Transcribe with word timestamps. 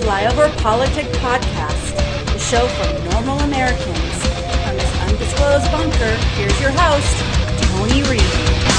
Flyover 0.00 0.48
PolitiK 0.56 1.04
Podcast, 1.20 1.96
the 2.32 2.38
show 2.38 2.66
for 2.66 3.10
normal 3.10 3.38
Americans. 3.40 4.26
From 4.64 4.76
this 4.76 5.00
undisclosed 5.02 5.70
bunker, 5.70 6.16
here's 6.36 6.60
your 6.62 6.70
host, 6.70 7.22
Tony 7.62 8.02
Reed. 8.08 8.73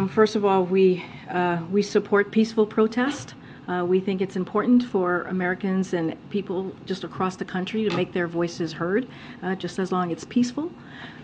Um, 0.00 0.08
first 0.08 0.34
of 0.34 0.46
all, 0.46 0.64
we 0.64 1.04
uh, 1.28 1.60
we 1.70 1.82
support 1.82 2.30
peaceful 2.30 2.64
protest. 2.64 3.34
Uh, 3.68 3.84
we 3.84 4.00
think 4.00 4.22
it's 4.22 4.34
important 4.34 4.82
for 4.82 5.24
Americans 5.24 5.92
and 5.92 6.16
people 6.30 6.74
just 6.86 7.04
across 7.04 7.36
the 7.36 7.44
country 7.44 7.86
to 7.86 7.94
make 7.94 8.10
their 8.14 8.26
voices 8.26 8.72
heard, 8.72 9.06
uh, 9.42 9.54
just 9.56 9.78
as 9.78 9.92
long 9.92 10.10
as 10.10 10.12
it's 10.14 10.24
peaceful. 10.24 10.72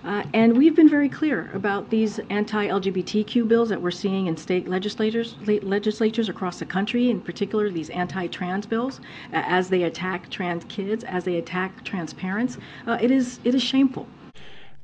Uh, 0.04 0.24
and 0.34 0.58
we've 0.58 0.76
been 0.76 0.90
very 0.90 1.08
clear 1.08 1.50
about 1.54 1.88
these 1.88 2.20
anti-LGBTQ 2.28 3.48
bills 3.48 3.70
that 3.70 3.80
we're 3.80 3.90
seeing 3.90 4.26
in 4.26 4.36
state 4.36 4.68
legislators 4.68 5.36
le- 5.46 5.66
legislatures 5.76 6.28
across 6.28 6.58
the 6.58 6.66
country, 6.66 7.08
in 7.10 7.18
particular 7.18 7.70
these 7.70 7.88
anti-trans 7.88 8.66
bills, 8.66 9.00
as 9.32 9.70
they 9.70 9.84
attack 9.84 10.28
trans 10.28 10.64
kids, 10.64 11.02
as 11.04 11.24
they 11.24 11.36
attack 11.36 11.82
trans 11.82 12.12
parents. 12.12 12.58
Uh, 12.86 12.98
it 13.00 13.10
is 13.10 13.40
it 13.42 13.54
is 13.54 13.62
shameful. 13.62 14.06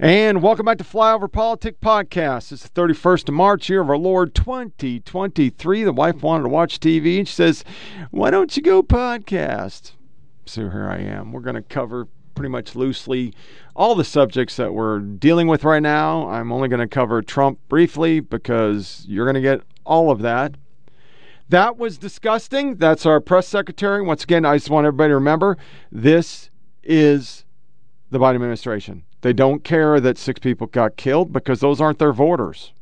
And 0.03 0.42
welcome 0.42 0.67
back 0.67 0.78
to 0.78 0.84
Flyover 0.84 1.31
PolitiK 1.31 1.77
Podcast. 1.81 2.50
It's 2.50 2.69
the 2.69 2.70
31st 2.70 3.28
of 3.28 3.34
March, 3.34 3.69
year 3.69 3.83
of 3.83 3.89
our 3.89 3.97
Lord 3.97 4.34
2023. 4.34 5.84
The 5.84 5.92
wife 5.92 6.25
wanted 6.25 6.42
to 6.42 6.48
watch 6.48 6.81
TV 6.81 7.19
and 7.19 7.28
she 7.28 7.34
says, 7.34 7.62
Why 8.11 8.33
don't 8.33 8.56
you 8.56 8.64
go 8.64 8.83
podcast? 8.83 9.92
So 10.44 10.69
here 10.70 10.89
I 10.89 10.98
am. 10.98 11.31
We're 11.31 11.41
going 11.41 11.55
to 11.55 11.62
cover 11.62 12.09
pretty 12.34 12.48
much 12.48 12.75
loosely 12.75 13.33
all 13.77 13.94
the 13.94 14.03
subjects 14.03 14.56
that 14.56 14.75
we're 14.75 14.98
dealing 14.98 15.47
with 15.47 15.62
right 15.62 15.81
now. 15.81 16.28
I'm 16.28 16.50
only 16.50 16.66
going 16.66 16.81
to 16.81 16.89
cover 16.89 17.22
Trump 17.22 17.61
briefly 17.69 18.19
because 18.19 19.05
you're 19.06 19.27
going 19.27 19.37
to 19.37 19.41
get 19.41 19.61
all 19.87 20.11
of 20.11 20.19
that. 20.22 20.56
That 21.48 21.78
was 21.78 21.97
disgusting. 21.97 22.75
That's 22.75 23.06
our 23.06 23.20
press 23.20 23.47
secretary. 23.47 24.03
Once 24.03 24.25
again, 24.25 24.44
I 24.44 24.56
just 24.56 24.69
want 24.69 24.84
everybody 24.84 25.11
to 25.11 25.14
remember 25.14 25.59
this 25.92 26.50
is 26.83 27.44
the 28.11 28.19
Biden 28.19 28.34
administration. 28.34 29.05
They 29.23 29.33
don't 29.33 29.65
care 29.65 29.98
that 30.01 30.19
six 30.19 30.41
people 30.41 30.67
got 30.67 30.97
killed 30.97 31.33
because 31.33 31.61
those 31.61 31.81
aren't 31.81 31.98
their 31.98 32.12
voters. 32.12 32.73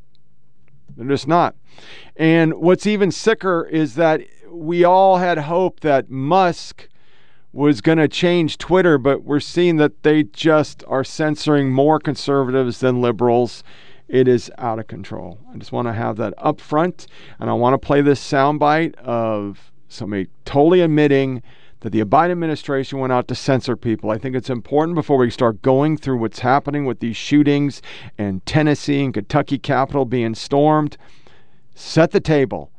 They're 0.97 1.07
just 1.07 1.27
not. 1.27 1.55
And 2.15 2.55
what's 2.55 2.85
even 2.85 3.11
sicker 3.11 3.65
is 3.65 3.95
that 3.95 4.21
we 4.49 4.83
all 4.83 5.17
had 5.17 5.37
hope 5.37 5.79
that 5.79 6.09
Musk 6.09 6.89
was 7.53 7.81
going 7.81 7.97
to 7.97 8.07
change 8.07 8.57
Twitter, 8.57 8.97
but 8.97 9.23
we're 9.23 9.39
seeing 9.39 9.77
that 9.77 10.03
they 10.03 10.23
just 10.23 10.83
are 10.87 11.03
censoring 11.03 11.71
more 11.71 11.99
conservatives 11.99 12.79
than 12.79 13.01
liberals. 13.01 13.63
It 14.07 14.27
is 14.27 14.51
out 14.57 14.79
of 14.79 14.87
control. 14.87 15.39
I 15.53 15.57
just 15.57 15.71
want 15.71 15.87
to 15.87 15.93
have 15.93 16.17
that 16.17 16.33
up 16.37 16.59
front, 16.59 17.07
and 17.39 17.49
I 17.49 17.53
want 17.53 17.73
to 17.73 17.77
play 17.85 18.01
this 18.01 18.19
soundbite 18.21 18.95
of 18.95 19.71
somebody 19.87 20.27
totally 20.45 20.81
admitting 20.81 21.43
that 21.81 21.89
the 21.89 22.03
Biden 22.03 22.31
administration 22.31 22.99
went 22.99 23.11
out 23.11 23.27
to 23.27 23.35
censor 23.35 23.75
people. 23.75 24.11
I 24.11 24.17
think 24.17 24.35
it's 24.35 24.49
important 24.49 24.95
before 24.95 25.17
we 25.17 25.29
start 25.29 25.61
going 25.61 25.97
through 25.97 26.17
what's 26.17 26.39
happening 26.39 26.85
with 26.85 26.99
these 26.99 27.17
shootings 27.17 27.81
and 28.17 28.45
Tennessee 28.45 29.03
and 29.03 29.13
Kentucky 29.13 29.57
Capitol 29.57 30.05
being 30.05 30.35
stormed. 30.35 30.97
Set 31.75 32.11
the 32.11 32.19
table. 32.19 32.71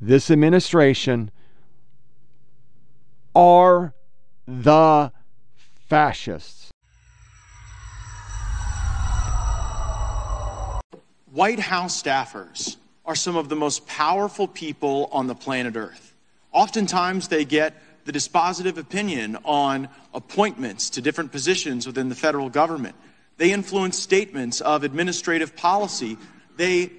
This 0.00 0.30
administration 0.30 1.30
are 3.34 3.92
the 4.46 5.10
fascists. 5.88 6.70
White 11.32 11.58
House 11.58 12.00
staffers 12.00 12.76
are 13.04 13.16
some 13.16 13.34
of 13.34 13.48
the 13.48 13.56
most 13.56 13.84
powerful 13.88 14.46
people 14.46 15.08
on 15.10 15.26
the 15.26 15.34
planet 15.34 15.74
Earth. 15.74 16.14
Oftentimes, 16.52 17.26
they 17.26 17.44
get 17.44 17.74
the 18.04 18.12
dispositive 18.12 18.76
opinion 18.76 19.38
on 19.44 19.88
appointments 20.12 20.90
to 20.90 21.00
different 21.00 21.32
positions 21.32 21.86
within 21.86 22.08
the 22.08 22.14
federal 22.14 22.50
government. 22.50 22.94
They 23.36 23.52
influence 23.52 23.98
statements 23.98 24.60
of 24.60 24.84
administrative 24.84 25.56
policy. 25.56 26.16
They 26.56 26.90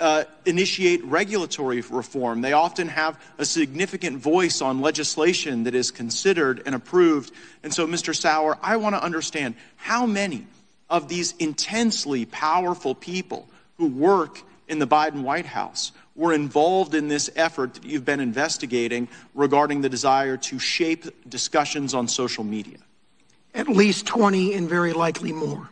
uh, 0.00 0.24
initiate 0.46 1.04
regulatory 1.04 1.80
reform. 1.80 2.40
They 2.40 2.52
often 2.52 2.88
have 2.88 3.20
a 3.38 3.44
significant 3.44 4.18
voice 4.18 4.62
on 4.62 4.80
legislation 4.80 5.64
that 5.64 5.74
is 5.74 5.90
considered 5.90 6.62
and 6.64 6.74
approved. 6.74 7.32
And 7.62 7.72
so, 7.72 7.86
Mr. 7.86 8.14
Sauer, 8.14 8.58
I 8.62 8.76
want 8.76 8.94
to 8.94 9.02
understand 9.02 9.54
how 9.76 10.06
many 10.06 10.46
of 10.88 11.08
these 11.08 11.34
intensely 11.38 12.26
powerful 12.26 12.94
people 12.94 13.48
who 13.78 13.88
work 13.88 14.42
in 14.68 14.78
the 14.78 14.86
Biden 14.86 15.22
White 15.22 15.46
House 15.46 15.92
were 16.14 16.32
involved 16.32 16.94
in 16.94 17.08
this 17.08 17.30
effort 17.36 17.74
that 17.74 17.84
you've 17.84 18.04
been 18.04 18.20
investigating 18.20 19.08
regarding 19.34 19.80
the 19.80 19.88
desire 19.88 20.36
to 20.36 20.58
shape 20.58 21.06
discussions 21.28 21.94
on 21.94 22.08
social 22.08 22.44
media? 22.44 22.78
At 23.54 23.68
least 23.68 24.06
20 24.06 24.54
and 24.54 24.68
very 24.68 24.92
likely 24.92 25.32
more. 25.32 25.68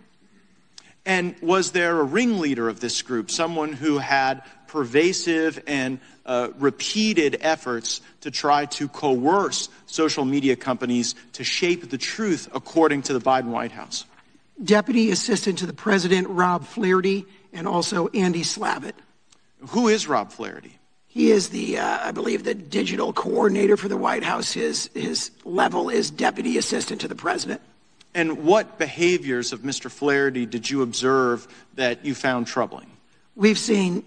And 1.07 1.35
was 1.41 1.73
there 1.73 1.99
a 1.99 2.05
ringleader 2.05 2.69
of 2.69 2.81
this 2.81 3.01
group, 3.03 3.31
someone 3.31 3.73
who 3.73 3.99
had 3.99 4.43
pervasive 4.67 5.63
and 5.67 5.99
uh, 6.27 6.49
repeated 6.59 7.39
efforts 7.41 8.01
to 8.21 8.31
try 8.31 8.67
to 8.67 8.87
coerce 8.87 9.69
social 9.87 10.25
media 10.25 10.57
companies 10.57 11.15
to 11.33 11.43
shape 11.43 11.91
the 11.91 11.99
truth 11.99 12.49
according 12.55 13.03
to 13.03 13.13
the 13.13 13.21
Biden 13.21 13.47
White 13.47 13.73
House? 13.73 14.05
Deputy 14.63 15.11
Assistant 15.11 15.59
to 15.59 15.67
the 15.67 15.73
President 15.73 16.29
Rob 16.29 16.65
Flaherty 16.67 17.25
and 17.53 17.67
also 17.67 18.09
Andy 18.09 18.43
Slavitt. 18.43 18.95
Who 19.69 19.89
is 19.89 20.09
Rob 20.09 20.33
Flaherty? 20.33 20.77
He 21.07 21.31
is 21.31 21.49
the, 21.49 21.79
uh, 21.79 21.99
I 22.03 22.13
believe, 22.13 22.45
the 22.45 22.55
digital 22.55 23.13
coordinator 23.13 23.77
for 23.77 23.89
the 23.89 23.97
White 23.97 24.23
House. 24.23 24.53
His, 24.53 24.89
his 24.95 25.33
level 25.45 25.89
is 25.89 26.11
Deputy 26.11 26.57
Assistant 26.57 27.01
to 27.01 27.09
the 27.09 27.17
President. 27.17 27.61
And 28.15 28.45
what 28.45 28.79
behaviors 28.79 29.53
of 29.53 29.61
Mr. 29.61 29.91
Flaherty 29.91 30.47
did 30.47 30.71
you 30.71 30.83
observe 30.83 31.49
that 31.75 32.05
you 32.05 32.15
found 32.15 32.47
troubling? 32.47 32.91
We've 33.37 33.59
seen 33.59 34.05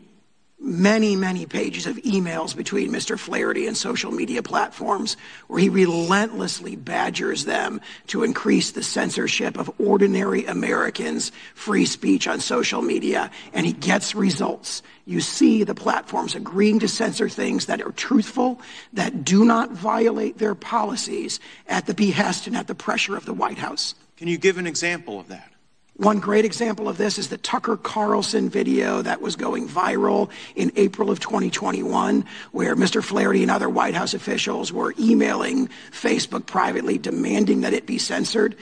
many, 0.64 1.16
many 1.16 1.46
pages 1.46 1.86
of 1.86 1.98
emails 1.98 2.56
between 2.56 2.90
Mr. 2.90 3.20
Flaherty 3.20 3.68
and 3.68 3.76
social 3.76 4.12
media 4.12 4.42
platforms 4.42 5.18
where 5.48 5.60
he 5.60 5.70
relentlessly 5.70 6.76
badgers 6.76 7.46
them 7.46 7.82
to 8.08 8.24
increase 8.24 8.72
the 8.72 8.82
censorship 8.82 9.58
of 9.58 9.70
ordinary 9.80 10.46
Americans' 10.46 11.32
free 11.54 11.86
speech 11.86 12.28
on 12.28 12.40
social 12.40 12.82
media, 12.82 13.30
and 13.52 13.66
he 13.66 13.74
gets 13.74 14.16
results. 14.16 14.82
You 15.06 15.20
see 15.20 15.64
the 15.64 15.76
platforms 15.76 16.34
agreeing 16.34 16.80
to 16.80 16.88
censor 16.88 17.28
things 17.28 17.66
that 17.66 17.82
are 17.82 17.92
truthful, 17.92 18.62
that 18.94 19.26
do 19.26 19.44
not 19.44 19.72
violate 19.72 20.38
their 20.38 20.56
policies 20.56 21.42
at 21.68 21.86
the 21.86 21.94
behest 21.94 22.48
and 22.48 22.56
at 22.56 22.68
the 22.68 22.76
pressure 22.76 23.18
of 23.18 23.26
the 23.26 23.34
White 23.34 23.58
House. 23.58 23.96
Can 24.16 24.30
you 24.30 24.38
give 24.38 24.58
an 24.58 24.66
example 24.66 25.20
of 25.20 25.28
that? 25.28 25.53
One 25.98 26.20
great 26.20 26.44
example 26.44 26.90
of 26.90 26.98
this 26.98 27.20
is 27.20 27.30
the 27.30 27.38
Tucker 27.38 27.78
Carlson 27.78 28.50
video 28.50 29.04
that 29.04 29.22
was 29.22 29.36
going 29.36 29.68
viral 29.68 30.32
in 30.56 30.72
April 30.76 31.12
of 31.12 31.20
2021, 31.20 32.26
where 32.52 32.76
Mr. 32.76 33.04
Flaherty 33.04 33.44
and 33.44 33.52
other 33.52 33.70
White 33.70 33.94
House 33.94 34.16
officials 34.16 34.74
were 34.74 34.96
emailing 35.00 35.70
Facebook 35.92 36.48
privately 36.48 36.98
demanding 36.98 37.62
that 37.62 37.74
it 37.74 37.86
be 37.86 38.00
censored. 38.00 38.56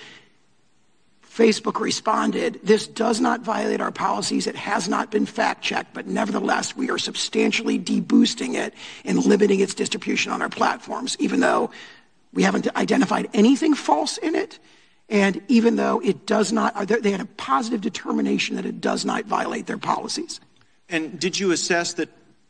Facebook 1.26 1.80
responded, 1.80 2.60
This 2.66 2.86
does 2.86 3.22
not 3.22 3.40
violate 3.40 3.80
our 3.80 3.94
policies. 3.94 4.46
It 4.46 4.58
has 4.58 4.90
not 4.90 5.10
been 5.10 5.26
fact 5.26 5.64
checked, 5.64 5.94
but 5.94 6.08
nevertheless, 6.08 6.76
we 6.76 6.90
are 6.90 6.98
substantially 6.98 7.80
deboosting 7.80 8.56
it 8.56 8.74
and 9.06 9.26
limiting 9.26 9.62
its 9.62 9.74
distribution 9.74 10.34
on 10.34 10.42
our 10.42 10.50
platforms, 10.50 11.16
even 11.18 11.40
though 11.40 11.72
we 12.34 12.44
haven't 12.44 12.68
identified 12.76 13.30
anything 13.34 13.74
false 13.74 14.18
in 14.18 14.36
it. 14.36 14.60
And 15.12 15.42
even 15.50 15.76
though 15.76 16.00
it 16.00 16.26
does 16.26 16.54
not, 16.54 16.88
they 16.88 17.12
had 17.12 17.20
a 17.20 17.26
positive 17.26 17.82
determination 17.82 18.56
that 18.56 18.66
it 18.66 18.80
does 18.80 19.04
not 19.04 19.26
violate 19.26 19.68
their 19.68 19.78
policies. 19.78 20.40
And 20.88 21.20
did 21.20 21.38
you 21.38 21.52
assess 21.52 21.94
that 21.96 22.08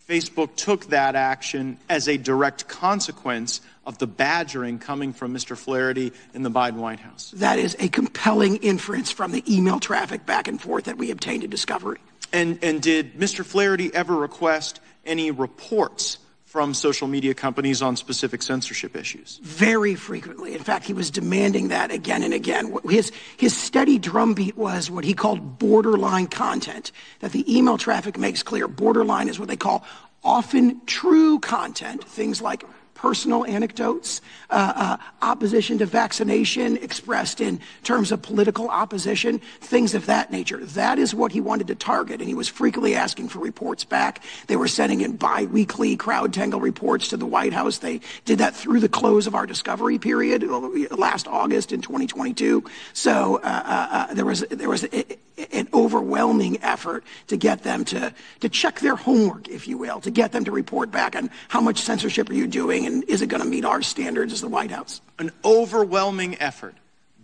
Facebook 0.07 0.55
took 0.55 0.85
that 0.87 1.15
action 1.15 1.79
as 1.89 2.07
a 2.07 2.17
direct 2.17 2.67
consequence 2.67 3.61
of 3.85 3.97
the 3.97 4.05
badgering 4.05 4.77
coming 4.77 5.11
from 5.11 5.33
Mr. 5.33 5.57
Flaherty 5.57 6.13
in 6.35 6.43
the 6.43 6.51
Biden 6.51 6.75
White 6.75 6.99
House? 6.99 7.31
That 7.35 7.57
is 7.57 7.75
a 7.79 7.87
compelling 7.87 8.57
inference 8.57 9.11
from 9.11 9.31
the 9.31 9.43
email 9.51 9.79
traffic 9.79 10.27
back 10.27 10.47
and 10.47 10.61
forth 10.61 10.85
that 10.85 10.97
we 10.97 11.09
obtained 11.09 11.43
in 11.43 11.49
discovery. 11.49 11.99
And, 12.31 12.59
and 12.61 12.79
did 12.79 13.15
Mr. 13.15 13.43
Flaherty 13.43 13.93
ever 13.93 14.15
request 14.15 14.81
any 15.03 15.31
reports 15.31 16.19
from 16.51 16.73
social 16.73 17.07
media 17.07 17.33
companies 17.33 17.81
on 17.81 17.95
specific 17.95 18.41
censorship 18.41 18.93
issues? 18.93 19.39
Very 19.41 19.95
frequently. 19.95 20.53
In 20.53 20.61
fact, 20.61 20.83
he 20.83 20.91
was 20.91 21.09
demanding 21.09 21.69
that 21.69 21.91
again 21.91 22.23
and 22.23 22.33
again. 22.33 22.77
His, 22.89 23.13
his 23.37 23.55
steady 23.55 23.97
drumbeat 23.97 24.57
was 24.57 24.91
what 24.91 25.05
he 25.05 25.13
called 25.13 25.57
borderline 25.57 26.27
content, 26.27 26.91
that 27.21 27.31
the 27.31 27.45
email 27.47 27.77
traffic 27.77 28.17
makes 28.17 28.43
clear. 28.43 28.67
Borderline 28.67 29.29
is 29.29 29.39
what 29.39 29.47
they 29.47 29.55
call 29.55 29.85
often 30.25 30.81
true 30.87 31.39
content, 31.39 32.03
things 32.03 32.41
like 32.41 32.65
personal 33.01 33.43
anecdotes, 33.45 34.21
uh, 34.51 34.73
uh, 34.75 34.97
opposition 35.23 35.79
to 35.79 35.87
vaccination 35.87 36.77
expressed 36.77 37.41
in 37.41 37.59
terms 37.83 38.11
of 38.11 38.21
political 38.21 38.69
opposition, 38.69 39.39
things 39.59 39.95
of 39.95 40.05
that 40.05 40.31
nature. 40.31 40.63
That 40.63 40.99
is 40.99 41.15
what 41.15 41.31
he 41.31 41.41
wanted 41.41 41.65
to 41.67 41.75
target, 41.75 42.19
and 42.19 42.29
he 42.29 42.35
was 42.35 42.47
frequently 42.47 42.93
asking 42.93 43.29
for 43.29 43.39
reports 43.39 43.83
back. 43.83 44.23
They 44.45 44.55
were 44.55 44.67
sending 44.67 45.01
in 45.01 45.17
biweekly 45.17 45.97
CrowdTangle 45.97 46.61
reports 46.61 47.07
to 47.07 47.17
the 47.17 47.25
White 47.25 47.53
House. 47.53 47.79
They 47.79 48.01
did 48.25 48.37
that 48.37 48.55
through 48.55 48.81
the 48.81 48.89
close 48.89 49.25
of 49.25 49.33
our 49.33 49.47
discovery 49.47 49.97
period 49.97 50.43
uh, 50.43 50.59
last 50.95 51.27
August 51.27 51.71
in 51.71 51.81
2022. 51.81 52.63
So 52.93 53.37
uh, 53.37 53.47
uh, 53.47 53.87
uh, 53.91 54.13
there 54.13 54.25
was 54.25 54.41
there 54.41 54.69
was. 54.69 54.83
A, 54.93 55.17
an 55.53 55.67
overwhelming 55.73 56.61
effort 56.61 57.03
to 57.27 57.37
get 57.37 57.63
them 57.63 57.85
to, 57.85 58.13
to 58.41 58.49
check 58.49 58.79
their 58.79 58.95
homework, 58.95 59.47
if 59.47 59.67
you 59.67 59.77
will, 59.77 59.99
to 60.01 60.11
get 60.11 60.31
them 60.31 60.45
to 60.45 60.51
report 60.51 60.91
back 60.91 61.15
on 61.15 61.29
how 61.47 61.61
much 61.61 61.79
censorship 61.79 62.29
are 62.29 62.33
you 62.33 62.47
doing 62.47 62.85
and 62.91 63.03
is 63.05 63.21
it 63.21 63.27
going 63.27 63.41
to 63.41 63.47
meet 63.47 63.65
our 63.65 63.81
standards 63.81 64.33
as 64.33 64.41
the 64.41 64.47
White 64.47 64.71
House? 64.71 65.01
An 65.17 65.31
overwhelming 65.43 66.39
effort 66.39 66.75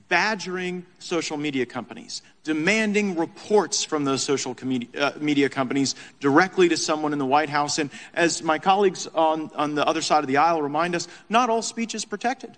badgering 0.08 0.86
social 1.00 1.36
media 1.36 1.66
companies, 1.66 2.22
demanding 2.46 3.18
reports 3.18 3.84
from 3.84 4.06
those 4.06 4.24
social 4.24 4.56
uh, 4.98 5.12
media 5.20 5.50
companies 5.50 5.96
directly 6.22 6.70
to 6.70 6.78
someone 6.78 7.12
in 7.12 7.20
the 7.20 7.26
White 7.26 7.50
House. 7.50 7.78
And 7.78 7.90
as 8.14 8.42
my 8.42 8.58
colleagues 8.58 9.08
on, 9.08 9.52
on 9.56 9.76
the 9.76 9.86
other 9.86 10.02
side 10.02 10.24
of 10.24 10.28
the 10.28 10.38
aisle 10.38 10.62
remind 10.62 10.96
us, 10.96 11.10
not 11.30 11.50
all 11.50 11.62
speech 11.62 11.94
is 11.94 12.06
protected. 12.06 12.52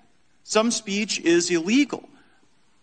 Some 0.44 0.71
speech 0.71 1.19
is 1.19 1.50
illegal. 1.50 2.07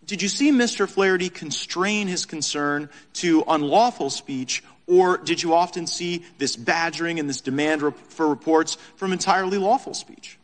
Did 0.05 0.21
you 0.21 0.27
see 0.27 0.51
Mr. 0.51 0.87
Flaherty 0.87 1.29
constrain 1.29 2.07
his 2.07 2.25
concern 2.25 2.89
to 3.13 3.43
unlawful 3.47 4.09
speech, 4.09 4.63
or 4.87 5.17
did 5.17 5.43
you 5.43 5.53
often 5.53 5.85
see 5.85 6.25
this 6.37 6.55
badgering 6.55 7.19
and 7.19 7.29
this 7.29 7.41
demand 7.41 7.81
for 8.09 8.27
reports 8.27 8.75
from 8.95 9.11
entirely 9.13 9.57
lawful 9.57 9.93
speech? 9.93 10.39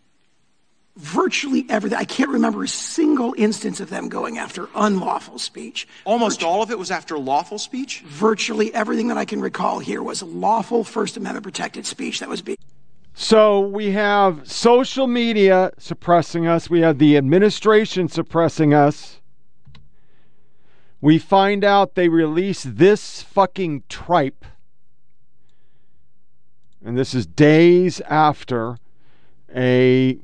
Virtually 0.98 1.66
everything. 1.69 1.98
I 1.98 2.04
can't 2.04 2.30
remember 2.30 2.63
a 2.63 2.68
single 2.68 3.34
instance 3.36 3.80
of 3.80 3.90
them 3.90 4.10
going 4.10 4.38
after 4.38 4.69
unlawful 4.75 5.40
speech. 5.40 5.88
Almost 6.06 6.42
Virtu- 6.42 6.48
all 6.48 6.62
of 6.62 6.69
it 6.69 6.78
was 6.78 6.92
after 6.92 7.18
lawful 7.18 7.57
speech? 7.57 8.04
Virtually 8.06 8.72
everything 8.75 9.07
that 9.07 9.18
I 9.18 9.25
can 9.25 9.42
recall 9.42 9.80
here 9.80 10.04
was 10.04 10.22
lawful 10.22 10.84
First 10.84 11.18
Amendment 11.18 11.44
protected 11.44 11.88
speech 11.88 12.19
that 12.19 12.30
was 12.30 12.44
being. 12.44 12.57
So 13.16 13.62
we 13.62 13.92
have 13.92 14.51
social 14.51 15.07
media 15.07 15.72
suppressing 15.78 16.48
us, 16.48 16.69
we 16.69 16.81
have 16.81 17.00
the 17.00 17.18
administration 17.18 18.07
suppressing 18.07 18.74
us 18.74 19.19
we 21.03 21.17
find 21.17 21.65
out 21.65 21.95
they 21.95 22.07
release 22.07 22.63
this 22.63 23.21
fucking 23.21 23.83
tripe. 23.89 24.45
And 26.81 26.97
this 26.97 27.13
is 27.13 27.25
days 27.25 28.00
after 28.07 28.77
a 29.53 30.17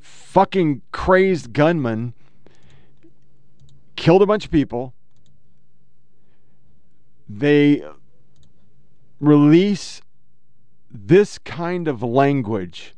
fucking 0.00 0.80
crazed 0.90 1.52
gunman 1.52 2.14
killed 3.94 4.22
a 4.22 4.26
bunch 4.26 4.46
of 4.46 4.50
people. 4.50 4.94
They 7.28 7.84
release 9.20 10.00
this 10.90 11.36
kind 11.36 11.88
of 11.88 12.02
language 12.02 12.94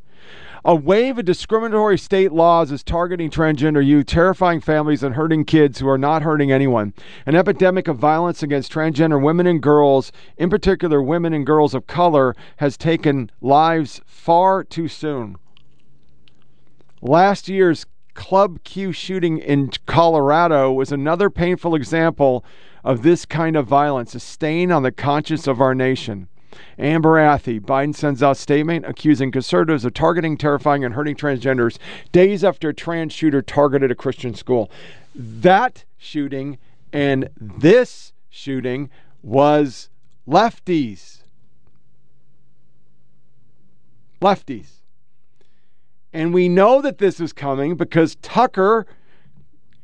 a 0.64 0.74
wave 0.74 1.18
of 1.18 1.24
discriminatory 1.24 1.98
state 1.98 2.32
laws 2.32 2.70
is 2.70 2.82
targeting 2.82 3.30
transgender 3.30 3.84
youth, 3.84 4.06
terrifying 4.06 4.60
families 4.60 5.02
and 5.02 5.14
hurting 5.14 5.44
kids 5.44 5.78
who 5.78 5.88
are 5.88 5.98
not 5.98 6.22
hurting 6.22 6.52
anyone. 6.52 6.92
An 7.26 7.34
epidemic 7.34 7.88
of 7.88 7.96
violence 7.96 8.42
against 8.42 8.72
transgender 8.72 9.22
women 9.22 9.46
and 9.46 9.62
girls, 9.62 10.12
in 10.36 10.50
particular 10.50 11.02
women 11.02 11.32
and 11.32 11.46
girls 11.46 11.74
of 11.74 11.86
color, 11.86 12.34
has 12.58 12.76
taken 12.76 13.30
lives 13.40 14.00
far 14.06 14.62
too 14.62 14.88
soon. 14.88 15.36
Last 17.00 17.48
year's 17.48 17.86
Club 18.14 18.62
Q 18.64 18.92
shooting 18.92 19.38
in 19.38 19.70
Colorado 19.86 20.72
was 20.72 20.92
another 20.92 21.30
painful 21.30 21.74
example 21.74 22.44
of 22.84 23.02
this 23.02 23.24
kind 23.24 23.56
of 23.56 23.66
violence, 23.66 24.14
a 24.14 24.20
stain 24.20 24.70
on 24.70 24.82
the 24.82 24.92
conscience 24.92 25.46
of 25.46 25.60
our 25.60 25.74
nation. 25.74 26.28
Amber 26.78 27.16
Athey. 27.16 27.60
Biden 27.60 27.94
sends 27.94 28.22
out 28.22 28.36
statement 28.36 28.84
accusing 28.86 29.30
conservatives 29.30 29.84
of 29.84 29.94
targeting, 29.94 30.36
terrifying, 30.36 30.84
and 30.84 30.94
hurting 30.94 31.16
transgenders 31.16 31.78
days 32.12 32.42
after 32.44 32.70
a 32.70 32.74
trans 32.74 33.12
shooter 33.12 33.42
targeted 33.42 33.90
a 33.90 33.94
Christian 33.94 34.34
school. 34.34 34.70
That 35.14 35.84
shooting 35.98 36.58
and 36.92 37.28
this 37.40 38.12
shooting 38.28 38.90
was 39.22 39.88
lefties. 40.28 41.22
Lefties. 44.20 44.80
And 46.12 46.34
we 46.34 46.48
know 46.48 46.82
that 46.82 46.98
this 46.98 47.20
is 47.20 47.32
coming 47.32 47.76
because 47.76 48.16
Tucker 48.16 48.86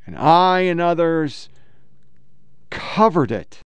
and 0.06 0.16
I 0.16 0.60
and 0.60 0.80
others 0.80 1.48
covered 2.70 3.30
it. 3.30 3.60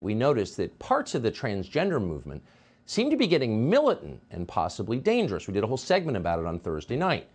We 0.00 0.14
noticed 0.14 0.56
that 0.56 0.78
parts 0.78 1.14
of 1.14 1.22
the 1.22 1.30
transgender 1.30 2.00
movement 2.00 2.42
seem 2.86 3.10
to 3.10 3.16
be 3.16 3.26
getting 3.26 3.68
militant 3.68 4.20
and 4.30 4.46
possibly 4.46 4.98
dangerous. 4.98 5.46
We 5.46 5.54
did 5.54 5.64
a 5.64 5.66
whole 5.66 5.76
segment 5.76 6.16
about 6.16 6.38
it 6.38 6.46
on 6.46 6.60
Thursday 6.60 6.96
night. 6.96 7.28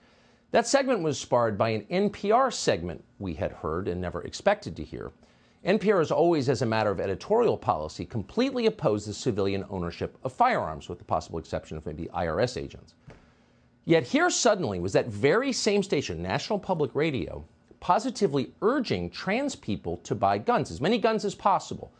That 0.51 0.67
segment 0.67 1.03
was 1.03 1.19
sparred 1.19 1.57
by 1.57 1.69
an 1.69 1.85
NPR 2.09 2.53
segment 2.53 3.03
we 3.19 3.33
had 3.33 3.51
heard 3.51 3.87
and 3.87 3.99
never 3.99 4.21
expected 4.21 4.75
to 4.77 4.83
hear. 4.83 5.11
NPR 5.65 5.99
has 5.99 6.11
always, 6.11 6.49
as 6.49 6.61
a 6.61 6.65
matter 6.65 6.91
of 6.91 6.99
editorial 6.99 7.57
policy, 7.57 8.05
completely 8.05 8.65
opposed 8.65 9.07
the 9.07 9.13
civilian 9.13 9.65
ownership 9.69 10.17
of 10.23 10.33
firearms, 10.33 10.89
with 10.89 10.99
the 10.99 11.05
possible 11.05 11.39
exception 11.39 11.77
of 11.77 11.85
maybe 11.85 12.09
IRS 12.13 12.61
agents. 12.61 12.95
Yet 13.85 14.03
here 14.03 14.29
suddenly 14.29 14.79
was 14.79 14.93
that 14.93 15.07
very 15.07 15.51
same 15.53 15.83
station, 15.83 16.21
National 16.21 16.59
Public 16.59 16.93
Radio, 16.95 17.45
positively 17.79 18.51
urging 18.61 19.09
trans 19.09 19.55
people 19.55 19.97
to 19.97 20.15
buy 20.15 20.37
guns, 20.37 20.71
as 20.71 20.81
many 20.81 20.97
guns 20.97 21.25
as 21.25 21.35
possible, 21.35 21.93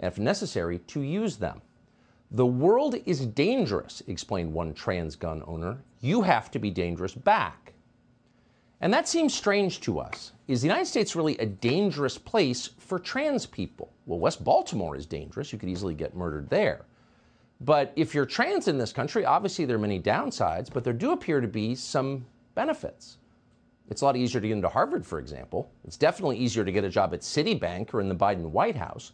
and 0.00 0.10
if 0.10 0.18
necessary, 0.18 0.78
to 0.88 1.02
use 1.02 1.36
them. 1.36 1.60
The 2.32 2.46
world 2.46 2.96
is 3.06 3.26
dangerous, 3.26 4.02
explained 4.06 4.52
one 4.52 4.74
trans 4.74 5.16
gun 5.16 5.42
owner. 5.46 5.78
You 6.00 6.22
have 6.22 6.50
to 6.52 6.58
be 6.58 6.70
dangerous 6.70 7.14
back. 7.14 7.74
And 8.80 8.92
that 8.94 9.08
seems 9.08 9.34
strange 9.34 9.80
to 9.82 10.00
us. 10.00 10.32
Is 10.48 10.62
the 10.62 10.68
United 10.68 10.86
States 10.86 11.14
really 11.14 11.36
a 11.38 11.46
dangerous 11.46 12.16
place 12.16 12.70
for 12.78 12.98
trans 12.98 13.44
people? 13.46 13.92
Well, 14.06 14.18
West 14.18 14.42
Baltimore 14.42 14.96
is 14.96 15.06
dangerous. 15.06 15.52
You 15.52 15.58
could 15.58 15.68
easily 15.68 15.94
get 15.94 16.16
murdered 16.16 16.48
there. 16.48 16.86
But 17.60 17.92
if 17.94 18.14
you're 18.14 18.24
trans 18.24 18.68
in 18.68 18.78
this 18.78 18.92
country, 18.92 19.26
obviously 19.26 19.66
there 19.66 19.76
are 19.76 19.80
many 19.80 20.00
downsides, 20.00 20.72
but 20.72 20.82
there 20.82 20.94
do 20.94 21.12
appear 21.12 21.42
to 21.42 21.48
be 21.48 21.74
some 21.74 22.24
benefits. 22.54 23.18
It's 23.90 24.02
a 24.02 24.04
lot 24.04 24.16
easier 24.16 24.40
to 24.40 24.46
get 24.46 24.54
into 24.54 24.68
Harvard, 24.68 25.04
for 25.04 25.18
example. 25.18 25.70
It's 25.84 25.96
definitely 25.96 26.38
easier 26.38 26.64
to 26.64 26.72
get 26.72 26.84
a 26.84 26.88
job 26.88 27.12
at 27.12 27.20
Citibank 27.20 27.92
or 27.92 28.00
in 28.00 28.08
the 28.08 28.14
Biden 28.14 28.50
White 28.50 28.76
House. 28.76 29.12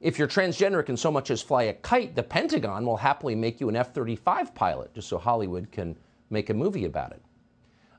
If 0.00 0.18
you're 0.18 0.28
transgender 0.28 0.84
can 0.84 0.96
so 0.96 1.10
much 1.10 1.30
as 1.30 1.42
fly 1.42 1.64
a 1.64 1.74
kite, 1.74 2.14
the 2.14 2.22
Pentagon 2.22 2.86
will 2.86 2.96
happily 2.96 3.34
make 3.34 3.60
you 3.60 3.68
an 3.68 3.76
F 3.76 3.92
35 3.92 4.54
pilot 4.54 4.94
just 4.94 5.08
so 5.08 5.18
Hollywood 5.18 5.70
can 5.70 5.94
make 6.30 6.48
a 6.48 6.54
movie 6.54 6.86
about 6.86 7.12
it. 7.12 7.20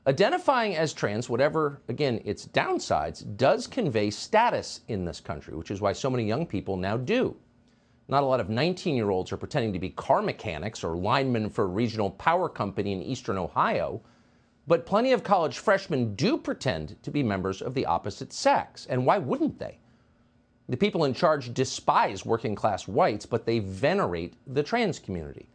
Identifying 0.08 0.74
as 0.74 0.92
trans, 0.92 1.30
whatever, 1.30 1.80
again, 1.86 2.20
its 2.24 2.48
downsides, 2.48 3.24
does 3.36 3.68
convey 3.68 4.10
status 4.10 4.80
in 4.88 5.04
this 5.04 5.20
country, 5.20 5.54
which 5.54 5.70
is 5.70 5.80
why 5.80 5.92
so 5.92 6.10
many 6.10 6.24
young 6.24 6.44
people 6.44 6.76
now 6.76 6.96
do. 6.96 7.36
Not 8.08 8.24
a 8.24 8.26
lot 8.26 8.40
of 8.40 8.50
19 8.50 8.96
year 8.96 9.10
olds 9.10 9.30
are 9.30 9.36
pretending 9.36 9.72
to 9.72 9.78
be 9.78 9.90
car 9.90 10.22
mechanics 10.22 10.82
or 10.82 10.96
linemen 10.96 11.48
for 11.50 11.62
a 11.62 11.68
regional 11.68 12.10
power 12.10 12.48
company 12.48 12.90
in 12.90 13.00
eastern 13.00 13.38
Ohio, 13.38 14.02
but 14.66 14.86
plenty 14.86 15.12
of 15.12 15.22
college 15.22 15.60
freshmen 15.60 16.16
do 16.16 16.36
pretend 16.36 17.00
to 17.04 17.12
be 17.12 17.22
members 17.22 17.62
of 17.62 17.74
the 17.74 17.86
opposite 17.86 18.32
sex. 18.32 18.86
And 18.90 19.06
why 19.06 19.18
wouldn't 19.18 19.60
they? 19.60 19.78
The 20.72 20.78
people 20.78 21.04
in 21.04 21.12
charge 21.12 21.52
despise 21.52 22.24
working 22.24 22.54
class 22.54 22.88
whites, 22.88 23.26
but 23.26 23.44
they 23.44 23.58
venerate 23.58 24.36
the 24.46 24.62
trans 24.62 24.98
community. 24.98 25.46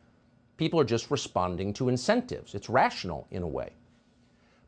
People 0.58 0.80
are 0.80 0.84
just 0.84 1.10
responding 1.10 1.74
to 1.74 1.90
incentives. 1.90 2.54
It's 2.54 2.70
rational 2.70 3.26
in 3.32 3.42
a 3.42 3.48
way. 3.48 3.72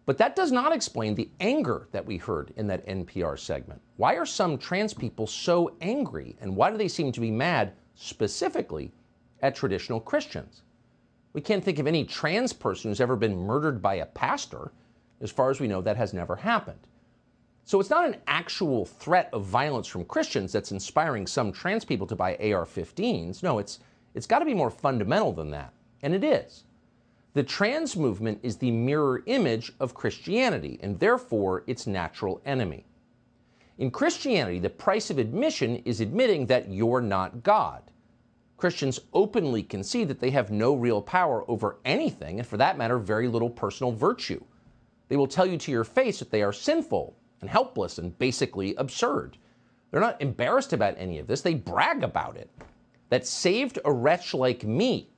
But 0.08 0.18
that 0.18 0.36
does 0.36 0.51
not 0.51 0.74
explain 0.74 1.13
the 1.13 1.29
anger 1.39 1.88
that 1.91 2.03
we 2.03 2.18
heard 2.18 2.51
in 2.56 2.65
that 2.65 2.84
NPR 2.88 3.38
segment. 3.38 3.79
Why 3.98 4.15
are 4.15 4.25
some 4.25 4.58
trans 4.58 4.91
people 4.91 5.27
so 5.27 5.75
angry, 5.82 6.36
and 6.41 6.56
why 6.56 6.72
do 6.72 6.77
they 6.77 6.88
seem 6.88 7.12
to 7.12 7.22
be 7.22 7.29
mad 7.29 7.74
specifically 7.94 8.91
at 9.44 9.53
traditional 9.53 10.00
Christians? 10.00 10.63
We 11.34 11.41
can't 11.41 11.63
think 11.63 11.77
of 11.77 11.86
any 11.86 12.06
trans 12.06 12.53
person 12.53 12.89
who's 12.89 13.01
ever 13.01 13.15
been 13.15 13.38
murdered 13.38 13.84
by 13.84 13.94
a 13.98 14.06
pastor. 14.08 14.72
As 15.22 15.29
far 15.29 15.51
as 15.51 15.60
we 15.60 15.68
know, 15.68 15.82
that 15.84 15.98
has 15.98 16.12
never 16.12 16.38
happened. 16.38 16.88
So 17.70 17.80
it's 17.80 17.92
not 17.92 18.08
an 18.08 18.16
actual 18.26 18.84
threat 18.84 19.30
of 19.32 19.46
violence 19.46 19.86
from 19.86 20.04
Christians 20.04 20.52
that's 20.52 20.72
inspiring 20.72 21.28
some 21.28 21.52
trans 21.52 21.86
people 21.86 22.08
to 22.08 22.16
buy 22.16 22.32
AR 22.38 22.66
15s. 22.66 23.44
No, 23.44 23.60
it's, 23.60 23.78
it's 24.16 24.26
got 24.26 24.40
to 24.40 24.46
be 24.46 24.56
more 24.56 24.72
fundamental 24.72 25.32
than 25.32 25.52
that. 25.52 25.72
And 26.02 26.16
it 26.16 26.24
is. 26.24 26.64
The 27.36 27.44
trans 27.44 27.96
movement 27.96 28.40
is 28.42 28.58
the 28.58 28.72
mirror 28.72 29.22
image 29.28 29.72
of 29.80 29.94
Christianity 29.94 30.80
and 30.82 31.00
therefore 31.00 31.64
its 31.68 31.86
natural 31.86 32.42
enemy. 32.44 32.88
In 33.78 33.92
Christianity, 33.92 34.58
the 34.58 34.72
price 34.72 35.12
of 35.12 35.20
admission 35.20 35.76
is 35.86 36.02
admitting 36.02 36.48
that 36.48 36.72
you're 36.72 37.02
not 37.02 37.44
God. 37.44 37.84
Christians 38.58 39.00
openly 39.14 39.62
concede 39.62 40.08
that 40.08 40.20
they 40.20 40.32
have 40.32 40.50
no 40.50 40.74
real 40.74 41.04
power 41.04 41.46
over 41.48 41.78
anything, 41.86 42.40
and 42.40 42.48
for 42.48 42.58
that 42.58 42.80
matter, 42.80 42.98
very 42.98 43.28
little 43.28 43.52
personal 43.52 43.92
virtue. 43.92 44.44
They 45.08 45.18
will 45.18 45.28
tell 45.28 45.46
you 45.46 45.60
to 45.60 45.72
your 45.72 45.84
face 45.84 46.18
that 46.18 46.32
they 46.32 46.42
are 46.42 46.52
sinful 46.52 47.16
and 47.41 47.50
helpless 47.50 47.98
and 47.98 48.17
basically 48.19 48.75
absurd. 48.75 49.38
They're 49.91 50.01
not 50.01 50.22
embarrassed 50.22 50.74
about 50.74 50.96
any 50.98 51.19
of 51.19 51.27
this, 51.27 51.41
they 51.41 51.55
brag 51.55 52.03
about 52.03 52.38
it. 52.38 52.50
That 53.10 53.25
saved 53.25 53.79
a 53.86 53.91
wretch 53.91 54.34
like 54.34 54.63
me, 54.63 55.10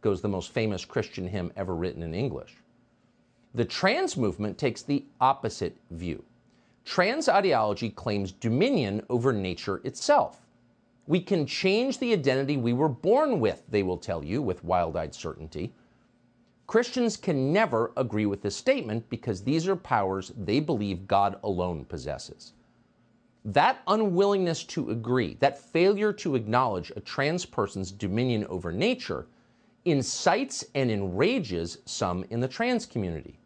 goes 0.00 0.20
the 0.20 0.28
most 0.28 0.52
famous 0.52 0.84
Christian 0.84 1.26
hymn 1.26 1.52
ever 1.56 1.74
written 1.74 2.02
in 2.02 2.14
English. 2.14 2.56
The 3.54 3.64
trans 3.64 4.16
movement 4.16 4.58
takes 4.58 4.82
the 4.82 5.04
opposite 5.20 5.76
view. 5.90 6.22
Trans 6.84 7.28
ideology 7.28 7.90
claims 7.90 8.32
dominion 8.32 9.02
over 9.08 9.32
nature 9.32 9.80
itself. 9.84 10.46
We 11.06 11.20
can 11.20 11.46
change 11.46 11.98
the 11.98 12.12
identity 12.12 12.56
we 12.56 12.72
were 12.72 12.88
born 12.88 13.40
with, 13.40 13.62
they 13.68 13.82
will 13.82 13.96
tell 13.96 14.24
you 14.24 14.42
with 14.42 14.64
wild 14.64 14.96
eyed 14.96 15.14
certainty. 15.14 15.72
Christians 16.66 17.16
can 17.16 17.52
never 17.52 17.92
agree 17.96 18.26
with 18.26 18.42
this 18.42 18.56
statement 18.56 19.08
because 19.08 19.42
these 19.42 19.68
are 19.68 19.76
powers 19.76 20.32
they 20.36 20.58
believe 20.58 21.06
God 21.06 21.38
alone 21.44 21.84
possesses. 21.84 22.54
That 23.44 23.82
unwillingness 23.86 24.64
to 24.64 24.90
agree, 24.90 25.36
that 25.38 25.58
failure 25.58 26.12
to 26.14 26.34
acknowledge 26.34 26.90
a 26.96 27.00
trans 27.00 27.46
person's 27.46 27.92
dominion 27.92 28.44
over 28.46 28.72
nature, 28.72 29.26
incites 29.84 30.64
and 30.74 30.90
enrages 30.90 31.78
some 31.84 32.24
in 32.30 32.40
the 32.40 32.48
trans 32.48 32.84
community. 32.84 33.38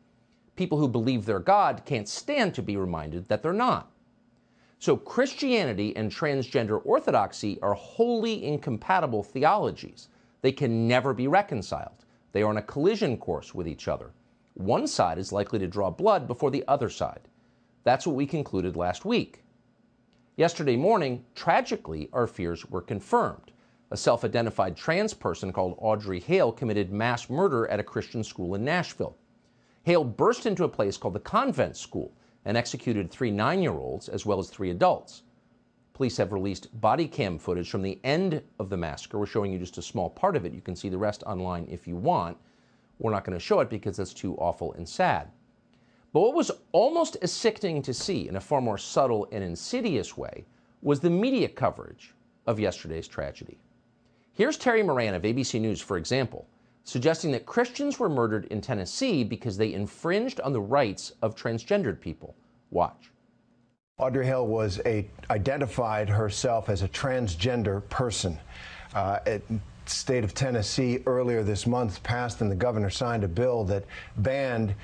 People 0.57 0.79
who 0.79 0.89
believe 0.89 1.27
they're 1.27 1.39
God 1.39 1.83
can't 1.85 2.09
stand 2.09 2.55
to 2.55 2.63
be 2.63 2.79
reminded 2.79 3.29
that 3.29 3.43
they're 3.43 3.53
not. 3.53 3.93
So, 4.79 4.97
Christianity 4.97 5.95
and 5.95 6.11
transgender 6.11 6.81
orthodoxy 6.87 7.61
are 7.61 7.75
wholly 7.75 8.43
incompatible 8.43 9.23
theologies. 9.23 10.09
They 10.41 10.53
can 10.53 10.89
never 10.89 11.13
be 11.13 11.29
reconciled. 11.29 12.07
They 12.33 12.43
are 12.43 12.49
on 12.49 12.57
a 12.57 12.63
collision 12.63 13.17
course 13.17 13.55
with 13.55 13.67
each 13.67 13.89
other. 13.89 14.13
One 14.55 14.87
side 14.87 15.19
is 15.19 15.33
likely 15.33 15.59
to 15.59 15.67
draw 15.67 15.91
blood 15.91 16.27
before 16.27 16.51
the 16.51 16.65
other 16.69 16.89
side. 16.89 17.29
That's 17.85 18.07
what 18.07 18.17
we 18.17 18.27
concluded 18.27 18.77
last 18.77 19.05
week. 19.05 19.43
Yesterday 20.37 20.77
morning, 20.77 21.25
tragically, 21.35 22.09
our 22.13 22.27
fears 22.27 22.65
were 22.67 22.83
confirmed. 22.83 23.53
A 23.91 23.97
self 23.97 24.25
identified 24.25 24.77
trans 24.77 25.13
person 25.15 25.53
called 25.53 25.77
Audrey 25.79 26.21
Hale 26.21 26.53
committed 26.53 26.93
mass 26.93 27.29
murder 27.29 27.67
at 27.69 27.81
a 27.81 27.85
Christian 27.85 28.23
school 28.23 28.55
in 28.55 28.65
Nashville. 28.65 29.17
Hale 29.83 30.05
burst 30.05 30.47
into 30.47 30.65
a 30.65 30.69
place 30.69 30.97
called 30.97 31.15
the 31.15 31.21
Covenant 31.21 31.77
School 31.77 32.13
and 32.45 32.57
executed 32.57 33.11
three 33.11 33.31
nine 33.31 33.63
year 33.63 33.73
olds 33.73 34.09
as 34.09 34.25
well 34.25 34.39
as 34.39 34.49
three 34.49 34.71
adults. 34.71 35.23
Police 36.01 36.17
have 36.17 36.33
released 36.33 36.81
body 36.81 37.07
cam 37.07 37.39
footage 37.39 37.69
from 37.69 37.83
the 37.83 38.01
end 38.05 38.43
of 38.59 38.71
the 38.71 38.77
massacre. 38.79 39.19
We're 39.19 39.27
showing 39.27 39.53
you 39.53 39.59
just 39.59 39.77
a 39.77 39.83
small 39.83 40.09
part 40.09 40.35
of 40.35 40.47
it. 40.47 40.55
You 40.55 40.63
can 40.63 40.75
see 40.75 40.89
the 40.89 40.97
rest 40.97 41.23
online 41.25 41.67
if 41.69 41.87
you 41.87 41.95
want. 41.95 42.39
We're 42.99 43.11
not 43.11 43.23
going 43.23 43.39
to 43.39 43.45
show 43.45 43.61
it 43.61 43.69
because 43.69 43.99
that's 43.99 44.15
too 44.15 44.35
awful 44.37 44.73
and 44.73 44.89
sad. 44.89 45.29
But 46.15 46.23
what 46.23 46.35
was 46.35 46.51
almost 46.73 47.19
as 47.21 47.31
sickening 47.33 47.83
to 47.83 47.93
see 47.93 48.29
in 48.29 48.37
a 48.37 48.41
far 48.41 48.63
more 48.63 48.79
subtle 48.79 49.29
and 49.31 49.45
insidious 49.45 50.17
way 50.17 50.47
was 50.81 51.01
the 51.01 51.11
media 51.11 51.51
coverage 51.51 52.15
of 52.47 52.59
yesterday's 52.59 53.07
tragedy. 53.07 53.59
Here's 54.33 54.57
Terry 54.57 54.83
Moran 54.83 55.13
of 55.13 55.25
ABC 55.25 55.61
News, 55.61 55.83
for 55.83 55.99
example, 55.99 56.49
suggesting 56.83 57.31
that 57.33 57.45
Christians 57.45 57.99
were 57.99 58.09
murdered 58.09 58.47
in 58.47 58.63
Tennessee 58.63 59.23
because 59.23 59.59
they 59.59 59.75
infringed 59.75 60.41
on 60.41 60.55
the 60.55 60.63
rights 60.63 61.13
of 61.21 61.37
transgendered 61.37 62.01
people. 62.01 62.35
Watch. 62.71 63.11
Audrey 64.01 64.25
Hale 64.25 64.47
was 64.47 64.81
a, 64.87 65.07
identified 65.29 66.09
herself 66.09 66.71
as 66.71 66.83
a 66.83 66.89
transgender 66.89 67.87
person. 67.91 68.39
Uh, 68.95 69.19
state 69.85 70.25
of 70.25 70.33
Tennessee 70.33 71.03
earlier 71.05 71.43
this 71.43 71.67
month 71.67 72.03
passed 72.03 72.41
and 72.41 72.51
the 72.51 72.57
governor 72.57 72.89
signed 72.89 73.25
a 73.25 73.29
bill 73.29 73.63
that 73.65 73.85
banned 74.17 74.75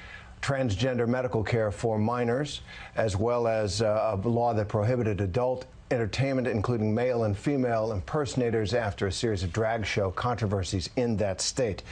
transgender 0.42 1.08
medical 1.08 1.42
care 1.42 1.70
for 1.70 1.98
minors, 1.98 2.60
as 2.96 3.16
well 3.16 3.48
as 3.48 3.80
uh, 3.80 4.18
a 4.22 4.28
law 4.28 4.52
that 4.52 4.68
prohibited 4.68 5.22
adult 5.22 5.64
entertainment, 5.90 6.46
including 6.46 6.94
male 6.94 7.24
and 7.24 7.38
female 7.38 7.92
impersonators, 7.92 8.74
after 8.74 9.06
a 9.06 9.12
series 9.12 9.42
of 9.42 9.50
drag 9.52 9.86
show 9.86 10.10
controversies 10.10 10.90
in 10.96 11.16
that 11.16 11.40
state. 11.40 11.82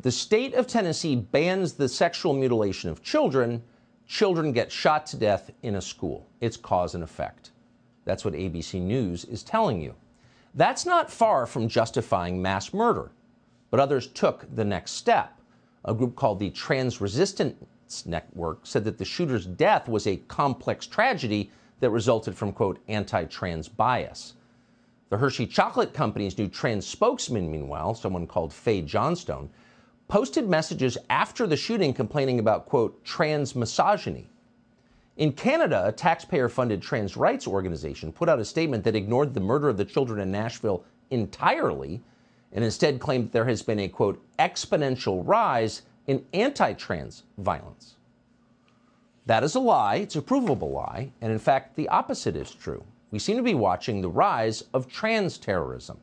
The 0.00 0.10
state 0.10 0.54
of 0.54 0.66
Tennessee 0.66 1.14
bans 1.14 1.74
the 1.74 1.88
sexual 1.88 2.32
mutilation 2.32 2.90
of 2.90 3.04
children. 3.04 3.62
Children 4.12 4.52
get 4.52 4.70
shot 4.70 5.06
to 5.06 5.16
death 5.16 5.50
in 5.62 5.76
a 5.76 5.80
school. 5.80 6.26
It's 6.42 6.58
cause 6.58 6.94
and 6.94 7.02
effect. 7.02 7.50
That's 8.04 8.26
what 8.26 8.34
ABC 8.34 8.78
News 8.78 9.24
is 9.24 9.42
telling 9.42 9.80
you. 9.80 9.94
That's 10.54 10.84
not 10.84 11.10
far 11.10 11.46
from 11.46 11.66
justifying 11.66 12.42
mass 12.42 12.74
murder, 12.74 13.10
but 13.70 13.80
others 13.80 14.06
took 14.08 14.54
the 14.54 14.66
next 14.66 14.90
step. 14.90 15.40
A 15.86 15.94
group 15.94 16.14
called 16.14 16.40
the 16.40 16.50
Trans 16.50 17.00
Resistance 17.00 18.04
Network 18.04 18.66
said 18.66 18.84
that 18.84 18.98
the 18.98 19.04
shooter's 19.06 19.46
death 19.46 19.88
was 19.88 20.06
a 20.06 20.18
complex 20.28 20.86
tragedy 20.86 21.50
that 21.80 21.88
resulted 21.88 22.36
from, 22.36 22.52
quote, 22.52 22.80
anti 22.88 23.24
trans 23.24 23.66
bias. 23.66 24.34
The 25.08 25.16
Hershey 25.16 25.46
Chocolate 25.46 25.94
Company's 25.94 26.36
new 26.36 26.48
trans 26.48 26.86
spokesman, 26.86 27.50
meanwhile, 27.50 27.94
someone 27.94 28.26
called 28.26 28.52
Fae 28.52 28.82
Johnstone, 28.82 29.48
posted 30.12 30.46
messages 30.46 30.98
after 31.08 31.46
the 31.46 31.56
shooting 31.56 31.94
complaining 31.94 32.38
about, 32.38 32.66
quote, 32.66 33.02
trans 33.02 33.56
misogyny. 33.56 34.28
In 35.16 35.32
Canada, 35.32 35.84
a 35.86 35.92
taxpayer 35.92 36.50
funded 36.50 36.82
trans 36.82 37.16
rights 37.16 37.46
organization 37.46 38.12
put 38.12 38.28
out 38.28 38.38
a 38.38 38.44
statement 38.44 38.84
that 38.84 38.94
ignored 38.94 39.32
the 39.32 39.40
murder 39.40 39.70
of 39.70 39.78
the 39.78 39.86
children 39.86 40.20
in 40.20 40.30
Nashville 40.30 40.84
entirely 41.08 42.02
and 42.52 42.62
instead 42.62 43.00
claimed 43.00 43.32
there 43.32 43.46
has 43.46 43.62
been 43.62 43.78
a, 43.78 43.88
quote, 43.88 44.22
exponential 44.38 45.26
rise 45.26 45.80
in 46.06 46.22
anti 46.34 46.74
trans 46.74 47.22
violence. 47.38 47.94
That 49.24 49.42
is 49.42 49.54
a 49.54 49.60
lie. 49.60 49.94
It's 49.94 50.16
a 50.16 50.20
provable 50.20 50.72
lie. 50.72 51.10
And 51.22 51.32
in 51.32 51.38
fact, 51.38 51.74
the 51.74 51.88
opposite 51.88 52.36
is 52.36 52.50
true. 52.50 52.84
We 53.12 53.18
seem 53.18 53.38
to 53.38 53.42
be 53.42 53.54
watching 53.54 54.02
the 54.02 54.10
rise 54.10 54.64
of 54.74 54.92
trans 54.92 55.38
terrorism. 55.38 55.98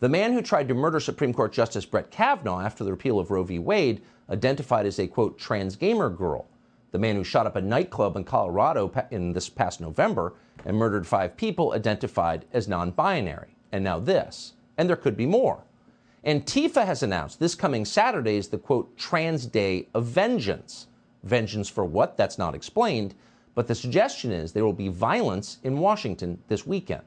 The 0.00 0.08
man 0.08 0.32
who 0.32 0.42
tried 0.42 0.68
to 0.68 0.74
murder 0.74 1.00
Supreme 1.00 1.34
Court 1.34 1.52
Justice 1.52 1.84
Brett 1.84 2.12
Kavanaugh 2.12 2.60
after 2.60 2.84
the 2.84 2.92
repeal 2.92 3.18
of 3.18 3.32
Roe 3.32 3.42
v. 3.42 3.58
Wade, 3.58 4.00
identified 4.30 4.86
as 4.86 5.00
a 5.00 5.08
quote, 5.08 5.38
trans 5.38 5.74
gamer 5.74 6.08
girl. 6.08 6.46
The 6.92 7.00
man 7.00 7.16
who 7.16 7.24
shot 7.24 7.46
up 7.46 7.56
a 7.56 7.60
nightclub 7.60 8.16
in 8.16 8.22
Colorado 8.22 8.92
in 9.10 9.32
this 9.32 9.48
past 9.48 9.80
November 9.80 10.34
and 10.64 10.76
murdered 10.76 11.04
five 11.04 11.36
people, 11.36 11.72
identified 11.72 12.44
as 12.52 12.68
non 12.68 12.92
binary. 12.92 13.56
And 13.72 13.82
now 13.82 13.98
this. 13.98 14.52
And 14.76 14.88
there 14.88 14.96
could 14.96 15.16
be 15.16 15.26
more. 15.26 15.64
Antifa 16.24 16.86
has 16.86 17.02
announced 17.02 17.40
this 17.40 17.56
coming 17.56 17.84
Saturday 17.84 18.36
is 18.36 18.48
the 18.48 18.58
quote, 18.58 18.96
trans 18.96 19.46
day 19.46 19.88
of 19.94 20.04
vengeance. 20.04 20.86
Vengeance 21.24 21.68
for 21.68 21.84
what? 21.84 22.16
That's 22.16 22.38
not 22.38 22.54
explained. 22.54 23.16
But 23.56 23.66
the 23.66 23.74
suggestion 23.74 24.30
is 24.30 24.52
there 24.52 24.64
will 24.64 24.72
be 24.72 24.88
violence 24.88 25.58
in 25.64 25.78
Washington 25.78 26.38
this 26.46 26.64
weekend. 26.64 27.02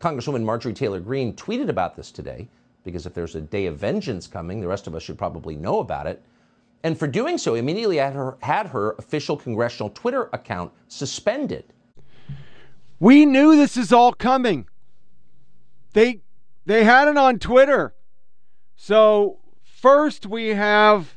Congresswoman 0.00 0.44
Marjorie 0.44 0.74
Taylor 0.74 1.00
Greene 1.00 1.34
tweeted 1.34 1.68
about 1.68 1.96
this 1.96 2.10
today 2.10 2.48
because 2.84 3.06
if 3.06 3.14
there's 3.14 3.34
a 3.34 3.40
day 3.40 3.66
of 3.66 3.78
vengeance 3.78 4.26
coming, 4.26 4.60
the 4.60 4.68
rest 4.68 4.86
of 4.86 4.94
us 4.94 5.02
should 5.02 5.18
probably 5.18 5.56
know 5.56 5.80
about 5.80 6.06
it. 6.06 6.22
And 6.82 6.98
for 6.98 7.06
doing 7.06 7.38
so, 7.38 7.54
immediately 7.54 7.96
had 7.96 8.12
her, 8.12 8.36
had 8.42 8.66
her 8.66 8.92
official 8.98 9.36
congressional 9.36 9.88
Twitter 9.90 10.28
account 10.34 10.70
suspended. 10.88 11.64
We 13.00 13.24
knew 13.24 13.56
this 13.56 13.76
is 13.76 13.92
all 13.92 14.12
coming. 14.12 14.68
They 15.94 16.20
they 16.66 16.84
had 16.84 17.08
it 17.08 17.16
on 17.16 17.38
Twitter. 17.38 17.94
So 18.76 19.38
first 19.62 20.26
we 20.26 20.48
have 20.48 21.16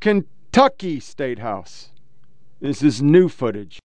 Kentucky 0.00 1.00
State 1.00 1.38
House. 1.38 1.90
This 2.60 2.82
is 2.82 3.02
new 3.02 3.28
footage. 3.28 3.78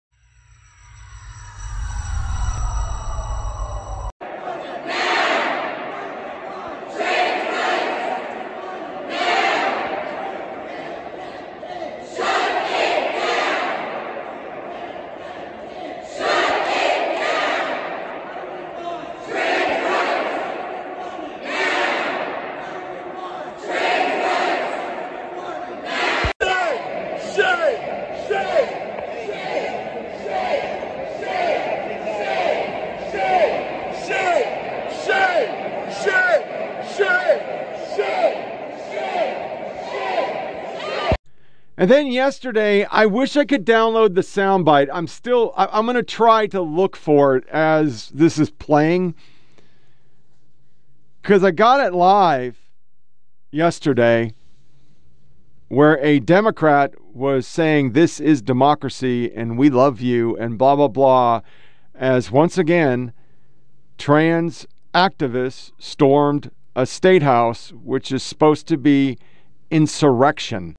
Then 41.91 42.07
yesterday, 42.07 42.85
I 42.85 43.07
wish 43.07 43.37
I 43.37 43.45
could 43.45 43.67
download 43.67 44.15
the 44.15 44.21
soundbite. 44.21 44.89
I'm 44.93 45.09
still, 45.09 45.53
I, 45.57 45.67
I'm 45.73 45.87
going 45.87 45.97
to 45.97 46.05
try 46.05 46.47
to 46.47 46.61
look 46.61 46.95
for 46.95 47.35
it 47.35 47.49
as 47.49 48.11
this 48.11 48.39
is 48.39 48.49
playing. 48.49 49.17
Because 51.21 51.43
I 51.43 51.51
got 51.51 51.85
it 51.85 51.93
live 51.93 52.57
yesterday 53.51 54.35
where 55.67 55.99
a 55.99 56.21
Democrat 56.21 56.95
was 57.13 57.45
saying, 57.49 57.91
This 57.91 58.21
is 58.21 58.41
democracy 58.41 59.35
and 59.35 59.59
we 59.59 59.69
love 59.69 60.01
you, 60.01 60.37
and 60.37 60.57
blah, 60.57 60.77
blah, 60.77 60.87
blah, 60.87 61.41
as 61.97 62.31
once 62.31 62.57
again, 62.57 63.13
trans 63.99 64.65
activists 64.95 65.73
stormed 65.81 66.53
a 66.77 66.87
state 66.87 67.25
house, 67.25 67.73
which 67.73 68.13
is 68.13 68.23
supposed 68.23 68.69
to 68.69 68.77
be 68.77 69.19
insurrection. 69.73 70.77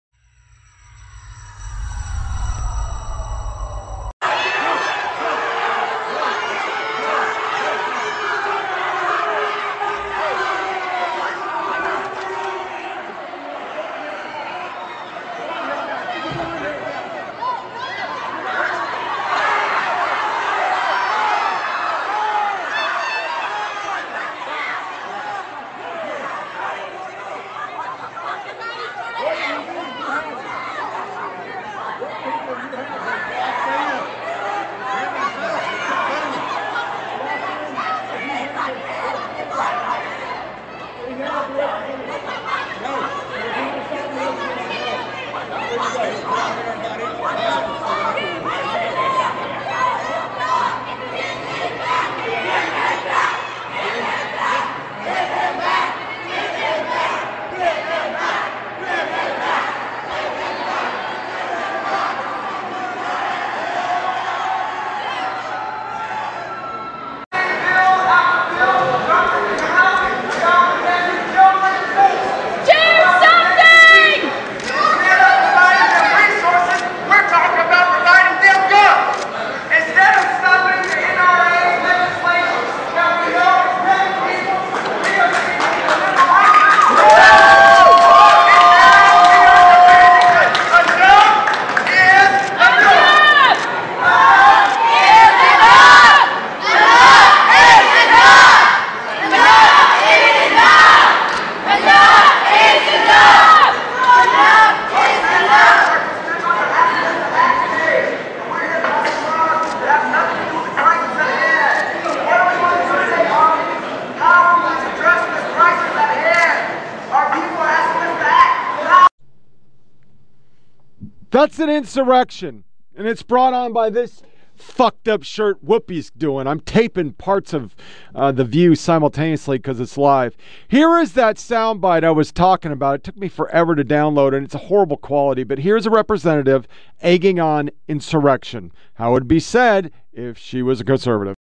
Insurrection. 121.72 122.64
And 122.96 123.08
it's 123.08 123.24
brought 123.24 123.54
on 123.54 123.74
by 123.74 123.90
this 123.90 124.22
fucked 124.56 125.08
up 125.08 125.24
shirt 125.24 125.66
Whoopi's 125.66 126.12
doing. 126.12 126.48
I'm 126.48 126.60
taping 126.60 127.14
parts 127.14 127.54
of 127.54 127.76
uh, 128.14 128.32
the 128.32 128.46
view 128.46 128.76
simultaneously 128.76 129.58
because 129.58 129.80
it's 129.80 129.98
live. 129.98 130.36
Here 130.68 131.00
is 131.00 131.14
that 131.14 131.38
soundbite 131.38 132.04
I 132.04 132.12
was 132.12 132.32
talking 132.32 132.72
about. 132.72 132.96
It 132.96 133.04
took 133.04 133.18
me 133.18 133.28
forever 133.28 133.76
to 133.76 133.84
download, 133.84 134.36
and 134.36 134.46
it's 134.46 134.56
a 134.56 134.60
horrible 134.60 134.98
quality. 134.98 135.44
But 135.44 135.60
here's 135.60 135.86
a 135.86 135.90
representative 135.90 136.68
egging 137.02 137.40
on 137.40 137.72
insurrection. 137.88 138.72
How 138.96 139.12
would 139.14 139.28
be 139.28 139.40
said 139.40 139.92
if 140.14 140.38
she 140.38 140.62
was 140.62 140.82
a 140.82 140.86
conservative. 140.86 141.36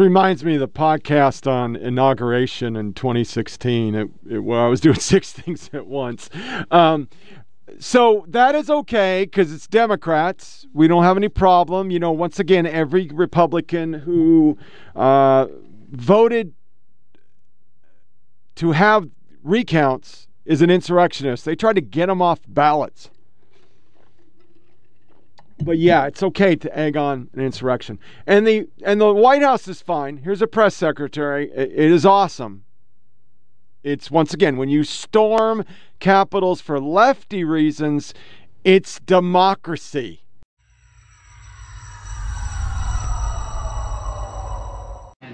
Reminds 0.00 0.44
me 0.44 0.54
of 0.54 0.60
the 0.60 0.68
podcast 0.68 1.50
on 1.50 1.76
inauguration 1.76 2.76
in 2.76 2.94
2016, 2.94 3.94
it, 3.94 4.08
it, 4.28 4.38
where 4.40 4.60
I 4.60 4.68
was 4.68 4.80
doing 4.80 4.96
six 4.98 5.32
things 5.32 5.70
at 5.72 5.86
once. 5.86 6.28
Um, 6.70 7.08
so 7.78 8.24
that 8.28 8.54
is 8.54 8.68
okay 8.68 9.24
because 9.24 9.52
it's 9.52 9.66
Democrats. 9.66 10.66
We 10.72 10.88
don't 10.88 11.04
have 11.04 11.16
any 11.16 11.28
problem. 11.28 11.90
You 11.90 11.98
know, 11.98 12.10
once 12.10 12.40
again, 12.40 12.66
every 12.66 13.08
Republican 13.12 13.92
who 13.92 14.58
uh, 14.96 15.46
voted 15.90 16.52
to 18.56 18.72
have 18.72 19.08
recounts 19.42 20.26
is 20.44 20.62
an 20.62 20.70
insurrectionist. 20.70 21.44
They 21.44 21.54
tried 21.54 21.74
to 21.74 21.80
get 21.80 22.06
them 22.06 22.20
off 22.20 22.40
ballots. 22.48 23.10
But 25.70 25.78
yeah, 25.78 26.06
it's 26.06 26.20
okay 26.24 26.56
to 26.56 26.76
egg 26.76 26.96
on 26.96 27.30
an 27.32 27.38
insurrection. 27.38 28.00
And 28.26 28.44
the 28.44 28.66
and 28.82 29.00
the 29.00 29.14
White 29.14 29.42
House 29.42 29.68
is 29.68 29.80
fine. 29.80 30.16
Here's 30.16 30.42
a 30.42 30.48
press 30.48 30.74
secretary. 30.74 31.48
it, 31.54 31.70
it 31.70 31.92
is 31.92 32.04
awesome. 32.04 32.64
It's 33.84 34.10
once 34.10 34.34
again 34.34 34.56
when 34.56 34.68
you 34.68 34.82
storm 34.82 35.64
capitals 36.00 36.60
for 36.60 36.80
lefty 36.80 37.44
reasons, 37.44 38.14
it's 38.64 38.98
democracy. 38.98 40.24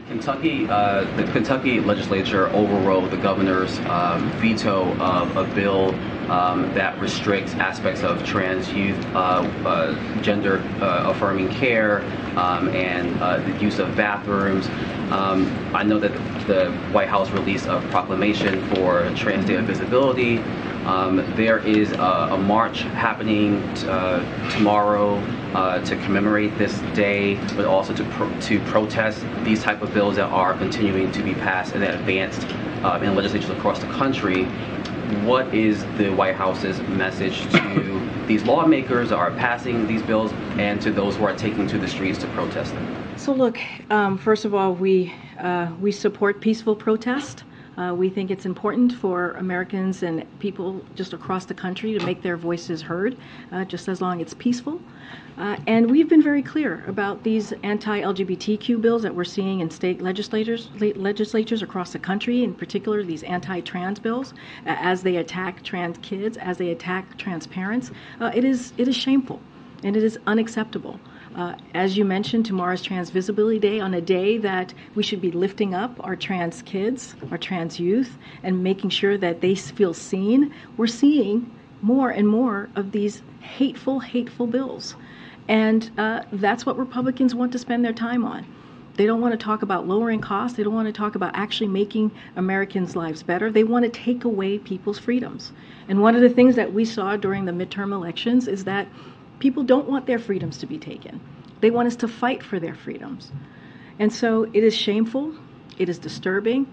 Kentucky, 0.07 0.67
uh, 0.69 1.05
the 1.17 1.25
Kentucky 1.33 1.81
legislature 1.81 2.49
overrode 2.49 3.11
the 3.11 3.17
governor's 3.17 3.79
um, 3.87 4.31
veto 4.33 4.95
of 4.99 5.35
a 5.39 5.45
bill 5.55 5.95
um, 6.29 6.73
that 6.75 6.99
restricts 7.01 7.55
aspects 7.55 8.03
of 8.03 8.25
trans 8.25 8.73
youth 8.73 8.99
uh, 9.15 9.49
uh, 9.65 10.23
gender 10.23 10.59
uh, 10.81 11.11
affirming 11.11 11.49
care 11.49 12.03
um, 12.37 12.69
and 12.71 13.19
the 13.45 13.63
use 13.63 13.79
of 13.79 13.95
bathrooms. 13.97 14.67
Um, 15.11 15.47
I 15.73 15.85
know 15.85 15.99
that 16.01 16.13
the 16.47 16.73
White 16.93 17.09
House 17.09 17.31
released 17.31 17.67
a 17.67 17.81
proclamation 17.91 18.63
for 18.75 19.09
Trans 19.15 19.47
Day 19.47 19.55
of 19.55 19.65
Visibility. 19.65 20.39
Um, 20.85 21.17
there 21.37 21.59
is 21.59 21.93
a, 21.93 22.29
a 22.33 22.39
march 22.39 22.83
happening 22.83 23.61
uh, 23.89 24.51
tomorrow 24.51 25.17
uh, 25.55 25.81
to 25.85 25.97
commemorate 25.97 26.57
this 26.59 26.79
day, 26.95 27.35
but 27.57 27.65
also 27.65 27.95
to 27.95 28.05
pro- 28.11 28.41
to 28.41 28.61
protest 28.61 29.25
these 29.43 29.63
type 29.63 29.83
of 29.83 29.93
bills 29.95 30.17
that 30.17 30.29
are 30.29 30.55
continuing 30.55 31.11
to 31.13 31.23
be 31.23 31.35
passed 31.35 31.75
and 31.75 31.83
advanced 31.83 32.47
uh, 32.85 33.01
in 33.03 33.15
legislatures 33.15 33.51
across 33.51 33.79
the 33.81 33.87
country. 33.87 34.47
What 35.25 35.53
is 35.55 35.85
the 35.99 36.11
White 36.11 36.35
House's 36.35 36.81
message 36.89 37.43
to 37.53 38.11
these 38.27 38.43
lawmakers 38.45 39.11
that 39.11 39.17
are 39.17 39.31
passing 39.33 39.87
these 39.87 40.03
bills 40.03 40.33
and 40.59 40.81
to 40.83 40.91
those 40.91 41.17
who 41.17 41.25
are 41.25 41.35
taking 41.35 41.67
to 41.69 41.79
the 41.79 41.87
streets 41.87 42.19
to 42.21 42.27
protest 42.29 42.75
them? 42.75 42.97
So 43.17 43.33
look, 43.33 43.59
um, 43.91 44.19
first 44.19 44.45
of 44.45 44.55
all, 44.55 44.75
we 44.75 45.15
uh, 45.39 45.71
we 45.81 45.93
support 45.93 46.41
peaceful 46.41 46.75
protest. 46.75 47.45
Uh, 47.77 47.95
we 47.95 48.09
think 48.09 48.31
it's 48.31 48.47
important 48.47 48.93
for 48.93 49.33
Americans 49.33 50.03
and 50.03 50.25
people 50.39 50.83
just 50.95 51.13
across 51.13 51.45
the 51.45 51.55
country 51.55 51.97
to 51.99 52.05
make 52.07 52.23
their 52.23 52.37
voices 52.37 52.81
heard, 52.83 53.17
uh, 53.53 53.65
just 53.65 53.89
as 53.89 54.01
long 54.01 54.21
as 54.21 54.23
it's 54.23 54.35
peaceful. 54.35 54.81
Uh, 55.39 55.57
and 55.67 55.91
we've 55.91 56.09
been 56.09 56.23
very 56.23 56.43
clear 56.43 56.83
about 56.87 57.23
these 57.23 57.53
anti-LGBTQ 57.63 58.81
bills 58.81 59.03
that 59.03 59.15
we're 59.15 59.25
seeing 59.25 59.61
in 59.61 59.71
state 59.71 60.01
legislators, 60.01 60.71
legislatures 60.97 61.63
across 61.63 61.93
the 61.93 61.99
country, 61.99 62.43
in 62.43 62.55
particular 62.55 63.03
these 63.03 63.23
anti-trans 63.25 63.99
bills, 63.99 64.33
as 64.65 65.03
they 65.03 65.17
attack 65.17 65.63
trans 65.63 65.99
kids, 65.99 66.39
as 66.39 66.57
they 66.57 66.71
attack 66.71 67.19
trans 67.19 67.47
parents. 67.47 67.91
Uh, 68.21 68.31
it 68.35 68.45
is 68.45 68.73
it 68.79 68.89
is 68.89 68.97
shameful, 68.97 69.39
and 69.85 69.95
it 69.95 70.03
is 70.03 70.19
unacceptable. 70.27 70.99
Uh, 71.37 71.55
as 71.75 71.99
you 71.99 72.05
mentioned, 72.05 72.47
tomorrow's 72.47 72.81
Trans 72.81 73.11
Visibility 73.11 73.59
Day, 73.59 73.79
on 73.79 73.93
a 73.93 74.01
day 74.01 74.39
that 74.39 74.73
we 74.95 75.03
should 75.03 75.21
be 75.21 75.31
lifting 75.31 75.75
up 75.75 76.03
our 76.03 76.17
trans 76.17 76.63
kids, 76.63 77.15
our 77.31 77.37
trans 77.37 77.79
youth, 77.79 78.17
and 78.43 78.63
making 78.65 78.89
sure 78.89 79.19
that 79.19 79.43
they 79.43 79.55
feel 79.55 79.93
seen. 79.93 80.51
We're 80.79 80.87
seeing 80.87 81.55
more 81.83 82.09
and 82.09 82.27
more 82.27 82.71
of 82.75 82.91
these 82.93 83.21
hateful, 83.41 84.01
hateful 84.01 84.47
bills. 84.47 84.97
And 85.47 85.91
uh, 85.99 86.23
that's 86.33 86.65
what 86.65 86.79
Republicans 86.79 87.35
want 87.35 87.53
to 87.53 87.59
spend 87.59 87.85
their 87.85 87.93
time 87.93 88.25
on. 88.25 88.47
They 88.97 89.05
don't 89.05 89.21
want 89.21 89.39
to 89.39 89.45
talk 89.45 89.61
about 89.61 89.87
lowering 89.87 90.23
costs. 90.23 90.57
They 90.57 90.63
don't 90.63 90.75
want 90.75 90.89
to 90.89 90.93
talk 90.93 91.17
about 91.17 91.33
actually 91.35 91.69
making 91.69 92.13
Americans' 92.37 92.97
lives 92.97 93.23
better. 93.23 93.53
They 93.53 93.63
want 93.63 93.85
to 93.85 93.91
take 93.91 94.25
away 94.25 94.59
people's 94.59 94.99
freedoms. 94.99 95.53
And 95.87 96.01
one 96.01 96.17
of 96.17 96.23
the 96.23 96.31
things 96.31 96.57
that 96.57 96.73
we 96.73 96.87
saw 96.87 97.19
during 97.19 97.45
the 97.45 97.53
midterm 97.53 97.93
elections 97.93 98.49
is 98.49 98.65
that 98.65 98.89
people 99.39 99.63
don't 99.63 99.89
want 99.89 100.07
their 100.07 100.19
freedoms 100.19 100.59
to 100.59 100.67
be 100.67 100.79
taken. 100.79 101.21
They 101.61 101.71
want 101.71 101.89
us 101.89 101.97
to 101.97 102.09
fight 102.09 102.43
for 102.43 102.61
their 102.61 102.75
freedoms. 102.75 103.33
And 103.99 104.13
so 104.13 104.45
it 104.53 104.63
is 104.63 104.75
shameful, 104.75 105.35
it 105.79 105.89
is 105.89 105.99
disturbing, 105.99 106.67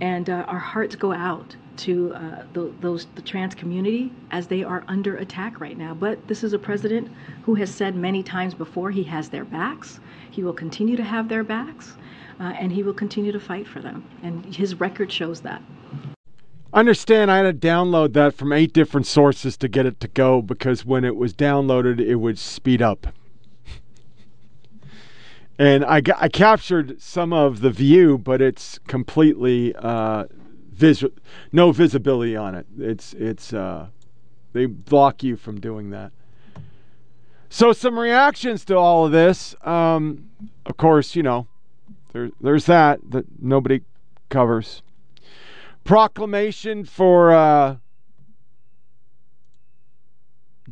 and 0.00 0.28
uh, 0.28 0.44
our 0.48 0.58
hearts 0.58 0.96
go 0.96 1.12
out 1.12 1.56
to 1.76 2.14
uh, 2.14 2.44
the, 2.52 2.72
those 2.80 3.06
the 3.14 3.22
trans 3.22 3.54
community 3.54 4.12
as 4.30 4.46
they 4.46 4.62
are 4.62 4.84
under 4.88 5.16
attack 5.16 5.60
right 5.60 5.76
now. 5.76 5.94
But 5.94 6.26
this 6.28 6.44
is 6.44 6.52
a 6.52 6.58
president 6.58 7.10
who 7.42 7.54
has 7.54 7.72
said 7.72 7.96
many 7.96 8.22
times 8.22 8.54
before 8.54 8.90
he 8.90 9.02
has 9.04 9.28
their 9.28 9.44
backs. 9.44 10.00
He 10.30 10.42
will 10.42 10.52
continue 10.52 10.96
to 10.96 11.04
have 11.04 11.28
their 11.28 11.44
backs, 11.44 11.96
uh, 12.40 12.54
and 12.58 12.72
he 12.72 12.82
will 12.82 12.94
continue 12.94 13.32
to 13.32 13.40
fight 13.40 13.66
for 13.66 13.80
them. 13.80 14.04
And 14.22 14.54
his 14.54 14.80
record 14.80 15.10
shows 15.10 15.40
that. 15.42 15.62
Understand, 16.74 17.30
I 17.30 17.36
had 17.36 17.60
to 17.60 17.68
download 17.68 18.14
that 18.14 18.34
from 18.34 18.52
eight 18.52 18.72
different 18.72 19.06
sources 19.06 19.56
to 19.58 19.68
get 19.68 19.86
it 19.86 20.00
to 20.00 20.08
go 20.08 20.42
because 20.42 20.84
when 20.84 21.04
it 21.04 21.14
was 21.14 21.32
downloaded, 21.32 22.00
it 22.00 22.16
would 22.16 22.36
speed 22.36 22.82
up. 22.82 23.06
and 25.58 25.84
I, 25.84 26.02
I 26.16 26.28
captured 26.28 27.00
some 27.00 27.32
of 27.32 27.60
the 27.60 27.70
view, 27.70 28.18
but 28.18 28.42
it's 28.42 28.80
completely 28.88 29.72
uh, 29.76 30.24
vis- 30.72 31.04
no 31.52 31.70
visibility 31.70 32.34
on 32.34 32.56
it. 32.56 32.66
It's 32.76 33.12
it's 33.14 33.52
uh, 33.52 33.86
they 34.52 34.66
block 34.66 35.22
you 35.22 35.36
from 35.36 35.60
doing 35.60 35.90
that. 35.90 36.10
So 37.50 37.72
some 37.72 37.96
reactions 37.96 38.64
to 38.64 38.76
all 38.76 39.06
of 39.06 39.12
this. 39.12 39.54
Um, 39.62 40.28
of 40.66 40.76
course, 40.76 41.14
you 41.14 41.22
know, 41.22 41.46
there, 42.12 42.30
there's 42.40 42.66
that 42.66 42.98
that 43.10 43.26
nobody 43.40 43.82
covers 44.28 44.82
proclamation 45.84 46.84
for 46.84 47.32
uh, 47.32 47.76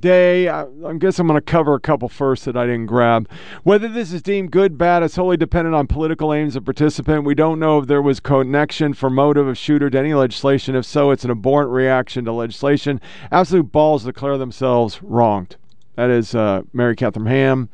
day. 0.03 0.49
I, 0.49 0.65
I 0.85 0.95
guess 0.99 1.19
I'm 1.19 1.27
going 1.27 1.39
to 1.39 1.41
cover 1.41 1.75
a 1.75 1.81
couple 1.81 2.11
first 2.11 2.45
that 2.45 2.57
I 2.57 2.67
didn't 2.67 2.87
grab. 2.87 3.29
Whether 3.63 3.89
this 3.89 4.13
is 4.13 4.21
deemed 4.21 4.51
good, 4.51 4.77
bad, 4.77 5.03
is 5.03 5.17
wholly 5.17 5.39
dependent 5.39 5.75
on 5.75 5.87
political 5.87 6.35
aims 6.35 6.57
of 6.57 6.65
participant. 6.65 7.25
We 7.25 7.35
don't 7.35 7.59
know 7.59 7.79
if 7.79 7.87
there 7.87 8.03
was 8.03 8.21
connection 8.21 8.93
for 8.93 9.09
motive 9.09 9.47
of 9.47 9.57
shooter 9.57 9.89
to 9.89 9.99
any 9.99 10.13
legislation. 10.13 10.75
If 10.75 10.85
so, 10.85 11.11
it's 11.11 11.25
an 11.25 11.31
abhorrent 11.31 11.71
reaction 11.71 12.27
to 12.27 12.33
legislation. 12.33 13.01
Absolute 13.31 13.73
balls 13.73 14.05
declare 14.05 14.37
themselves 14.37 15.03
wronged. 15.03 15.57
That 15.95 16.11
is 16.11 16.35
uh, 16.35 16.63
Mary 16.73 16.97
Catherine 16.97 17.27
Ham. 17.27 17.69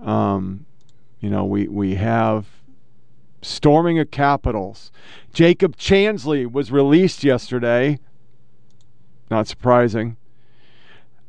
Um, 0.00 0.66
you 1.20 1.30
know, 1.30 1.44
we 1.44 1.68
we 1.68 1.94
have 1.94 2.46
storming 3.46 3.98
of 3.98 4.10
capitals. 4.10 4.90
Jacob 5.32 5.76
Chansley 5.76 6.50
was 6.50 6.72
released 6.72 7.24
yesterday. 7.24 7.98
Not 9.30 9.46
surprising. 9.46 10.16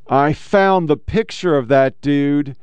I 0.07 0.33
found 0.33 0.87
the 0.87 0.97
picture 0.97 1.57
of 1.57 1.67
that 1.67 1.99
dude 2.01 2.55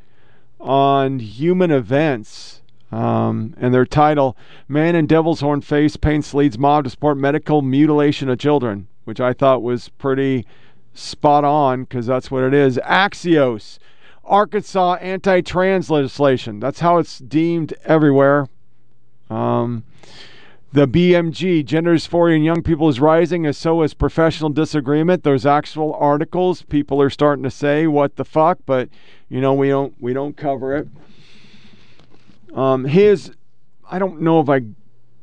on 0.61 1.19
Human 1.19 1.71
Events. 1.71 2.63
Um, 2.91 3.55
and 3.59 3.75
their 3.75 3.87
title, 3.87 4.37
Man 4.69 4.95
in 4.95 5.07
Devil's 5.07 5.41
Horn 5.41 5.61
Face 5.61 5.97
Paints 5.97 6.33
Leads 6.33 6.59
Mob 6.59 6.85
to 6.85 6.91
Support 6.91 7.19
Medical 7.19 7.61
Mutilation 7.61 8.29
of 8.29 8.39
Children, 8.39 8.87
which 9.05 9.21
I 9.21 9.33
thought 9.33 9.63
was 9.63 9.89
pretty 9.89 10.47
spot 10.95 11.43
on 11.43 11.83
because 11.83 12.07
that's 12.07 12.31
what 12.31 12.45
it 12.45 12.55
is. 12.55 12.79
Axios, 12.79 13.79
Arkansas 14.23 14.95
anti 14.95 15.41
trans 15.41 15.91
legislation. 15.91 16.61
That's 16.61 16.81
how 16.81 16.99
it's 16.99 17.19
deemed 17.19 17.75
everywhere. 17.85 18.49
Um, 19.31 19.85
the 20.73 20.89
BMJ, 20.89 21.65
gender 21.65 21.95
dysphoria 21.95 22.37
in 22.37 22.43
young 22.43 22.63
people, 22.63 22.89
is 22.89 22.99
rising, 22.99 23.47
as 23.47 23.57
so 23.57 23.83
is 23.83 23.95
professional 23.95 24.51
disagreement. 24.51 25.23
There's 25.23 25.47
actual 25.47 25.95
articles. 25.95 26.63
People 26.63 27.01
are 27.01 27.11
starting 27.11 27.45
to 27.45 27.51
say, 27.51 27.87
"What 27.87 28.17
the 28.17 28.25
fuck?" 28.25 28.59
But 28.67 28.89
you 29.29 29.41
know, 29.41 29.55
we 29.55 29.69
don't 29.69 29.95
we 30.01 30.13
don't 30.13 30.37
cover 30.37 30.77
it. 30.77 30.89
Um, 32.55 32.85
his, 32.85 33.33
I 33.89 33.99
don't 33.99 34.21
know 34.21 34.41
if 34.41 34.49
I 34.49 34.63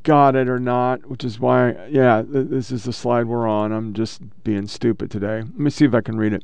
got 0.03 0.35
it 0.35 0.49
or 0.49 0.59
not, 0.59 1.07
which 1.09 1.23
is 1.23 1.39
why, 1.39 1.75
yeah, 1.89 2.23
th- 2.23 2.47
this 2.47 2.71
is 2.71 2.83
the 2.83 2.93
slide 2.93 3.27
we're 3.27 3.47
on. 3.47 3.71
I'm 3.71 3.93
just 3.93 4.21
being 4.43 4.67
stupid 4.67 5.11
today. 5.11 5.37
Let 5.37 5.59
me 5.59 5.69
see 5.69 5.85
if 5.85 5.93
I 5.93 6.01
can 6.01 6.17
read 6.17 6.33
it. 6.33 6.43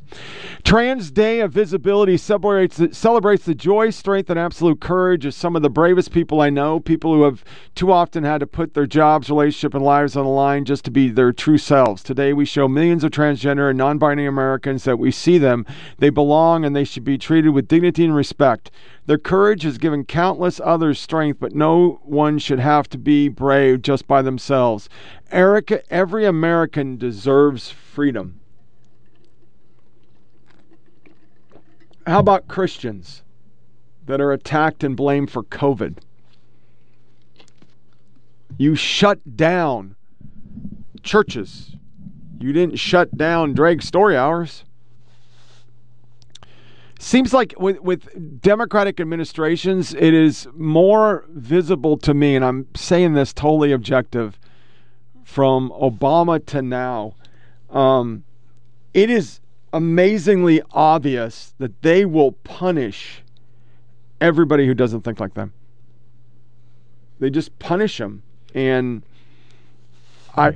Trans 0.63 1.11
Day 1.11 1.39
of 1.39 1.51
Visibility 1.51 2.17
celebrates 2.17 2.77
the, 2.77 2.93
celebrates 2.93 3.45
the 3.45 3.55
joy, 3.55 3.89
strength, 3.89 4.29
and 4.29 4.39
absolute 4.39 4.79
courage 4.79 5.25
of 5.25 5.33
some 5.33 5.55
of 5.55 5.61
the 5.61 5.69
bravest 5.69 6.11
people 6.11 6.41
I 6.41 6.49
know, 6.49 6.79
people 6.79 7.13
who 7.13 7.23
have 7.23 7.43
too 7.75 7.91
often 7.91 8.23
had 8.23 8.39
to 8.39 8.47
put 8.47 8.73
their 8.73 8.85
jobs, 8.85 9.29
relationship, 9.29 9.73
and 9.73 9.83
lives 9.83 10.15
on 10.15 10.25
the 10.25 10.31
line 10.31 10.65
just 10.65 10.85
to 10.85 10.91
be 10.91 11.09
their 11.09 11.31
true 11.31 11.57
selves. 11.57 12.03
Today, 12.03 12.33
we 12.33 12.45
show 12.45 12.67
millions 12.67 13.03
of 13.03 13.11
transgender 13.11 13.69
and 13.69 13.77
non 13.77 13.97
binary 13.97 14.27
Americans 14.27 14.83
that 14.83 14.97
we 14.97 15.11
see 15.11 15.37
them, 15.37 15.65
they 15.97 16.09
belong, 16.09 16.63
and 16.63 16.75
they 16.75 16.83
should 16.83 17.03
be 17.03 17.17
treated 17.17 17.49
with 17.49 17.67
dignity 17.67 18.05
and 18.05 18.15
respect. 18.15 18.71
Their 19.07 19.17
courage 19.17 19.63
has 19.63 19.77
given 19.77 20.03
countless 20.03 20.59
others 20.61 20.99
strength, 20.99 21.39
but 21.39 21.55
no 21.55 22.01
one 22.03 22.39
should 22.39 22.59
have 22.59 22.89
to 22.89 22.97
be 22.97 23.29
brave 23.29 23.81
just 23.81 24.05
by 24.05 24.21
themselves. 24.21 24.89
Erica, 25.31 25.81
every 25.91 26.25
American 26.25 26.97
deserves 26.97 27.71
freedom. 27.71 28.41
How 32.05 32.19
about 32.19 32.49
Christians 32.49 33.23
that 34.05 34.19
are 34.19 34.33
attacked 34.33 34.83
and 34.83 34.95
blamed 34.95 35.31
for 35.31 35.43
COVID? 35.43 35.99
You 38.57 38.75
shut 38.75 39.37
down 39.37 39.95
churches. 41.01 41.77
You 42.39 42.51
didn't 42.51 42.77
shut 42.77 43.17
down 43.17 43.53
drag 43.53 43.81
story 43.81 44.17
hours. 44.17 44.65
Seems 46.99 47.33
like 47.33 47.53
with, 47.59 47.79
with 47.81 48.41
Democratic 48.41 48.99
administrations, 48.99 49.93
it 49.93 50.13
is 50.13 50.47
more 50.55 51.25
visible 51.29 51.97
to 51.97 52.13
me, 52.13 52.35
and 52.35 52.43
I'm 52.43 52.67
saying 52.75 53.13
this 53.13 53.33
totally 53.33 53.71
objective 53.71 54.39
from 55.23 55.71
Obama 55.71 56.43
to 56.47 56.61
now. 56.61 57.13
Um, 57.69 58.23
it 58.93 59.09
is 59.09 59.41
amazingly 59.73 60.61
obvious 60.71 61.53
that 61.59 61.81
they 61.83 62.03
will 62.03 62.31
punish 62.31 63.23
everybody 64.19 64.65
who 64.65 64.73
doesn't 64.73 65.01
think 65.01 65.19
like 65.19 65.35
them. 65.35 65.53
They 67.19 67.29
just 67.29 67.57
punish 67.59 67.97
them, 67.97 68.23
and 68.55 69.03
I 70.35 70.55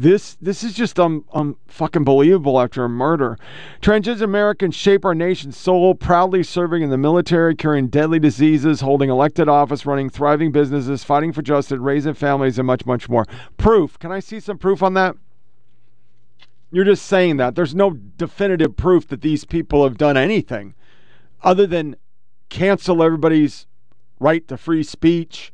this 0.00 0.36
this 0.40 0.64
is 0.64 0.74
just 0.74 0.98
um, 0.98 1.24
um 1.32 1.56
fucking 1.66 2.04
believable 2.04 2.60
after 2.60 2.84
a 2.84 2.88
murder. 2.88 3.38
Transgender 3.80 4.22
Americans 4.22 4.74
shape 4.74 5.04
our 5.04 5.14
nation's 5.14 5.56
soul, 5.56 5.94
proudly 5.94 6.42
serving 6.42 6.82
in 6.82 6.90
the 6.90 6.98
military, 6.98 7.54
curing 7.54 7.88
deadly 7.88 8.18
diseases, 8.18 8.80
holding 8.80 9.10
elected 9.10 9.48
office, 9.48 9.86
running 9.86 10.10
thriving 10.10 10.52
businesses, 10.52 11.04
fighting 11.04 11.32
for 11.32 11.42
justice, 11.42 11.78
raising 11.78 12.14
families, 12.14 12.58
and 12.58 12.66
much, 12.66 12.86
much 12.86 13.08
more. 13.08 13.24
Proof. 13.56 13.98
Can 13.98 14.12
I 14.12 14.20
see 14.20 14.40
some 14.40 14.58
proof 14.58 14.82
on 14.82 14.94
that? 14.94 15.16
You're 16.70 16.84
just 16.84 17.06
saying 17.06 17.36
that. 17.36 17.54
There's 17.54 17.74
no 17.74 17.90
definitive 17.90 18.76
proof 18.76 19.06
that 19.08 19.20
these 19.20 19.44
people 19.44 19.84
have 19.84 19.96
done 19.96 20.16
anything 20.16 20.74
other 21.42 21.66
than 21.66 21.94
cancel 22.48 23.02
everybody's 23.02 23.66
right 24.18 24.48
to 24.48 24.56
free 24.56 24.82
speech, 24.82 25.52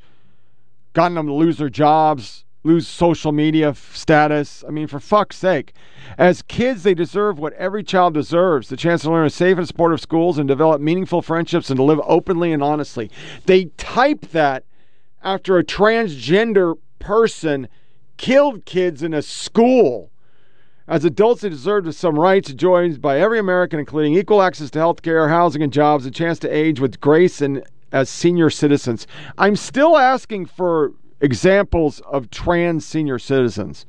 gotten 0.92 1.16
them 1.16 1.26
to 1.26 1.32
lose 1.32 1.58
their 1.58 1.68
jobs, 1.68 2.44
lose 2.62 2.86
social 2.86 3.32
media 3.32 3.74
status. 3.74 4.62
I 4.66 4.70
mean, 4.70 4.86
for 4.86 5.00
fuck's 5.00 5.36
sake. 5.36 5.72
As 6.18 6.42
kids, 6.42 6.82
they 6.82 6.94
deserve 6.94 7.38
what 7.38 7.52
every 7.54 7.82
child 7.82 8.14
deserves 8.14 8.68
the 8.68 8.76
chance 8.76 9.02
to 9.02 9.10
learn 9.10 9.24
in 9.24 9.30
safe 9.30 9.56
and 9.56 9.66
supportive 9.66 10.00
schools 10.00 10.38
and 10.38 10.46
develop 10.46 10.80
meaningful 10.80 11.22
friendships 11.22 11.70
and 11.70 11.78
to 11.78 11.82
live 11.82 12.00
openly 12.04 12.52
and 12.52 12.62
honestly. 12.62 13.10
They 13.46 13.66
type 13.76 14.32
that 14.32 14.64
after 15.22 15.58
a 15.58 15.64
transgender 15.64 16.76
person 16.98 17.68
killed 18.16 18.66
kids 18.66 19.02
in 19.02 19.14
a 19.14 19.22
school. 19.22 20.10
As 20.86 21.04
adults, 21.04 21.42
they 21.42 21.48
deserve 21.48 21.94
some 21.94 22.18
rights 22.18 22.50
enjoyed 22.50 23.00
by 23.00 23.20
every 23.20 23.38
American, 23.38 23.78
including 23.78 24.14
equal 24.14 24.42
access 24.42 24.70
to 24.70 24.78
health 24.78 25.02
care, 25.02 25.28
housing, 25.28 25.62
and 25.62 25.72
jobs, 25.72 26.04
a 26.04 26.10
chance 26.10 26.38
to 26.40 26.48
age 26.48 26.80
with 26.80 27.00
grace 27.00 27.40
and 27.40 27.64
as 27.92 28.10
senior 28.10 28.50
citizens. 28.50 29.06
I'm 29.38 29.56
still 29.56 29.96
asking 29.96 30.46
for 30.46 30.92
examples 31.20 32.00
of 32.00 32.30
trans 32.30 32.84
senior 32.86 33.18
citizens. 33.18 33.86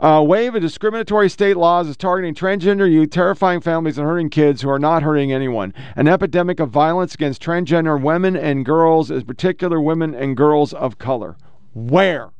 A 0.00 0.22
wave 0.22 0.54
of 0.54 0.62
discriminatory 0.62 1.28
state 1.28 1.56
laws 1.56 1.88
is 1.88 1.96
targeting 1.96 2.32
transgender 2.32 2.88
youth, 2.88 3.10
terrifying 3.10 3.60
families, 3.60 3.98
and 3.98 4.06
hurting 4.06 4.30
kids 4.30 4.62
who 4.62 4.70
are 4.70 4.78
not 4.78 5.02
hurting 5.02 5.32
anyone. 5.32 5.74
An 5.96 6.06
epidemic 6.06 6.60
of 6.60 6.70
violence 6.70 7.14
against 7.14 7.42
transgender 7.42 8.00
women 8.00 8.36
and 8.36 8.64
girls, 8.64 9.10
is 9.10 9.24
particular 9.24 9.80
women 9.80 10.14
and 10.14 10.36
girls 10.36 10.72
of 10.72 10.98
color. 10.98 11.36
Where? 11.74 12.30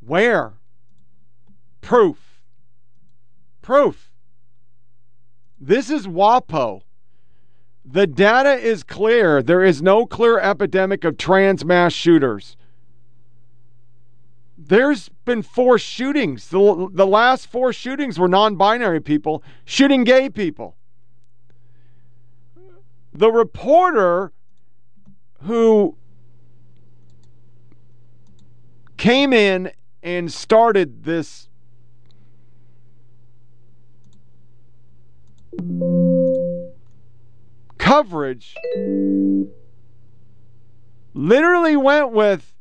Where? 0.00 0.54
Proof. 1.82 2.40
Proof. 3.60 4.10
This 5.60 5.90
is 5.90 6.06
WAPO. 6.06 6.80
The 7.88 8.06
data 8.06 8.54
is 8.54 8.82
clear. 8.82 9.42
There 9.42 9.62
is 9.62 9.80
no 9.80 10.06
clear 10.06 10.40
epidemic 10.40 11.04
of 11.04 11.16
trans 11.16 11.64
mass 11.64 11.92
shooters. 11.92 12.56
There's 14.58 15.08
been 15.24 15.42
four 15.42 15.78
shootings. 15.78 16.48
The, 16.48 16.88
the 16.92 17.06
last 17.06 17.46
four 17.46 17.72
shootings 17.72 18.18
were 18.18 18.26
non 18.26 18.56
binary 18.56 19.00
people 19.00 19.44
shooting 19.64 20.02
gay 20.02 20.28
people. 20.28 20.76
The 23.12 23.30
reporter 23.30 24.32
who 25.42 25.96
came 28.96 29.32
in 29.32 29.70
and 30.02 30.32
started 30.32 31.04
this 31.04 31.48
coverage 37.86 38.56
literally 41.14 41.76
went 41.76 42.10
with 42.10 42.52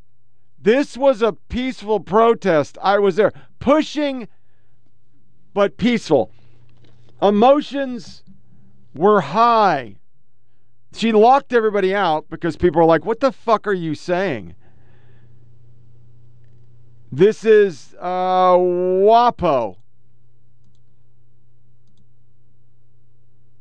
this 0.61 0.95
was 0.95 1.23
a 1.23 1.33
peaceful 1.33 1.99
protest. 1.99 2.77
I 2.81 2.99
was 2.99 3.15
there 3.15 3.31
pushing 3.59 4.27
but 5.53 5.77
peaceful. 5.77 6.31
Emotions 7.21 8.23
were 8.93 9.21
high. 9.21 9.95
She 10.93 11.11
locked 11.11 11.53
everybody 11.53 11.95
out 11.95 12.29
because 12.29 12.55
people 12.55 12.81
were 12.81 12.88
like, 12.88 13.03
What 13.03 13.19
the 13.19 13.31
fuck 13.31 13.65
are 13.67 13.73
you 13.73 13.95
saying? 13.95 14.53
This 17.11 17.43
is 17.43 17.95
uh, 17.99 18.55
WAPO. 18.57 19.77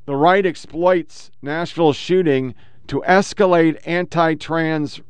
The 0.06 0.16
right 0.16 0.44
exploits 0.44 1.30
Nashville 1.40 1.92
shooting 1.92 2.54
to 2.88 3.02
escalate 3.06 3.78
anti 3.86 4.34
trans 4.34 5.00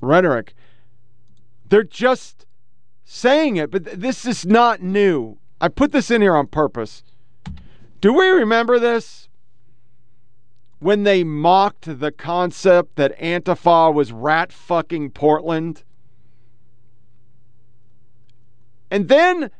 rhetoric. 0.00 0.54
They're 1.68 1.82
just 1.82 2.46
saying 3.04 3.56
it, 3.56 3.70
but 3.70 3.84
this 3.84 4.24
is 4.24 4.46
not 4.46 4.82
new. 4.82 5.38
I 5.60 5.68
put 5.68 5.92
this 5.92 6.10
in 6.10 6.22
here 6.22 6.36
on 6.36 6.46
purpose. 6.46 7.02
Do 8.00 8.12
we 8.12 8.28
remember 8.28 8.78
this? 8.78 9.28
When 10.80 11.04
they 11.04 11.22
mocked 11.22 12.00
the 12.00 12.10
concept 12.10 12.96
that 12.96 13.16
Antifa 13.20 13.94
was 13.94 14.10
rat 14.10 14.52
fucking 14.52 15.10
Portland? 15.10 15.84
And 18.90 19.08
then, 19.08 19.50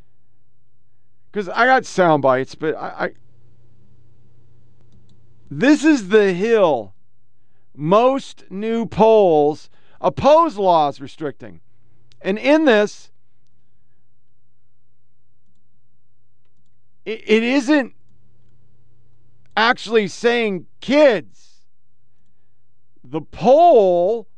because 1.30 1.48
I 1.48 1.66
got 1.66 1.86
sound 1.86 2.22
bites, 2.22 2.56
but 2.56 2.74
I, 2.74 3.04
I 3.04 3.10
this 5.60 5.84
is 5.84 6.08
the 6.08 6.32
hill 6.32 6.94
most 7.74 8.44
new 8.50 8.86
polls 8.86 9.70
oppose 10.00 10.56
laws 10.56 11.00
restricting. 11.00 11.60
And 12.20 12.38
in 12.38 12.64
this, 12.64 13.10
it, 17.04 17.42
isn't 17.42 17.94
actually 19.56 20.08
saying 20.08 20.66
kids. 20.80 21.64
The 23.02 23.20
poll 23.20 24.28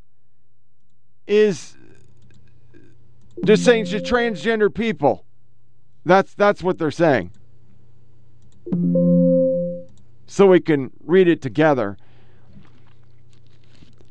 is 1.27 1.77
just 3.45 3.65
saying 3.65 3.87
to 3.87 4.01
transgender 4.01 4.73
people. 4.73 5.27
That's 6.05 6.35
that's 6.35 6.63
what 6.63 6.79
they're 6.79 6.91
saying 6.91 7.31
so 10.35 10.49
we 10.49 10.61
can 10.61 10.91
read 11.05 11.29
it 11.29 11.41
together. 11.41 11.97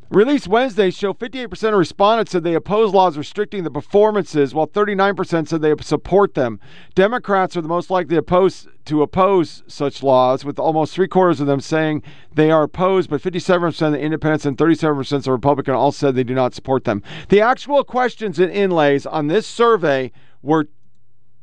Released 0.09 0.47
Wednesday 0.47 0.91
show 0.91 1.13
58% 1.13 1.69
of 1.69 1.73
respondents 1.73 2.31
said 2.31 2.43
they 2.43 2.53
oppose 2.53 2.93
laws 2.93 3.17
restricting 3.17 3.63
the 3.63 3.71
performances, 3.71 4.53
while 4.53 4.67
39% 4.67 5.47
said 5.47 5.61
they 5.61 5.73
support 5.81 6.35
them. 6.35 6.59
Democrats 6.93 7.57
are 7.57 7.61
the 7.61 7.67
most 7.67 7.89
likely 7.89 8.15
oppose, 8.15 8.67
to 8.85 9.01
oppose 9.01 9.63
such 9.67 10.03
laws, 10.03 10.45
with 10.45 10.59
almost 10.59 10.93
three 10.93 11.07
quarters 11.07 11.41
of 11.41 11.47
them 11.47 11.59
saying 11.59 12.03
they 12.31 12.51
are 12.51 12.63
opposed, 12.63 13.09
but 13.09 13.21
57% 13.21 13.87
of 13.87 13.91
the 13.91 13.99
independents 13.99 14.45
and 14.45 14.55
37% 14.55 15.11
of 15.13 15.23
the 15.23 15.31
Republican 15.31 15.73
all 15.73 15.91
said 15.91 16.13
they 16.13 16.23
do 16.23 16.35
not 16.35 16.53
support 16.53 16.83
them. 16.83 17.01
The 17.29 17.41
actual 17.41 17.83
questions 17.83 18.37
and 18.37 18.51
inlays 18.51 19.07
on 19.07 19.27
this 19.27 19.47
survey 19.47 20.11
were 20.43 20.67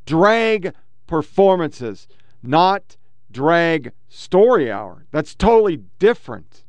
drag 0.06 0.72
performances, 1.08 2.06
not 2.40 2.96
drag 3.30 3.92
story 4.08 4.70
hour. 4.70 5.06
That's 5.10 5.34
totally 5.34 5.82
different. 5.98 6.64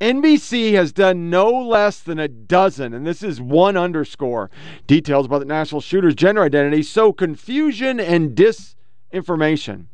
NBC 0.00 0.74
has 0.74 0.92
done 0.92 1.30
no 1.30 1.50
less 1.50 2.00
than 2.00 2.18
a 2.18 2.28
dozen, 2.28 2.92
and 2.92 3.06
this 3.06 3.22
is 3.22 3.40
one 3.40 3.78
underscore, 3.78 4.50
details 4.86 5.24
about 5.24 5.38
the 5.38 5.46
Nashville 5.46 5.80
shooter's 5.80 6.14
gender 6.14 6.42
identity, 6.42 6.82
sow 6.82 7.12
confusion 7.12 7.98
and 7.98 8.36
disinformation. 8.36 9.86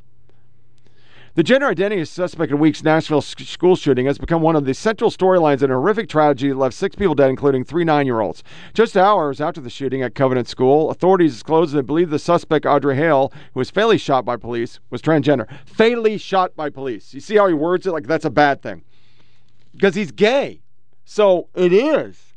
The 1.35 1.43
gender 1.43 1.67
identity 1.67 2.05
suspect 2.05 2.53
in 2.53 2.59
week's 2.59 2.83
Nashville 2.83 3.23
school 3.23 3.75
shooting 3.75 4.05
has 4.05 4.19
become 4.19 4.43
one 4.43 4.55
of 4.55 4.67
the 4.67 4.75
central 4.75 5.09
storylines 5.09 5.63
in 5.63 5.71
a 5.71 5.75
horrific 5.75 6.11
tragedy 6.11 6.51
that 6.51 6.59
left 6.59 6.75
six 6.75 6.95
people 6.95 7.15
dead, 7.15 7.31
including 7.31 7.65
three 7.65 7.85
nine 7.85 8.05
year 8.05 8.21
olds. 8.21 8.43
Just 8.75 8.99
hours 8.99 9.41
after 9.41 9.59
the 9.59 9.71
shooting 9.71 10.03
at 10.03 10.15
Covenant 10.15 10.47
School, 10.47 10.91
authorities 10.91 11.33
disclosed 11.33 11.73
that 11.73 11.77
they 11.77 11.87
believe 11.87 12.11
the 12.11 12.19
suspect, 12.19 12.67
Audrey 12.67 12.97
Hale, 12.97 13.33
who 13.55 13.61
was 13.61 13.71
fatally 13.71 13.97
shot 13.97 14.27
by 14.27 14.37
police, 14.37 14.79
was 14.91 15.01
transgender. 15.01 15.49
Fatally 15.65 16.19
shot 16.19 16.55
by 16.55 16.69
police. 16.69 17.15
You 17.15 17.21
see 17.21 17.37
how 17.37 17.47
he 17.49 17.55
words 17.55 17.87
it 17.87 17.93
like 17.93 18.07
that's 18.07 18.27
a 18.27 18.31
bad 18.31 18.61
thing? 18.61 18.85
Because 19.73 19.95
he's 19.95 20.13
gay. 20.13 20.61
So 21.07 21.49
it 21.55 21.73
is. 21.73 22.35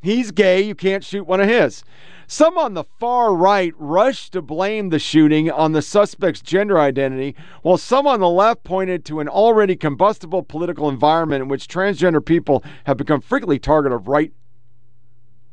He's 0.00 0.30
gay. 0.30 0.60
You 0.60 0.76
can't 0.76 1.02
shoot 1.02 1.26
one 1.26 1.40
of 1.40 1.48
his. 1.48 1.82
Some 2.30 2.58
on 2.58 2.74
the 2.74 2.84
far 2.84 3.34
right 3.34 3.72
rushed 3.78 4.34
to 4.34 4.42
blame 4.42 4.90
the 4.90 4.98
shooting 4.98 5.50
on 5.50 5.72
the 5.72 5.80
suspect's 5.80 6.42
gender 6.42 6.78
identity, 6.78 7.34
while 7.62 7.78
some 7.78 8.06
on 8.06 8.20
the 8.20 8.28
left 8.28 8.64
pointed 8.64 9.06
to 9.06 9.20
an 9.20 9.28
already 9.28 9.74
combustible 9.74 10.42
political 10.42 10.90
environment 10.90 11.40
in 11.40 11.48
which 11.48 11.68
transgender 11.68 12.22
people 12.22 12.62
have 12.84 12.98
become 12.98 13.22
frequently 13.22 13.58
target 13.58 13.92
of 13.92 14.08
right 14.08 14.30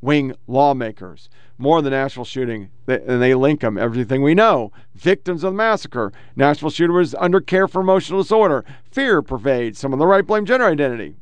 wing 0.01 0.35
lawmakers. 0.47 1.29
More 1.57 1.77
on 1.77 1.85
the 1.85 1.91
Nashville 1.91 2.25
shooting, 2.25 2.69
and 2.87 3.21
they 3.21 3.33
link 3.35 3.61
them. 3.61 3.77
Everything 3.77 4.21
we 4.21 4.35
know. 4.35 4.73
Victims 4.95 5.45
of 5.45 5.53
the 5.53 5.57
massacre. 5.57 6.11
Nashville 6.35 6.69
shooter 6.69 6.91
was 6.91 7.15
under 7.15 7.39
care 7.39 7.69
for 7.69 7.79
emotional 7.79 8.21
disorder. 8.21 8.65
Fear 8.91 9.21
pervades. 9.21 9.79
Some 9.79 9.93
on 9.93 9.99
the 9.99 10.05
right 10.05 10.27
blame 10.27 10.45
gender 10.45 10.65
identity. 10.65 11.15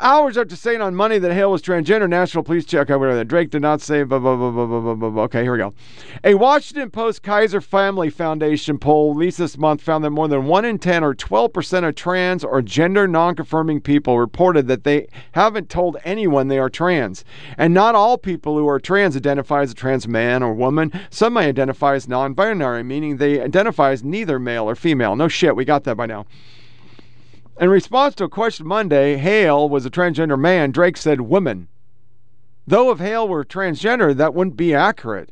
Hours 0.00 0.36
after 0.36 0.56
saying 0.56 0.80
on 0.82 0.96
Monday 0.96 1.20
that 1.20 1.32
Hale 1.32 1.52
was 1.52 1.62
transgender, 1.62 2.08
Nashville 2.08 2.42
police 2.42 2.64
check 2.64 2.90
over 2.90 3.14
that. 3.14 3.28
Drake 3.28 3.50
did 3.50 3.62
not 3.62 3.80
say 3.80 4.02
blah, 4.02 4.18
blah, 4.18 4.34
blah, 4.34 4.50
blah, 4.50 4.66
blah, 4.66 4.94
blah, 4.94 5.08
blah. 5.08 5.22
Okay, 5.22 5.44
here 5.44 5.52
we 5.52 5.58
go. 5.58 5.72
A 6.24 6.34
Washington 6.34 6.90
Post 6.90 7.22
Kaiser 7.22 7.60
Family 7.60 8.10
Foundation 8.10 8.76
poll 8.76 9.14
released 9.14 9.38
this 9.38 9.56
month 9.56 9.80
found 9.80 10.02
that 10.02 10.10
more 10.10 10.26
than 10.26 10.46
1 10.46 10.64
in 10.64 10.80
10 10.80 11.04
or 11.04 11.14
12% 11.14 11.88
of 11.88 11.94
trans 11.94 12.42
or 12.42 12.60
gender 12.60 13.06
non-conforming 13.06 13.80
people 13.80 14.18
reported 14.18 14.66
that 14.66 14.82
they 14.82 15.06
haven't 15.30 15.68
told 15.68 15.96
anyone 16.04 16.48
they 16.48 16.58
are 16.58 16.68
trans. 16.68 17.24
And 17.56 17.72
not 17.72 17.94
all 17.94 18.18
people 18.18 18.58
who 18.58 18.66
are 18.66 18.80
trans 18.80 19.16
identify 19.16 19.62
as 19.62 19.70
a 19.70 19.74
trans 19.74 20.08
man 20.08 20.42
or 20.42 20.52
woman. 20.54 20.90
Some 21.10 21.34
may 21.34 21.46
identify 21.46 21.94
as 21.94 22.08
non-binary, 22.08 22.82
meaning 22.82 23.18
they 23.18 23.40
identify 23.40 23.92
as 23.92 24.02
neither 24.02 24.40
male 24.40 24.68
or 24.68 24.74
female. 24.74 25.14
No 25.14 25.28
shit, 25.28 25.54
we 25.54 25.64
got 25.64 25.84
that 25.84 25.96
by 25.96 26.06
now. 26.06 26.26
In 27.60 27.70
response 27.70 28.16
to 28.16 28.24
a 28.24 28.28
question 28.28 28.66
Monday, 28.66 29.16
Hale 29.16 29.68
was 29.68 29.86
a 29.86 29.90
transgender 29.90 30.38
man. 30.38 30.72
Drake 30.72 30.96
said 30.96 31.20
woman. 31.20 31.68
Though 32.66 32.90
if 32.90 32.98
Hale 32.98 33.28
were 33.28 33.44
transgender, 33.44 34.16
that 34.16 34.34
wouldn't 34.34 34.56
be 34.56 34.74
accurate. 34.74 35.30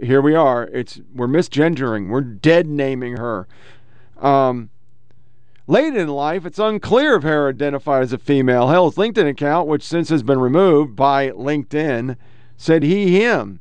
Here 0.00 0.22
we 0.22 0.34
are. 0.34 0.64
It's 0.72 1.00
we're 1.14 1.26
misgendering. 1.26 2.10
We're 2.10 2.20
dead 2.20 2.68
naming 2.68 3.16
her. 3.16 3.48
Um, 4.20 4.70
late 5.66 5.96
in 5.96 6.08
life, 6.08 6.46
it's 6.46 6.60
unclear 6.60 7.16
if 7.16 7.24
Hale 7.24 7.46
identified 7.46 8.04
as 8.04 8.12
a 8.12 8.18
female. 8.18 8.68
Hale's 8.68 8.94
LinkedIn 8.94 9.28
account, 9.28 9.66
which 9.66 9.82
since 9.82 10.10
has 10.10 10.22
been 10.22 10.38
removed 10.38 10.94
by 10.94 11.30
LinkedIn, 11.30 12.16
said 12.56 12.84
he 12.84 13.20
him. 13.20 13.60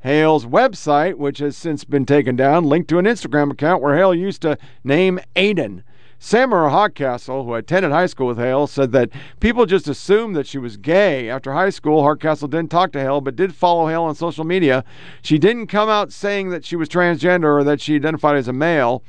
Hale's 0.00 0.46
website, 0.46 1.16
which 1.16 1.38
has 1.38 1.56
since 1.56 1.82
been 1.82 2.06
taken 2.06 2.36
down, 2.36 2.64
linked 2.64 2.88
to 2.90 2.98
an 2.98 3.04
Instagram 3.04 3.50
account 3.50 3.82
where 3.82 3.96
Hale 3.96 4.14
used 4.14 4.42
to 4.42 4.56
name 4.84 5.18
Aiden. 5.34 5.82
Samara 6.20 6.70
Hardcastle, 6.70 7.44
who 7.44 7.54
attended 7.54 7.92
high 7.92 8.06
school 8.06 8.26
with 8.26 8.38
Hale, 8.38 8.66
said 8.66 8.90
that 8.92 9.10
people 9.38 9.66
just 9.66 9.86
assumed 9.86 10.34
that 10.34 10.48
she 10.48 10.58
was 10.58 10.76
gay. 10.76 11.30
After 11.30 11.52
high 11.52 11.70
school, 11.70 12.02
Hardcastle 12.02 12.48
didn't 12.48 12.72
talk 12.72 12.90
to 12.92 13.00
Hale, 13.00 13.20
but 13.20 13.36
did 13.36 13.54
follow 13.54 13.86
Hale 13.86 14.02
on 14.02 14.16
social 14.16 14.44
media. 14.44 14.84
She 15.22 15.38
didn't 15.38 15.68
come 15.68 15.88
out 15.88 16.12
saying 16.12 16.50
that 16.50 16.64
she 16.64 16.74
was 16.74 16.88
transgender 16.88 17.60
or 17.60 17.62
that 17.62 17.80
she 17.80 17.94
identified 17.94 18.36
as 18.36 18.48
a 18.48 18.52
male. 18.52 19.04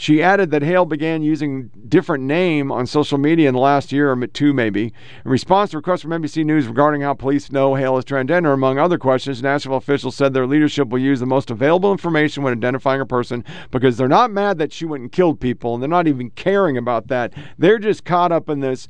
She 0.00 0.22
added 0.22 0.50
that 0.52 0.62
Hale 0.62 0.86
began 0.86 1.20
using 1.20 1.70
different 1.86 2.24
name 2.24 2.72
on 2.72 2.86
social 2.86 3.18
media 3.18 3.50
in 3.50 3.54
the 3.54 3.60
last 3.60 3.92
year 3.92 4.10
or 4.10 4.26
two, 4.28 4.54
maybe. 4.54 4.94
In 5.26 5.30
response 5.30 5.72
to 5.72 5.76
requests 5.76 6.00
from 6.00 6.12
NBC 6.12 6.42
News 6.42 6.66
regarding 6.66 7.02
how 7.02 7.12
police 7.12 7.52
know 7.52 7.74
Hale 7.74 7.98
is 7.98 8.06
transgender, 8.06 8.54
among 8.54 8.78
other 8.78 8.96
questions, 8.96 9.42
national 9.42 9.76
officials 9.76 10.16
said 10.16 10.32
their 10.32 10.46
leadership 10.46 10.88
will 10.88 11.00
use 11.00 11.20
the 11.20 11.26
most 11.26 11.50
available 11.50 11.92
information 11.92 12.42
when 12.42 12.54
identifying 12.54 13.02
a 13.02 13.04
person 13.04 13.44
because 13.70 13.98
they're 13.98 14.08
not 14.08 14.30
mad 14.30 14.56
that 14.56 14.72
she 14.72 14.86
went 14.86 15.02
and 15.02 15.12
killed 15.12 15.38
people, 15.38 15.74
and 15.74 15.82
they're 15.82 15.88
not 15.88 16.06
even 16.08 16.30
caring 16.30 16.78
about 16.78 17.08
that. 17.08 17.34
They're 17.58 17.78
just 17.78 18.06
caught 18.06 18.32
up 18.32 18.48
in 18.48 18.60
this 18.60 18.88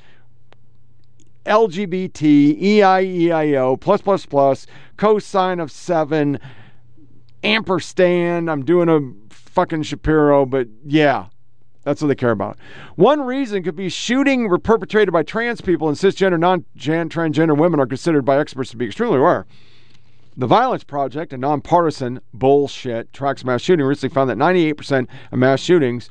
LGBT, 1.44 2.62
EIEIO, 2.62 3.81
plus, 3.81 4.01
plus, 4.01 4.27
plus, 4.27 4.64
cosine 4.96 5.59
of 5.59 5.73
seven, 5.73 6.38
ampersand. 7.42 8.49
I'm 8.49 8.64
doing 8.64 8.88
a 8.88 9.30
fucking 9.61 9.83
Shapiro, 9.83 10.46
but 10.46 10.68
yeah, 10.87 11.27
that's 11.83 12.01
what 12.01 12.09
they 12.09 12.14
care 12.14 12.31
about. 12.31 12.57
One 12.96 13.20
reason 13.20 13.62
could 13.62 13.77
be 13.77 13.90
shooting 13.90 14.49
were 14.49 14.59
perpetrated 14.59 15.12
by 15.12 15.23
trans 15.23 15.61
people 15.61 15.87
and 15.87 15.99
cisgender, 15.99 16.40
non 16.40 16.64
transgender 16.79 17.57
women 17.57 17.79
are 17.79 17.87
considered 17.87 18.25
by 18.25 18.38
experts 18.38 18.70
to 18.70 18.79
be 18.79 18.87
extremely 18.87 19.18
rare. 19.18 19.46
The 20.35 20.46
Violence 20.46 20.83
Project, 20.83 21.35
a 21.35 21.37
nonpartisan 21.37 22.20
bullshit 22.33 23.12
tracks 23.12 23.44
mass 23.44 23.61
shooting, 23.61 23.85
recently 23.85 24.14
found 24.14 24.31
that 24.31 24.38
98% 24.38 25.07
of 25.31 25.38
mass 25.38 25.61
shootings 25.61 26.09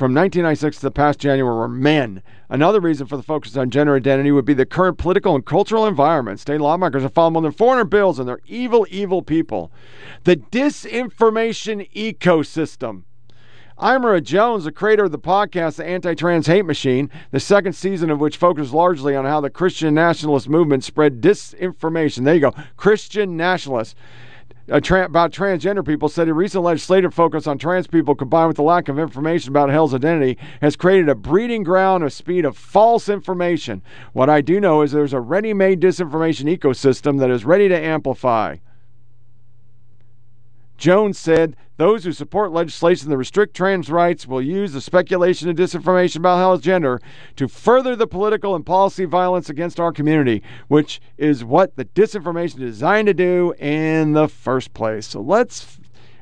from 0.00 0.14
1996 0.14 0.76
to 0.76 0.82
the 0.82 0.90
past 0.90 1.18
January 1.18 1.54
were 1.54 1.68
men. 1.68 2.22
Another 2.48 2.80
reason 2.80 3.06
for 3.06 3.18
the 3.18 3.22
focus 3.22 3.54
on 3.58 3.68
gender 3.68 3.94
identity 3.94 4.32
would 4.32 4.46
be 4.46 4.54
the 4.54 4.64
current 4.64 4.96
political 4.96 5.34
and 5.34 5.44
cultural 5.44 5.86
environment. 5.86 6.40
State 6.40 6.58
lawmakers 6.58 7.02
have 7.02 7.12
filed 7.12 7.34
more 7.34 7.42
than 7.42 7.52
400 7.52 7.84
bills, 7.84 8.18
and 8.18 8.26
they're 8.26 8.40
evil, 8.46 8.86
evil 8.88 9.20
people. 9.20 9.70
The 10.24 10.36
disinformation 10.36 11.86
ecosystem. 11.92 13.02
Imara 13.78 14.22
Jones, 14.22 14.64
the 14.64 14.72
creator 14.72 15.04
of 15.04 15.12
the 15.12 15.18
podcast 15.18 15.76
The 15.76 15.84
Anti 15.84 16.14
Trans 16.14 16.46
Hate 16.46 16.64
Machine, 16.64 17.10
the 17.30 17.38
second 17.38 17.74
season 17.74 18.08
of 18.08 18.20
which 18.20 18.38
focuses 18.38 18.72
largely 18.72 19.14
on 19.14 19.26
how 19.26 19.42
the 19.42 19.50
Christian 19.50 19.92
nationalist 19.92 20.48
movement 20.48 20.82
spread 20.82 21.20
disinformation. 21.20 22.24
There 22.24 22.34
you 22.34 22.40
go, 22.40 22.54
Christian 22.78 23.36
nationalists 23.36 23.94
tra- 24.78 25.06
about 25.06 25.32
transgender 25.32 25.84
people 25.84 26.08
said 26.08 26.28
a 26.28 26.34
recent 26.34 26.62
legislative 26.62 27.12
focus 27.12 27.48
on 27.48 27.58
trans 27.58 27.88
people 27.88 28.14
combined 28.14 28.48
with 28.48 28.56
the 28.56 28.62
lack 28.62 28.88
of 28.88 28.98
information 28.98 29.48
about 29.50 29.70
Hale's 29.70 29.94
identity 29.94 30.38
has 30.60 30.76
created 30.76 31.08
a 31.08 31.14
breeding 31.16 31.64
ground 31.64 32.04
of 32.04 32.12
speed 32.12 32.44
of 32.44 32.56
false 32.56 33.08
information. 33.08 33.82
What 34.12 34.30
I 34.30 34.42
do 34.42 34.60
know 34.60 34.82
is 34.82 34.92
there's 34.92 35.12
a 35.12 35.20
ready 35.20 35.52
made 35.54 35.80
disinformation 35.80 36.56
ecosystem 36.56 37.18
that 37.18 37.30
is 37.30 37.44
ready 37.44 37.68
to 37.68 37.76
amplify. 37.76 38.58
Jones 40.80 41.18
said 41.18 41.56
those 41.76 42.04
who 42.04 42.12
support 42.12 42.52
legislation 42.52 43.10
that 43.10 43.16
restrict 43.18 43.54
trans 43.54 43.90
rights 43.90 44.26
will 44.26 44.40
use 44.40 44.72
the 44.72 44.80
speculation 44.80 45.46
and 45.46 45.56
disinformation 45.56 46.16
about 46.16 46.38
Hale's 46.38 46.62
gender 46.62 46.98
to 47.36 47.48
further 47.48 47.94
the 47.94 48.06
political 48.06 48.54
and 48.56 48.64
policy 48.64 49.04
violence 49.04 49.50
against 49.50 49.78
our 49.78 49.92
community, 49.92 50.42
which 50.68 50.98
is 51.18 51.44
what 51.44 51.76
the 51.76 51.84
disinformation 51.84 52.62
is 52.62 52.72
designed 52.72 53.08
to 53.08 53.14
do 53.14 53.52
in 53.58 54.14
the 54.14 54.26
first 54.26 54.72
place. 54.72 55.06
So 55.06 55.20
let's, 55.20 55.78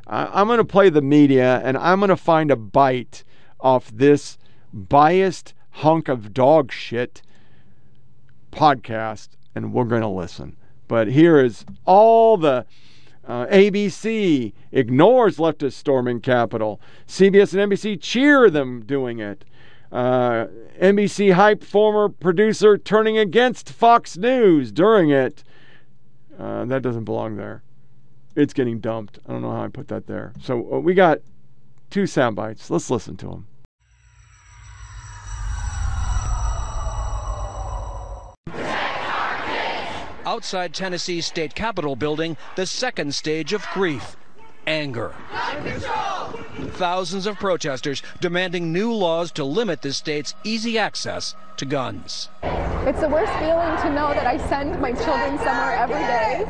I'm 0.09 0.49
going 0.49 0.59
to 0.59 0.64
play 0.64 0.90
the 0.90 1.03
media 1.03 1.61
and 1.62 1.79
I'm 1.79 2.01
going 2.01 2.09
to 2.09 2.16
find 2.16 2.51
a 2.51 2.57
bite 2.57 3.23
off 3.61 3.92
this 3.94 4.38
biased 4.73 5.55
hunk 5.71 6.09
of 6.09 6.35
dog 6.35 6.73
shit 6.73 7.23
podcast 8.51 9.29
and 9.55 9.73
we're 9.73 9.85
going 9.85 10.03
to 10.03 10.09
listen. 10.09 10.57
But 10.88 11.07
here 11.07 11.38
is 11.38 11.64
all 11.85 12.37
the 12.37 12.66
uh, 13.28 13.46
ABC 13.46 14.54
ignores 14.72 15.36
leftist 15.36 15.74
storming 15.74 16.20
Capitol. 16.20 16.80
CBS 17.06 17.52
and 17.52 17.70
NBC 17.70 18.00
cheer 18.00 18.48
them 18.48 18.82
doing 18.84 19.18
it. 19.20 19.44
Uh, 19.92 20.46
NBC 20.80 21.34
hype 21.34 21.62
former 21.62 22.08
producer 22.08 22.78
turning 22.78 23.18
against 23.18 23.70
Fox 23.70 24.16
News 24.16 24.72
during 24.72 25.10
it. 25.10 25.44
Uh, 26.38 26.64
that 26.64 26.82
doesn't 26.82 27.04
belong 27.04 27.36
there. 27.36 27.62
It's 28.34 28.54
getting 28.54 28.80
dumped. 28.80 29.18
I 29.26 29.32
don't 29.32 29.42
know 29.42 29.50
how 29.50 29.64
I 29.64 29.68
put 29.68 29.88
that 29.88 30.06
there. 30.06 30.32
So 30.42 30.74
uh, 30.74 30.78
we 30.78 30.94
got 30.94 31.18
two 31.90 32.06
sound 32.06 32.34
bites. 32.34 32.70
Let's 32.70 32.90
listen 32.90 33.16
to 33.18 33.26
them. 33.26 33.46
Outside 40.29 40.74
Tennessee 40.74 41.22
state 41.22 41.54
capitol 41.54 41.96
building 41.96 42.37
the 42.54 42.66
second 42.66 43.14
stage 43.14 43.54
of 43.54 43.64
grief 43.72 44.14
anger. 44.66 45.14
Thousands 46.72 47.24
of 47.24 47.38
protesters 47.38 48.02
demanding 48.20 48.70
new 48.70 48.92
laws 48.92 49.33
to 49.33 49.44
limit 49.44 49.81
the 49.81 49.94
state's 49.94 50.35
easy 50.44 50.76
access 50.76 51.35
to 51.56 51.64
guns. 51.64 52.29
It's 52.42 53.00
the 53.00 53.08
worst 53.08 53.33
feeling 53.38 53.74
to 53.79 53.88
know 53.88 54.12
that 54.12 54.26
I 54.26 54.37
send 54.50 54.79
my 54.79 54.92
children 54.92 55.38
somewhere 55.38 55.76
every 55.76 55.94
day 55.94 56.44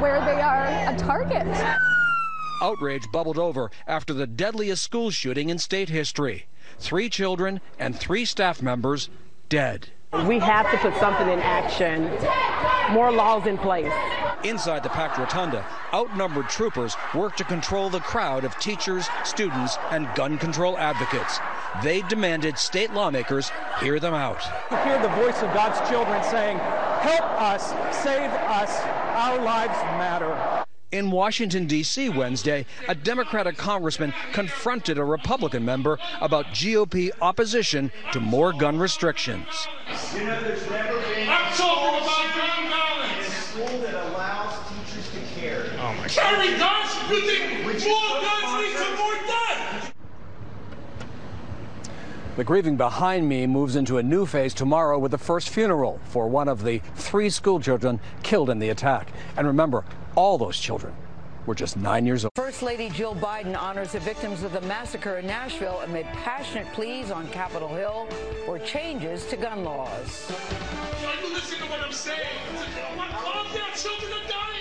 where 0.00 0.24
they 0.24 0.40
are 0.40 0.66
a 0.66 0.96
target. 0.96 1.48
Outrage 2.62 3.10
bubbled 3.12 3.38
over 3.38 3.72
after 3.88 4.14
the 4.14 4.28
deadliest 4.28 4.84
school 4.84 5.10
shooting 5.10 5.50
in 5.50 5.58
state 5.58 5.88
history. 5.88 6.46
Three 6.78 7.08
children 7.08 7.60
and 7.76 7.98
three 7.98 8.24
staff 8.24 8.62
members 8.62 9.10
dead. 9.48 9.88
We 10.28 10.38
have 10.38 10.70
to 10.70 10.76
put 10.78 10.94
something 11.00 11.28
in 11.28 11.40
action 11.40 12.08
more 12.90 13.12
laws 13.12 13.46
in 13.46 13.56
place. 13.56 13.92
Inside 14.42 14.82
the 14.82 14.88
packed 14.88 15.18
rotunda, 15.18 15.64
outnumbered 15.92 16.48
troopers 16.48 16.96
work 17.14 17.36
to 17.36 17.44
control 17.44 17.90
the 17.90 18.00
crowd 18.00 18.44
of 18.44 18.58
teachers, 18.58 19.08
students, 19.24 19.76
and 19.90 20.08
gun 20.14 20.38
control 20.38 20.78
advocates. 20.78 21.38
They 21.82 22.02
demanded 22.02 22.58
state 22.58 22.92
lawmakers 22.92 23.50
hear 23.80 24.00
them 24.00 24.14
out. 24.14 24.42
Hear 24.84 25.00
the 25.00 25.08
voice 25.08 25.40
of 25.42 25.52
God's 25.54 25.88
children 25.88 26.22
saying, 26.24 26.58
Help 26.58 27.22
us, 27.40 27.70
save 28.02 28.30
us, 28.30 28.80
our 29.14 29.40
lives 29.42 29.78
matter. 29.98 30.64
In 30.92 31.12
Washington, 31.12 31.66
D.C. 31.66 32.08
Wednesday, 32.08 32.66
a 32.88 32.96
Democratic 32.96 33.56
congressman 33.56 34.12
confronted 34.32 34.98
a 34.98 35.04
Republican 35.04 35.64
member 35.64 36.00
about 36.20 36.46
GOP 36.46 37.10
opposition 37.22 37.92
to 38.12 38.18
more 38.18 38.52
gun 38.52 38.76
restrictions. 38.76 39.46
You 40.12 40.24
know, 40.24 40.42
there's 40.42 40.68
never 40.68 40.98
been 41.00 41.28
I'm 41.28 41.52
talking 41.52 42.02
about 42.02 42.36
gun 42.36 42.68
violence. 42.68 43.26
In 43.26 43.32
a 43.32 43.34
school 43.36 43.78
that 43.82 43.94
allows 44.08 44.68
teachers 44.68 45.10
to 45.12 45.40
carry. 45.40 45.68
Guns? 46.30 47.10
You 47.10 47.20
think 47.22 47.64
more 47.64 47.72
guns 47.72 48.52
lead 48.54 48.76
to 48.76 48.96
more 48.96 49.14
death? 49.26 49.92
The 52.36 52.44
grieving 52.44 52.76
behind 52.76 53.28
me 53.28 53.48
moves 53.48 53.74
into 53.74 53.98
a 53.98 54.02
new 54.02 54.24
phase 54.26 54.54
tomorrow 54.54 54.96
with 54.98 55.10
the 55.10 55.18
first 55.18 55.48
funeral 55.48 55.98
for 56.04 56.28
one 56.28 56.46
of 56.46 56.62
the 56.62 56.78
three 56.94 57.30
schoolchildren 57.30 57.98
killed 58.22 58.48
in 58.48 58.60
the 58.60 58.68
attack. 58.68 59.10
And 59.36 59.44
remember, 59.46 59.84
all 60.14 60.38
those 60.38 60.56
children 60.56 60.94
were 61.46 61.54
just 61.56 61.76
nine 61.76 62.06
years 62.06 62.24
old. 62.24 62.30
First 62.36 62.62
Lady 62.62 62.90
Jill 62.90 63.16
Biden 63.16 63.60
honors 63.60 63.90
the 63.92 64.00
victims 64.00 64.44
of 64.44 64.52
the 64.52 64.60
massacre 64.62 65.16
in 65.16 65.26
Nashville 65.26 65.80
amid 65.80 66.06
passionate 66.06 66.72
pleas 66.74 67.10
on 67.10 67.26
Capitol 67.30 67.74
Hill 67.74 68.06
for 68.46 68.60
changes 68.60 69.26
to 69.26 69.36
gun 69.36 69.64
laws. 69.64 70.30
Are 70.30 71.26
you 71.26 71.34
listening 71.34 71.62
to 71.62 71.66
what 71.66 71.80
I'm 71.80 71.92
saying? 71.92 72.20
Calm 72.54 73.46
down, 73.52 73.74
children 73.74 74.12
are 74.12 74.28
dying. 74.28 74.59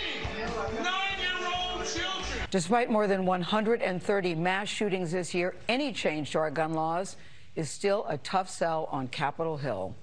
Despite 2.52 2.90
more 2.90 3.06
than 3.06 3.28
130 3.28 4.36
mass 4.36 4.68
shootings 4.68 5.12
this 5.12 5.36
year, 5.36 5.54
any 5.68 5.94
change 5.94 6.32
to 6.32 6.40
our 6.40 6.50
gun 6.50 6.74
laws 6.74 7.16
is 7.56 7.70
still 7.70 8.06
a 8.10 8.18
tough 8.18 8.50
sell 8.50 8.90
on 8.92 9.08
Capitol 9.08 9.58
Hill. 9.58 9.96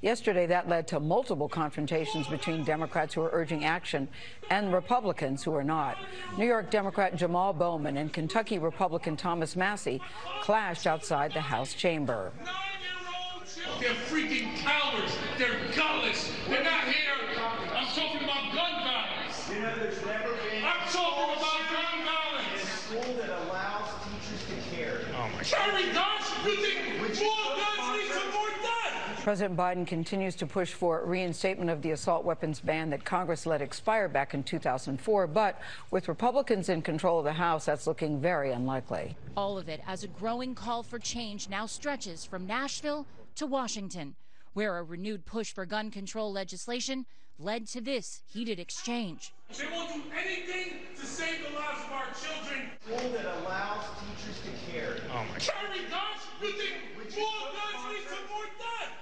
Yesterday, 0.00 0.46
that 0.46 0.68
led 0.68 0.88
to 0.88 0.98
multiple 0.98 1.48
confrontations 1.48 2.26
between 2.26 2.64
Democrats 2.64 3.14
who 3.14 3.22
are 3.22 3.30
urging 3.32 3.64
action 3.64 4.08
and 4.50 4.72
Republicans 4.72 5.44
who 5.44 5.54
are 5.54 5.62
not. 5.62 5.96
New 6.36 6.46
York 6.46 6.72
Democrat 6.72 7.16
Jamaal 7.16 7.56
Bowman 7.56 7.96
and 7.96 8.12
Kentucky 8.12 8.58
Republican 8.58 9.16
Thomas 9.16 9.54
Massie 9.54 10.00
clashed 10.40 10.88
outside 10.88 11.32
the 11.32 11.40
House 11.40 11.72
chamber. 11.72 12.32
They're 13.80 13.90
freaking 13.90 14.56
cowards. 14.56 15.16
They're. 15.38 15.62
They're 16.48 16.64
not 16.64 16.84
here. 16.84 17.11
Carry. 25.52 25.72
My 25.72 25.80
Carry 25.80 25.92
guns? 25.92 26.24
You 26.44 26.56
think 26.56 26.98
more 26.98 27.08
guns 27.08 27.92
lead 27.92 28.10
to 28.10 28.32
more 28.32 28.48
death? 28.62 29.20
President 29.22 29.56
Biden 29.56 29.86
continues 29.86 30.34
to 30.36 30.46
push 30.46 30.72
for 30.72 31.04
reinstatement 31.04 31.70
of 31.70 31.82
the 31.82 31.92
assault 31.92 32.24
weapons 32.24 32.60
ban 32.60 32.90
that 32.90 33.04
Congress 33.04 33.46
let 33.46 33.62
expire 33.62 34.08
back 34.08 34.34
in 34.34 34.42
2004. 34.42 35.26
But 35.26 35.60
with 35.90 36.08
Republicans 36.08 36.68
in 36.68 36.82
control 36.82 37.18
of 37.18 37.24
the 37.24 37.32
House, 37.32 37.66
that's 37.66 37.86
looking 37.86 38.20
very 38.20 38.50
unlikely. 38.50 39.16
All 39.36 39.58
of 39.58 39.68
it 39.68 39.80
as 39.86 40.02
a 40.02 40.08
growing 40.08 40.54
call 40.54 40.82
for 40.82 40.98
change 40.98 41.48
now 41.48 41.66
stretches 41.66 42.24
from 42.24 42.46
Nashville 42.46 43.06
to 43.36 43.46
Washington, 43.46 44.16
where 44.54 44.78
a 44.78 44.82
renewed 44.82 45.24
push 45.24 45.52
for 45.52 45.64
gun 45.64 45.90
control 45.90 46.32
legislation 46.32 47.06
led 47.38 47.66
to 47.68 47.80
this 47.80 48.22
heated 48.26 48.58
exchange. 48.58 49.32
They 49.58 49.66
won't 49.66 49.92
do 49.92 50.00
anything 50.18 50.78
to 50.98 51.06
save 51.06 51.46
the 51.46 51.54
lives 51.54 51.80
of 51.84 51.92
our 51.92 52.06
children. 52.14 52.70
School 52.86 53.10
that 53.12 53.26
allows 53.40 53.84
teachers 54.00 54.40
to 54.40 54.72
carry. 54.72 55.00
Oh 55.12 55.24
my 55.30 55.38
Carry 55.38 55.84
guns? 55.90 56.22
You 56.40 56.52
think 56.52 56.72
more 56.96 57.52
guns 57.52 57.84
lead 57.90 58.02
to 58.08 58.32
more 58.32 58.46
death? 58.58 58.92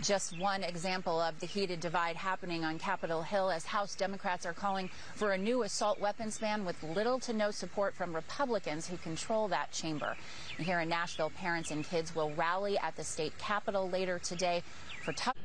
Just 0.00 0.38
one 0.38 0.64
example 0.64 1.20
of 1.20 1.38
the 1.40 1.46
heated 1.46 1.80
divide 1.80 2.16
happening 2.16 2.64
on 2.64 2.78
Capitol 2.78 3.20
Hill 3.20 3.50
as 3.50 3.66
House 3.66 3.94
Democrats 3.94 4.46
are 4.46 4.54
calling 4.54 4.88
for 5.14 5.32
a 5.32 5.38
new 5.38 5.62
assault 5.62 6.00
weapons 6.00 6.38
ban 6.38 6.64
with 6.64 6.82
little 6.82 7.18
to 7.20 7.34
no 7.34 7.50
support 7.50 7.94
from 7.94 8.14
Republicans 8.14 8.86
who 8.86 8.96
control 8.96 9.46
that 9.48 9.72
chamber. 9.72 10.16
Here 10.56 10.80
in 10.80 10.88
Nashville, 10.88 11.30
parents 11.36 11.70
and 11.70 11.84
kids 11.84 12.14
will 12.14 12.30
rally 12.30 12.78
at 12.78 12.96
the 12.96 13.04
state 13.04 13.36
capitol 13.36 13.90
later 13.90 14.18
today 14.18 14.62
for 15.04 15.12
tough. 15.12 15.36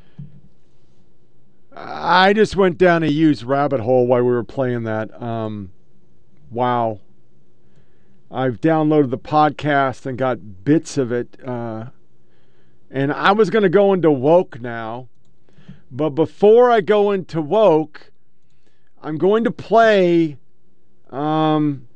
I 1.76 2.32
just 2.32 2.56
went 2.56 2.78
down 2.78 3.04
a 3.04 3.08
used 3.08 3.44
rabbit 3.44 3.82
hole 3.82 4.08
while 4.08 4.24
we 4.24 4.32
were 4.32 4.44
playing 4.44 4.84
that. 4.84 5.22
Um, 5.22 5.72
wow. 6.50 7.02
I've 8.32 8.62
downloaded 8.62 9.10
the 9.10 9.18
podcast 9.18 10.06
and 10.06 10.18
got 10.18 10.64
bits 10.64 10.98
of 10.98 11.12
it. 11.12 11.38
Uh, 11.46 11.88
and 12.90 13.12
I 13.12 13.34
was 13.34 13.50
going 13.50 13.64
to 13.64 13.70
go 13.70 13.92
into 13.92 14.10
woke 14.10 14.62
now. 14.62 15.10
But 15.92 16.12
before 16.12 16.72
I 16.72 16.82
go 16.82 17.12
into 17.12 17.42
woke, 17.42 18.12
I'm 19.02 19.18
going 19.18 19.44
to 19.44 19.52
play 19.52 20.38
um, 21.10 21.88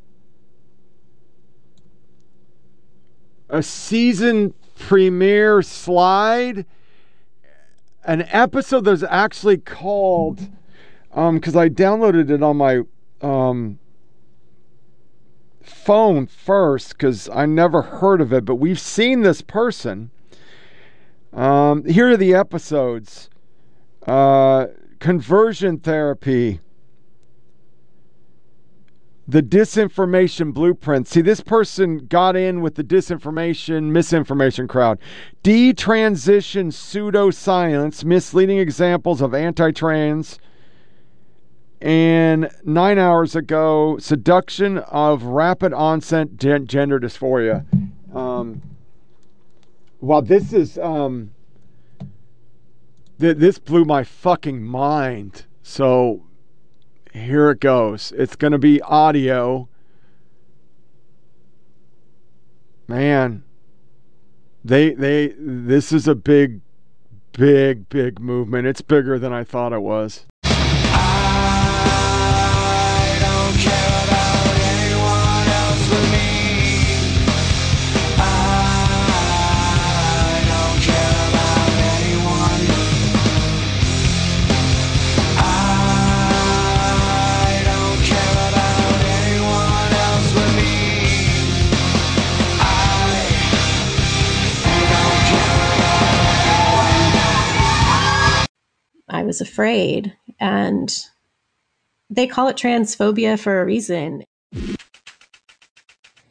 a 3.49 3.63
season 3.63 4.53
premiere 4.77 5.61
slide, 5.61 6.65
an 8.03 8.25
episode 8.29 8.85
that's 8.85 9.03
actually 9.03 9.57
called, 9.57 10.49
because 11.09 11.55
um, 11.55 11.61
I 11.61 11.69
downloaded 11.69 12.29
it 12.29 12.41
on 12.41 12.57
my 12.57 12.81
um, 13.21 13.79
phone 15.61 16.27
first, 16.27 16.89
because 16.89 17.29
I 17.29 17.45
never 17.45 17.81
heard 17.81 18.21
of 18.21 18.31
it, 18.33 18.45
but 18.45 18.55
we've 18.55 18.79
seen 18.79 19.21
this 19.21 19.41
person. 19.41 20.11
Um, 21.33 21.85
here 21.85 22.09
are 22.09 22.17
the 22.17 22.33
episodes 22.33 23.29
uh, 24.07 24.67
Conversion 24.99 25.77
Therapy, 25.77 26.59
The 29.29 29.43
Disinformation 29.43 30.53
Blueprint. 30.53 31.07
See, 31.07 31.21
this 31.21 31.39
person 31.39 32.07
got 32.07 32.35
in 32.35 32.61
with 32.61 32.73
the 32.75 32.83
disinformation, 32.83 33.91
misinformation 33.91 34.67
crowd. 34.67 34.97
Detransition 35.43 36.71
pseudoscience, 36.71 38.03
misleading 38.03 38.57
examples 38.57 39.21
of 39.21 39.35
anti 39.35 39.69
trans. 39.69 40.39
And 41.79 42.49
nine 42.65 42.97
hours 42.97 43.35
ago, 43.35 43.99
seduction 43.99 44.79
of 44.79 45.21
rapid 45.23 45.73
onset 45.73 46.35
gen- 46.35 46.65
gender 46.65 46.99
dysphoria. 46.99 47.65
Um, 48.15 48.63
Wow, 50.01 50.21
this 50.21 50.53
is 50.53 50.77
um 50.77 51.31
th- 53.19 53.35
this 53.37 53.59
blew 53.59 53.83
my 53.83 54.03
fucking 54.03 54.63
mind. 54.63 55.45
So 55.61 56.23
here 57.13 57.49
it 57.49 57.59
goes. 57.59 58.13
It's 58.15 58.35
going 58.35 58.51
to 58.51 58.59
be 58.59 58.81
audio. 58.81 59.67
Man, 62.87 63.43
they 64.63 64.93
they 64.93 65.33
this 65.37 65.91
is 65.91 66.07
a 66.07 66.15
big 66.15 66.61
big 67.33 67.89
big 67.89 68.19
movement. 68.19 68.67
It's 68.67 68.81
bigger 68.81 69.19
than 69.19 69.31
I 69.31 69.43
thought 69.43 69.73
it 69.73 69.81
was. 69.81 70.25
I 99.09 99.23
was 99.23 99.41
afraid. 99.41 100.15
And 100.39 100.95
they 102.09 102.27
call 102.27 102.47
it 102.47 102.57
transphobia 102.57 103.39
for 103.39 103.61
a 103.61 103.65
reason. 103.65 104.23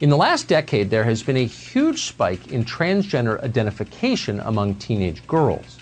In 0.00 0.10
the 0.10 0.16
last 0.16 0.46
decade, 0.46 0.90
there 0.90 1.02
has 1.04 1.22
been 1.24 1.36
a 1.36 1.44
huge 1.44 2.02
spike 2.02 2.52
in 2.52 2.64
transgender 2.64 3.42
identification 3.42 4.38
among 4.40 4.76
teenage 4.76 5.26
girls. 5.26 5.78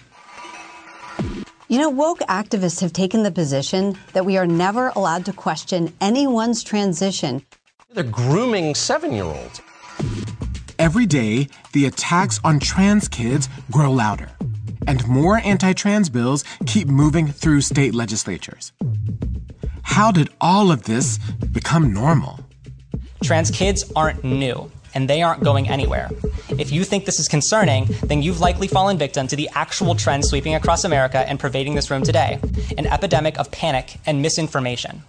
You 1.69 1.79
know, 1.79 1.91
woke 1.91 2.21
activists 2.21 2.81
have 2.81 2.93
taken 2.93 3.25
the 3.25 3.31
position 3.31 3.99
that 4.13 4.25
we 4.25 4.39
are 4.39 4.47
never 4.47 4.89
allowed 4.97 5.25
to 5.27 5.33
question 5.33 5.93
anyone's 6.01 6.63
transition. 6.63 7.45
They're 7.91 8.05
grooming 8.05 8.75
seven 8.75 9.13
year 9.13 9.25
olds. 9.25 9.61
Every 10.79 11.07
day, 11.07 11.49
the 11.73 11.87
attacks 11.87 12.39
on 12.45 12.61
trans 12.61 13.09
kids 13.09 13.49
grow 13.71 13.91
louder. 13.91 14.31
And 14.87 15.07
more 15.09 15.39
anti 15.39 15.73
trans 15.73 16.09
bills 16.09 16.45
keep 16.67 16.89
moving 16.89 17.27
through 17.29 17.61
state 17.61 17.95
legislatures. 17.95 18.73
How 19.83 20.13
did 20.13 20.29
all 20.41 20.71
of 20.71 20.85
this 20.85 21.19
become 21.53 21.93
normal? 21.93 22.41
Trans 23.23 23.51
kids 23.51 23.91
aren't 23.97 24.23
new, 24.25 24.71
and 24.95 25.09
they 25.09 25.23
aren't 25.23 25.43
going 25.43 25.69
anywhere. 25.69 26.11
If 26.51 26.71
you 26.71 26.85
think 26.85 27.05
this 27.05 27.19
is 27.19 27.29
concerning, 27.29 27.87
then 28.05 28.23
you've 28.23 28.41
likely 28.41 28.69
fallen 28.69 28.99
victim 28.99 29.27
to 29.29 29.37
the 29.37 29.49
actual 29.55 29.95
trend 29.95 30.25
sweeping 30.25 30.55
across 30.55 30.85
America 30.85 31.19
and 31.29 31.41
pervading 31.41 31.75
this 31.75 31.91
room 31.91 32.03
today 32.03 32.39
an 32.79 32.87
epidemic 32.87 33.39
of 33.39 33.51
panic 33.51 33.97
and 34.07 34.23
misinformation. 34.23 35.03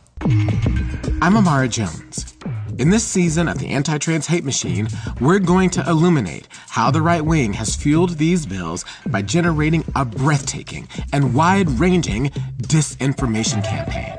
I'm 1.22 1.34
Imara 1.34 1.70
Jones. 1.70 2.34
In 2.80 2.92
this 2.92 3.04
season 3.04 3.48
of 3.48 3.58
the 3.58 3.70
Anti 3.70 3.98
Trans 3.98 4.28
Hate 4.28 4.44
Machine, 4.44 4.88
we're 5.20 5.40
going 5.40 5.72
to 5.72 5.90
illuminate 5.90 6.48
how 6.70 6.92
the 6.92 7.02
right 7.02 7.26
wing 7.26 7.54
has 7.54 7.76
fueled 7.76 8.12
these 8.12 8.46
bills 8.46 8.86
by 9.08 9.24
generating 9.24 9.84
a 9.96 10.06
breathtaking 10.06 10.88
and 11.12 11.34
wide 11.34 11.68
ranging 11.80 12.30
disinformation 12.62 13.64
campaign. 13.64 14.14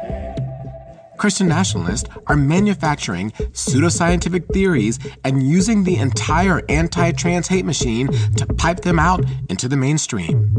Christian 1.18 1.46
nationalists 1.46 2.11
are 2.26 2.34
manufacturing 2.34 3.30
pseudoscientific 3.30 4.52
theories 4.52 4.98
and 5.22 5.48
using 5.48 5.84
the 5.84 5.96
entire 5.96 6.62
anti 6.68 7.12
trans 7.12 7.46
hate 7.46 7.64
machine 7.64 8.09
to 8.34 8.46
pipe 8.54 8.80
them 8.80 8.98
out 8.98 9.24
into 9.48 9.68
the 9.68 9.76
mainstream. 9.76 10.52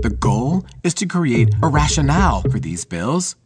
The 0.00 0.16
goal 0.18 0.64
is 0.82 0.94
to 0.94 1.06
create 1.06 1.54
a 1.62 1.68
rationale 1.68 2.40
for 2.42 2.58
these 2.58 2.86
bills. 2.86 3.36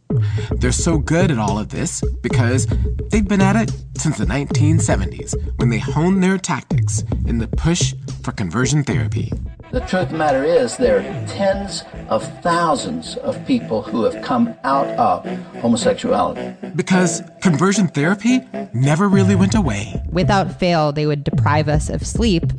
They're 0.51 0.71
so 0.71 0.97
good 0.97 1.29
at 1.29 1.37
all 1.37 1.59
of 1.59 1.69
this 1.69 2.03
because 2.21 2.65
they've 3.11 3.27
been 3.27 3.41
at 3.41 3.55
it 3.55 3.71
since 3.95 4.17
the 4.17 4.25
1970s 4.25 5.35
when 5.57 5.69
they 5.69 5.77
honed 5.77 6.23
their 6.23 6.37
tactics 6.37 7.03
in 7.27 7.37
the 7.37 7.47
push 7.47 7.93
for 8.23 8.31
conversion 8.31 8.83
therapy. 8.83 9.31
The 9.71 9.81
truth 9.81 10.03
of 10.03 10.09
the 10.09 10.17
matter 10.17 10.43
is, 10.43 10.77
there 10.77 10.97
are 10.97 11.27
tens 11.27 11.83
of 12.07 12.23
thousands 12.41 13.17
of 13.17 13.45
people 13.45 13.83
who 13.83 14.03
have 14.03 14.23
come 14.23 14.55
out 14.63 14.87
of 14.97 15.23
homosexuality. 15.61 16.55
Because 16.75 17.21
conversion 17.41 17.87
therapy 17.87 18.41
never 18.73 19.07
really 19.07 19.35
went 19.35 19.53
away. 19.53 20.01
Without 20.09 20.59
fail, 20.59 20.91
they 20.91 21.05
would 21.05 21.23
deprive 21.23 21.69
us 21.69 21.87
of 21.87 22.05
sleep 22.05 22.51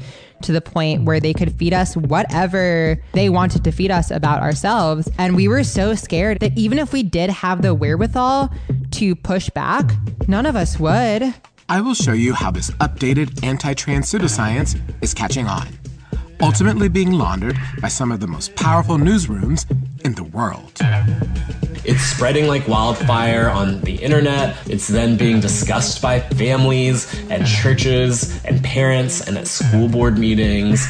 to 0.42 0.52
the 0.52 0.60
point 0.60 1.04
where 1.04 1.20
they 1.20 1.32
could 1.32 1.52
feed 1.56 1.72
us 1.72 1.96
whatever 1.96 3.00
they 3.12 3.28
wanted 3.28 3.64
to 3.64 3.72
feed 3.72 3.90
us 3.90 4.10
about 4.10 4.42
ourselves. 4.42 5.08
And 5.18 5.36
we 5.36 5.48
were 5.48 5.64
so 5.64 5.94
scared 5.94 6.40
that 6.40 6.56
even 6.56 6.78
if 6.78 6.92
we 6.92 7.02
did 7.02 7.30
have 7.30 7.62
the 7.62 7.74
wherewithal 7.74 8.52
to 8.92 9.14
push 9.16 9.50
back, 9.50 9.90
none 10.28 10.46
of 10.46 10.56
us 10.56 10.78
would. 10.78 11.34
I 11.68 11.80
will 11.80 11.94
show 11.94 12.12
you 12.12 12.34
how 12.34 12.50
this 12.50 12.70
updated 12.72 13.44
anti 13.44 13.74
trans 13.74 14.10
pseudoscience 14.10 14.80
is 15.02 15.14
catching 15.14 15.46
on 15.46 15.68
ultimately 16.42 16.88
being 16.88 17.12
laundered 17.12 17.58
by 17.80 17.88
some 17.88 18.10
of 18.10 18.20
the 18.20 18.26
most 18.26 18.54
powerful 18.56 18.96
newsrooms 18.96 19.66
in 20.04 20.14
the 20.14 20.24
world. 20.24 20.80
It's 21.90 22.02
spreading 22.02 22.46
like 22.46 22.68
wildfire 22.68 23.48
on 23.48 23.80
the 23.80 23.96
internet. 23.96 24.56
It's 24.68 24.86
then 24.86 25.16
being 25.16 25.40
discussed 25.40 26.00
by 26.00 26.20
families 26.20 27.12
and 27.28 27.44
churches 27.44 28.44
and 28.44 28.62
parents 28.62 29.26
and 29.26 29.36
at 29.36 29.48
school 29.48 29.88
board 29.88 30.16
meetings. 30.16 30.86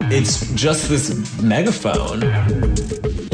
It's 0.00 0.52
just 0.54 0.88
this 0.88 1.40
megaphone. 1.40 2.22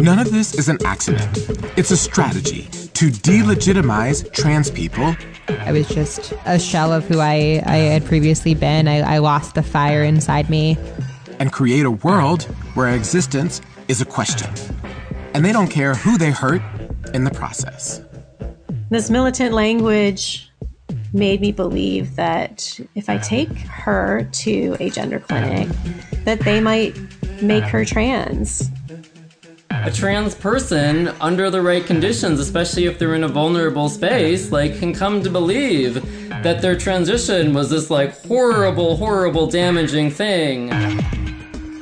None 0.05 0.19
of 0.19 0.31
this 0.31 0.53
is 0.53 0.69
an 0.69 0.77
accident. 0.85 1.49
It's 1.79 1.93
a 1.93 1.97
strategy 1.97 2.65
to 2.93 3.07
delegitimize 3.09 4.31
trans 4.35 4.71
people. 4.71 5.17
I 5.49 5.73
was 5.73 5.89
just 5.89 6.35
a 6.45 6.59
shell 6.59 6.93
of 6.93 7.07
who 7.07 7.21
I, 7.21 7.63
I 7.65 7.77
had 7.77 8.05
previously 8.05 8.55
been. 8.55 8.87
I, 8.87 9.15
I 9.15 9.19
lost 9.19 9.55
the 9.55 9.63
fire 9.63 10.05
inside 10.05 10.51
me 10.51 10.77
and 11.39 11.51
create 11.51 11.87
a 11.87 11.91
world 11.91 12.43
where 12.75 12.95
existence 12.95 13.63
is 13.89 14.03
a 14.03 14.05
question. 14.05 14.51
And 15.37 15.45
they 15.45 15.53
don't 15.53 15.69
care 15.69 15.93
who 15.93 16.17
they 16.17 16.31
hurt 16.31 16.63
in 17.13 17.25
the 17.25 17.31
process. 17.31 18.01
This 18.89 19.11
militant 19.11 19.53
language 19.53 20.51
made 21.13 21.43
me 21.43 21.53
believe 21.53 22.17
that 22.17 22.81
if 22.95 23.11
I 23.11 23.19
take 23.19 23.51
her 23.51 24.27
to 24.33 24.79
a 24.81 24.89
gender 24.89 25.21
clinic, 25.21 25.69
that 26.25 26.41
they 26.41 26.59
might 26.59 26.97
make 27.43 27.65
her 27.65 27.85
trans. 27.85 28.71
A 29.69 29.91
trans 29.91 30.35
person, 30.35 31.09
under 31.21 31.51
the 31.51 31.61
right 31.61 31.85
conditions, 31.85 32.41
especially 32.41 32.87
if 32.87 32.99
they're 32.99 33.15
in 33.15 33.23
a 33.23 33.29
vulnerable 33.29 33.91
space, 33.91 34.51
like 34.51 34.79
can 34.79 34.95
come 34.95 35.23
to 35.23 35.29
believe 35.29 36.03
that 36.43 36.63
their 36.63 36.79
transition 36.79 37.53
was 37.53 37.69
this 37.69 37.91
like 37.91 38.19
horrible, 38.23 38.97
horrible, 38.97 39.47
damaging 39.47 40.11
thing. 40.11 40.71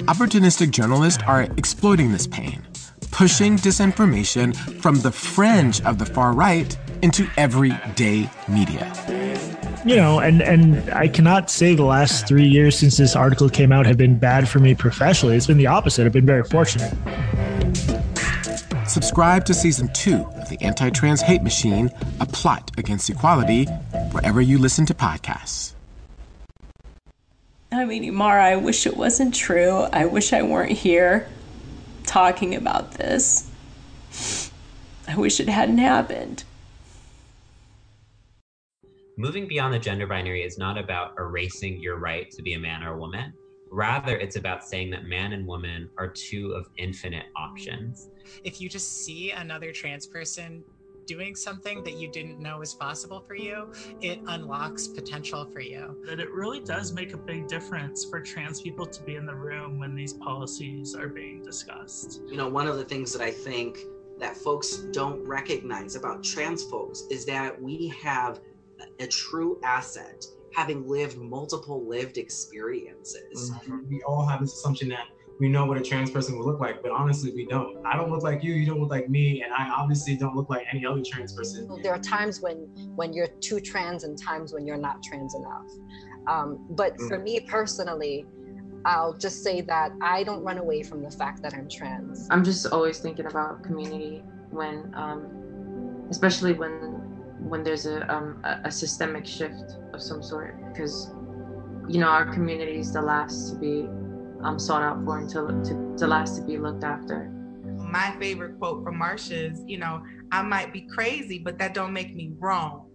Opportunistic 0.09 0.73
journalists 0.73 1.23
are 1.25 1.43
exploiting 1.57 2.11
this 2.11 2.27
pain, 2.27 2.67
pushing 3.15 3.57
disinformation 3.57 4.53
from 4.81 4.97
the 4.97 5.11
fringe 5.11 5.81
of 5.83 5.99
the 5.99 6.05
far 6.05 6.33
right 6.33 6.77
into 7.01 7.29
everyday 7.37 8.29
media. 8.49 8.93
You 9.87 9.95
know, 9.95 10.19
and, 10.19 10.43
and 10.43 10.91
I 10.91 11.07
cannot 11.07 11.49
say 11.49 11.77
the 11.77 11.85
last 11.85 12.27
three 12.27 12.47
years 12.47 12.77
since 12.77 12.97
this 12.97 13.15
article 13.15 13.49
came 13.49 13.71
out 13.71 13.87
have 13.87 13.97
been 13.97 14.19
bad 14.19 14.49
for 14.49 14.59
me 14.59 14.75
professionally. 14.75 15.37
It's 15.37 15.47
been 15.47 15.59
the 15.59 15.69
opposite. 15.69 16.07
I've 16.07 16.13
been 16.13 16.27
very 16.27 16.43
fortunate. 16.43 16.93
Subscribe 18.89 19.45
to 19.45 19.55
season 19.55 19.93
two 19.93 20.25
of 20.35 20.49
the 20.49 20.59
Anti 20.61 20.91
Trans 20.91 21.23
Hate 21.23 21.45
Machine, 21.45 21.91
a 22.19 22.27
plot 22.27 22.73
against 22.79 23.09
equality, 23.09 23.67
wherever 24.11 24.41
you 24.41 24.59
listen 24.59 24.87
to 24.87 24.95
podcasts. 24.95 25.75
I 27.71 27.85
mean, 27.85 28.13
Mara, 28.13 28.45
I 28.45 28.57
wish 28.57 28.89
it 28.89 28.97
wasn't 28.97 29.35
true. 29.37 29.87
I 29.93 30.07
wish 30.07 30.33
I 30.33 30.43
weren't 30.43 30.73
here 30.73 31.29
talking 32.15 32.55
about 32.55 32.93
this. 32.93 33.51
I 35.09 35.17
wish 35.17 35.41
it 35.41 35.49
hadn't 35.49 35.79
happened. 35.79 36.45
Moving 39.19 39.49
beyond 39.49 39.75
the 39.75 39.81
gender 39.81 40.07
binary 40.07 40.45
is 40.45 40.57
not 40.57 40.79
about 40.79 41.15
erasing 41.19 41.81
your 41.81 41.99
right 41.99 42.31
to 42.31 42.41
be 42.41 42.55
a 42.55 42.59
man 42.61 42.85
or 42.85 42.95
a 42.95 42.99
woman. 42.99 43.33
Rather, 43.69 44.17
it's 44.17 44.37
about 44.37 44.63
saying 44.63 44.91
that 44.91 45.07
man 45.07 45.33
and 45.33 45.45
woman 45.45 45.91
are 45.99 46.07
two 46.07 46.53
of 46.53 46.69
infinite 46.79 47.27
options. 47.37 48.09
If 48.45 48.61
you 48.61 48.69
just 48.69 49.05
see 49.05 49.33
another 49.33 49.73
trans 49.73 50.07
person 50.07 50.63
doing 51.07 51.35
something 51.35 51.83
that 51.85 51.95
you 51.95 52.09
didn't 52.09 52.41
know 52.41 52.59
was 52.59 52.75
possible 52.75 53.21
for 53.27 53.35
you, 53.35 53.73
it 54.01 54.21
unlocks 54.27 54.87
potential 54.87 55.45
for 55.53 55.61
you. 55.61 55.97
That 56.07 56.21
it 56.21 56.31
really 56.31 56.61
does 56.61 56.93
make 56.93 57.13
a 57.13 57.17
big 57.17 57.49
difference 57.49 58.05
for 58.05 58.21
trans 58.21 58.61
people 58.61 58.87
to 58.87 59.03
be 59.03 59.17
in 59.17 59.27
the 59.27 59.35
room 59.35 59.79
when 59.79 59.95
these 59.95 60.13
policies 60.13 60.95
are 60.95 61.09
being 61.09 61.43
discussed. 61.43 62.23
You 62.27 62.37
know, 62.37 62.49
one 62.49 62.67
of 62.67 62.77
the 62.77 62.85
things 62.85 63.13
that 63.13 63.23
I 63.23 63.31
think 63.31 63.79
that 64.19 64.37
folks 64.37 64.77
don't 64.93 65.27
recognize 65.27 65.97
about 65.97 66.23
trans 66.23 66.65
folks 66.65 67.05
is 67.11 67.25
that 67.27 67.61
we 67.61 67.89
have 68.03 68.41
a 69.01 69.07
true 69.07 69.61
asset 69.65 70.25
having 70.55 70.87
lived 70.89 71.19
multiple 71.19 71.87
lived 71.87 72.17
experiences. 72.17 73.51
Mm-hmm. 73.51 73.89
We 73.89 74.03
all 74.03 74.25
have 74.27 74.41
this 74.41 74.53
assumption 74.53 74.89
that 74.91 75.09
we 75.41 75.49
know 75.49 75.65
what 75.67 75.77
a 75.77 75.83
trans 75.83 76.11
person 76.11 76.39
would 76.39 76.47
look 76.47 76.61
like, 76.61 76.83
but 76.83 76.93
honestly, 76.93 77.33
we 77.35 77.45
don't. 77.47 77.85
I 77.85 77.97
don't 77.97 78.11
look 78.11 78.23
like 78.23 78.45
you, 78.45 78.55
you 78.55 78.67
don't 78.67 78.81
look 78.81 78.91
like 78.91 79.09
me, 79.09 79.43
and 79.43 79.53
I 79.53 79.69
obviously 79.69 80.17
don't 80.17 80.37
look 80.37 80.49
like 80.49 80.65
any 80.73 80.87
other 80.87 81.03
trans 81.05 81.33
person. 81.33 81.69
There 81.83 81.93
are 81.93 81.99
times 81.99 82.41
when 82.41 82.69
when 82.95 83.13
you're 83.13 83.29
too 83.41 83.61
trans 83.61 84.05
and 84.05 84.17
times 84.17 84.53
when 84.53 84.67
you're 84.67 84.77
not 84.77 85.03
trans 85.03 85.35
enough. 85.35 85.71
Um, 86.27 86.67
but 86.71 86.97
mm. 86.97 87.09
for 87.09 87.19
me 87.19 87.41
personally, 87.41 88.27
I'll 88.85 89.15
just 89.15 89.43
say 89.43 89.61
that 89.63 89.93
I 90.01 90.23
don't 90.23 90.43
run 90.43 90.59
away 90.59 90.83
from 90.83 91.03
the 91.03 91.11
fact 91.11 91.43
that 91.43 91.55
I'm 91.55 91.69
trans. 91.69 92.29
I'm 92.31 92.45
just 92.45 92.67
always 92.67 92.99
thinking 92.99 93.27
about 93.27 93.65
community 93.65 94.23
when, 94.51 94.93
um, 94.95 96.07
especially 96.11 96.53
when 96.53 97.01
when 97.41 97.63
there's 97.63 97.85
a, 97.87 98.11
um, 98.15 98.43
a 98.65 98.71
systemic 98.71 99.27
shift 99.27 99.77
of 99.93 100.01
some 100.01 100.23
sort, 100.23 100.57
because 100.73 101.11
you 101.89 101.99
know 101.99 102.09
our 102.09 102.25
community 102.33 102.79
is 102.79 102.93
the 102.93 103.03
last 103.03 103.51
to 103.51 103.57
be 103.57 103.89
um, 104.45 104.59
sought 104.59 104.83
out 104.83 105.05
for 105.05 105.19
and 105.19 105.29
to, 105.31 105.97
to 105.97 106.07
last 106.07 106.37
to 106.37 106.43
be 106.43 106.59
looked 106.59 106.85
after. 106.85 107.31
My 107.65 108.15
favorite 108.21 108.59
quote 108.59 108.85
from 108.85 109.01
Marsha 109.01 109.53
is, 109.53 109.63
you 109.67 109.79
know, 109.79 110.03
I 110.31 110.43
might 110.43 110.73
be 110.73 110.83
crazy, 110.83 111.39
but 111.39 111.59
that 111.59 111.75
don't 111.75 111.93
make 111.93 112.15
me 112.15 112.33
wrong. 112.39 112.87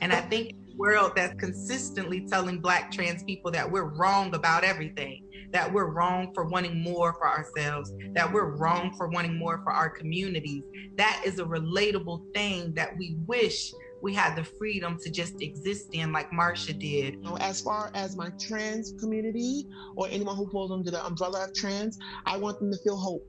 And 0.00 0.12
I 0.12 0.20
think 0.20 0.50
the 0.66 0.76
world 0.76 1.12
that's 1.14 1.34
consistently 1.40 2.26
telling 2.26 2.58
black 2.58 2.90
trans 2.90 3.22
people 3.22 3.50
that 3.52 3.70
we're 3.70 3.84
wrong 3.84 4.34
about 4.34 4.64
everything 4.64 5.22
that 5.52 5.72
we're 5.72 5.90
wrong 5.90 6.32
for 6.34 6.44
wanting 6.44 6.82
more 6.82 7.12
for 7.14 7.28
ourselves 7.28 7.92
that 8.14 8.30
we're 8.30 8.56
wrong 8.56 8.92
for 8.96 9.08
wanting 9.08 9.38
more 9.38 9.58
for 9.62 9.72
our 9.72 9.88
communities 9.88 10.64
that 10.96 11.22
is 11.24 11.38
a 11.38 11.44
relatable 11.44 12.20
thing 12.34 12.74
that 12.74 12.96
we 12.98 13.16
wish 13.26 13.72
we 14.06 14.14
had 14.14 14.36
the 14.36 14.44
freedom 14.44 14.96
to 15.02 15.10
just 15.10 15.42
exist 15.42 15.88
in 15.90 16.12
like 16.12 16.30
Marsha 16.30 16.78
did. 16.78 17.18
As 17.40 17.60
far 17.60 17.90
as 17.92 18.16
my 18.16 18.30
trans 18.38 18.92
community 19.00 19.66
or 19.96 20.06
anyone 20.08 20.36
who 20.36 20.48
falls 20.48 20.70
under 20.70 20.92
the 20.92 21.04
umbrella 21.04 21.42
of 21.42 21.54
trans, 21.54 21.98
I 22.24 22.36
want 22.36 22.60
them 22.60 22.70
to 22.70 22.78
feel 22.84 22.96
hope. 22.96 23.26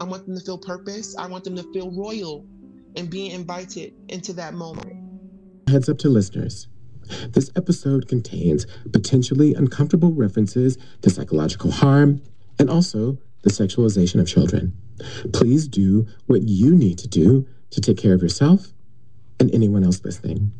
I 0.00 0.04
want 0.04 0.24
them 0.24 0.38
to 0.38 0.44
feel 0.44 0.56
purpose. 0.56 1.16
I 1.16 1.26
want 1.26 1.42
them 1.42 1.56
to 1.56 1.64
feel 1.72 1.90
royal 1.90 2.46
and 2.94 3.10
being 3.10 3.32
invited 3.32 3.92
into 4.08 4.32
that 4.34 4.54
moment. 4.54 4.94
Heads 5.68 5.88
up 5.88 5.98
to 5.98 6.08
listeners. 6.08 6.68
This 7.30 7.50
episode 7.56 8.06
contains 8.06 8.68
potentially 8.92 9.52
uncomfortable 9.54 10.12
references 10.12 10.78
to 11.02 11.10
psychological 11.10 11.72
harm 11.72 12.22
and 12.60 12.70
also 12.70 13.18
the 13.42 13.50
sexualization 13.50 14.20
of 14.20 14.28
children. 14.28 14.74
Please 15.32 15.66
do 15.66 16.06
what 16.26 16.42
you 16.42 16.76
need 16.76 16.98
to 16.98 17.08
do 17.08 17.48
to 17.70 17.80
take 17.80 17.98
care 17.98 18.14
of 18.14 18.22
yourself 18.22 18.72
and 19.40 19.54
anyone 19.54 19.84
else 19.84 20.00
listening. 20.04 20.52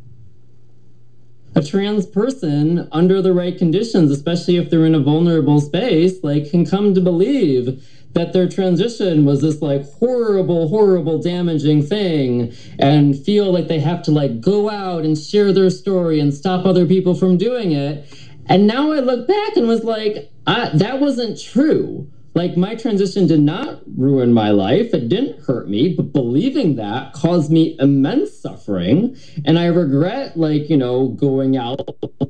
a 1.55 1.63
trans 1.63 2.05
person 2.05 2.87
under 2.91 3.21
the 3.21 3.33
right 3.33 3.57
conditions, 3.57 4.11
especially 4.11 4.57
if 4.57 4.69
they're 4.69 4.85
in 4.85 4.95
a 4.95 4.99
vulnerable 4.99 5.59
space, 5.59 6.23
like 6.23 6.49
can 6.49 6.65
come 6.65 6.93
to 6.93 7.01
believe 7.01 7.83
that 8.13 8.33
their 8.33 8.47
transition 8.49 9.25
was 9.25 9.41
this 9.41 9.61
like 9.61 9.83
horrible, 9.95 10.69
horrible, 10.69 11.21
damaging 11.21 11.81
thing 11.83 12.53
and 12.79 13.17
feel 13.19 13.51
like 13.51 13.67
they 13.67 13.79
have 13.79 14.01
to 14.03 14.11
like 14.11 14.41
go 14.41 14.69
out 14.69 15.03
and 15.05 15.17
share 15.17 15.53
their 15.53 15.69
story 15.69 16.19
and 16.19 16.33
stop 16.33 16.65
other 16.65 16.85
people 16.85 17.15
from 17.15 17.37
doing 17.37 17.71
it. 17.71 18.05
And 18.47 18.65
now 18.67 18.91
I 18.91 18.99
look 18.99 19.27
back 19.27 19.57
and 19.57 19.67
was 19.67 19.83
like, 19.83 20.31
I, 20.47 20.69
that 20.75 20.99
wasn't 20.99 21.39
true. 21.39 22.09
Like 22.35 22.55
my 22.55 22.75
transition 22.75 23.27
did 23.27 23.39
not 23.41 23.81
ruin 23.97 24.33
my 24.33 24.51
life. 24.51 24.93
It 24.93 25.09
didn't 25.09 25.41
hurt 25.41 25.69
me, 25.69 25.93
but 25.95 26.13
believing 26.13 26.75
that 26.75 27.13
caused 27.13 27.51
me 27.51 27.75
immense 27.79 28.39
suffering. 28.39 29.17
And 29.45 29.57
I 29.57 29.65
regret 29.65 30.37
like, 30.37 30.69
you 30.69 30.77
know, 30.77 31.09
going 31.09 31.57
out 31.57 31.81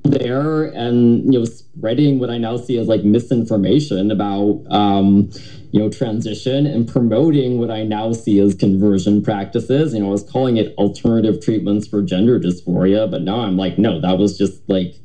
there 0.04 0.66
and, 0.66 1.32
you 1.32 1.40
know, 1.40 1.46
spreading 1.46 2.20
what 2.20 2.30
I 2.30 2.38
now 2.38 2.58
see 2.58 2.78
as 2.78 2.88
like 2.88 3.04
misinformation 3.04 4.10
about 4.10 4.64
um, 4.70 5.30
you 5.72 5.80
know, 5.80 5.90
transition 5.90 6.66
and 6.66 6.88
promoting 6.88 7.60
what 7.60 7.70
I 7.70 7.84
now 7.84 8.12
see 8.14 8.40
as 8.40 8.56
conversion 8.56 9.22
practices. 9.22 9.94
You 9.94 10.00
know, 10.00 10.08
I 10.08 10.12
was 10.12 10.24
calling 10.24 10.58
it 10.58 10.74
alternative 10.78 11.44
treatments 11.44 11.88
for 11.88 12.02
gender 12.02 12.40
dysphoria, 12.40 13.10
but 13.10 13.22
now 13.22 13.42
I'm 13.42 13.58
like, 13.58 13.78
no, 13.78 14.02
that 14.02 14.18
was 14.18 14.38
just 14.38 14.68
like 14.68 14.96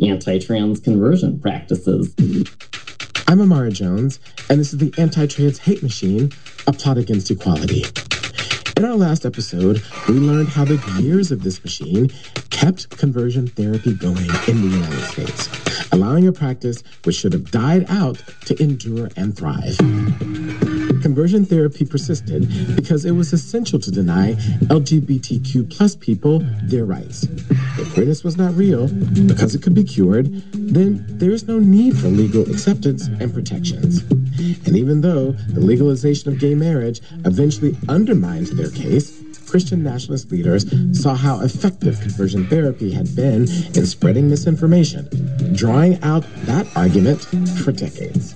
anti-trans 0.00 0.80
conversion 0.80 1.38
practices. 1.40 2.14
I'm 3.28 3.38
Imara 3.38 3.72
Jones, 3.72 4.20
and 4.48 4.60
this 4.60 4.72
is 4.72 4.78
the 4.78 4.94
Anti 4.98 5.26
Trans 5.26 5.58
Hate 5.58 5.82
Machine, 5.82 6.30
a 6.68 6.72
plot 6.72 6.96
against 6.96 7.28
equality. 7.28 7.84
In 8.76 8.84
our 8.84 8.94
last 8.94 9.26
episode, 9.26 9.82
we 10.08 10.14
learned 10.14 10.48
how 10.48 10.64
the 10.64 10.76
gears 10.96 11.32
of 11.32 11.42
this 11.42 11.62
machine 11.64 12.08
kept 12.50 12.88
conversion 12.96 13.48
therapy 13.48 13.94
going 13.94 14.28
in 14.46 14.60
the 14.60 14.68
United 14.68 15.02
States, 15.06 15.88
allowing 15.90 16.28
a 16.28 16.32
practice 16.32 16.84
which 17.02 17.16
should 17.16 17.32
have 17.32 17.50
died 17.50 17.84
out 17.88 18.22
to 18.44 18.62
endure 18.62 19.08
and 19.16 19.36
thrive. 19.36 20.75
Conversion 21.02 21.44
therapy 21.44 21.84
persisted 21.84 22.48
because 22.76 23.04
it 23.04 23.12
was 23.12 23.32
essential 23.32 23.78
to 23.78 23.90
deny 23.90 24.34
LGBTQ 24.68 25.70
plus 25.70 25.94
people 25.96 26.40
their 26.64 26.84
rights. 26.84 27.24
If 27.78 27.94
queerness 27.94 28.24
was 28.24 28.36
not 28.36 28.54
real, 28.54 28.88
because 28.88 29.54
it 29.54 29.62
could 29.62 29.74
be 29.74 29.84
cured, 29.84 30.26
then 30.52 31.04
there 31.18 31.30
is 31.30 31.46
no 31.46 31.58
need 31.58 31.96
for 31.98 32.08
legal 32.08 32.48
acceptance 32.50 33.06
and 33.06 33.32
protections. 33.32 34.02
And 34.66 34.76
even 34.76 35.00
though 35.00 35.32
the 35.32 35.60
legalization 35.60 36.32
of 36.32 36.38
gay 36.38 36.54
marriage 36.54 37.00
eventually 37.24 37.76
undermined 37.88 38.48
their 38.48 38.70
case, 38.70 39.15
Christian 39.46 39.82
nationalist 39.82 40.30
leaders 40.30 40.66
saw 40.92 41.14
how 41.14 41.40
effective 41.40 42.00
conversion 42.00 42.46
therapy 42.46 42.92
had 42.92 43.14
been 43.14 43.42
in 43.74 43.86
spreading 43.86 44.28
misinformation, 44.28 45.08
drawing 45.54 46.02
out 46.02 46.24
that 46.46 46.66
argument 46.76 47.24
for 47.64 47.72
decades. 47.72 48.34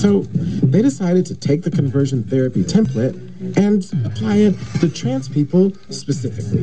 So 0.00 0.22
they 0.62 0.82
decided 0.82 1.26
to 1.26 1.34
take 1.34 1.62
the 1.62 1.70
conversion 1.70 2.24
therapy 2.24 2.64
template 2.64 3.14
and 3.56 3.84
apply 4.06 4.36
it 4.36 4.54
to 4.80 4.88
trans 4.88 5.28
people 5.28 5.72
specifically, 5.90 6.60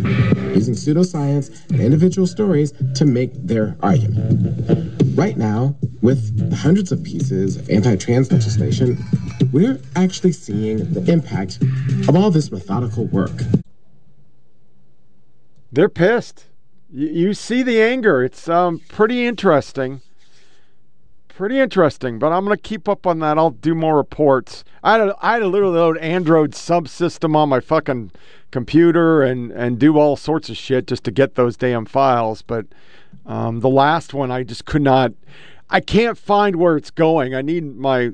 using 0.54 0.74
pseudoscience 0.74 1.70
and 1.70 1.80
individual 1.80 2.28
stories 2.28 2.74
to 2.96 3.06
make 3.06 3.32
their 3.36 3.78
argument. 3.82 5.02
Right 5.16 5.38
now, 5.38 5.76
with 6.02 6.50
the 6.50 6.56
hundreds 6.56 6.92
of 6.92 7.04
pieces 7.04 7.56
of 7.56 7.70
anti 7.70 7.96
trans 7.96 8.32
legislation, 8.32 8.98
we're 9.52 9.80
actually 9.96 10.32
seeing 10.32 10.92
the 10.94 11.12
impact 11.12 11.60
of 12.08 12.16
all 12.16 12.32
this 12.32 12.52
methodical 12.52 13.06
work. 13.06 13.32
They're 15.74 15.90
pissed. 15.90 16.46
You, 16.92 17.08
you 17.08 17.34
see 17.34 17.64
the 17.64 17.82
anger. 17.82 18.24
It's 18.24 18.48
um, 18.48 18.80
pretty 18.90 19.26
interesting. 19.26 20.02
Pretty 21.28 21.60
interesting, 21.60 22.20
but 22.20 22.32
I'm 22.32 22.44
gonna 22.44 22.58
keep 22.58 22.88
up 22.88 23.08
on 23.08 23.18
that. 23.20 23.40
I'll 23.40 23.50
do 23.50 23.74
more 23.74 23.98
reports. 23.98 24.64
I 24.84 24.92
had 24.92 25.06
to, 25.06 25.16
I 25.20 25.34
had 25.34 25.40
to 25.40 25.48
literally 25.48 25.80
load 25.80 25.98
Android 25.98 26.52
subsystem 26.52 27.36
on 27.36 27.50
my 27.50 27.60
fucking 27.60 28.12
computer 28.52 29.24
and 29.24 29.52
and 29.52 29.80
do 29.80 29.98
all 29.98 30.16
sorts 30.16 30.50
of 30.50 30.58
shit 30.58 30.86
just 30.86 31.04
to 31.06 31.12
get 31.12 31.34
those 31.34 31.58
damn 31.58 31.86
files. 31.86 32.44
But 32.44 32.68
um, 33.26 33.62
the 33.62 33.70
last 33.70 34.14
one, 34.14 34.30
I 34.30 34.44
just 34.44 34.66
could 34.66 34.84
not. 34.84 35.14
I 35.72 35.80
can't 35.80 36.20
find 36.20 36.58
where 36.58 36.78
it's 36.78 36.92
going. 36.92 37.34
I 37.34 37.42
need 37.42 37.78
my 37.78 38.12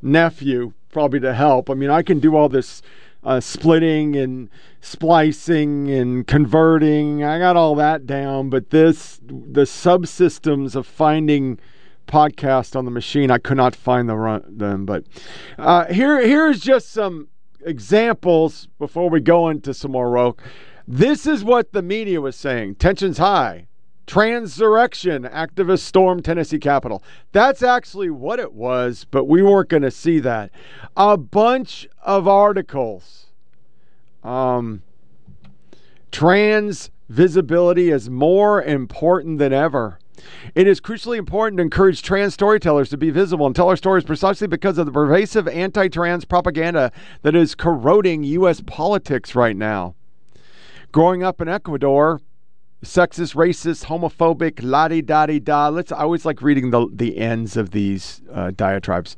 nephew 0.00 0.72
probably 0.90 1.20
to 1.20 1.34
help. 1.34 1.68
I 1.68 1.74
mean, 1.74 1.90
I 1.90 2.02
can 2.02 2.20
do 2.20 2.36
all 2.36 2.48
this 2.48 2.80
uh, 3.26 3.40
splitting 3.40 4.14
and 4.14 4.48
splicing 4.80 5.90
and 5.90 6.26
converting. 6.28 7.24
I 7.24 7.40
got 7.40 7.56
all 7.56 7.74
that 7.74 8.06
down, 8.06 8.48
but 8.50 8.70
this 8.70 9.20
the 9.26 9.62
subsystems 9.62 10.76
of 10.76 10.86
finding 10.86 11.58
podcast 12.06 12.76
on 12.76 12.84
the 12.84 12.90
machine, 12.92 13.32
I 13.32 13.38
could 13.38 13.56
not 13.56 13.74
find 13.74 14.08
the 14.08 14.14
run, 14.14 14.44
them. 14.46 14.86
But 14.86 15.04
uh, 15.58 15.86
here 15.86 16.24
here's 16.24 16.60
just 16.60 16.92
some 16.92 17.26
examples 17.62 18.68
before 18.78 19.10
we 19.10 19.20
go 19.20 19.48
into 19.48 19.74
some 19.74 19.90
more 19.90 20.12
woke. 20.12 20.40
This 20.86 21.26
is 21.26 21.42
what 21.42 21.72
the 21.72 21.82
media 21.82 22.20
was 22.20 22.36
saying. 22.36 22.76
Tensions 22.76 23.18
high. 23.18 23.66
Transurrection 24.06 25.24
activists 25.24 25.80
storm 25.80 26.22
Tennessee 26.22 26.58
Capitol. 26.58 27.02
That's 27.32 27.62
actually 27.62 28.10
what 28.10 28.38
it 28.38 28.52
was, 28.52 29.06
but 29.10 29.24
we 29.24 29.42
weren't 29.42 29.68
going 29.68 29.82
to 29.82 29.90
see 29.90 30.20
that. 30.20 30.50
A 30.96 31.16
bunch 31.16 31.88
of 32.02 32.28
articles. 32.28 33.26
Um, 34.22 34.82
trans 36.12 36.90
visibility 37.08 37.90
is 37.90 38.08
more 38.08 38.62
important 38.62 39.38
than 39.38 39.52
ever. 39.52 39.98
It 40.54 40.66
is 40.66 40.80
crucially 40.80 41.18
important 41.18 41.58
to 41.58 41.62
encourage 41.62 42.02
trans 42.02 42.34
storytellers 42.34 42.88
to 42.90 42.96
be 42.96 43.10
visible 43.10 43.46
and 43.46 43.54
tell 43.54 43.68
our 43.68 43.76
stories 43.76 44.04
precisely 44.04 44.46
because 44.46 44.78
of 44.78 44.86
the 44.86 44.92
pervasive 44.92 45.46
anti 45.48 45.88
trans 45.88 46.24
propaganda 46.24 46.90
that 47.22 47.36
is 47.36 47.54
corroding 47.54 48.22
U.S. 48.24 48.60
politics 48.60 49.34
right 49.34 49.56
now. 49.56 49.94
Growing 50.92 51.22
up 51.22 51.40
in 51.40 51.48
Ecuador, 51.48 52.20
sexist, 52.86 53.34
racist, 53.34 53.86
homophobic, 53.86 54.60
la 54.62 54.88
di 54.88 55.02
da 55.02 55.26
di 55.26 55.38
da. 55.40 55.68
Let's. 55.68 55.92
I 55.92 55.98
always 55.98 56.24
like 56.24 56.40
reading 56.40 56.70
the 56.70 56.88
the 56.92 57.18
ends 57.18 57.56
of 57.56 57.70
these 57.70 58.22
uh, 58.32 58.52
diatribes. 58.52 59.16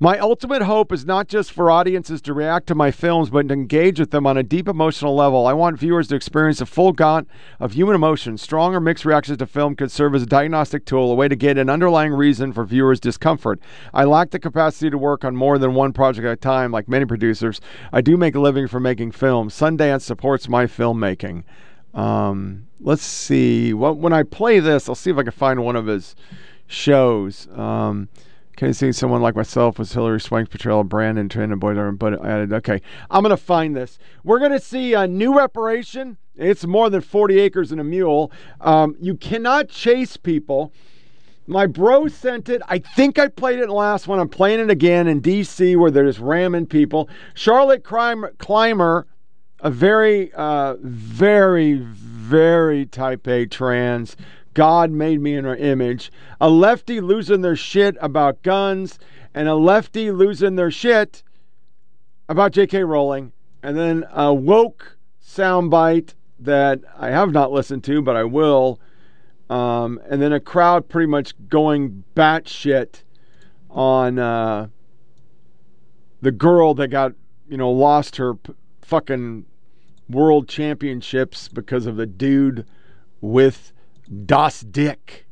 My 0.00 0.18
ultimate 0.18 0.62
hope 0.62 0.92
is 0.92 1.06
not 1.06 1.28
just 1.28 1.52
for 1.52 1.70
audiences 1.70 2.20
to 2.22 2.34
react 2.34 2.66
to 2.66 2.74
my 2.74 2.90
films, 2.90 3.30
but 3.30 3.46
to 3.46 3.54
engage 3.54 4.00
with 4.00 4.10
them 4.10 4.26
on 4.26 4.36
a 4.36 4.42
deep 4.42 4.66
emotional 4.66 5.14
level. 5.14 5.46
I 5.46 5.52
want 5.52 5.78
viewers 5.78 6.08
to 6.08 6.16
experience 6.16 6.60
a 6.60 6.66
full 6.66 6.92
gaunt 6.92 7.28
of 7.60 7.72
human 7.72 7.94
emotion. 7.94 8.36
Strong 8.36 8.74
or 8.74 8.80
mixed 8.80 9.04
reactions 9.04 9.38
to 9.38 9.46
film 9.46 9.76
could 9.76 9.92
serve 9.92 10.16
as 10.16 10.24
a 10.24 10.26
diagnostic 10.26 10.84
tool, 10.84 11.12
a 11.12 11.14
way 11.14 11.28
to 11.28 11.36
get 11.36 11.58
an 11.58 11.70
underlying 11.70 12.12
reason 12.12 12.52
for 12.52 12.64
viewers' 12.64 12.98
discomfort. 12.98 13.60
I 13.92 14.02
lack 14.02 14.30
the 14.30 14.40
capacity 14.40 14.90
to 14.90 14.98
work 14.98 15.24
on 15.24 15.36
more 15.36 15.58
than 15.58 15.74
one 15.74 15.92
project 15.92 16.26
at 16.26 16.32
a 16.32 16.36
time, 16.36 16.72
like 16.72 16.88
many 16.88 17.04
producers. 17.04 17.60
I 17.92 18.00
do 18.00 18.16
make 18.16 18.34
a 18.34 18.40
living 18.40 18.66
from 18.66 18.82
making 18.82 19.12
films. 19.12 19.54
Sundance 19.54 20.02
supports 20.02 20.48
my 20.48 20.66
filmmaking. 20.66 21.44
Um, 21.94 22.66
let's 22.80 23.02
see. 23.02 23.72
Well, 23.72 23.94
when 23.94 24.12
I 24.12 24.22
play 24.22 24.60
this, 24.60 24.88
I'll 24.88 24.94
see 24.94 25.10
if 25.10 25.16
I 25.16 25.22
can 25.22 25.32
find 25.32 25.64
one 25.64 25.76
of 25.76 25.86
his 25.86 26.14
shows. 26.66 27.48
Um, 27.54 28.08
can 28.56 28.68
you 28.68 28.74
see 28.74 28.92
someone 28.92 29.20
like 29.20 29.34
myself 29.34 29.78
was 29.78 29.92
Hilary 29.92 30.20
Swank's 30.20 30.48
portrayal 30.48 30.80
of 30.80 30.88
Brandon 30.88 31.28
Trent 31.28 31.58
Boys 31.58 31.76
but 31.98 32.24
added, 32.24 32.52
okay, 32.52 32.80
I'm 33.10 33.22
going 33.22 33.30
to 33.30 33.36
find 33.36 33.74
this. 33.74 33.98
We're 34.22 34.38
going 34.38 34.52
to 34.52 34.60
see 34.60 34.94
a 34.94 35.08
new 35.08 35.36
reparation. 35.36 36.18
It's 36.36 36.64
more 36.64 36.88
than 36.88 37.00
40 37.00 37.40
acres 37.40 37.72
and 37.72 37.80
a 37.80 37.84
mule. 37.84 38.30
Um, 38.60 38.96
you 39.00 39.16
cannot 39.16 39.68
chase 39.68 40.16
people. 40.16 40.72
My 41.46 41.66
bro 41.66 42.08
sent 42.08 42.48
it. 42.48 42.62
I 42.68 42.78
think 42.78 43.18
I 43.18 43.28
played 43.28 43.58
it 43.58 43.68
last 43.68 44.08
one. 44.08 44.18
I'm 44.18 44.28
playing 44.28 44.60
it 44.60 44.70
again 44.70 45.08
in 45.08 45.20
DC 45.20 45.76
where 45.76 45.90
they're 45.90 46.06
just 46.06 46.20
ramming 46.20 46.66
people. 46.66 47.08
Charlotte 47.34 47.84
Clymer, 47.84 49.06
a 49.64 49.70
very, 49.70 50.30
uh, 50.34 50.76
very, 50.80 51.78
very 51.78 52.84
type 52.84 53.26
A 53.26 53.46
trans 53.46 54.14
God 54.52 54.90
made 54.92 55.20
me 55.20 55.34
in 55.34 55.44
her 55.44 55.56
image. 55.56 56.12
A 56.40 56.48
lefty 56.48 57.00
losing 57.00 57.40
their 57.40 57.56
shit 57.56 57.96
about 58.00 58.42
guns, 58.42 58.98
and 59.34 59.48
a 59.48 59.54
lefty 59.56 60.12
losing 60.12 60.54
their 60.54 60.70
shit 60.70 61.24
about 62.28 62.52
J.K. 62.52 62.84
Rowling, 62.84 63.32
and 63.62 63.76
then 63.76 64.04
a 64.12 64.32
woke 64.32 64.96
soundbite 65.26 66.14
that 66.38 66.80
I 66.96 67.08
have 67.08 67.32
not 67.32 67.50
listened 67.50 67.84
to, 67.84 68.00
but 68.00 68.16
I 68.16 68.24
will. 68.24 68.78
Um, 69.50 70.00
and 70.08 70.22
then 70.22 70.32
a 70.32 70.40
crowd 70.40 70.88
pretty 70.88 71.06
much 71.06 71.34
going 71.48 72.04
batshit 72.14 73.02
on 73.70 74.18
uh, 74.18 74.68
the 76.22 76.32
girl 76.32 76.74
that 76.74 76.88
got, 76.88 77.12
you 77.48 77.56
know, 77.56 77.70
lost 77.70 78.16
her 78.16 78.34
p- 78.34 78.54
fucking 78.82 79.46
world 80.08 80.48
championships 80.48 81.48
because 81.48 81.86
of 81.86 81.96
the 81.96 82.06
dude 82.06 82.66
with 83.20 83.72
Das 84.26 84.60
Dick. 84.60 85.26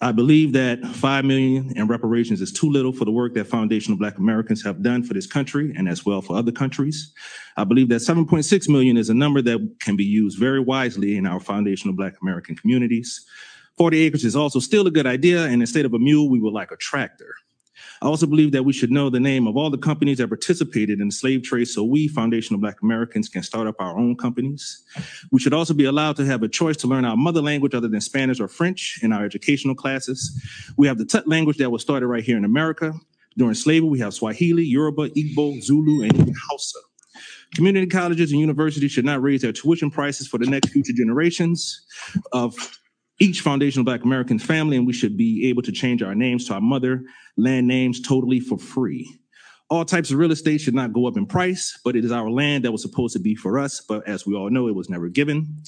I 0.00 0.12
believe 0.12 0.52
that 0.52 0.84
five 0.86 1.24
million 1.24 1.72
in 1.74 1.88
reparations 1.88 2.40
is 2.40 2.52
too 2.52 2.70
little 2.70 2.92
for 2.92 3.04
the 3.04 3.10
work 3.10 3.34
that 3.34 3.48
foundational 3.48 3.98
Black 3.98 4.16
Americans 4.16 4.62
have 4.62 4.80
done 4.80 5.02
for 5.02 5.12
this 5.12 5.26
country 5.26 5.74
and 5.76 5.88
as 5.88 6.06
well 6.06 6.22
for 6.22 6.36
other 6.36 6.52
countries. 6.52 7.12
I 7.56 7.64
believe 7.64 7.88
that 7.88 8.00
7.6 8.00 8.68
million 8.68 8.96
is 8.96 9.10
a 9.10 9.14
number 9.14 9.42
that 9.42 9.76
can 9.80 9.96
be 9.96 10.04
used 10.04 10.38
very 10.38 10.60
wisely 10.60 11.16
in 11.16 11.26
our 11.26 11.40
foundational 11.40 11.96
Black 11.96 12.14
American 12.22 12.54
communities. 12.54 13.26
40 13.76 13.98
acres 14.00 14.24
is 14.24 14.36
also 14.36 14.60
still 14.60 14.86
a 14.86 14.90
good 14.90 15.06
idea, 15.06 15.46
and 15.46 15.62
instead 15.62 15.84
of 15.84 15.94
a 15.94 15.98
mule, 15.98 16.30
we 16.30 16.38
would 16.38 16.52
like 16.52 16.70
a 16.70 16.76
tractor. 16.76 17.34
I 18.00 18.06
also 18.06 18.26
believe 18.26 18.52
that 18.52 18.64
we 18.64 18.72
should 18.72 18.90
know 18.90 19.10
the 19.10 19.20
name 19.20 19.46
of 19.46 19.56
all 19.56 19.70
the 19.70 19.78
companies 19.78 20.18
that 20.18 20.28
participated 20.28 21.00
in 21.00 21.08
the 21.08 21.12
slave 21.12 21.42
trade 21.42 21.66
so 21.66 21.82
we, 21.82 22.08
foundational 22.08 22.60
Black 22.60 22.80
Americans, 22.82 23.28
can 23.28 23.42
start 23.42 23.66
up 23.66 23.76
our 23.78 23.98
own 23.98 24.16
companies. 24.16 24.84
We 25.32 25.40
should 25.40 25.54
also 25.54 25.74
be 25.74 25.84
allowed 25.84 26.16
to 26.16 26.24
have 26.26 26.42
a 26.42 26.48
choice 26.48 26.76
to 26.78 26.86
learn 26.86 27.04
our 27.04 27.16
mother 27.16 27.42
language 27.42 27.74
other 27.74 27.88
than 27.88 28.00
Spanish 28.00 28.40
or 28.40 28.48
French 28.48 29.00
in 29.02 29.12
our 29.12 29.24
educational 29.24 29.74
classes. 29.74 30.40
We 30.76 30.86
have 30.86 30.98
the 30.98 31.04
Tut 31.04 31.26
language 31.26 31.58
that 31.58 31.70
was 31.70 31.82
started 31.82 32.06
right 32.06 32.24
here 32.24 32.36
in 32.36 32.44
America. 32.44 32.92
During 33.36 33.54
slavery, 33.54 33.88
we 33.88 33.98
have 34.00 34.14
Swahili, 34.14 34.64
Yoruba, 34.64 35.10
Igbo, 35.10 35.62
Zulu, 35.62 36.02
and 36.02 36.34
Hausa. 36.48 36.78
Community 37.54 37.86
colleges 37.86 38.30
and 38.30 38.40
universities 38.40 38.92
should 38.92 39.04
not 39.04 39.22
raise 39.22 39.42
their 39.42 39.52
tuition 39.52 39.90
prices 39.90 40.28
for 40.28 40.38
the 40.38 40.46
next 40.46 40.68
future 40.70 40.92
generations 40.92 41.86
of 42.32 42.77
each 43.20 43.40
foundational 43.40 43.84
Black 43.84 44.04
American 44.04 44.38
family, 44.38 44.76
and 44.76 44.86
we 44.86 44.92
should 44.92 45.16
be 45.16 45.48
able 45.48 45.62
to 45.62 45.72
change 45.72 46.02
our 46.02 46.14
names 46.14 46.46
to 46.46 46.54
our 46.54 46.60
mother 46.60 47.02
land 47.36 47.66
names 47.66 48.00
totally 48.00 48.40
for 48.40 48.58
free. 48.58 49.18
All 49.70 49.84
types 49.84 50.10
of 50.10 50.18
real 50.18 50.32
estate 50.32 50.60
should 50.60 50.74
not 50.74 50.92
go 50.92 51.06
up 51.06 51.16
in 51.16 51.26
price, 51.26 51.78
but 51.84 51.94
it 51.94 52.04
is 52.04 52.12
our 52.12 52.30
land 52.30 52.64
that 52.64 52.72
was 52.72 52.82
supposed 52.82 53.12
to 53.14 53.18
be 53.18 53.34
for 53.34 53.58
us, 53.58 53.80
but 53.80 54.06
as 54.08 54.26
we 54.26 54.34
all 54.34 54.50
know, 54.50 54.68
it 54.68 54.74
was 54.74 54.88
never 54.88 55.08
given. 55.08 55.62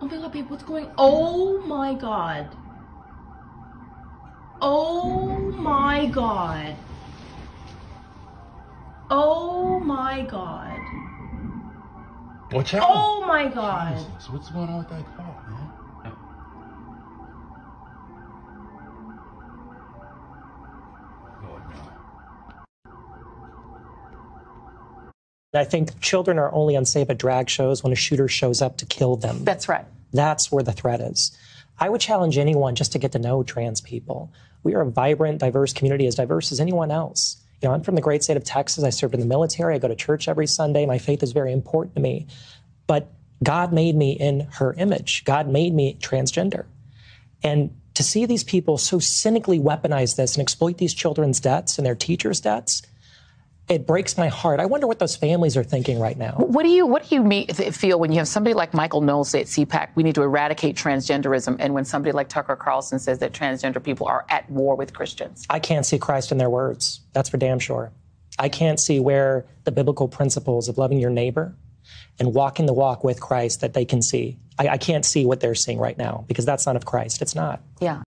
Oh 0.00 0.06
my 0.06 0.16
god, 0.16 0.32
babe, 0.32 0.50
what's 0.50 0.62
going 0.64 0.88
Oh 0.98 1.60
my 1.66 1.94
god. 1.94 2.48
Oh 4.60 5.38
my 5.52 6.06
god. 6.06 6.76
Oh 9.10 9.80
my 9.80 10.22
god. 10.22 10.87
Watch 12.52 12.74
out. 12.74 12.86
Oh 12.88 13.24
my 13.26 13.48
god. 13.48 13.96
Jesus, 13.96 14.30
what's 14.30 14.50
going 14.50 14.68
on 14.68 14.78
with 14.78 14.88
that 14.88 15.04
car, 15.16 15.44
man? 15.50 15.68
I 25.54 25.64
think 25.64 25.98
children 26.00 26.38
are 26.38 26.52
only 26.52 26.74
unsafe 26.74 27.08
at 27.08 27.18
drag 27.18 27.48
shows 27.48 27.82
when 27.82 27.92
a 27.92 27.96
shooter 27.96 28.28
shows 28.28 28.60
up 28.60 28.76
to 28.78 28.86
kill 28.86 29.16
them. 29.16 29.44
That's 29.44 29.68
right. 29.68 29.86
That's 30.12 30.52
where 30.52 30.62
the 30.62 30.72
threat 30.72 31.00
is. 31.00 31.36
I 31.80 31.88
would 31.88 32.00
challenge 32.00 32.38
anyone 32.38 32.74
just 32.74 32.92
to 32.92 32.98
get 32.98 33.12
to 33.12 33.18
know 33.18 33.42
trans 33.42 33.80
people. 33.80 34.32
We 34.62 34.74
are 34.74 34.82
a 34.82 34.90
vibrant, 34.90 35.40
diverse 35.40 35.72
community, 35.72 36.06
as 36.06 36.16
diverse 36.16 36.52
as 36.52 36.60
anyone 36.60 36.90
else. 36.90 37.38
You 37.62 37.68
know, 37.68 37.74
I'm 37.74 37.82
from 37.82 37.94
the 37.96 38.00
great 38.00 38.22
state 38.22 38.36
of 38.36 38.44
Texas. 38.44 38.84
I 38.84 38.90
served 38.90 39.14
in 39.14 39.20
the 39.20 39.26
military. 39.26 39.74
I 39.74 39.78
go 39.78 39.88
to 39.88 39.96
church 39.96 40.28
every 40.28 40.46
Sunday. 40.46 40.86
My 40.86 40.98
faith 40.98 41.22
is 41.22 41.32
very 41.32 41.52
important 41.52 41.96
to 41.96 42.00
me. 42.00 42.26
But 42.86 43.12
God 43.42 43.72
made 43.72 43.96
me 43.96 44.12
in 44.12 44.40
her 44.52 44.74
image. 44.74 45.24
God 45.24 45.48
made 45.48 45.74
me 45.74 45.96
transgender. 46.00 46.66
And 47.42 47.74
to 47.94 48.02
see 48.02 48.26
these 48.26 48.44
people 48.44 48.78
so 48.78 48.98
cynically 48.98 49.58
weaponize 49.58 50.16
this 50.16 50.36
and 50.36 50.42
exploit 50.42 50.78
these 50.78 50.94
children's 50.94 51.40
debts 51.40 51.78
and 51.78 51.86
their 51.86 51.96
teachers' 51.96 52.40
debts, 52.40 52.82
it 53.68 53.86
breaks 53.86 54.16
my 54.16 54.28
heart. 54.28 54.60
I 54.60 54.66
wonder 54.66 54.86
what 54.86 54.98
those 54.98 55.14
families 55.14 55.56
are 55.56 55.64
thinking 55.64 56.00
right 56.00 56.16
now. 56.16 56.32
What 56.38 56.62
do 56.62 56.70
you 56.70 56.86
what 56.86 57.08
do 57.08 57.14
you 57.14 57.22
mean, 57.22 57.48
feel 57.48 58.00
when 58.00 58.12
you 58.12 58.18
have 58.18 58.28
somebody 58.28 58.54
like 58.54 58.72
Michael 58.72 59.00
Knowles 59.00 59.30
say 59.30 59.40
at 59.42 59.46
CPAC, 59.46 59.90
we 59.94 60.02
need 60.02 60.14
to 60.14 60.22
eradicate 60.22 60.76
transgenderism, 60.76 61.56
and 61.58 61.74
when 61.74 61.84
somebody 61.84 62.12
like 62.12 62.28
Tucker 62.28 62.56
Carlson 62.56 62.98
says 62.98 63.18
that 63.18 63.32
transgender 63.32 63.82
people 63.82 64.06
are 64.06 64.24
at 64.28 64.48
war 64.50 64.74
with 64.74 64.94
Christians? 64.94 65.46
I 65.50 65.58
can't 65.58 65.84
see 65.84 65.98
Christ 65.98 66.32
in 66.32 66.38
their 66.38 66.50
words. 66.50 67.00
That's 67.12 67.28
for 67.28 67.36
damn 67.36 67.58
sure. 67.58 67.92
I 68.38 68.48
can't 68.48 68.80
see 68.80 69.00
where 69.00 69.46
the 69.64 69.72
biblical 69.72 70.08
principles 70.08 70.68
of 70.68 70.78
loving 70.78 70.98
your 70.98 71.10
neighbor 71.10 71.54
and 72.18 72.34
walking 72.34 72.66
the 72.66 72.72
walk 72.72 73.04
with 73.04 73.20
Christ 73.20 73.60
that 73.60 73.74
they 73.74 73.84
can 73.84 74.00
see. 74.00 74.38
I, 74.58 74.68
I 74.68 74.78
can't 74.78 75.04
see 75.04 75.26
what 75.26 75.40
they're 75.40 75.54
seeing 75.54 75.78
right 75.78 75.96
now 75.96 76.24
because 76.28 76.44
that's 76.44 76.66
not 76.66 76.76
of 76.76 76.84
Christ. 76.84 77.20
It's 77.20 77.34
not. 77.34 77.60
Yeah. 77.80 78.02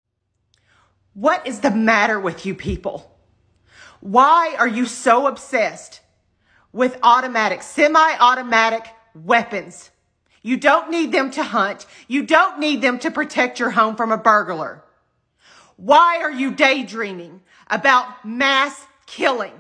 What 1.15 1.47
is 1.47 1.61
the 1.61 1.71
matter 1.71 2.21
with 2.21 2.45
you 2.45 2.55
people? 2.55 3.16
Why 4.07 4.55
are 4.57 4.69
you 4.69 4.87
so 4.87 5.27
obsessed 5.27 6.01
with 6.73 6.97
automatic, 7.03 7.61
semi-automatic 7.61 8.87
weapons? 9.17 9.91
You 10.43 10.57
don't 10.59 10.91
need 10.91 11.11
them 11.11 11.33
to 11.33 11.43
hunt. 11.43 11.87
You 12.07 12.23
don't 12.23 12.61
need 12.61 12.83
them 12.83 13.01
to 13.01 13.11
protect 13.11 13.59
your 13.59 13.71
home 13.71 13.97
from 13.97 14.13
a 14.13 14.17
burglar. 14.17 14.85
Why 15.77 16.21
are 16.23 16.31
you 16.31 16.53
daydreaming 16.53 17.41
about 17.69 18.25
mass 18.25 18.87
killing? 19.07 19.55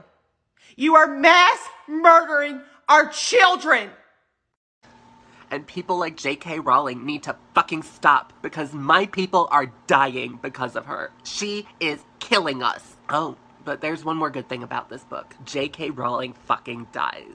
You 0.76 0.94
are 0.94 1.08
mass 1.08 1.58
murdering 1.88 2.60
our 2.88 3.08
children. 3.08 3.90
And 5.50 5.66
people 5.66 5.98
like 5.98 6.16
J.K. 6.16 6.60
Rowling 6.60 7.04
need 7.04 7.24
to 7.24 7.34
fucking 7.52 7.82
stop 7.82 8.32
because 8.42 8.72
my 8.72 9.06
people 9.06 9.48
are 9.50 9.72
dying 9.88 10.38
because 10.40 10.76
of 10.76 10.86
her. 10.86 11.10
She 11.24 11.66
is 11.80 11.98
killing 12.20 12.62
us. 12.62 12.94
Oh, 13.08 13.36
but 13.66 13.80
there's 13.80 14.04
one 14.04 14.16
more 14.16 14.30
good 14.30 14.48
thing 14.48 14.62
about 14.62 14.88
this 14.88 15.02
book. 15.02 15.34
J.K. 15.44 15.90
Rowling 15.90 16.32
fucking 16.32 16.86
dies. 16.92 17.34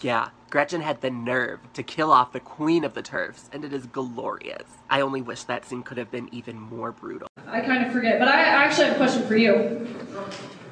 Yeah, 0.00 0.30
Gretchen 0.50 0.80
had 0.80 1.00
the 1.00 1.10
nerve 1.10 1.60
to 1.74 1.82
kill 1.82 2.10
off 2.10 2.32
the 2.32 2.40
queen 2.40 2.84
of 2.84 2.94
the 2.94 3.02
TERFs, 3.02 3.42
and 3.52 3.64
it 3.64 3.74
is 3.74 3.86
glorious. 3.86 4.62
I 4.88 5.00
only 5.02 5.20
wish 5.20 5.42
that 5.44 5.66
scene 5.66 5.82
could 5.82 5.98
have 5.98 6.10
been 6.10 6.32
even 6.32 6.58
more 6.58 6.92
brutal. 6.92 7.28
I 7.46 7.60
kind 7.60 7.84
of 7.84 7.92
forget, 7.92 8.18
but 8.18 8.28
I 8.28 8.40
actually 8.40 8.86
have 8.86 8.94
a 8.94 8.98
question 8.98 9.26
for 9.26 9.36
you. 9.36 9.86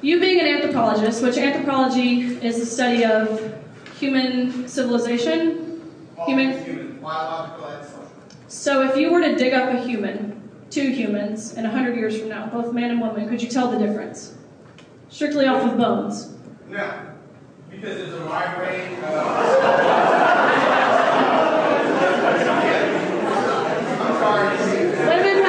You 0.01 0.19
being 0.19 0.39
an 0.39 0.47
anthropologist, 0.47 1.21
which 1.21 1.37
anthropology 1.37 2.21
is 2.21 2.57
the 2.57 2.65
study 2.65 3.03
of 3.03 3.61
human 3.99 4.67
civilization, 4.67 5.81
human. 6.25 6.99
So 8.47 8.89
if 8.89 8.97
you 8.97 9.11
were 9.11 9.21
to 9.21 9.35
dig 9.35 9.53
up 9.53 9.73
a 9.73 9.79
human, 9.81 10.49
two 10.69 10.91
humans, 10.91 11.53
in 11.53 11.63
100 11.63 11.95
years 11.95 12.19
from 12.19 12.29
now, 12.29 12.47
both 12.47 12.73
man 12.73 12.91
and 12.91 13.01
woman, 13.01 13.27
could 13.29 13.41
you 13.41 13.49
tell 13.49 13.69
the 13.69 13.77
difference? 13.77 14.33
Strictly 15.15 15.47
off 15.47 15.63
of 15.63 15.77
bones. 15.77 16.35
No, 16.67 16.91
because 17.71 17.95
there's 17.99 18.13
a 18.15 18.25
wide 18.25 18.59
range 18.59 18.99
sorry. 24.19 24.47
Uh, 24.47 25.07
a 25.07 25.23
minute, 25.23 25.45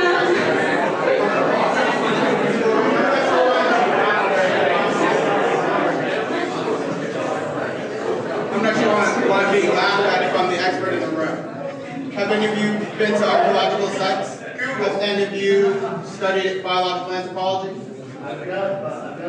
I'm 8.52 8.62
not 8.62 8.74
sure 8.76 8.86
why 8.86 9.26
why 9.26 9.40
I'm 9.50 9.74
laughed 9.74 10.06
at 10.06 10.22
if 10.22 10.38
I'm 10.38 10.48
the 10.48 10.58
expert 10.60 10.92
in 10.92 11.00
the 11.00 11.08
room. 11.08 12.12
Have 12.12 12.30
any 12.30 12.46
of 12.46 12.56
you 12.56 12.78
been 12.98 13.20
to 13.20 13.28
archaeological 13.28 13.88
sites? 13.88 14.38
Have 14.38 15.00
any 15.00 15.24
of 15.24 15.32
you 15.32 15.74
studied 16.04 16.62
biological 16.62 17.14
anthropology? 17.14 17.86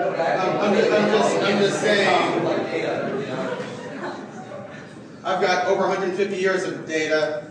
I'm, 0.02 0.58
I'm 0.60 0.74
just, 0.76 0.92
I'm 0.92 1.10
just, 1.10 1.44
I'm 1.44 1.58
just 1.60 1.82
saying. 1.82 2.46
I've 5.24 5.42
got 5.42 5.66
over 5.68 5.88
150 5.88 6.36
years 6.38 6.64
of 6.64 6.86
data. 6.88 7.44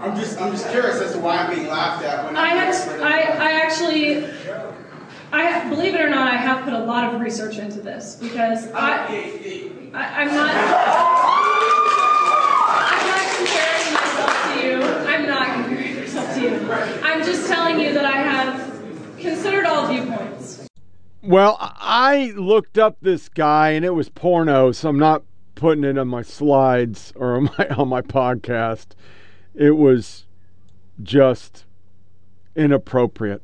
I'm 0.00 0.16
just, 0.16 0.40
I'm 0.40 0.52
just 0.52 0.70
curious 0.70 1.00
as 1.00 1.12
to 1.12 1.18
why 1.18 1.38
I'm 1.38 1.54
being 1.54 1.66
laughed 1.68 2.04
at 2.04 2.24
when 2.24 2.36
I, 2.36 2.50
I'm 2.50 2.56
the 2.56 2.62
act- 2.62 2.74
expert 2.76 2.94
in 2.94 3.00
the 3.00 3.06
I. 3.06 3.20
I 3.20 3.52
actually, 3.60 4.26
I 5.32 5.68
believe 5.68 5.94
it 5.94 6.00
or 6.00 6.08
not, 6.10 6.28
I 6.32 6.36
have 6.36 6.64
put 6.64 6.72
a 6.72 6.78
lot 6.78 7.12
of 7.12 7.20
research 7.20 7.58
into 7.58 7.80
this 7.80 8.16
because 8.16 8.70
I, 8.72 9.06
I 9.94 10.22
I'm 10.22 10.28
not. 10.28 10.54
I'm 12.80 13.06
not 13.06 13.26
comparing 13.36 13.94
myself 13.94 14.32
to 14.52 14.66
you. 14.66 14.82
I'm 15.08 15.26
not 15.26 15.46
comparing 15.66 15.96
myself 16.00 16.34
to 16.34 16.40
you. 16.40 16.72
I'm 17.02 17.22
just 17.24 17.48
telling 17.48 17.80
you 17.80 17.92
that 17.94 18.04
I 18.04 18.16
have 18.16 18.70
considered 19.44 19.66
all 19.66 19.86
viewpoints. 19.86 20.66
Well, 21.22 21.58
I 21.60 22.32
looked 22.34 22.78
up 22.78 22.96
this 23.02 23.28
guy 23.28 23.70
and 23.70 23.84
it 23.84 23.90
was 23.90 24.08
porno, 24.08 24.72
so 24.72 24.88
I'm 24.88 24.98
not 24.98 25.22
putting 25.54 25.84
it 25.84 25.98
on 25.98 26.08
my 26.08 26.22
slides 26.22 27.12
or 27.14 27.36
on 27.36 27.50
my 27.58 27.68
on 27.76 27.88
my 27.88 28.00
podcast. 28.00 28.92
It 29.54 29.72
was 29.72 30.24
just 31.02 31.66
inappropriate. 32.56 33.42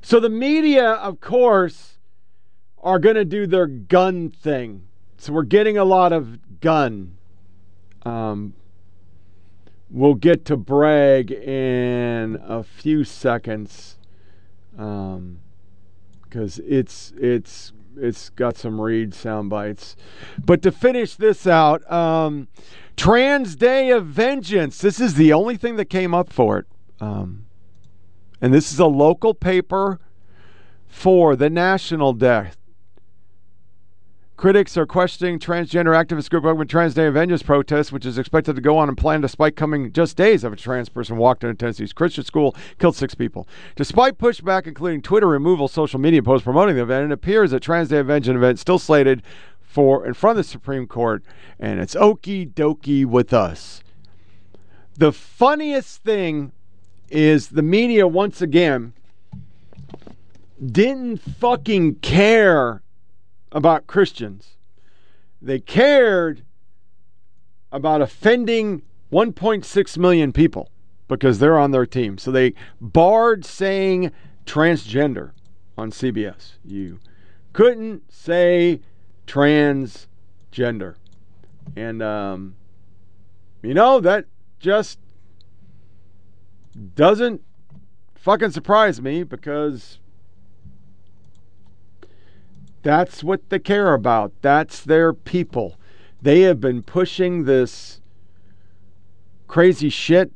So 0.00 0.20
the 0.20 0.28
media, 0.28 0.92
of 0.92 1.20
course, 1.20 1.98
are 2.78 3.00
going 3.00 3.16
to 3.16 3.24
do 3.24 3.48
their 3.48 3.66
gun 3.66 4.30
thing. 4.30 4.86
So 5.18 5.32
we're 5.32 5.42
getting 5.42 5.76
a 5.76 5.84
lot 5.84 6.12
of 6.12 6.60
gun. 6.60 7.16
Um, 8.04 8.54
we'll 9.90 10.14
get 10.14 10.44
to 10.44 10.56
brag 10.56 11.32
in 11.32 12.40
a 12.40 12.62
few 12.62 13.02
seconds. 13.02 13.95
Um, 14.78 15.40
because 16.22 16.58
it's 16.60 17.12
it's 17.16 17.72
it's 17.96 18.28
got 18.30 18.56
some 18.56 18.80
read 18.80 19.14
sound 19.14 19.48
bites. 19.48 19.96
But 20.44 20.60
to 20.62 20.72
finish 20.72 21.14
this 21.14 21.46
out, 21.46 21.90
um, 21.90 22.48
Trans 22.96 23.56
Day 23.56 23.90
of 23.90 24.06
Vengeance. 24.06 24.78
This 24.78 25.00
is 25.00 25.14
the 25.14 25.32
only 25.32 25.56
thing 25.56 25.76
that 25.76 25.86
came 25.86 26.14
up 26.14 26.32
for 26.32 26.58
it. 26.58 26.66
Um, 27.00 27.46
and 28.40 28.52
this 28.52 28.72
is 28.72 28.78
a 28.78 28.86
local 28.86 29.34
paper 29.34 29.98
for 30.86 31.36
the 31.36 31.48
national 31.50 32.12
death. 32.12 32.56
Critics 34.36 34.76
are 34.76 34.84
questioning 34.84 35.38
transgender 35.38 35.96
activist 35.96 36.28
group 36.28 36.44
open 36.44 36.68
Trans 36.68 36.92
Day 36.92 37.08
Vengeance 37.08 37.42
protest, 37.42 37.90
which 37.90 38.04
is 38.04 38.18
expected 38.18 38.54
to 38.54 38.60
go 38.60 38.76
on 38.76 38.86
and 38.86 38.98
plan 38.98 39.22
despite 39.22 39.56
coming 39.56 39.90
just 39.92 40.14
days 40.14 40.44
of 40.44 40.52
a 40.52 40.56
trans 40.56 40.90
person 40.90 41.16
walked 41.16 41.42
into 41.42 41.54
Tennessee's 41.54 41.94
Christian 41.94 42.22
school, 42.22 42.54
killed 42.78 42.94
six 42.94 43.14
people. 43.14 43.48
Despite 43.76 44.18
pushback, 44.18 44.66
including 44.66 45.00
Twitter 45.00 45.26
removal, 45.26 45.68
social 45.68 45.98
media 45.98 46.22
posts 46.22 46.44
promoting 46.44 46.76
the 46.76 46.82
event, 46.82 47.10
it 47.10 47.14
appears 47.14 47.50
that 47.52 47.60
Trans 47.60 47.88
Day 47.88 48.02
Vengeance 48.02 48.36
event 48.36 48.58
still 48.58 48.78
slated 48.78 49.22
for 49.62 50.06
in 50.06 50.12
front 50.12 50.38
of 50.38 50.44
the 50.44 50.50
Supreme 50.50 50.86
Court, 50.86 51.24
and 51.58 51.80
it's 51.80 51.94
okie 51.94 52.52
dokie 52.52 53.06
with 53.06 53.32
us. 53.32 53.80
The 54.98 55.12
funniest 55.12 56.02
thing 56.02 56.52
is 57.08 57.48
the 57.48 57.62
media 57.62 58.06
once 58.06 58.42
again 58.42 58.92
didn't 60.60 61.22
fucking 61.22 61.94
care 61.96 62.82
about 63.56 63.86
Christians. 63.86 64.58
They 65.40 65.58
cared 65.58 66.44
about 67.72 68.02
offending 68.02 68.82
1.6 69.10 69.98
million 69.98 70.30
people 70.30 70.70
because 71.08 71.38
they're 71.38 71.58
on 71.58 71.70
their 71.70 71.86
team. 71.86 72.18
So 72.18 72.30
they 72.30 72.52
barred 72.82 73.46
saying 73.46 74.12
transgender 74.44 75.30
on 75.78 75.90
CBS. 75.90 76.58
You 76.62 77.00
couldn't 77.54 78.12
say 78.12 78.80
transgender. 79.26 80.96
And, 81.74 82.02
um, 82.02 82.56
you 83.62 83.72
know, 83.72 84.00
that 84.00 84.26
just 84.60 84.98
doesn't 86.94 87.40
fucking 88.16 88.50
surprise 88.50 89.00
me 89.00 89.22
because 89.22 89.98
that's 92.86 93.22
what 93.24 93.50
they 93.50 93.58
care 93.58 93.94
about. 93.94 94.32
That's 94.42 94.80
their 94.80 95.12
people. 95.12 95.76
They 96.22 96.42
have 96.42 96.60
been 96.60 96.84
pushing 96.84 97.42
this 97.42 98.00
crazy 99.48 99.88
shit 99.88 100.30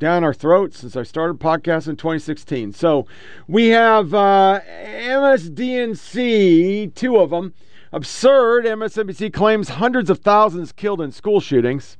down 0.00 0.24
our 0.24 0.34
throats 0.34 0.80
since 0.80 0.96
I 0.96 1.04
started 1.04 1.38
podcasting 1.38 1.90
in 1.90 1.96
2016. 1.96 2.72
So 2.72 3.06
we 3.46 3.68
have 3.68 4.12
uh, 4.12 4.58
MSDNC, 4.66 6.92
two 6.96 7.16
of 7.16 7.30
them. 7.30 7.54
Absurd. 7.92 8.64
MSNBC 8.64 9.32
claims 9.32 9.68
hundreds 9.68 10.10
of 10.10 10.18
thousands 10.18 10.72
killed 10.72 11.00
in 11.00 11.12
school 11.12 11.38
shootings. 11.38 11.96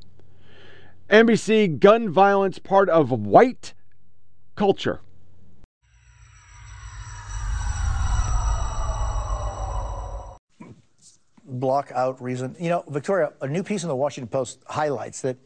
NBC 1.08 1.78
gun 1.78 2.10
violence 2.10 2.58
part 2.58 2.88
of 2.88 3.12
white 3.12 3.74
culture. 4.56 5.02
Block 11.60 11.90
out 11.94 12.22
reason. 12.22 12.54
You 12.58 12.68
know, 12.68 12.84
Victoria, 12.88 13.32
a 13.40 13.48
new 13.48 13.62
piece 13.62 13.82
in 13.82 13.88
the 13.88 13.96
Washington 13.96 14.28
Post 14.28 14.62
highlights 14.66 15.22
that 15.22 15.38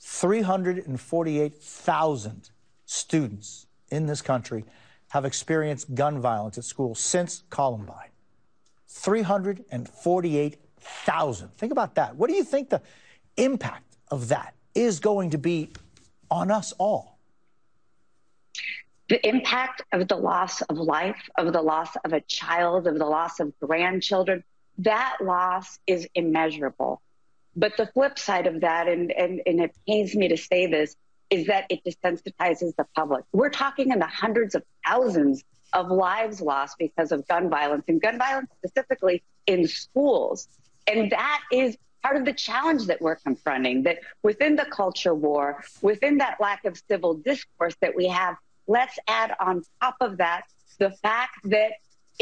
348,000 0.00 2.50
students 2.84 3.68
in 3.90 4.06
this 4.06 4.20
country 4.22 4.64
have 5.08 5.24
experienced 5.24 5.94
gun 5.94 6.20
violence 6.20 6.58
at 6.58 6.64
school 6.64 6.94
since 6.94 7.42
Columbine. 7.50 8.10
348,000. 8.88 11.48
Think 11.56 11.72
about 11.72 11.94
that. 11.94 12.16
What 12.16 12.28
do 12.28 12.34
you 12.34 12.44
think 12.44 12.68
the 12.70 12.82
impact 13.36 13.96
of 14.08 14.28
that 14.28 14.54
is 14.74 15.00
going 15.00 15.30
to 15.30 15.38
be 15.38 15.70
on 16.30 16.50
us 16.50 16.72
all? 16.78 17.18
The 19.08 19.26
impact 19.26 19.82
of 19.92 20.06
the 20.08 20.16
loss 20.16 20.60
of 20.62 20.78
life, 20.78 21.28
of 21.36 21.52
the 21.52 21.60
loss 21.60 21.90
of 22.04 22.12
a 22.12 22.20
child, 22.22 22.86
of 22.86 22.98
the 22.98 23.04
loss 23.04 23.40
of 23.40 23.52
grandchildren, 23.60 24.44
that 24.78 25.18
loss 25.20 25.78
is 25.86 26.08
immeasurable. 26.14 27.00
But 27.54 27.76
the 27.76 27.86
flip 27.86 28.18
side 28.18 28.46
of 28.46 28.60
that, 28.62 28.88
and, 28.88 29.12
and, 29.12 29.42
and 29.46 29.60
it 29.60 29.74
pains 29.86 30.14
me 30.14 30.28
to 30.28 30.36
say 30.36 30.66
this, 30.66 30.96
is 31.30 31.46
that 31.46 31.66
it 31.70 31.80
desensitizes 31.84 32.74
the 32.76 32.86
public. 32.94 33.24
We're 33.32 33.50
talking 33.50 33.90
in 33.90 33.98
the 33.98 34.06
hundreds 34.06 34.54
of 34.54 34.62
thousands 34.86 35.44
of 35.72 35.90
lives 35.90 36.40
lost 36.40 36.76
because 36.78 37.12
of 37.12 37.26
gun 37.26 37.48
violence, 37.48 37.84
and 37.88 38.00
gun 38.00 38.18
violence 38.18 38.50
specifically 38.58 39.22
in 39.46 39.66
schools. 39.66 40.48
And 40.86 41.10
that 41.12 41.40
is 41.50 41.76
part 42.02 42.16
of 42.16 42.24
the 42.24 42.32
challenge 42.32 42.86
that 42.86 43.00
we're 43.00 43.16
confronting 43.16 43.84
that 43.84 43.98
within 44.22 44.56
the 44.56 44.64
culture 44.64 45.14
war, 45.14 45.64
within 45.80 46.18
that 46.18 46.40
lack 46.40 46.64
of 46.64 46.80
civil 46.88 47.14
discourse 47.14 47.74
that 47.80 47.94
we 47.94 48.08
have, 48.08 48.36
let's 48.66 48.98
add 49.06 49.34
on 49.40 49.62
top 49.80 49.96
of 50.00 50.18
that 50.18 50.44
the 50.78 50.90
fact 50.90 51.38
that 51.44 51.72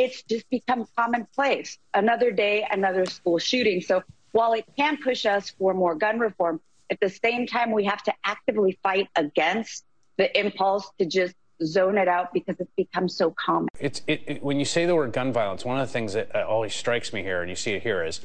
it's 0.01 0.23
just 0.23 0.49
become 0.49 0.87
commonplace. 0.97 1.79
Another 1.93 2.31
day, 2.33 2.67
another 2.71 3.05
school 3.05 3.39
shooting. 3.39 3.83
So 3.83 4.03
while 4.33 4.55
it 4.55 4.65
can 4.77 4.97
push 4.97 5.27
us 5.27 5.51
for 5.51 5.75
more 5.75 5.95
gun 5.95 6.19
reform, 6.19 6.61
at 6.89 6.99
the 7.01 7.11
same 7.11 7.47
time, 7.47 7.71
we 7.71 7.85
have 7.85 8.03
to 8.05 8.15
actively 8.25 8.79
fight 8.83 9.09
against 9.15 9.85
the 10.17 10.27
impulse 10.39 10.91
to 10.99 11.05
just 11.05 11.35
zone 11.63 11.99
it 11.99 12.09
out 12.09 12.33
because 12.33 12.57
it's 12.59 12.73
become 12.77 13.11
so 13.11 13.31
common. 13.33 13.69
It's 13.79 14.01
it, 14.07 14.23
it, 14.27 14.43
when 14.43 14.59
you 14.59 14.65
say 14.65 14.87
the 14.87 14.97
word 14.97 15.13
gun 15.13 15.35
violence, 15.35 15.67
one 15.67 15.79
of 15.79 15.87
the 15.87 15.93
things 15.93 16.15
that 16.15 16.35
uh, 16.35 16.47
always 16.49 16.75
strikes 16.75 17.13
me 17.13 17.23
here, 17.23 17.43
and 17.43 17.51
you 17.51 17.57
see 17.57 17.73
it 17.73 17.83
here, 17.83 18.03
is 18.03 18.21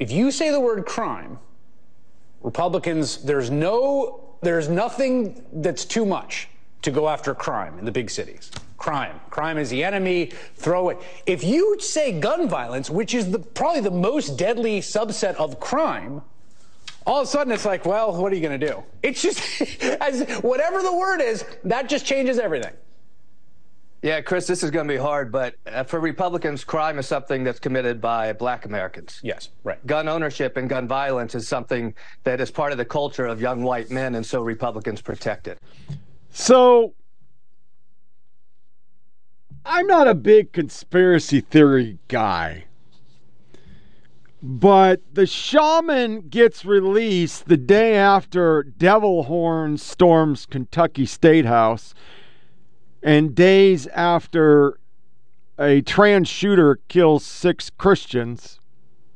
if 0.00 0.10
you 0.10 0.32
say 0.32 0.50
the 0.50 0.60
word 0.60 0.84
crime, 0.84 1.38
Republicans, 2.42 3.22
there's 3.24 3.50
no, 3.50 4.36
there's 4.42 4.68
nothing 4.68 5.46
that's 5.52 5.84
too 5.84 6.04
much 6.04 6.48
to 6.82 6.90
go 6.90 7.08
after 7.08 7.34
crime 7.34 7.78
in 7.78 7.84
the 7.84 7.92
big 7.92 8.10
cities. 8.10 8.50
Crime. 8.76 9.20
Crime 9.30 9.58
is 9.58 9.70
the 9.70 9.82
enemy. 9.82 10.26
Throw 10.56 10.90
it. 10.90 10.98
If 11.26 11.42
you 11.42 11.80
say 11.80 12.18
gun 12.18 12.48
violence, 12.48 12.90
which 12.90 13.14
is 13.14 13.30
the, 13.30 13.38
probably 13.38 13.80
the 13.80 13.90
most 13.90 14.36
deadly 14.36 14.80
subset 14.80 15.34
of 15.36 15.58
crime, 15.58 16.22
all 17.06 17.20
of 17.20 17.26
a 17.26 17.30
sudden 17.30 17.52
it's 17.52 17.64
like, 17.64 17.86
well, 17.86 18.14
what 18.20 18.32
are 18.32 18.36
you 18.36 18.42
going 18.42 18.58
to 18.58 18.66
do? 18.66 18.82
It's 19.02 19.22
just, 19.22 19.40
as 20.00 20.28
whatever 20.40 20.82
the 20.82 20.94
word 20.94 21.20
is, 21.20 21.44
that 21.64 21.88
just 21.88 22.04
changes 22.04 22.38
everything. 22.38 22.72
Yeah, 24.02 24.20
Chris, 24.20 24.46
this 24.46 24.62
is 24.62 24.70
going 24.70 24.86
to 24.86 24.94
be 24.94 24.98
hard, 24.98 25.32
but 25.32 25.54
uh, 25.66 25.82
for 25.82 25.98
Republicans, 25.98 26.62
crime 26.64 26.98
is 26.98 27.08
something 27.08 27.42
that's 27.42 27.58
committed 27.58 28.00
by 28.00 28.32
black 28.34 28.64
Americans. 28.66 29.18
Yes, 29.22 29.48
right. 29.64 29.84
Gun 29.86 30.06
ownership 30.06 30.56
and 30.56 30.68
gun 30.68 30.86
violence 30.86 31.34
is 31.34 31.48
something 31.48 31.94
that 32.22 32.40
is 32.40 32.50
part 32.50 32.72
of 32.72 32.78
the 32.78 32.84
culture 32.84 33.26
of 33.26 33.40
young 33.40 33.62
white 33.62 33.90
men, 33.90 34.14
and 34.14 34.24
so 34.24 34.42
Republicans 34.42 35.00
protect 35.00 35.48
it. 35.48 35.58
So 36.38 36.92
I'm 39.64 39.86
not 39.86 40.06
a 40.06 40.14
big 40.14 40.52
conspiracy 40.52 41.40
theory 41.40 41.98
guy. 42.08 42.66
But 44.42 45.00
the 45.14 45.24
shaman 45.24 46.28
gets 46.28 46.66
released 46.66 47.46
the 47.46 47.56
day 47.56 47.96
after 47.96 48.62
Devil 48.62 49.22
Horn 49.22 49.78
storms 49.78 50.44
Kentucky 50.44 51.06
State 51.06 51.46
House, 51.46 51.94
and 53.02 53.34
days 53.34 53.86
after 53.86 54.78
a 55.58 55.80
trans 55.80 56.28
shooter 56.28 56.80
kills 56.88 57.24
six 57.24 57.70
Christians. 57.70 58.60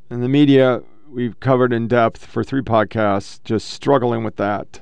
And 0.08 0.22
the 0.22 0.28
media 0.28 0.82
we've 1.06 1.38
covered 1.38 1.74
in 1.74 1.86
depth 1.86 2.24
for 2.24 2.42
three 2.42 2.62
podcasts, 2.62 3.44
just 3.44 3.68
struggling 3.68 4.24
with 4.24 4.36
that. 4.36 4.80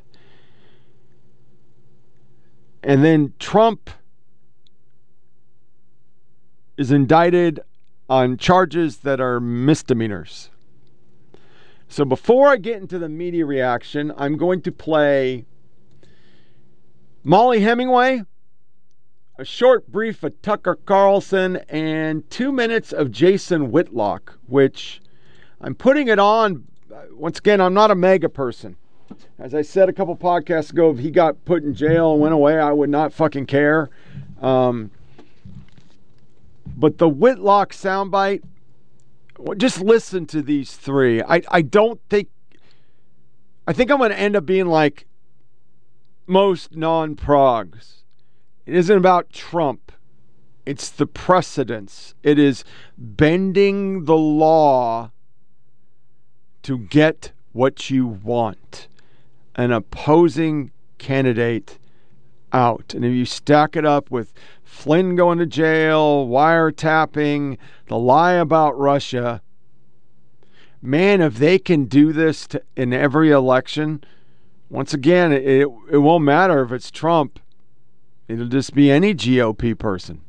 And 2.83 3.05
then 3.05 3.35
Trump 3.39 3.91
is 6.77 6.93
indicted 6.93 7.61
on 8.09 8.37
charges 8.37 8.99
that 8.99 9.21
are 9.21 9.41
misdemeanors. 9.41 10.51
So 11.89 12.05
before 12.05 12.49
I 12.49 12.57
get 12.57 12.77
into 12.77 12.99
the 12.99 13.09
media 13.09 13.45
reaction, 13.45 14.13
I'm 14.17 14.37
going 14.37 14.63
to 14.63 14.73
play 14.73 15.47
Mollie 17.25 17.61
Hemingway, 17.61 18.23
a 19.39 19.45
short 19.45 19.91
brief 19.91 20.23
of 20.23 20.41
Tucker 20.43 20.77
Carlson, 20.77 21.57
and 21.69 22.29
two 22.31 22.53
minutes 22.53 22.93
of 22.93 23.11
Jason 23.11 23.71
Whitlock, 23.71 24.39
which 24.47 25.01
I'm 25.61 25.75
putting 25.75 26.09
it 26.09 26.19
on. 26.19 26.65
Uh, 26.95 27.03
once 27.13 27.39
again, 27.39 27.61
I'm 27.61 27.75
not 27.75 27.91
a 27.91 27.95
MAGA 27.95 28.29
person. 28.29 28.77
As 29.39 29.55
I 29.55 29.63
said 29.63 29.89
a 29.89 29.93
couple 29.93 30.17
podcasts 30.17 30.73
ago, 30.73 30.91
if 30.91 30.99
he 30.99 31.11
got 31.11 31.45
put 31.45 31.63
in 31.63 31.75
jail 31.75 32.13
and 32.13 32.21
went 32.21 32.35
away, 32.35 32.59
I 32.59 32.73
would 32.73 32.91
not 32.91 33.13
fucking 33.13 33.47
care. 33.47 33.89
Um, 34.41 34.91
but 36.77 36.99
the 36.99 37.09
Whitlock 37.09 37.73
soundbite, 37.73 38.43
just 39.57 39.81
listen 39.81 40.27
to 40.27 40.43
these 40.43 40.75
three. 40.77 41.23
I, 41.23 41.43
I 41.51 41.63
don't 41.63 42.01
think, 42.09 42.29
I 43.67 43.73
think 43.73 43.91
I'm 43.91 43.99
going 43.99 44.11
to 44.11 44.19
end 44.19 44.37
up 44.37 44.45
being 44.45 44.67
like 44.67 45.07
most 46.27 46.77
non 46.77 47.17
progs. 47.17 48.03
It 48.67 48.75
isn't 48.75 48.97
about 48.97 49.33
Trump, 49.33 49.93
It's 50.67 50.91
the 50.91 51.07
precedents. 51.07 52.15
It 52.23 52.39
is 52.39 52.65
bending 52.99 54.05
the 54.05 54.17
law 54.17 55.11
to 56.63 56.79
get 56.79 57.33
what 57.53 57.89
you 57.89 58.07
want. 58.07 58.89
An 59.59 59.73
opposing 59.73 60.71
candidate 60.97 61.79
out. 62.53 62.95
And 62.95 63.05
if 63.05 63.13
you 63.13 63.27
stack 63.27 63.77
it 63.77 63.85
up 63.85 64.11
with 64.11 64.33
Flynn 64.63 65.17
going 65.17 65.39
to 65.39 65.47
jail, 65.47 66.27
wiretapping, 66.27 67.59
the 67.89 67.99
lie 67.99 68.33
about 68.33 68.79
Russia, 68.79 69.43
man, 70.81 71.21
if 71.21 71.37
they 71.37 71.59
can 71.59 71.85
do 71.85 72.13
this 72.13 72.47
to, 72.47 72.63
in 72.77 72.93
every 72.93 73.31
election, 73.31 74.03
once 74.71 74.95
again, 74.95 75.33
it, 75.33 75.67
it 75.91 75.99
won't 75.99 76.25
matter 76.25 76.63
if 76.63 76.73
it's 76.73 76.91
Trump. 76.91 77.41
It'll 78.29 78.47
just 78.47 78.75
be 78.75 78.91
any 78.91 79.15
GOP 79.15 79.77
person. 79.77 80.23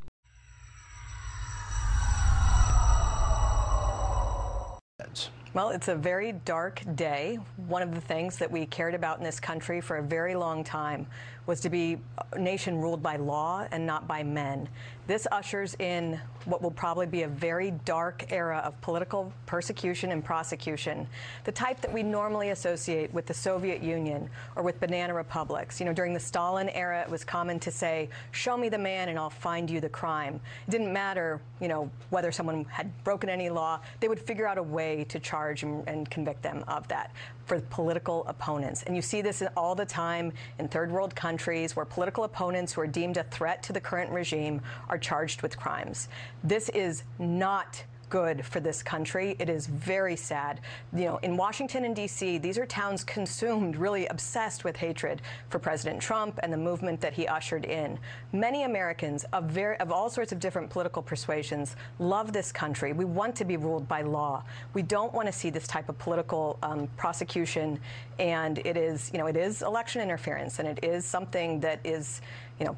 Well, 5.52 5.70
it's 5.70 5.88
a 5.88 5.96
very 5.96 6.34
dark 6.34 6.84
day. 6.96 7.40
One 7.68 7.82
of 7.82 7.96
the 7.96 8.02
things 8.02 8.38
that 8.38 8.52
we 8.52 8.68
cared 8.68 8.94
about 8.94 9.18
in 9.18 9.24
this 9.24 9.40
country 9.40 9.82
for 9.82 9.98
a 9.98 10.04
very 10.04 10.36
long 10.36 10.64
time 10.64 11.08
was 11.48 11.60
to 11.62 11.70
be 11.70 11.98
a 12.34 12.38
nation 12.38 12.78
ruled 12.78 13.02
by 13.02 13.16
law 13.16 13.66
and 13.72 13.84
not 13.84 14.08
by 14.08 14.22
men. 14.22 14.70
This 15.10 15.26
ushers 15.32 15.76
in 15.80 16.22
what 16.46 16.62
will 16.62 16.70
probably 16.70 17.08
be 17.08 17.24
a 17.24 17.28
very 17.28 17.72
dark 17.84 18.28
era 18.30 18.62
of 18.64 18.80
political 18.82 19.34
persecution 19.48 20.12
and 20.12 20.24
prosecution, 20.24 21.08
the 21.46 21.52
type 21.52 21.82
that 21.82 21.92
we 21.92 22.04
normally 22.04 22.52
associate 22.52 23.12
with 23.12 23.26
the 23.26 23.34
Soviet 23.34 23.82
Union 23.82 24.30
or 24.56 24.62
with 24.62 24.80
banana 24.80 25.16
republics. 25.16 25.80
You 25.80 25.88
know, 25.88 25.94
during 25.94 26.14
the 26.14 26.20
Stalin 26.20 26.70
era, 26.70 27.02
it 27.02 27.10
was 27.10 27.24
common 27.24 27.60
to 27.62 27.72
say, 27.72 28.08
show 28.30 28.56
me 28.56 28.70
the 28.70 28.78
man 28.78 29.10
and 29.10 29.18
I'll 29.18 29.32
find 29.32 29.68
you 29.68 29.82
the 29.82 29.90
crime. 29.90 30.40
It 30.68 30.70
didn't 30.70 30.94
matter, 30.94 31.42
you 31.60 31.70
know, 31.70 31.90
whether 32.12 32.32
someone 32.32 32.66
had 32.66 32.92
broken 33.04 33.30
any 33.30 33.50
law, 33.50 33.80
they 34.02 34.10
would 34.10 34.20
figure 34.20 34.48
out 34.48 34.60
a 34.60 34.64
way 34.64 35.06
to 35.06 35.20
charge 35.20 35.64
and, 35.64 35.88
and 35.88 36.08
convict 36.08 36.44
them 36.44 36.64
of 36.68 36.88
that 36.90 37.12
for 37.48 37.60
political 37.62 38.24
opponents. 38.28 38.84
And 38.84 38.96
you 38.96 39.02
see 39.02 39.24
this 39.24 39.42
all 39.58 39.74
the 39.74 39.86
time 39.86 40.32
in 40.60 40.68
third 40.68 40.92
world 40.92 41.16
countries 41.16 41.76
where 41.76 41.84
political 41.84 42.24
opponents 42.24 42.74
who 42.74 42.82
are 42.82 42.88
deemed 42.88 43.18
a 43.18 43.24
threat 43.24 43.64
to 43.64 43.74
the 43.74 43.82
current 43.82 44.12
regime 44.12 44.62
are 44.88 44.99
charged 45.00 45.42
with 45.42 45.58
crimes. 45.58 46.10
This 46.44 46.70
is 46.70 47.04
not 47.18 47.84
good 48.10 48.46
for 48.46 48.60
this 48.60 48.82
country. 48.84 49.36
It 49.40 49.50
is 49.50 49.68
very 49.68 50.16
sad. 50.16 50.62
You 50.94 51.06
know, 51.06 51.18
in 51.18 51.38
Washington 51.38 51.86
and 51.86 51.96
D.C., 51.96 52.40
these 52.40 52.58
are 52.58 52.66
towns 52.66 53.04
consumed, 53.04 53.76
really 53.76 54.08
obsessed 54.08 54.64
with 54.64 54.76
hatred 54.76 55.22
for 55.50 55.60
President 55.60 56.02
Trump 56.02 56.40
and 56.44 56.52
the 56.52 56.58
movement 56.58 57.00
that 57.02 57.14
he 57.14 57.28
ushered 57.28 57.66
in. 57.66 58.00
Many 58.34 58.64
Americans 58.64 59.26
of 59.32 59.46
very 59.46 59.78
of 59.80 59.92
all 59.92 60.10
sorts 60.10 60.32
of 60.32 60.40
different 60.40 60.70
political 60.70 61.02
persuasions 61.02 61.76
love 62.00 62.34
this 62.34 62.52
country. 62.52 62.94
We 62.94 63.06
want 63.06 63.36
to 63.38 63.46
be 63.46 63.58
ruled 63.58 63.88
by 63.88 64.02
law. 64.02 64.44
We 64.74 64.82
don't 64.82 65.14
want 65.14 65.28
to 65.28 65.32
see 65.34 65.50
this 65.50 65.68
type 65.68 65.90
of 65.90 65.98
political 66.00 66.58
um, 66.64 66.88
prosecution. 66.98 67.80
And 68.18 68.60
it 68.60 68.76
is, 68.76 69.12
you 69.14 69.20
know, 69.20 69.28
it 69.28 69.38
is 69.38 69.62
election 69.62 70.02
interference, 70.02 70.60
and 70.60 70.68
it 70.68 70.84
is 70.84 71.06
something 71.06 71.60
that 71.62 71.80
is, 71.86 72.22
you 72.60 72.66
know, 72.66 72.76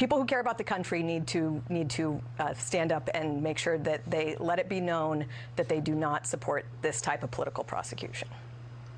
people 0.00 0.18
who 0.18 0.24
care 0.24 0.40
about 0.40 0.56
the 0.56 0.64
country 0.64 1.02
need 1.02 1.26
to 1.26 1.62
need 1.68 1.90
to 1.90 2.20
uh, 2.38 2.54
stand 2.54 2.90
up 2.90 3.10
and 3.12 3.42
make 3.42 3.58
sure 3.58 3.76
that 3.76 4.00
they 4.10 4.34
let 4.40 4.58
it 4.58 4.66
be 4.66 4.80
known 4.80 5.26
that 5.56 5.68
they 5.68 5.78
do 5.78 5.94
not 5.94 6.26
support 6.26 6.64
this 6.80 7.02
type 7.02 7.22
of 7.22 7.30
political 7.30 7.62
prosecution. 7.62 8.26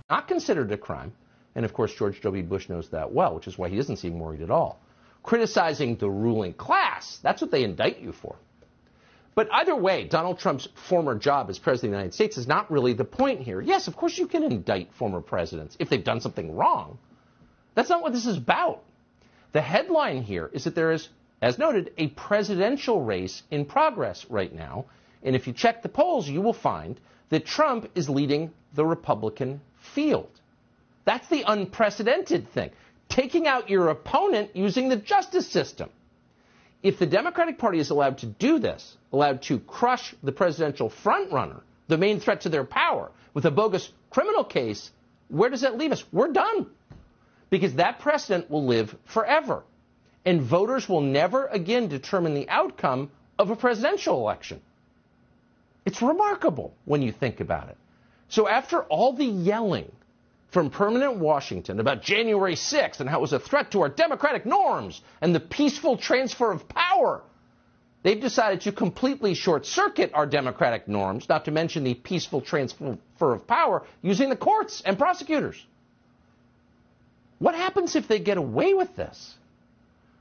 Not 0.08 0.28
considered 0.28 0.70
a 0.70 0.78
crime, 0.78 1.12
and 1.56 1.64
of 1.64 1.74
course 1.74 1.92
George 1.92 2.20
W. 2.20 2.44
Bush 2.44 2.68
knows 2.68 2.88
that 2.90 3.12
well, 3.12 3.34
which 3.34 3.48
is 3.48 3.58
why 3.58 3.68
he 3.68 3.76
doesn't 3.76 3.96
seem 3.96 4.20
worried 4.20 4.42
at 4.42 4.50
all. 4.50 4.78
Criticizing 5.24 5.96
the 5.96 6.08
ruling 6.08 6.52
class—that's 6.52 7.42
what 7.42 7.50
they 7.50 7.64
indict 7.64 7.98
you 7.98 8.12
for. 8.12 8.36
But 9.34 9.48
either 9.52 9.74
way, 9.74 10.04
Donald 10.04 10.38
Trump's 10.38 10.68
former 10.88 11.16
job 11.16 11.50
as 11.50 11.58
president 11.58 11.88
of 11.88 11.90
the 11.90 11.96
United 11.96 12.14
States 12.14 12.38
is 12.38 12.46
not 12.46 12.70
really 12.70 12.92
the 12.92 13.04
point 13.04 13.40
here. 13.40 13.60
Yes, 13.60 13.88
of 13.88 13.96
course 13.96 14.16
you 14.16 14.28
can 14.28 14.44
indict 14.44 14.92
former 14.94 15.20
presidents 15.20 15.76
if 15.80 15.88
they've 15.88 16.04
done 16.04 16.20
something 16.20 16.54
wrong. 16.54 16.98
That's 17.74 17.88
not 17.88 18.02
what 18.02 18.12
this 18.12 18.26
is 18.26 18.36
about. 18.36 18.84
The 19.52 19.60
headline 19.60 20.22
here 20.22 20.50
is 20.52 20.64
that 20.64 20.74
there 20.74 20.92
is, 20.92 21.08
as 21.40 21.58
noted, 21.58 21.92
a 21.98 22.08
presidential 22.08 23.02
race 23.02 23.42
in 23.50 23.66
progress 23.66 24.26
right 24.30 24.52
now. 24.52 24.86
And 25.22 25.36
if 25.36 25.46
you 25.46 25.52
check 25.52 25.82
the 25.82 25.88
polls, 25.88 26.28
you 26.28 26.40
will 26.40 26.54
find 26.54 26.98
that 27.28 27.46
Trump 27.46 27.90
is 27.94 28.08
leading 28.08 28.50
the 28.74 28.84
Republican 28.84 29.60
field. 29.94 30.30
That's 31.04 31.28
the 31.28 31.44
unprecedented 31.46 32.48
thing. 32.50 32.70
Taking 33.08 33.46
out 33.46 33.68
your 33.68 33.88
opponent 33.88 34.56
using 34.56 34.88
the 34.88 34.96
justice 34.96 35.46
system. 35.46 35.90
If 36.82 36.98
the 36.98 37.06
Democratic 37.06 37.58
Party 37.58 37.78
is 37.78 37.90
allowed 37.90 38.18
to 38.18 38.26
do 38.26 38.58
this, 38.58 38.96
allowed 39.12 39.42
to 39.42 39.60
crush 39.60 40.14
the 40.22 40.32
presidential 40.32 40.90
frontrunner, 40.90 41.60
the 41.88 41.98
main 41.98 42.20
threat 42.20 42.40
to 42.42 42.48
their 42.48 42.64
power, 42.64 43.10
with 43.34 43.44
a 43.44 43.50
bogus 43.50 43.90
criminal 44.10 44.44
case, 44.44 44.90
where 45.28 45.50
does 45.50 45.60
that 45.60 45.76
leave 45.76 45.92
us? 45.92 46.04
We're 46.12 46.32
done 46.32 46.66
because 47.52 47.74
that 47.74 47.98
precedent 47.98 48.50
will 48.50 48.64
live 48.64 48.96
forever. 49.04 49.62
And 50.24 50.40
voters 50.40 50.88
will 50.88 51.02
never 51.02 51.48
again 51.48 51.86
determine 51.86 52.32
the 52.32 52.48
outcome 52.48 53.10
of 53.38 53.50
a 53.50 53.56
presidential 53.56 54.16
election. 54.16 54.62
It's 55.84 56.00
remarkable 56.00 56.72
when 56.86 57.02
you 57.02 57.12
think 57.12 57.40
about 57.40 57.68
it. 57.68 57.76
So 58.30 58.48
after 58.48 58.84
all 58.84 59.12
the 59.12 59.26
yelling 59.26 59.92
from 60.48 60.70
permanent 60.70 61.16
Washington 61.18 61.78
about 61.78 62.02
January 62.02 62.54
6th 62.54 63.00
and 63.00 63.10
how 63.10 63.18
it 63.18 63.20
was 63.20 63.34
a 63.34 63.38
threat 63.38 63.72
to 63.72 63.82
our 63.82 63.90
democratic 63.90 64.46
norms 64.46 65.02
and 65.20 65.34
the 65.34 65.40
peaceful 65.40 65.98
transfer 65.98 66.50
of 66.52 66.66
power, 66.70 67.20
they've 68.02 68.18
decided 68.18 68.62
to 68.62 68.72
completely 68.72 69.34
short 69.34 69.66
circuit 69.66 70.10
our 70.14 70.24
democratic 70.24 70.88
norms, 70.88 71.28
not 71.28 71.44
to 71.44 71.50
mention 71.50 71.84
the 71.84 71.92
peaceful 71.92 72.40
transfer 72.40 72.96
of 73.20 73.46
power, 73.46 73.82
using 74.00 74.30
the 74.30 74.36
courts 74.36 74.80
and 74.86 74.96
prosecutors. 74.96 75.62
What 77.42 77.56
happens 77.56 77.96
if 77.96 78.06
they 78.06 78.20
get 78.20 78.36
away 78.36 78.72
with 78.72 78.94
this? 78.94 79.34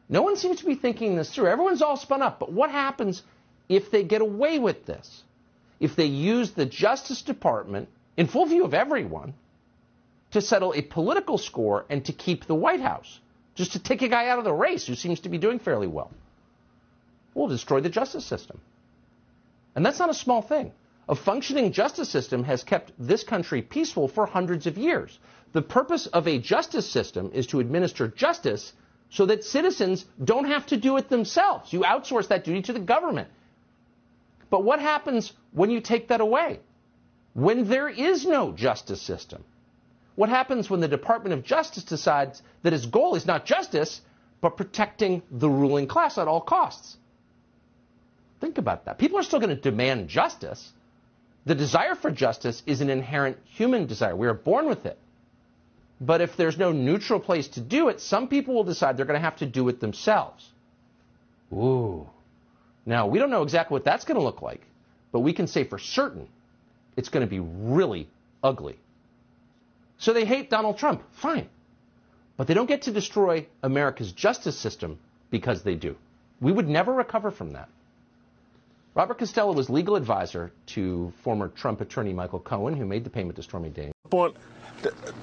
No 0.10 0.24
one 0.24 0.38
seems 0.38 0.58
to 0.62 0.66
be 0.66 0.74
thinking 0.74 1.16
this 1.16 1.30
through. 1.30 1.50
Everyone's 1.50 1.84
all 1.84 1.96
spun 1.96 2.24
up. 2.24 2.40
But 2.40 2.52
what 2.52 2.72
happens 2.72 3.22
if 3.70 3.92
they 3.92 4.02
get 4.02 4.22
away 4.22 4.58
with 4.58 4.88
this? 4.88 5.22
If 5.80 5.96
they 5.96 6.06
use 6.06 6.50
the 6.54 6.66
Justice 6.66 7.22
Department, 7.22 7.90
in 8.18 8.26
full 8.26 8.48
view 8.48 8.66
of 8.66 8.74
everyone, 8.74 9.36
to 10.32 10.42
settle 10.42 10.74
a 10.74 10.82
political 10.82 11.38
score 11.38 11.86
and 11.92 12.04
to 12.06 12.12
keep 12.12 12.46
the 12.46 12.56
White 12.56 12.82
House, 12.82 13.20
just 13.54 13.74
to 13.74 13.80
take 13.80 14.02
a 14.02 14.08
guy 14.08 14.28
out 14.28 14.40
of 14.40 14.44
the 14.44 14.52
race 14.52 14.88
who 14.88 14.96
seems 14.96 15.20
to 15.20 15.30
be 15.30 15.38
doing 15.38 15.60
fairly 15.60 15.86
well. 15.86 16.10
We'll 17.36 17.50
destroy 17.50 17.82
the 17.82 17.90
justice 17.90 18.26
system. 18.26 18.60
And 19.76 19.86
that's 19.86 20.00
not 20.00 20.10
a 20.10 20.16
small 20.16 20.42
thing. 20.42 20.72
A 21.08 21.14
functioning 21.14 21.72
justice 21.72 22.10
system 22.10 22.46
has 22.46 22.64
kept 22.64 22.94
this 22.98 23.24
country 23.24 23.62
peaceful 23.62 24.08
for 24.08 24.26
hundreds 24.26 24.66
of 24.66 24.80
years. 24.80 25.20
The 25.54 25.62
purpose 25.62 26.08
of 26.08 26.28
a 26.28 26.40
justice 26.40 26.90
system 26.90 27.32
is 27.34 27.48
to 27.48 27.60
administer 27.60 28.08
justice 28.08 28.74
so 29.10 29.26
that 29.26 29.44
citizens 29.44 30.06
don't 30.24 30.46
have 30.46 30.66
to 30.68 30.78
do 30.78 30.98
it 30.98 31.10
themselves. 31.10 31.74
You 31.74 31.82
outsource 31.82 32.30
that 32.30 32.46
duty 32.46 32.62
to 32.64 32.74
the 32.74 32.80
government. 32.80 33.28
But 34.50 34.64
what 34.64 34.80
happens 34.80 35.34
when 35.52 35.70
you 35.70 35.82
take 35.82 36.08
that 36.08 36.22
away? 36.22 36.60
When 37.34 37.68
there 37.68 37.90
is 37.90 38.26
no 38.26 38.52
justice 38.52 39.02
system? 39.02 39.44
What 40.16 40.30
happens 40.30 40.70
when 40.70 40.82
the 40.82 40.88
Department 40.88 41.34
of 41.34 41.44
Justice 41.44 41.84
decides 41.84 42.42
that 42.64 42.74
its 42.74 42.86
goal 42.86 43.16
is 43.16 43.26
not 43.26 43.46
justice, 43.46 44.02
but 44.42 44.58
protecting 44.58 45.22
the 45.32 45.50
ruling 45.50 45.88
class 45.88 46.18
at 46.18 46.28
all 46.28 46.42
costs? 46.42 46.98
Think 48.42 48.58
about 48.58 48.86
that. 48.86 48.98
People 48.98 49.20
are 49.20 49.24
still 49.24 49.40
going 49.40 49.56
to 49.56 49.62
demand 49.62 50.10
justice. 50.10 50.72
The 51.46 51.56
desire 51.56 51.96
for 51.96 52.12
justice 52.12 52.62
is 52.66 52.82
an 52.82 52.90
inherent 52.90 53.38
human 53.46 53.88
desire. 53.88 54.16
We 54.16 54.28
are 54.28 54.34
born 54.34 54.68
with 54.68 54.86
it. 54.86 54.98
But 56.02 56.20
if 56.20 56.36
there's 56.36 56.58
no 56.58 56.72
neutral 56.72 57.20
place 57.20 57.48
to 57.50 57.62
do 57.62 57.90
it, 57.90 58.02
some 58.02 58.28
people 58.28 58.56
will 58.56 58.64
decide 58.64 58.98
they're 58.98 59.06
going 59.06 59.20
to 59.20 59.24
have 59.24 59.38
to 59.38 59.46
do 59.46 59.70
it 59.70 59.80
themselves. 59.80 60.50
Ooh. 61.54 62.10
Now, 62.88 63.06
we 63.06 63.20
don't 63.20 63.30
know 63.30 63.44
exactly 63.44 63.76
what 63.76 63.84
that's 63.84 64.04
going 64.04 64.18
to 64.18 64.24
look 64.24 64.42
like, 64.42 64.62
but 65.12 65.20
we 65.20 65.32
can 65.32 65.46
say 65.46 65.64
for 65.64 65.78
certain 65.78 66.28
it's 66.98 67.10
going 67.10 67.24
to 67.26 67.30
be 67.30 67.40
really 67.40 68.10
ugly. 68.44 68.80
So 70.00 70.14
they 70.14 70.26
hate 70.26 70.50
Donald 70.50 70.80
Trump. 70.80 71.04
Fine. 71.12 71.48
But 72.36 72.48
they 72.48 72.56
don't 72.56 72.66
get 72.66 72.84
to 72.84 72.92
destroy 72.92 73.46
America's 73.62 74.12
justice 74.12 74.58
system 74.58 74.98
because 75.30 75.62
they 75.62 75.76
do. 75.76 75.96
We 76.40 76.52
would 76.52 76.68
never 76.68 76.92
recover 76.92 77.30
from 77.30 77.52
that. 77.52 77.70
Robert 78.96 79.20
Costello 79.20 79.54
was 79.54 79.70
legal 79.70 79.96
advisor 79.96 80.52
to 80.68 81.14
former 81.24 81.50
Trump 81.50 81.80
attorney 81.80 82.14
Michael 82.14 82.40
Cohen, 82.40 82.76
who 82.76 82.86
made 82.86 83.04
the 83.04 83.12
payment 83.12 83.36
to 83.36 83.44
Stormy 83.44 83.70
Daniels. 83.70 83.94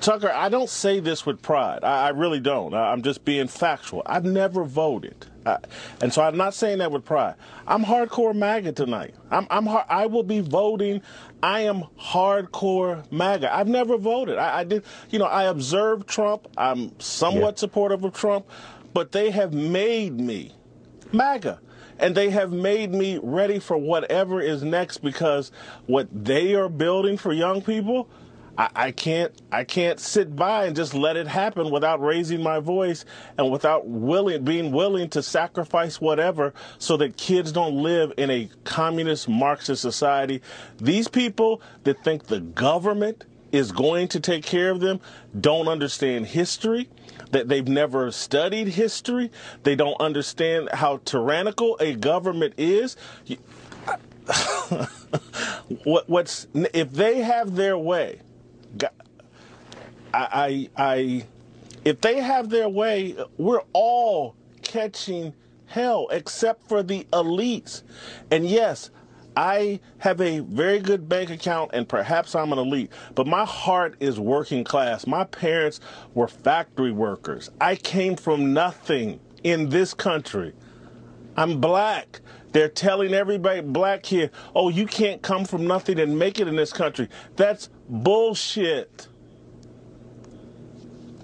Tucker, 0.01 0.31
I 0.31 0.49
don't 0.49 0.69
say 0.69 1.01
this 1.01 1.27
with 1.27 1.43
pride. 1.43 1.85
I, 1.85 2.07
I 2.07 2.09
really 2.11 2.41
don't. 2.41 2.75
I, 2.75 2.93
am 2.93 3.03
just 3.03 3.25
being 3.25 3.49
factual. 3.49 4.03
I've 4.07 4.25
never 4.25 4.65
voted. 4.65 5.27
I, 5.45 5.59
and 6.01 6.13
so 6.13 6.23
I'm 6.23 6.37
not 6.37 6.55
saying 6.55 6.79
that 6.79 6.93
with 6.93 7.05
pride. 7.05 7.35
I'm 7.67 7.85
hardcore 7.85 8.35
MAGA 8.35 8.73
tonight. 8.73 9.15
I'm, 9.31 9.47
I'm 9.51 9.69
I 9.69 10.07
will 10.07 10.23
be 10.23 10.41
voting. 10.41 11.03
I 11.43 11.61
am 11.61 11.85
hardcore 12.01 13.11
MAGA. 13.11 13.55
I've 13.55 13.69
never 13.69 13.97
voted. 13.97 14.39
I, 14.39 14.61
I 14.61 14.65
did, 14.65 14.85
you 15.11 15.19
know, 15.19 15.27
I 15.27 15.45
observed 15.45 16.09
Trump. 16.09 16.49
I'm 16.57 16.99
somewhat 17.01 17.55
yeah. 17.57 17.61
supportive 17.61 18.05
of 18.05 18.15
Trump, 18.15 18.47
but 18.93 19.13
they 19.13 19.31
have 19.31 19.53
made 19.53 20.19
me 20.19 20.55
MAGA. 21.13 21.61
and 21.99 22.15
they 22.15 22.31
have 22.31 22.53
made 22.53 22.93
me 22.93 23.19
ready 23.23 23.59
for 23.59 23.77
whatever 23.77 24.41
is 24.41 24.63
next 24.63 24.99
because 24.99 25.51
what 25.87 26.09
they 26.13 26.55
are 26.55 26.69
building 26.69 27.17
for 27.17 27.33
young 27.33 27.61
people, 27.61 28.09
I, 28.59 28.69
I 28.75 28.91
can't 28.91 29.33
I 29.53 29.65
can't 29.65 29.99
sit 30.01 30.35
by 30.35 30.67
and 30.67 30.77
just 30.77 30.93
let 30.93 31.17
it 31.17 31.29
happen 31.29 31.71
without 31.71 32.03
raising 32.03 32.43
my 32.43 32.59
voice 32.59 33.05
and 33.39 33.51
without 33.51 33.87
willing 33.87 34.45
being 34.45 34.73
willing 34.73 35.09
to 35.11 35.23
sacrifice 35.23 36.01
whatever 36.01 36.53
so 36.79 36.97
that 36.99 37.17
kids 37.17 37.53
don't 37.53 37.77
live 37.77 38.13
in 38.17 38.31
a 38.31 38.51
communist 38.65 39.29
Marxist 39.29 39.81
society. 39.81 40.43
These 40.79 41.07
people 41.09 41.63
that 41.85 42.03
think 42.03 42.25
the 42.25 42.41
government 42.41 43.25
is 43.53 43.73
going 43.73 44.09
to 44.09 44.21
take 44.21 44.45
care 44.45 44.71
of 44.71 44.81
them 44.81 45.01
don't 45.41 45.69
understand 45.69 46.27
history 46.27 46.89
that 47.31 47.49
they've 47.49 47.69
never 47.69 48.11
studied 48.11 48.69
history 48.69 49.31
they 49.63 49.75
don't 49.75 49.99
understand 50.01 50.69
how 50.75 50.99
tyrannical 51.07 51.75
a 51.81 51.95
government 51.95 52.53
is 52.59 52.95
what, 55.85 56.07
what's 56.11 56.47
if 56.75 56.93
they 56.93 57.23
have 57.23 57.57
their 57.57 57.79
way 57.79 58.21
I, 60.13 60.69
I, 60.77 61.27
if 61.85 62.01
they 62.01 62.21
have 62.21 62.51
their 62.51 62.69
way, 62.69 63.17
we're 63.37 63.63
all 63.73 64.35
catching 64.63 65.35
hell 65.67 66.09
except 66.11 66.69
for 66.69 66.83
the 66.83 67.07
elites. 67.13 67.83
And 68.31 68.47
yes, 68.47 68.91
I 69.37 69.81
have 69.99 70.21
a 70.21 70.41
very 70.41 70.81
good 70.81 71.09
bank 71.09 71.31
account 71.31 71.71
and 71.73 71.89
perhaps 71.89 72.35
I'm 72.35 72.53
an 72.53 72.59
elite, 72.59 72.91
but 73.15 73.27
my 73.27 73.45
heart 73.45 73.95
is 74.01 74.19
working 74.19 74.65
class. 74.65 75.07
My 75.07 75.25
parents 75.25 75.81
were 76.15 76.29
factory 76.29 76.91
workers. 76.93 77.51
I 77.61 77.77
came 77.77 78.17
from 78.17 78.53
nothing 78.53 79.21
in 79.45 79.69
this 79.69 79.95
country. 79.95 80.53
I'm 81.37 81.61
black. 81.61 82.21
They're 82.53 82.69
telling 82.69 83.13
everybody 83.15 83.61
black 83.61 84.07
here, 84.07 84.31
oh, 84.55 84.69
you 84.69 84.87
can't 84.87 85.23
come 85.23 85.45
from 85.45 85.67
nothing 85.67 85.99
and 86.01 86.19
make 86.19 86.41
it 86.41 86.49
in 86.49 86.57
this 86.57 86.73
country. 86.73 87.09
That's 87.37 87.69
bullshit. 87.89 89.09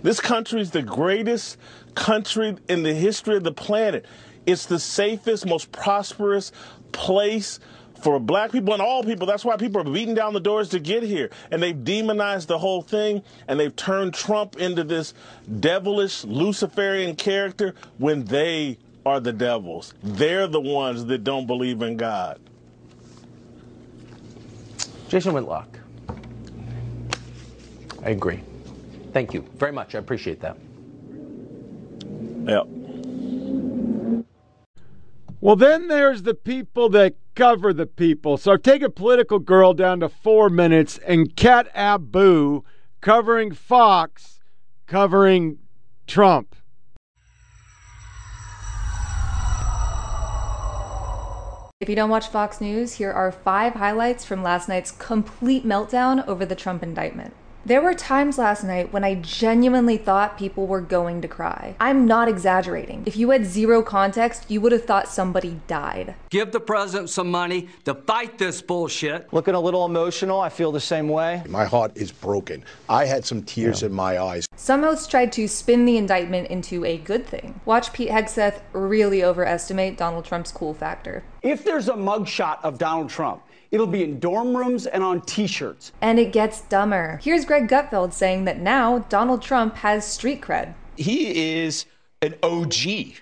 This 0.02 0.20
country 0.20 0.60
is 0.60 0.70
the 0.70 0.82
greatest 0.82 1.56
country 1.94 2.56
in 2.68 2.82
the 2.82 2.92
history 2.92 3.36
of 3.36 3.44
the 3.44 3.52
planet. 3.52 4.04
It's 4.44 4.66
the 4.66 4.78
safest, 4.78 5.46
most 5.46 5.72
prosperous 5.72 6.52
place 6.92 7.58
for 8.02 8.20
black 8.20 8.52
people 8.52 8.74
and 8.74 8.82
all 8.82 9.02
people. 9.02 9.26
That's 9.26 9.46
why 9.46 9.56
people 9.56 9.80
are 9.80 9.90
beating 9.90 10.14
down 10.14 10.34
the 10.34 10.40
doors 10.40 10.68
to 10.70 10.78
get 10.78 11.02
here. 11.02 11.30
And 11.50 11.62
they've 11.62 11.84
demonized 11.84 12.48
the 12.48 12.58
whole 12.58 12.82
thing 12.82 13.22
and 13.48 13.58
they've 13.58 13.74
turned 13.74 14.12
Trump 14.12 14.56
into 14.56 14.84
this 14.84 15.14
devilish 15.60 16.24
Luciferian 16.24 17.16
character 17.16 17.74
when 17.96 18.26
they 18.26 18.76
are 19.06 19.20
the 19.20 19.32
devils. 19.32 19.94
They're 20.02 20.46
the 20.46 20.60
ones 20.60 21.04
that 21.06 21.24
don't 21.24 21.46
believe 21.46 21.82
in 21.82 21.96
God. 21.96 22.40
Jason 25.08 25.32
Whitlock. 25.34 25.78
I 28.02 28.10
agree. 28.10 28.40
Thank 29.12 29.32
you 29.32 29.42
very 29.56 29.72
much. 29.72 29.94
I 29.94 29.98
appreciate 29.98 30.40
that. 30.40 30.56
Yep. 32.46 32.66
Well, 35.40 35.56
then 35.56 35.88
there's 35.88 36.22
the 36.22 36.34
people 36.34 36.88
that 36.90 37.14
cover 37.34 37.72
the 37.72 37.86
people. 37.86 38.36
So 38.36 38.52
I've 38.52 38.62
taken 38.62 38.92
Politics 38.92 39.34
Girl 39.44 39.74
down 39.74 40.00
to 40.00 40.08
four 40.08 40.48
minutes 40.48 40.98
and 41.06 41.36
Kat 41.36 41.68
Abu 41.74 42.62
covering 43.00 43.52
Fox, 43.52 44.40
covering 44.86 45.58
Trump. 46.06 46.56
If 51.84 51.90
you 51.90 51.96
don't 51.96 52.08
watch 52.08 52.28
Fox 52.28 52.62
News, 52.62 52.94
here 52.94 53.12
are 53.12 53.30
five 53.30 53.74
highlights 53.74 54.24
from 54.24 54.42
last 54.42 54.70
night's 54.70 54.90
complete 54.90 55.66
meltdown 55.66 56.26
over 56.26 56.46
the 56.46 56.54
Trump 56.54 56.82
indictment. 56.82 57.34
There 57.66 57.80
were 57.80 57.94
times 57.94 58.36
last 58.36 58.62
night 58.62 58.92
when 58.92 59.04
I 59.04 59.14
genuinely 59.14 59.96
thought 59.96 60.36
people 60.36 60.66
were 60.66 60.82
going 60.82 61.22
to 61.22 61.28
cry. 61.28 61.74
I'm 61.80 62.04
not 62.04 62.28
exaggerating. 62.28 63.04
If 63.06 63.16
you 63.16 63.30
had 63.30 63.46
zero 63.46 63.82
context, 63.82 64.50
you 64.50 64.60
would 64.60 64.72
have 64.72 64.84
thought 64.84 65.08
somebody 65.08 65.62
died. 65.66 66.14
Give 66.28 66.52
the 66.52 66.60
president 66.60 67.08
some 67.08 67.30
money 67.30 67.70
to 67.86 67.94
fight 67.94 68.36
this 68.36 68.60
bullshit. 68.60 69.32
Looking 69.32 69.54
a 69.54 69.60
little 69.60 69.86
emotional. 69.86 70.42
I 70.42 70.50
feel 70.50 70.72
the 70.72 70.80
same 70.80 71.08
way. 71.08 71.42
My 71.48 71.64
heart 71.64 71.92
is 71.94 72.12
broken. 72.12 72.62
I 72.90 73.06
had 73.06 73.24
some 73.24 73.42
tears 73.42 73.80
yeah. 73.80 73.86
in 73.86 73.94
my 73.94 74.18
eyes. 74.18 74.46
Some 74.56 74.82
hosts 74.82 75.06
tried 75.06 75.32
to 75.32 75.48
spin 75.48 75.86
the 75.86 75.96
indictment 75.96 76.48
into 76.48 76.84
a 76.84 76.98
good 76.98 77.26
thing. 77.26 77.62
Watch 77.64 77.94
Pete 77.94 78.10
Hegseth 78.10 78.60
really 78.74 79.24
overestimate 79.24 79.96
Donald 79.96 80.26
Trump's 80.26 80.52
cool 80.52 80.74
factor. 80.74 81.24
If 81.40 81.64
there's 81.64 81.88
a 81.88 81.94
mugshot 81.94 82.58
of 82.62 82.76
Donald 82.76 83.08
Trump, 83.08 83.42
It'll 83.74 83.88
be 83.88 84.04
in 84.04 84.20
dorm 84.20 84.56
rooms 84.56 84.86
and 84.86 85.02
on 85.02 85.20
t 85.22 85.48
shirts. 85.48 85.90
And 86.00 86.20
it 86.20 86.32
gets 86.32 86.60
dumber. 86.60 87.18
Here's 87.20 87.44
Greg 87.44 87.66
Gutfeld 87.66 88.12
saying 88.12 88.44
that 88.44 88.60
now 88.60 89.00
Donald 89.08 89.42
Trump 89.42 89.74
has 89.78 90.06
street 90.06 90.40
cred. 90.40 90.74
He 90.96 91.58
is 91.58 91.84
an 92.22 92.36
OG 92.44 93.16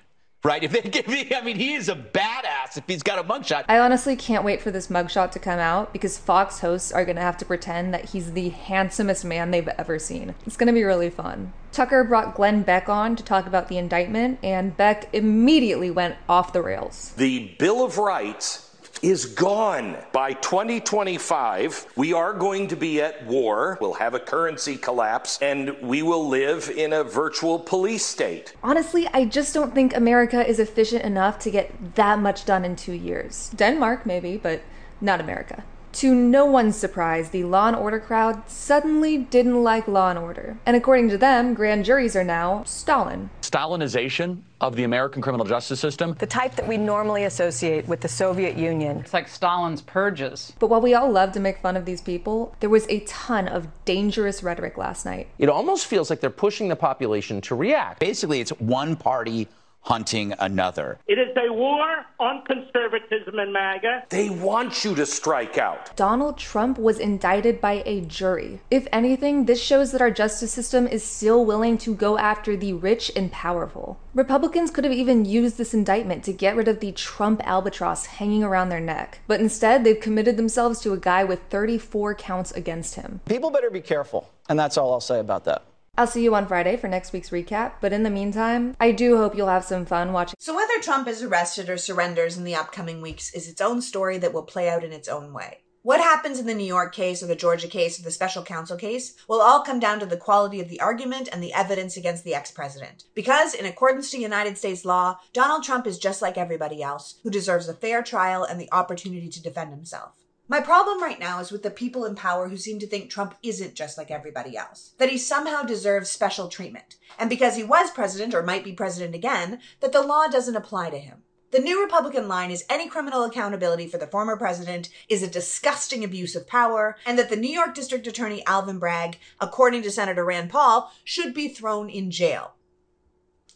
right? 0.44 0.64
If 0.64 0.72
they 0.72 0.80
give 0.82 1.06
me, 1.06 1.32
I 1.34 1.40
mean, 1.40 1.56
he 1.56 1.74
is 1.74 1.88
a 1.88 1.94
badass 1.94 2.76
if 2.76 2.84
he's 2.86 3.02
got 3.02 3.18
a 3.18 3.24
mugshot. 3.24 3.64
I 3.68 3.78
honestly 3.78 4.16
can't 4.16 4.44
wait 4.44 4.60
for 4.60 4.70
this 4.70 4.88
mugshot 4.88 5.30
to 5.30 5.38
come 5.38 5.58
out 5.58 5.92
because 5.92 6.18
Fox 6.18 6.58
hosts 6.58 6.92
are 6.92 7.04
gonna 7.04 7.20
have 7.20 7.36
to 7.38 7.44
pretend 7.44 7.94
that 7.94 8.06
he's 8.06 8.32
the 8.32 8.48
handsomest 8.50 9.24
man 9.24 9.52
they've 9.52 9.68
ever 9.78 9.98
seen. 9.98 10.34
It's 10.44 10.56
gonna 10.56 10.72
be 10.72 10.84
really 10.84 11.10
fun. 11.10 11.52
Tucker 11.70 12.04
brought 12.04 12.34
Glenn 12.34 12.62
Beck 12.62 12.88
on 12.88 13.16
to 13.16 13.22
talk 13.22 13.46
about 13.46 13.68
the 13.68 13.78
indictment, 13.78 14.38
and 14.42 14.76
Beck 14.76 15.08
immediately 15.14 15.90
went 15.90 16.16
off 16.28 16.52
the 16.52 16.60
rails. 16.60 17.14
The 17.16 17.54
Bill 17.58 17.84
of 17.84 17.96
Rights 17.96 18.61
is 19.02 19.26
gone. 19.26 19.96
By 20.12 20.32
2025, 20.34 21.86
we 21.96 22.12
are 22.12 22.32
going 22.32 22.68
to 22.68 22.76
be 22.76 23.00
at 23.00 23.26
war. 23.26 23.76
We'll 23.80 23.94
have 23.94 24.14
a 24.14 24.20
currency 24.20 24.76
collapse 24.76 25.40
and 25.42 25.76
we 25.82 26.02
will 26.02 26.28
live 26.28 26.70
in 26.70 26.92
a 26.92 27.02
virtual 27.02 27.58
police 27.58 28.06
state. 28.06 28.54
Honestly, 28.62 29.08
I 29.12 29.24
just 29.24 29.52
don't 29.52 29.74
think 29.74 29.94
America 29.94 30.46
is 30.46 30.58
efficient 30.58 31.02
enough 31.02 31.38
to 31.40 31.50
get 31.50 31.94
that 31.96 32.20
much 32.20 32.44
done 32.44 32.64
in 32.64 32.76
two 32.76 32.92
years. 32.92 33.50
Denmark, 33.56 34.06
maybe, 34.06 34.36
but 34.36 34.62
not 35.00 35.20
America. 35.20 35.64
To 35.92 36.14
no 36.14 36.46
one's 36.46 36.74
surprise, 36.74 37.28
the 37.28 37.44
Law 37.44 37.68
and 37.68 37.76
Order 37.76 38.00
crowd 38.00 38.48
suddenly 38.48 39.18
didn't 39.18 39.62
like 39.62 39.86
Law 39.86 40.08
and 40.08 40.18
Order. 40.18 40.56
And 40.64 40.74
according 40.74 41.10
to 41.10 41.18
them, 41.18 41.52
grand 41.52 41.84
juries 41.84 42.16
are 42.16 42.24
now 42.24 42.64
Stalin. 42.64 43.28
Stalinization 43.42 44.40
of 44.62 44.74
the 44.74 44.84
American 44.84 45.20
criminal 45.20 45.44
justice 45.44 45.80
system. 45.80 46.16
The 46.18 46.26
type 46.26 46.56
that 46.56 46.66
we 46.66 46.78
normally 46.78 47.24
associate 47.24 47.86
with 47.86 48.00
the 48.00 48.08
Soviet 48.08 48.56
Union. 48.56 49.00
It's 49.00 49.12
like 49.12 49.28
Stalin's 49.28 49.82
purges. 49.82 50.54
But 50.58 50.68
while 50.68 50.80
we 50.80 50.94
all 50.94 51.10
love 51.10 51.32
to 51.32 51.40
make 51.40 51.58
fun 51.58 51.76
of 51.76 51.84
these 51.84 52.00
people, 52.00 52.56
there 52.60 52.70
was 52.70 52.86
a 52.88 53.00
ton 53.00 53.46
of 53.46 53.68
dangerous 53.84 54.42
rhetoric 54.42 54.78
last 54.78 55.04
night. 55.04 55.28
It 55.38 55.50
almost 55.50 55.86
feels 55.86 56.08
like 56.08 56.20
they're 56.20 56.30
pushing 56.30 56.68
the 56.68 56.76
population 56.76 57.42
to 57.42 57.54
react. 57.54 58.00
Basically, 58.00 58.40
it's 58.40 58.50
one 58.52 58.96
party 58.96 59.46
hunting 59.82 60.34
another. 60.38 60.98
It 61.06 61.18
is 61.18 61.36
a 61.36 61.52
war 61.52 62.06
on 62.18 62.42
conservatism 62.44 63.38
and 63.38 63.52
MAGA. 63.52 64.04
They 64.08 64.30
want 64.30 64.84
you 64.84 64.94
to 64.94 65.04
strike 65.04 65.58
out. 65.58 65.94
Donald 65.96 66.38
Trump 66.38 66.78
was 66.78 66.98
indicted 66.98 67.60
by 67.60 67.82
a 67.84 68.00
jury. 68.02 68.60
If 68.70 68.86
anything, 68.92 69.46
this 69.46 69.60
shows 69.60 69.92
that 69.92 70.00
our 70.00 70.10
justice 70.10 70.52
system 70.52 70.86
is 70.86 71.02
still 71.02 71.44
willing 71.44 71.78
to 71.78 71.94
go 71.94 72.16
after 72.18 72.56
the 72.56 72.72
rich 72.72 73.10
and 73.16 73.30
powerful. 73.32 73.98
Republicans 74.14 74.70
could 74.70 74.84
have 74.84 74.92
even 74.92 75.24
used 75.24 75.58
this 75.58 75.74
indictment 75.74 76.22
to 76.24 76.32
get 76.32 76.56
rid 76.56 76.68
of 76.68 76.80
the 76.80 76.92
Trump 76.92 77.40
albatross 77.44 78.06
hanging 78.06 78.44
around 78.44 78.68
their 78.68 78.80
neck. 78.80 79.20
But 79.26 79.40
instead, 79.40 79.84
they've 79.84 79.98
committed 79.98 80.36
themselves 80.36 80.80
to 80.80 80.92
a 80.92 80.98
guy 80.98 81.24
with 81.24 81.40
34 81.50 82.14
counts 82.14 82.52
against 82.52 82.94
him. 82.94 83.20
People 83.26 83.50
better 83.50 83.70
be 83.70 83.80
careful. 83.80 84.30
And 84.48 84.58
that's 84.58 84.76
all 84.76 84.92
I'll 84.92 85.00
say 85.00 85.18
about 85.18 85.44
that. 85.46 85.64
I'll 85.98 86.06
see 86.06 86.24
you 86.24 86.34
on 86.34 86.46
Friday 86.46 86.78
for 86.78 86.88
next 86.88 87.12
week's 87.12 87.28
recap, 87.28 87.72
but 87.82 87.92
in 87.92 88.02
the 88.02 88.08
meantime, 88.08 88.74
I 88.80 88.92
do 88.92 89.18
hope 89.18 89.36
you'll 89.36 89.48
have 89.48 89.62
some 89.62 89.84
fun 89.84 90.14
watching. 90.14 90.36
So, 90.38 90.56
whether 90.56 90.80
Trump 90.80 91.06
is 91.06 91.22
arrested 91.22 91.68
or 91.68 91.76
surrenders 91.76 92.38
in 92.38 92.44
the 92.44 92.54
upcoming 92.54 93.02
weeks 93.02 93.34
is 93.34 93.46
its 93.46 93.60
own 93.60 93.82
story 93.82 94.16
that 94.16 94.32
will 94.32 94.44
play 94.44 94.70
out 94.70 94.84
in 94.84 94.92
its 94.92 95.06
own 95.06 95.34
way. 95.34 95.58
What 95.82 96.00
happens 96.00 96.38
in 96.38 96.46
the 96.46 96.54
New 96.54 96.64
York 96.64 96.94
case 96.94 97.22
or 97.22 97.26
the 97.26 97.36
Georgia 97.36 97.68
case 97.68 98.00
or 98.00 98.04
the 98.04 98.10
special 98.10 98.42
counsel 98.42 98.78
case 98.78 99.16
will 99.28 99.42
all 99.42 99.64
come 99.64 99.80
down 99.80 100.00
to 100.00 100.06
the 100.06 100.16
quality 100.16 100.60
of 100.60 100.70
the 100.70 100.80
argument 100.80 101.28
and 101.30 101.42
the 101.42 101.52
evidence 101.52 101.98
against 101.98 102.24
the 102.24 102.34
ex 102.34 102.50
president. 102.50 103.04
Because, 103.14 103.52
in 103.52 103.66
accordance 103.66 104.10
to 104.12 104.18
United 104.18 104.56
States 104.56 104.86
law, 104.86 105.18
Donald 105.34 105.62
Trump 105.62 105.86
is 105.86 105.98
just 105.98 106.22
like 106.22 106.38
everybody 106.38 106.82
else 106.82 107.20
who 107.22 107.28
deserves 107.28 107.68
a 107.68 107.74
fair 107.74 108.02
trial 108.02 108.44
and 108.44 108.58
the 108.58 108.72
opportunity 108.72 109.28
to 109.28 109.42
defend 109.42 109.72
himself. 109.72 110.21
My 110.52 110.60
problem 110.60 111.02
right 111.02 111.18
now 111.18 111.40
is 111.40 111.50
with 111.50 111.62
the 111.62 111.70
people 111.70 112.04
in 112.04 112.14
power 112.14 112.50
who 112.50 112.58
seem 112.58 112.78
to 112.80 112.86
think 112.86 113.08
Trump 113.08 113.36
isn't 113.42 113.72
just 113.72 113.96
like 113.96 114.10
everybody 114.10 114.54
else, 114.54 114.92
that 114.98 115.08
he 115.08 115.16
somehow 115.16 115.62
deserves 115.62 116.10
special 116.10 116.48
treatment, 116.48 116.96
and 117.18 117.30
because 117.30 117.56
he 117.56 117.64
was 117.64 117.90
president 117.90 118.34
or 118.34 118.42
might 118.42 118.62
be 118.62 118.74
president 118.74 119.14
again, 119.14 119.60
that 119.80 119.92
the 119.92 120.02
law 120.02 120.26
doesn't 120.26 120.54
apply 120.54 120.90
to 120.90 120.98
him. 120.98 121.22
The 121.52 121.58
new 121.58 121.82
Republican 121.82 122.28
line 122.28 122.50
is 122.50 122.66
any 122.68 122.86
criminal 122.86 123.24
accountability 123.24 123.86
for 123.88 123.96
the 123.96 124.06
former 124.06 124.36
president 124.36 124.90
is 125.08 125.22
a 125.22 125.26
disgusting 125.26 126.04
abuse 126.04 126.36
of 126.36 126.46
power, 126.46 126.98
and 127.06 127.18
that 127.18 127.30
the 127.30 127.36
New 127.36 127.48
York 127.50 127.74
District 127.74 128.06
Attorney 128.06 128.44
Alvin 128.44 128.78
Bragg, 128.78 129.18
according 129.40 129.80
to 129.84 129.90
Senator 129.90 130.22
Rand 130.22 130.50
Paul, 130.50 130.92
should 131.02 131.32
be 131.32 131.48
thrown 131.48 131.88
in 131.88 132.10
jail. 132.10 132.56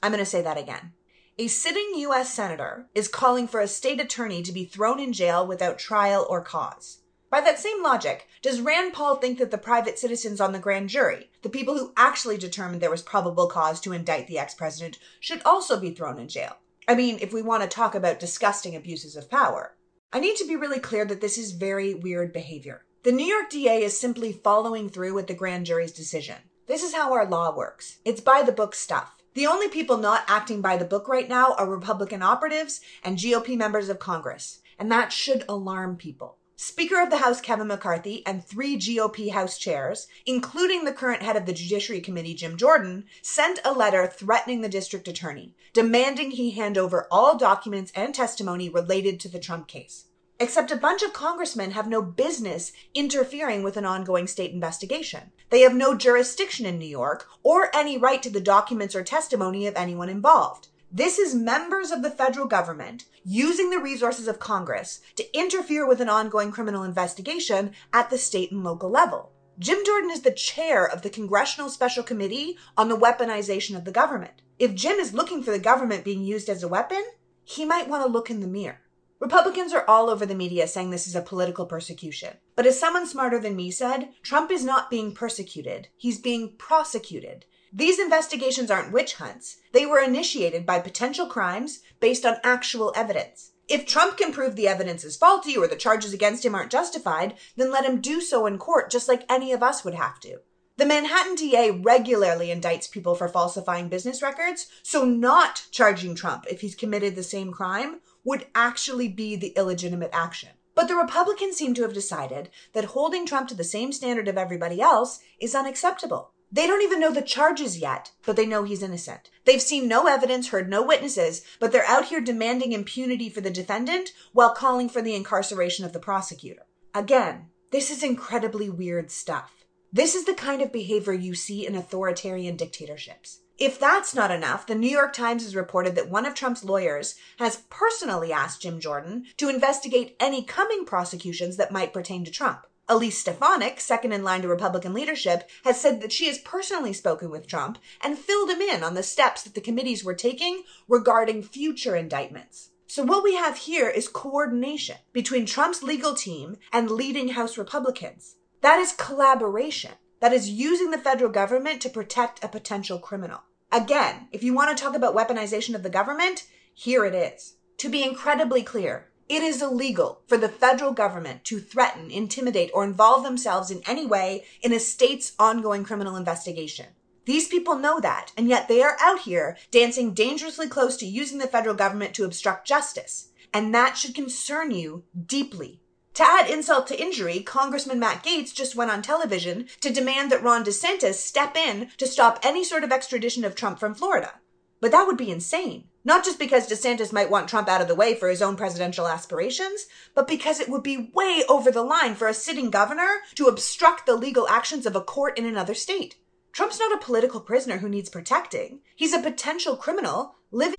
I'm 0.03 0.13
going 0.13 0.25
to 0.25 0.25
say 0.25 0.41
that 0.41 0.57
again. 0.57 0.95
A 1.39 1.49
sitting 1.49 1.93
U.S. 1.97 2.33
Senator 2.33 2.87
is 2.95 3.09
calling 3.09 3.47
for 3.47 3.61
a 3.61 3.69
state 3.69 4.01
attorney 4.01 4.43
to 4.43 4.53
be 4.53 4.65
thrown 4.65 4.99
in 4.99 5.13
jail 5.13 5.47
without 5.47 5.79
trial 5.79 6.27
or 6.31 6.41
cause. 6.41 7.01
By 7.31 7.43
that 7.43 7.59
same 7.59 7.83
logic, 7.83 8.27
does 8.41 8.63
Rand 8.63 8.95
Paul 8.95 9.17
think 9.17 9.37
that 9.37 9.51
the 9.51 9.59
private 9.59 9.99
citizens 9.99 10.41
on 10.41 10.53
the 10.53 10.59
grand 10.59 10.89
jury, 10.89 11.29
the 11.43 11.51
people 11.51 11.77
who 11.77 11.93
actually 11.95 12.39
determined 12.39 12.81
there 12.81 12.91
was 12.91 13.03
probable 13.03 13.49
cause 13.49 13.83
to 13.83 13.93
indict 13.93 14.29
the 14.29 14.39
ex 14.39 14.55
president, 14.55 14.99
should 15.21 15.43
also 15.45 15.79
be 15.79 15.91
thrown 15.91 16.19
in 16.19 16.29
jail? 16.29 16.57
I 16.89 16.95
mean, 16.95 17.19
if 17.21 17.35
we 17.35 17.43
want 17.43 17.63
to 17.63 17.69
talk 17.69 17.95
about 17.95 18.19
disgusting 18.19 18.75
abuses 18.75 19.15
of 19.15 19.29
power. 19.29 19.77
I 20.15 20.21
need 20.21 20.37
to 20.37 20.47
be 20.47 20.57
really 20.57 20.81
clear 20.81 21.05
that 21.05 21.21
this 21.21 21.37
is 21.37 21.53
very 21.53 21.93
weird 21.93 22.33
behavior. 22.33 22.87
The 23.03 23.13
New 23.13 23.27
York 23.27 23.51
DA 23.51 23.83
is 23.83 24.01
simply 24.01 24.33
following 24.33 24.89
through 24.89 25.13
with 25.13 25.27
the 25.27 25.35
grand 25.35 25.67
jury's 25.67 25.93
decision. 25.93 26.37
This 26.67 26.83
is 26.83 26.95
how 26.95 27.13
our 27.13 27.27
law 27.27 27.55
works 27.55 27.99
it's 28.07 28.23
by 28.23 28.43
the 28.43 28.53
book 28.53 28.75
stuff. 28.75 29.16
The 29.37 29.47
only 29.47 29.69
people 29.69 29.99
not 29.99 30.25
acting 30.29 30.63
by 30.63 30.79
the 30.79 30.87
book 30.87 31.09
right 31.09 31.29
now 31.29 31.53
are 31.59 31.69
Republican 31.69 32.23
operatives 32.23 32.81
and 33.05 33.19
GOP 33.19 33.55
members 33.55 33.91
of 33.91 33.99
Congress, 33.99 34.63
and 34.79 34.91
that 34.91 35.13
should 35.13 35.45
alarm 35.47 35.99
people. 35.99 36.39
Speaker 36.57 37.03
of 37.03 37.11
the 37.11 37.19
House 37.19 37.43
Kevin 37.43 37.67
McCarthy 37.67 38.25
and 38.25 38.43
three 38.43 38.79
GOP 38.79 39.33
House 39.33 39.59
chairs, 39.59 40.09
including 40.25 40.85
the 40.87 40.93
current 40.95 41.21
head 41.21 41.37
of 41.37 41.45
the 41.45 41.53
Judiciary 41.53 42.01
Committee, 42.01 42.33
Jim 42.33 42.57
Jordan, 42.57 43.05
sent 43.21 43.59
a 43.63 43.75
letter 43.75 44.07
threatening 44.07 44.63
the 44.63 44.71
district 44.71 45.07
attorney, 45.07 45.55
demanding 45.75 46.31
he 46.31 46.53
hand 46.53 46.79
over 46.79 47.07
all 47.11 47.37
documents 47.37 47.93
and 47.95 48.15
testimony 48.15 48.71
related 48.71 49.21
to 49.21 49.29
the 49.29 49.39
Trump 49.39 49.69
case. 49.69 50.06
Except 50.39 50.71
a 50.71 50.77
bunch 50.77 51.03
of 51.03 51.15
congressmen 51.15 51.71
have 51.71 51.89
no 51.89 52.03
business 52.03 52.73
interfering 52.95 53.63
with 53.63 53.79
an 53.79 53.87
ongoing 53.87 54.27
state 54.27 54.53
investigation. 54.53 55.33
They 55.49 55.61
have 55.61 55.75
no 55.75 55.97
jurisdiction 55.97 56.67
in 56.67 56.79
New 56.79 56.85
York 56.85 57.27
or 57.43 57.75
any 57.75 57.97
right 57.97 58.23
to 58.23 58.29
the 58.29 58.41
documents 58.41 58.95
or 58.95 59.03
testimony 59.03 59.67
of 59.67 59.75
anyone 59.77 60.11
involved. 60.11 60.69
This 60.93 61.19
is 61.19 61.35
members 61.35 61.91
of 61.91 62.03
the 62.03 62.11
federal 62.11 62.47
government 62.47 63.07
using 63.25 63.71
the 63.71 63.79
resources 63.79 64.29
of 64.29 64.39
Congress 64.39 65.01
to 65.17 65.37
interfere 65.37 65.87
with 65.89 66.03
an 66.03 66.11
ongoing 66.11 66.51
criminal 66.53 66.83
investigation 66.83 67.73
at 67.95 68.11
the 68.11 68.19
state 68.19 68.53
and 68.53 68.63
local 68.63 68.91
level. 68.91 69.33
Jim 69.59 69.79
Jordan 69.87 70.11
is 70.11 70.21
the 70.21 70.31
chair 70.31 70.87
of 70.87 71.01
the 71.01 71.09
Congressional 71.09 71.71
Special 71.71 72.03
Committee 72.03 72.59
on 72.77 72.91
the 72.91 72.97
Weaponization 72.97 73.75
of 73.75 73.87
the 73.87 73.91
Government. 73.91 74.43
If 74.59 74.75
Jim 74.75 74.99
is 74.99 75.15
looking 75.15 75.43
for 75.43 75.51
the 75.51 75.59
government 75.59 76.05
being 76.05 76.23
used 76.23 76.51
as 76.51 76.63
a 76.63 76.69
weapon, 76.69 77.03
he 77.43 77.65
might 77.65 77.89
want 77.89 78.05
to 78.05 78.13
look 78.13 78.29
in 78.29 78.41
the 78.41 78.47
mirror. 78.47 78.83
Republicans 79.19 79.73
are 79.73 79.85
all 79.89 80.11
over 80.11 80.27
the 80.27 80.35
media 80.35 80.69
saying 80.69 80.91
this 80.91 81.07
is 81.07 81.17
a 81.17 81.23
political 81.23 81.65
persecution. 81.65 82.37
But 82.55 82.67
as 82.67 82.79
someone 82.79 83.07
smarter 83.07 83.39
than 83.39 83.57
me 83.57 83.71
said, 83.71 84.11
Trump 84.23 84.51
is 84.51 84.65
not 84.65 84.91
being 84.91 85.13
persecuted, 85.13 85.89
he's 85.97 86.21
being 86.21 86.55
prosecuted. 86.59 87.47
These 87.73 87.99
investigations 87.99 88.71
aren't 88.71 88.93
witch 88.93 89.15
hunts. 89.15 89.57
They 89.73 89.87
were 89.87 90.01
initiated 90.01 90.67
by 90.67 90.81
potential 90.81 91.27
crimes 91.27 91.81
based 91.99 92.25
on 92.25 92.37
actual 92.45 92.93
evidence. 92.95 93.53
If 93.69 93.87
Trump 93.87 94.17
can 94.17 94.33
prove 94.33 94.55
the 94.55 94.69
evidence 94.69 95.03
is 95.03 95.17
faulty 95.17 95.57
or 95.57 95.67
the 95.67 95.77
charges 95.77 96.13
against 96.13 96.45
him 96.45 96.55
aren't 96.55 96.71
justified, 96.71 97.35
then 97.57 97.71
let 97.73 97.85
him 97.85 98.01
do 98.01 98.21
so 98.21 98.47
in 98.47 98.59
court 98.59 98.91
just 98.91 99.09
like 99.09 99.25
any 99.29 99.51
of 99.53 99.63
us 99.63 99.85
would 99.85 99.95
have 99.95 100.21
to. 100.21 100.41
The 100.79 100.87
Manhattan 100.87 101.37
DA 101.37 101.71
regularly 101.71 102.49
indicts 102.49 102.91
people 102.91 103.15
for 103.15 103.29
falsifying 103.29 103.89
business 103.89 104.21
records, 104.23 104.67
so 104.83 105.05
not 105.05 105.67
charging 105.71 106.15
Trump 106.15 106.45
if 106.51 106.61
he's 106.61 106.75
committed 106.75 107.17
the 107.17 107.23
same 107.23 107.51
crime 107.51 108.01
would 108.27 108.47
actually 108.55 109.09
be 109.09 109.37
the 109.37 109.55
illegitimate 109.57 110.11
action. 110.13 110.51
But 110.75 110.89
the 110.89 110.97
Republicans 110.97 111.57
seem 111.57 111.73
to 111.75 111.83
have 111.83 111.95
decided 111.95 112.51
that 112.75 112.87
holding 112.87 113.25
Trump 113.25 113.49
to 113.49 113.55
the 113.55 113.65
same 113.65 113.93
standard 113.93 114.29
of 114.29 114.37
everybody 114.37 114.83
else 114.83 115.21
is 115.41 115.55
unacceptable. 115.55 116.33
They 116.53 116.67
don't 116.67 116.83
even 116.83 117.01
know 117.01 117.13
the 117.13 117.23
charges 117.23 117.79
yet, 117.79 118.13
but 118.25 118.37
they 118.37 118.45
know 118.45 118.65
he's 118.65 118.83
innocent. 118.83 119.31
They've 119.45 119.63
seen 119.63 119.89
no 119.89 120.07
evidence, 120.07 120.49
heard 120.49 120.69
no 120.69 120.83
witnesses, 120.83 121.43
but 121.59 121.73
they're 121.73 121.87
out 121.87 122.07
here 122.07 122.21
demanding 122.21 122.73
impunity 122.73 123.31
for 123.31 123.41
the 123.41 123.51
defendant 123.51 124.13
while 124.33 124.55
calling 124.55 124.89
for 124.89 125.01
the 125.01 125.15
incarceration 125.15 125.85
of 125.85 125.93
the 125.93 125.99
prosecutor. 125.99 126.67
Again, 126.95 127.47
this 127.73 127.91
is 127.91 128.03
incredibly 128.03 128.69
weird 128.69 129.11
stuff. 129.11 129.65
This 129.93 130.15
is 130.15 130.25
the 130.25 130.35
kind 130.35 130.63
of 130.63 130.73
behavior 130.73 131.13
you 131.13 131.35
see 131.35 131.67
in 131.67 131.75
authoritarian 131.75 132.57
dictatorships. 132.57 133.41
If 133.59 133.79
that's 133.79 134.15
not 134.15 134.31
enough, 134.31 134.67
the 134.67 134.75
New 134.75 134.91
York 134.91 135.15
Times 135.15 135.43
has 135.43 135.57
reported 135.57 135.95
that 135.95 136.11
one 136.11 136.27
of 136.27 136.35
Trump's 136.35 136.63
lawyers 136.63 137.15
has 137.39 137.63
personally 137.71 138.31
asked 138.31 138.61
Jim 138.61 138.79
Jordan 138.81 139.25
to 139.39 139.49
investigate 139.49 140.15
any 140.21 140.43
coming 140.43 140.85
prosecutions 140.85 141.57
that 141.57 141.73
might 141.73 141.95
pertain 141.95 142.23
to 142.27 142.31
Trump. 142.31 142.67
Elise 142.87 143.19
Stefanik, 143.19 143.81
second 143.81 144.13
in 144.13 144.23
line 144.23 144.43
to 144.43 144.49
Republican 144.49 144.93
leadership, 144.93 145.49
has 145.65 145.81
said 145.81 146.03
that 146.03 146.13
she 146.13 146.27
has 146.27 146.39
personally 146.39 146.93
spoken 146.93 147.31
with 147.31 147.47
Trump 147.47 147.79
and 148.03 148.19
filled 148.19 148.51
him 148.51 148.61
in 148.61 148.85
on 148.85 148.93
the 148.93 149.03
steps 149.03 149.43
that 149.43 149.55
the 149.55 149.61
committees 149.63 150.05
were 150.05 150.15
taking 150.15 150.63
regarding 150.87 151.43
future 151.43 151.97
indictments. 151.97 152.71
So, 152.87 153.03
what 153.05 153.25
we 153.25 153.35
have 153.37 153.57
here 153.57 153.89
is 153.89 154.07
coordination 154.07 154.99
between 155.13 155.47
Trump's 155.47 155.83
legal 155.83 156.15
team 156.15 156.59
and 156.73 156.91
leading 156.91 157.29
House 157.29 157.59
Republicans. 157.59 158.37
That 158.61 158.79
is 158.79 158.93
collaboration. 158.93 159.93
That 160.21 160.33
is 160.33 160.51
using 160.51 160.91
the 160.91 160.99
federal 160.99 161.31
government 161.31 161.83
to 161.83 161.91
protect 161.91 162.43
a 162.43 162.49
potential 162.49 162.99
criminal. 162.99 163.43
Again, 163.71 164.29
if 164.33 164.43
you 164.43 164.55
want 164.55 164.77
to 164.77 164.83
talk 164.83 164.95
about 164.95 165.15
weaponization 165.15 165.75
of 165.75 165.83
the 165.83 165.91
government, 165.91 166.47
here 166.73 167.05
it 167.05 167.15
is. 167.15 167.57
To 167.79 167.89
be 167.89 168.03
incredibly 168.03 168.63
clear, 168.63 169.09
it 169.29 169.43
is 169.43 169.61
illegal 169.61 170.23
for 170.27 170.37
the 170.39 170.49
federal 170.49 170.93
government 170.93 171.45
to 171.45 171.59
threaten, 171.59 172.11
intimidate, 172.11 172.71
or 172.73 172.85
involve 172.85 173.25
themselves 173.25 173.71
in 173.71 173.83
any 173.87 174.07
way 174.07 174.45
in 174.63 174.73
a 174.73 174.79
state's 174.79 175.33
ongoing 175.39 175.85
criminal 175.85 176.17
investigation. 176.17 176.87
These 177.25 177.49
people 177.49 177.75
know 177.75 177.99
that, 178.01 178.33
and 178.37 178.49
yet 178.49 178.69
they 178.69 178.83
are 178.83 178.97
out 179.01 179.21
here 179.21 179.57
dancing 179.73 180.15
dangerously 180.15 180.69
close 180.69 180.97
to 180.99 181.07
using 181.07 181.39
the 181.39 181.49
federal 181.49 181.75
government 181.75 182.15
to 182.15 182.25
obstruct 182.25 182.69
justice. 182.69 183.31
And 183.53 183.75
that 183.75 183.99
should 183.99 184.15
concern 184.15 184.71
you 184.71 185.03
deeply. 185.27 185.81
To 186.17 186.25
add 186.25 186.49
insult 186.49 186.87
to 186.87 186.99
injury, 186.99 187.41
Congressman 187.41 188.01
Matt 188.01 188.25
Gaetz 188.25 188.55
just 188.55 188.75
went 188.75 188.91
on 188.91 189.03
television 189.03 189.67
to 189.83 189.93
demand 189.93 190.33
that 190.33 190.43
Ron 190.43 190.65
DeSantis 190.65 191.17
step 191.17 191.55
in 191.55 191.91
to 191.99 192.07
stop 192.07 192.39
any 192.43 192.65
sort 192.65 192.85
of 192.85 192.91
extradition 192.91 193.45
of 193.45 193.55
Trump 193.55 193.79
from 193.79 193.95
Florida. 193.95 194.33
But 194.81 194.93
that 194.93 195.07
would 195.07 195.19
be 195.19 195.31
insane. 195.31 195.89
Not 196.07 196.25
just 196.25 196.39
because 196.39 196.67
DeSantis 196.67 197.13
might 197.13 197.29
want 197.29 197.51
Trump 197.51 197.69
out 197.69 197.83
of 197.83 197.89
the 197.89 197.95
way 197.95 198.15
for 198.15 198.31
his 198.31 198.41
own 198.41 198.57
presidential 198.57 199.07
aspirations, 199.07 199.89
but 200.15 200.27
because 200.27 200.59
it 200.59 200.71
would 200.71 200.83
be 200.83 201.11
way 201.13 201.43
over 201.51 201.71
the 201.71 201.83
line 201.83 202.15
for 202.15 202.29
a 202.29 202.33
sitting 202.33 202.71
governor 202.71 203.19
to 203.35 203.49
obstruct 203.49 204.07
the 204.07 204.17
legal 204.17 204.49
actions 204.49 204.87
of 204.87 204.97
a 204.97 205.03
court 205.03 205.39
in 205.39 205.45
another 205.45 205.75
state. 205.75 206.17
Trump's 206.51 206.79
not 206.79 206.95
a 206.95 207.05
political 207.05 207.43
prisoner 207.43 207.77
who 207.77 207.91
needs 207.91 208.09
protecting. 208.09 208.81
He's 208.95 209.13
a 209.13 209.21
potential 209.21 209.77
criminal 209.77 210.37
living. 210.51 210.77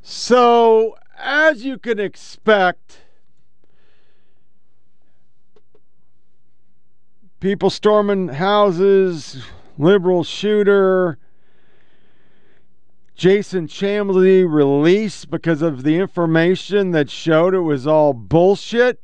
So, 0.00 0.96
as 1.18 1.64
you 1.64 1.76
can 1.76 1.98
expect, 1.98 3.01
people 7.42 7.70
storming 7.70 8.28
houses, 8.28 9.42
liberal 9.76 10.22
shooter, 10.22 11.18
Jason 13.16 13.66
Chamley 13.66 14.48
released 14.48 15.28
because 15.28 15.60
of 15.60 15.82
the 15.82 15.96
information 15.96 16.92
that 16.92 17.10
showed 17.10 17.52
it 17.52 17.62
was 17.62 17.84
all 17.84 18.12
bullshit. 18.12 19.02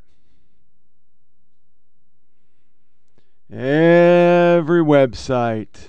Every 3.51 4.83
website. 4.83 5.89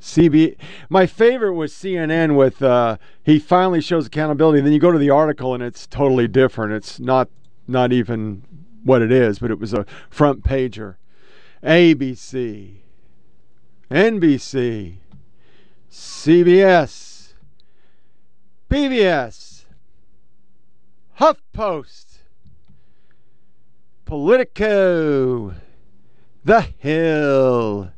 CB 0.00 0.56
my 0.88 1.06
favorite 1.06 1.54
was 1.54 1.72
CNN 1.72 2.36
with 2.36 2.62
uh, 2.62 2.98
he 3.24 3.40
finally 3.40 3.80
shows 3.80 4.06
accountability. 4.06 4.60
Then 4.60 4.72
you 4.72 4.78
go 4.78 4.92
to 4.92 4.98
the 4.98 5.10
article 5.10 5.54
and 5.54 5.62
it's 5.62 5.88
totally 5.88 6.28
different. 6.28 6.72
It's 6.72 7.00
not 7.00 7.28
not 7.66 7.92
even 7.92 8.44
what 8.84 9.02
it 9.02 9.10
is, 9.10 9.40
but 9.40 9.50
it 9.50 9.58
was 9.58 9.74
a 9.74 9.84
front 10.08 10.44
pager. 10.44 10.96
ABC, 11.62 12.76
NBC, 13.90 14.96
CBS, 15.90 17.34
PBS, 18.70 19.64
HuffPost, 21.18 22.18
Politico, 24.06 25.54
The 26.44 26.62
Hill, 26.78 27.90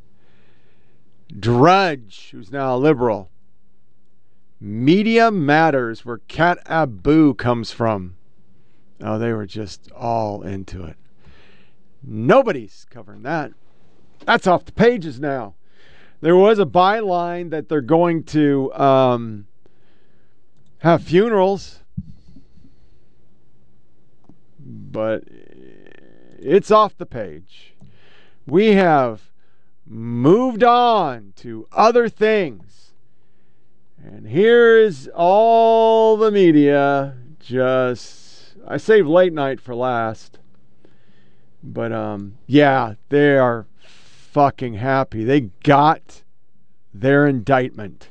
Drudge, 1.39 2.30
who's 2.32 2.51
now 2.51 2.74
a 2.74 2.78
liberal. 2.78 3.30
Media 4.60 5.30
Matters, 5.30 6.05
where 6.05 6.18
Kat 6.18 6.59
Abu 6.66 7.34
comes 7.34 7.70
from. 7.70 8.16
Oh, 9.01 9.18
they 9.18 9.32
were 9.32 9.47
just 9.47 9.90
all 9.93 10.43
into 10.43 10.84
it. 10.84 10.97
Nobody's 12.02 12.86
covering 12.90 13.22
that. 13.22 13.52
That's 14.24 14.46
off 14.46 14.64
the 14.64 14.72
pages 14.72 15.20
now. 15.20 15.54
There 16.20 16.36
was 16.36 16.58
a 16.58 16.66
byline 16.66 17.50
that 17.50 17.68
they're 17.68 17.80
going 17.80 18.22
to 18.24 18.72
um, 18.74 19.46
have 20.78 21.02
funerals, 21.02 21.80
but 24.60 25.24
it's 26.38 26.70
off 26.70 26.96
the 26.96 27.06
page. 27.06 27.74
We 28.46 28.74
have 28.74 29.30
moved 29.86 30.62
on 30.62 31.32
to 31.36 31.66
other 31.72 32.08
things. 32.08 32.92
And 34.04 34.26
here 34.26 34.78
is 34.78 35.08
all 35.14 36.16
the 36.16 36.30
media 36.30 37.16
just 37.38 38.56
I 38.66 38.76
saved 38.76 39.08
late 39.08 39.32
night 39.32 39.60
for 39.60 39.74
last. 39.74 40.38
But 41.62 41.93
um 41.93 42.39
yeah, 42.47 42.94
they 43.09 43.36
are 43.36 43.66
fucking 44.32 44.74
happy. 44.74 45.24
They 45.24 45.40
got 45.62 46.22
their 46.94 47.26
indictment. 47.26 48.09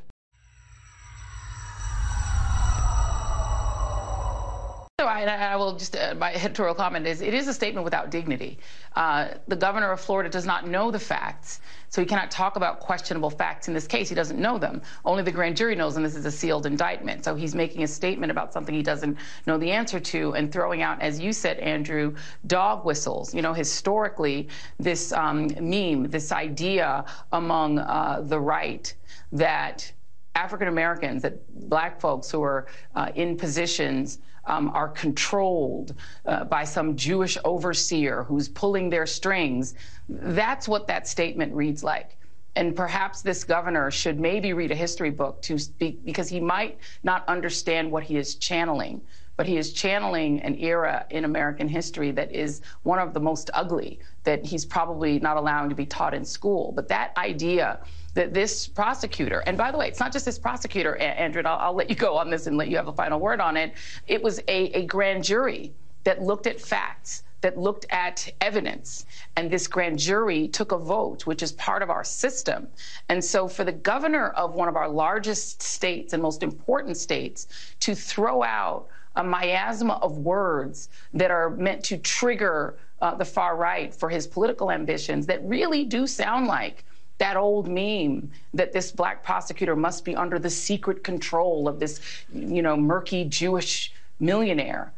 So 4.99 5.07
I, 5.07 5.23
I 5.23 5.56
will 5.56 5.76
just, 5.78 5.95
uh, 5.95 6.14
my 6.15 6.32
editorial 6.32 6.76
comment 6.76 7.07
is 7.07 7.22
it 7.22 7.34
is 7.34 7.48
a 7.48 7.53
statement 7.53 7.84
without 7.84 8.11
dignity. 8.11 8.60
Uh, 8.95 9.30
the 9.48 9.56
governor 9.56 9.91
of 9.91 9.99
Florida 9.99 10.30
does 10.30 10.45
not 10.45 10.68
know 10.68 10.91
the 10.91 10.99
facts, 10.99 11.60
so 11.91 12.01
he 12.01 12.07
cannot 12.07 12.31
talk 12.31 12.55
about 12.55 12.80
questionable 12.80 13.30
facts 13.30 13.68
in 13.68 13.73
this 13.73 13.85
case. 13.85 14.07
He 14.07 14.15
doesn't 14.15 14.39
know 14.39 14.57
them. 14.57 14.81
Only 15.03 15.23
the 15.23 15.31
grand 15.31 15.57
jury 15.57 15.76
knows, 15.76 15.97
and 15.97 16.05
this 16.05 16.15
is 16.15 16.26
a 16.26 16.31
sealed 16.31 16.65
indictment. 16.65 17.26
So 17.26 17.35
he's 17.35 17.53
making 17.53 17.84
a 17.84 17.88
statement 17.88 18.31
about 18.31 18.53
something 18.53 18.73
he 18.73 18.81
doesn't 18.81 19.18
know 19.45 19.57
the 19.57 19.69
answer 19.69 19.99
to 19.99 20.34
and 20.35 20.49
throwing 20.49 20.81
out, 20.81 21.01
as 21.01 21.19
you 21.19 21.34
said, 21.34 21.59
Andrew, 21.59 22.15
dog 22.47 22.85
whistles. 22.85 23.35
You 23.35 23.41
know, 23.41 23.53
historically, 23.53 24.47
this 24.80 25.11
um, 25.11 25.49
meme, 25.59 26.09
this 26.09 26.31
idea 26.31 27.03
among 27.34 27.80
uh, 27.80 28.22
the 28.23 28.39
right 28.39 28.93
that 29.34 29.91
African 30.35 30.69
Americans, 30.69 31.22
that 31.23 31.69
black 31.69 31.99
folks 31.99 32.31
who 32.31 32.41
are 32.41 32.68
uh, 32.95 33.11
in 33.15 33.35
positions 33.35 34.19
um, 34.45 34.69
are 34.69 34.89
controlled 34.89 35.95
uh, 36.26 36.45
by 36.45 36.63
some 36.63 36.95
Jewish 36.95 37.38
overseer 37.45 38.23
who's 38.23 38.49
pulling 38.49 38.89
their 38.89 39.05
strings. 39.05 39.76
That's 40.09 40.68
what 40.68 40.88
that 40.88 41.07
statement 41.07 41.53
reads 41.53 41.84
like. 41.84 42.18
And 42.55 42.76
perhaps 42.76 43.22
this 43.22 43.43
governor 43.43 43.91
should 43.91 44.19
maybe 44.19 44.51
read 44.53 44.72
a 44.72 44.76
history 44.76 45.09
book 45.09 45.41
to 45.43 45.57
speak 45.57 46.03
because 46.03 46.27
he 46.27 46.39
might 46.39 46.80
not 47.03 47.23
understand 47.27 47.89
what 47.89 48.03
he 48.03 48.18
is 48.18 48.35
channeling. 48.35 49.01
But 49.38 49.48
he 49.48 49.58
is 49.58 49.74
channeling 49.74 50.41
an 50.41 50.58
era 50.60 51.06
in 51.10 51.26
American 51.26 51.68
history 51.68 52.12
that 52.12 52.32
is 52.32 52.62
one 52.84 52.99
of 52.99 53.14
the 53.14 53.20
most 53.20 53.49
ugly 53.53 53.99
that 54.24 54.45
he's 54.45 54.66
probably 54.66 55.20
not 55.20 55.38
allowing 55.38 55.70
to 55.70 55.76
be 55.76 55.86
taught 55.86 56.14
in 56.14 56.26
school. 56.26 56.72
But 56.76 56.88
that 56.90 57.16
idea 57.18 57.80
that 58.14 58.34
this 58.34 58.68
prosecutor, 58.68 59.40
and 59.45 59.58
by 59.58 59.72
the 59.72 59.78
way, 59.78 59.88
it's 59.88 59.99
not 59.99 60.12
just 60.12 60.26
this 60.26 60.38
prosecutor, 60.38 60.98
Andrew, 60.98 61.41
I'll, 61.45 61.60
I'll, 61.60 61.74
let 61.74 61.90
you 61.90 61.95
go 61.95 62.18
on 62.18 62.30
this 62.30 62.48
and 62.48 62.58
let 62.58 62.68
you 62.68 62.76
have 62.76 62.88
a 62.88 62.94
final 62.94 63.20
word 63.20 63.40
on 63.40 63.56
it. 63.56 63.74
It 64.08 64.22
was 64.22 64.40
a, 64.48 64.66
a 64.74 64.86
grand 64.86 65.24
jury 65.24 65.74
that 66.03 66.22
looked 66.22 66.48
at 66.48 66.60
facts, 66.60 67.24
that 67.41 67.58
looked 67.58 67.86
at 67.90 68.32
evidence, 68.41 69.06
and 69.36 69.49
this 69.49 69.68
grand 69.68 69.98
jury 69.98 70.48
took 70.48 70.72
a 70.72 70.78
vote, 70.78 71.26
which 71.26 71.41
is 71.41 71.53
part 71.53 71.82
of 71.82 71.90
our 71.90 72.03
system. 72.03 72.68
And 73.10 73.24
so, 73.24 73.48
for 73.48 73.64
the 73.64 73.72
governor 73.72 74.30
of 74.30 74.53
one 74.56 74.68
of 74.68 74.76
our 74.76 74.90
largest 74.90 75.62
states 75.62 76.14
and 76.14 76.22
most 76.22 76.44
important 76.44 76.98
states 76.98 77.48
to 77.80 77.95
throw 77.95 78.44
out 78.44 78.88
a 79.15 79.23
miasma 79.23 79.93
of 80.01 80.17
words 80.19 80.89
that 81.13 81.31
are 81.31 81.49
meant 81.51 81.83
to 81.85 81.97
trigger 81.97 82.77
uh, 83.01 83.15
the 83.15 83.25
far 83.25 83.55
right 83.55 83.93
for 83.93 84.09
his 84.09 84.27
political 84.27 84.71
ambitions 84.71 85.25
that 85.25 85.43
really 85.43 85.83
do 85.83 86.07
sound 86.07 86.47
like 86.47 86.83
that 87.17 87.38
old 87.38 87.67
meme 87.67 88.31
that 88.53 88.71
this 88.71 88.91
black 88.91 89.23
prosecutor 89.23 89.75
must 89.75 90.03
be 90.03 90.15
under 90.15 90.39
the 90.39 90.49
secret 90.49 91.03
control 91.03 91.67
of 91.67 91.79
this, 91.79 91.99
you 92.33 92.63
know, 92.63 92.75
murky 92.75 93.25
Jewish 93.25 93.93
millionaire. 94.19 94.91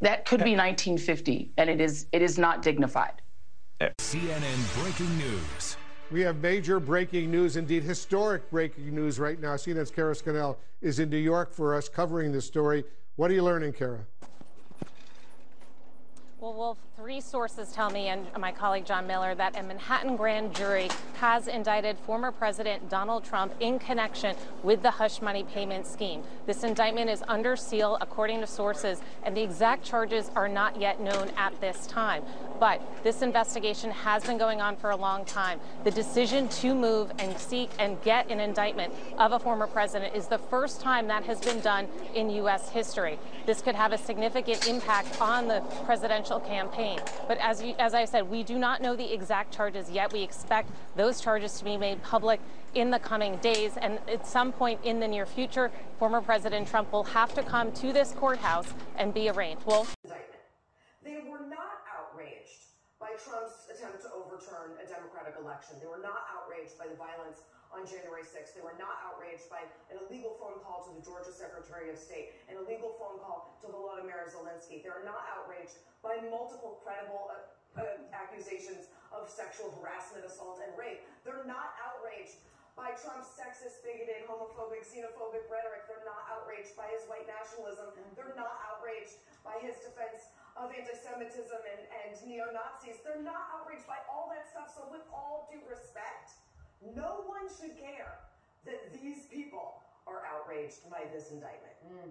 That 0.00 0.24
could 0.26 0.44
be 0.44 0.56
1950, 0.56 1.50
and 1.56 1.70
it 1.70 1.80
is 1.80 2.06
it 2.12 2.22
is 2.22 2.38
not 2.38 2.62
dignified. 2.62 3.20
CNN 3.80 4.80
breaking 4.80 5.18
news. 5.18 5.76
We 6.12 6.20
have 6.20 6.42
major 6.42 6.78
breaking 6.78 7.30
news, 7.30 7.56
indeed 7.56 7.84
historic 7.84 8.50
breaking 8.50 8.94
news 8.94 9.18
right 9.18 9.40
now. 9.40 9.54
CNN's 9.54 9.90
Kara 9.90 10.14
Scannell 10.14 10.58
is 10.82 10.98
in 10.98 11.08
New 11.08 11.16
York 11.16 11.54
for 11.54 11.74
us 11.74 11.88
covering 11.88 12.32
this 12.32 12.46
story. 12.46 12.84
What 13.16 13.30
are 13.30 13.34
you 13.34 13.42
learning, 13.42 13.72
Kara? 13.72 14.00
Well, 16.38 16.52
well, 16.52 16.76
three 17.02 17.20
sources 17.20 17.72
tell 17.72 17.90
me, 17.90 18.06
and 18.06 18.28
my 18.38 18.52
colleague 18.52 18.86
John 18.86 19.08
Miller, 19.08 19.34
that 19.34 19.58
a 19.58 19.62
Manhattan 19.64 20.14
grand 20.14 20.54
jury 20.54 20.88
has 21.14 21.48
indicted 21.48 21.98
former 21.98 22.30
President 22.30 22.88
Donald 22.88 23.24
Trump 23.24 23.52
in 23.58 23.80
connection 23.80 24.36
with 24.62 24.82
the 24.82 24.90
hush 24.92 25.20
money 25.20 25.42
payment 25.42 25.84
scheme. 25.84 26.22
This 26.46 26.62
indictment 26.62 27.10
is 27.10 27.24
under 27.26 27.56
seal, 27.56 27.98
according 28.00 28.38
to 28.38 28.46
sources, 28.46 29.00
and 29.24 29.36
the 29.36 29.42
exact 29.42 29.82
charges 29.84 30.30
are 30.36 30.46
not 30.46 30.80
yet 30.80 31.00
known 31.00 31.32
at 31.36 31.60
this 31.60 31.88
time. 31.88 32.22
But 32.60 32.80
this 33.02 33.22
investigation 33.22 33.90
has 33.90 34.22
been 34.22 34.38
going 34.38 34.60
on 34.60 34.76
for 34.76 34.90
a 34.90 34.96
long 34.96 35.24
time. 35.24 35.58
The 35.82 35.90
decision 35.90 36.48
to 36.50 36.72
move 36.72 37.10
and 37.18 37.36
seek 37.36 37.70
and 37.80 38.00
get 38.02 38.30
an 38.30 38.38
indictment 38.38 38.94
of 39.18 39.32
a 39.32 39.40
former 39.40 39.66
president 39.66 40.14
is 40.14 40.28
the 40.28 40.38
first 40.38 40.80
time 40.80 41.08
that 41.08 41.24
has 41.24 41.40
been 41.40 41.58
done 41.62 41.88
in 42.14 42.30
U.S. 42.30 42.70
history. 42.70 43.18
This 43.44 43.60
could 43.60 43.74
have 43.74 43.90
a 43.92 43.98
significant 43.98 44.68
impact 44.68 45.20
on 45.20 45.48
the 45.48 45.62
presidential 45.84 46.38
campaign. 46.38 46.91
But 47.28 47.38
as, 47.38 47.62
you, 47.62 47.74
as 47.78 47.94
I 47.94 48.04
said, 48.04 48.28
we 48.30 48.42
do 48.42 48.58
not 48.58 48.82
know 48.82 48.96
the 48.96 49.12
exact 49.12 49.54
charges 49.54 49.90
yet. 49.90 50.12
We 50.12 50.22
expect 50.22 50.70
those 50.96 51.20
charges 51.20 51.58
to 51.58 51.64
be 51.64 51.76
made 51.76 52.02
public 52.02 52.40
in 52.74 52.90
the 52.90 52.98
coming 52.98 53.36
days. 53.36 53.76
And 53.76 53.98
at 54.08 54.26
some 54.26 54.52
point 54.52 54.80
in 54.84 55.00
the 55.00 55.08
near 55.08 55.26
future, 55.26 55.70
former 55.98 56.20
President 56.20 56.68
Trump 56.68 56.92
will 56.92 57.04
have 57.04 57.34
to 57.34 57.42
come 57.42 57.72
to 57.72 57.92
this 57.92 58.12
courthouse 58.12 58.72
and 58.96 59.14
be 59.14 59.28
arraigned. 59.28 59.60
Well, 59.64 59.86
they 61.04 61.20
were 61.28 61.46
not 61.48 61.82
outraged 61.98 62.72
by 63.00 63.10
Trump's 63.18 63.66
attempt 63.70 64.02
to 64.02 64.08
overturn 64.12 64.78
a 64.82 64.88
Democratic 64.88 65.34
election. 65.40 65.76
They 65.80 65.86
were 65.86 66.02
not 66.02 66.22
outraged 66.34 66.78
by 66.78 66.86
the 66.86 66.96
violence 66.96 67.40
on 67.72 67.88
January 67.88 68.22
6th. 68.22 68.52
They 68.52 68.64
were 68.64 68.76
not 68.76 69.00
outraged 69.02 69.48
by 69.48 69.64
an 69.88 69.96
illegal 70.04 70.36
phone 70.36 70.60
call 70.60 70.84
to 70.84 70.92
the 70.92 71.02
Georgia 71.02 71.32
Secretary 71.32 71.88
of 71.88 71.96
State, 71.96 72.36
an 72.52 72.60
illegal 72.60 72.94
phone 73.00 73.18
call 73.24 73.56
to 73.64 73.66
Volodymyr 73.72 74.28
Zelensky. 74.28 74.84
They 74.84 74.92
are 74.92 75.04
not 75.04 75.24
outraged 75.32 75.80
by 76.04 76.20
multiple 76.28 76.80
credible 76.84 77.32
uh, 77.32 77.80
uh, 77.80 78.04
accusations 78.12 78.92
of 79.08 79.32
sexual 79.32 79.72
harassment, 79.80 80.28
assault, 80.28 80.60
and 80.60 80.76
rape. 80.76 81.00
They're 81.24 81.48
not 81.48 81.72
outraged 81.80 82.44
by 82.72 82.96
Trump's 82.96 83.28
sexist, 83.36 83.84
bigoted, 83.84 84.24
homophobic, 84.24 84.84
xenophobic 84.84 85.44
rhetoric. 85.52 85.84
They're 85.88 86.08
not 86.08 86.24
outraged 86.32 86.72
by 86.72 86.88
his 86.88 87.04
white 87.04 87.28
nationalism. 87.28 87.92
They're 88.16 88.36
not 88.36 88.56
outraged 88.64 89.20
by 89.44 89.60
his 89.60 89.76
defense 89.84 90.32
of 90.56 90.72
anti-Semitism 90.72 91.60
and, 91.60 91.82
and 92.04 92.12
neo-Nazis. 92.24 93.04
They're 93.04 93.20
not 93.20 93.52
outraged 93.52 93.84
by 93.84 94.00
all 94.08 94.32
that 94.32 94.48
stuff. 94.48 94.72
So 94.72 94.88
with 94.88 95.04
all 95.12 95.48
due 95.52 95.60
respect, 95.68 96.32
no 96.96 97.24
one 97.26 97.48
should 97.48 97.78
care 97.78 98.18
that 98.64 98.92
these 98.92 99.26
people 99.30 99.82
are 100.06 100.22
outraged 100.26 100.90
by 100.90 101.04
this 101.12 101.30
indictment. 101.30 101.72
Mm. 101.86 102.10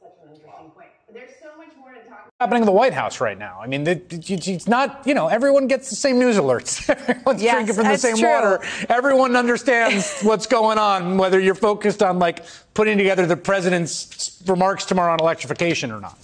Such 0.00 0.12
an 0.22 0.34
interesting 0.34 0.70
point. 0.70 0.88
There's 1.12 1.30
so 1.42 1.56
much 1.56 1.70
more 1.76 1.92
to 1.92 2.00
talk. 2.08 2.30
Happening 2.38 2.62
in 2.62 2.66
the 2.66 2.72
White 2.72 2.92
House 2.92 3.20
right 3.20 3.36
now. 3.36 3.58
I 3.60 3.66
mean, 3.66 3.84
it's 3.86 4.68
not, 4.68 5.02
you 5.04 5.14
know, 5.14 5.26
everyone 5.26 5.66
gets 5.66 5.90
the 5.90 5.96
same 5.96 6.20
news 6.20 6.36
alerts. 6.36 6.88
Everyone's 7.08 7.42
yes, 7.42 7.54
drinking 7.54 7.74
from 7.74 7.88
the 7.88 7.98
same 7.98 8.16
true. 8.16 8.28
water. 8.28 8.60
Everyone 8.88 9.34
understands 9.34 10.20
what's 10.22 10.46
going 10.46 10.78
on, 10.78 11.18
whether 11.18 11.40
you're 11.40 11.56
focused 11.56 12.02
on 12.02 12.20
like 12.20 12.44
putting 12.74 12.96
together 12.96 13.26
the 13.26 13.36
president's 13.36 14.40
remarks 14.46 14.84
tomorrow 14.84 15.12
on 15.12 15.18
electrification 15.18 15.90
or 15.90 16.00
not. 16.00 16.16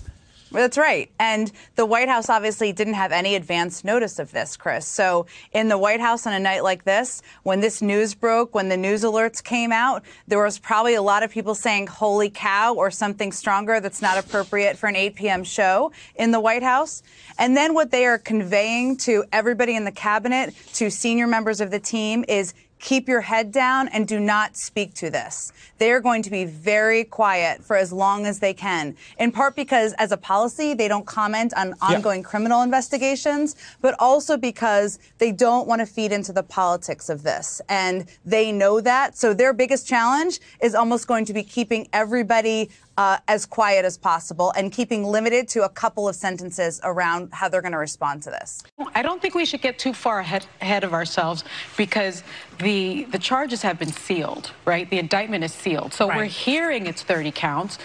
That's 0.54 0.78
right. 0.78 1.10
And 1.18 1.50
the 1.74 1.84
White 1.84 2.08
House 2.08 2.28
obviously 2.28 2.72
didn't 2.72 2.94
have 2.94 3.10
any 3.10 3.34
advance 3.34 3.82
notice 3.82 4.20
of 4.20 4.30
this, 4.30 4.56
Chris. 4.56 4.86
So 4.86 5.26
in 5.52 5.68
the 5.68 5.76
White 5.76 6.00
House 6.00 6.28
on 6.28 6.32
a 6.32 6.38
night 6.38 6.62
like 6.62 6.84
this, 6.84 7.22
when 7.42 7.58
this 7.58 7.82
news 7.82 8.14
broke, 8.14 8.54
when 8.54 8.68
the 8.68 8.76
news 8.76 9.02
alerts 9.02 9.42
came 9.42 9.72
out, 9.72 10.04
there 10.28 10.40
was 10.40 10.60
probably 10.60 10.94
a 10.94 11.02
lot 11.02 11.24
of 11.24 11.32
people 11.32 11.56
saying, 11.56 11.88
holy 11.88 12.30
cow, 12.30 12.72
or 12.72 12.92
something 12.92 13.32
stronger 13.32 13.80
that's 13.80 14.00
not 14.00 14.16
appropriate 14.16 14.78
for 14.78 14.86
an 14.86 14.94
8 14.94 15.16
p.m. 15.16 15.42
show 15.42 15.90
in 16.14 16.30
the 16.30 16.40
White 16.40 16.62
House. 16.62 17.02
And 17.36 17.56
then 17.56 17.74
what 17.74 17.90
they 17.90 18.06
are 18.06 18.18
conveying 18.18 18.96
to 18.98 19.24
everybody 19.32 19.74
in 19.74 19.84
the 19.84 19.92
cabinet, 19.92 20.54
to 20.74 20.88
senior 20.88 21.26
members 21.26 21.60
of 21.60 21.72
the 21.72 21.80
team 21.80 22.24
is 22.28 22.54
keep 22.84 23.08
your 23.08 23.22
head 23.22 23.50
down 23.50 23.88
and 23.88 24.06
do 24.06 24.20
not 24.20 24.56
speak 24.58 24.92
to 24.92 25.08
this. 25.08 25.52
They 25.78 25.90
are 25.90 26.00
going 26.00 26.22
to 26.22 26.30
be 26.30 26.44
very 26.44 27.02
quiet 27.02 27.64
for 27.64 27.76
as 27.76 27.90
long 27.92 28.26
as 28.26 28.40
they 28.40 28.52
can, 28.52 28.94
in 29.18 29.32
part 29.32 29.56
because 29.56 29.94
as 29.94 30.12
a 30.12 30.18
policy, 30.18 30.74
they 30.74 30.86
don't 30.86 31.06
comment 31.06 31.54
on 31.56 31.74
ongoing 31.80 32.20
yeah. 32.20 32.28
criminal 32.28 32.60
investigations, 32.60 33.56
but 33.80 33.96
also 33.98 34.36
because 34.36 34.98
they 35.16 35.32
don't 35.32 35.66
want 35.66 35.80
to 35.80 35.86
feed 35.86 36.12
into 36.12 36.32
the 36.32 36.42
politics 36.42 37.08
of 37.08 37.22
this. 37.22 37.62
And 37.70 38.04
they 38.26 38.52
know 38.52 38.82
that. 38.82 39.16
So 39.16 39.32
their 39.32 39.54
biggest 39.54 39.88
challenge 39.88 40.40
is 40.62 40.74
almost 40.74 41.08
going 41.08 41.24
to 41.24 41.32
be 41.32 41.42
keeping 41.42 41.88
everybody 41.94 42.68
uh, 42.96 43.18
as 43.28 43.46
quiet 43.46 43.84
as 43.84 43.98
possible 43.98 44.52
and 44.56 44.72
keeping 44.72 45.04
limited 45.04 45.48
to 45.48 45.64
a 45.64 45.68
couple 45.68 46.08
of 46.08 46.14
sentences 46.14 46.80
around 46.84 47.28
how 47.32 47.48
they're 47.48 47.62
going 47.62 47.72
to 47.72 47.78
respond 47.78 48.22
to 48.22 48.30
this. 48.30 48.62
I 48.94 49.02
don't 49.02 49.20
think 49.20 49.34
we 49.34 49.44
should 49.44 49.62
get 49.62 49.78
too 49.78 49.92
far 49.92 50.20
ahead, 50.20 50.46
ahead 50.60 50.84
of 50.84 50.92
ourselves 50.92 51.44
because 51.76 52.22
the 52.58 53.04
the 53.04 53.18
charges 53.18 53.62
have 53.62 53.78
been 53.78 53.92
sealed, 53.92 54.52
right? 54.64 54.88
The 54.88 54.98
indictment 54.98 55.44
is 55.44 55.52
sealed. 55.52 55.92
So 55.92 56.08
right. 56.08 56.16
we're 56.16 56.24
hearing 56.24 56.86
it's 56.86 57.02
30 57.02 57.32
counts. 57.32 57.78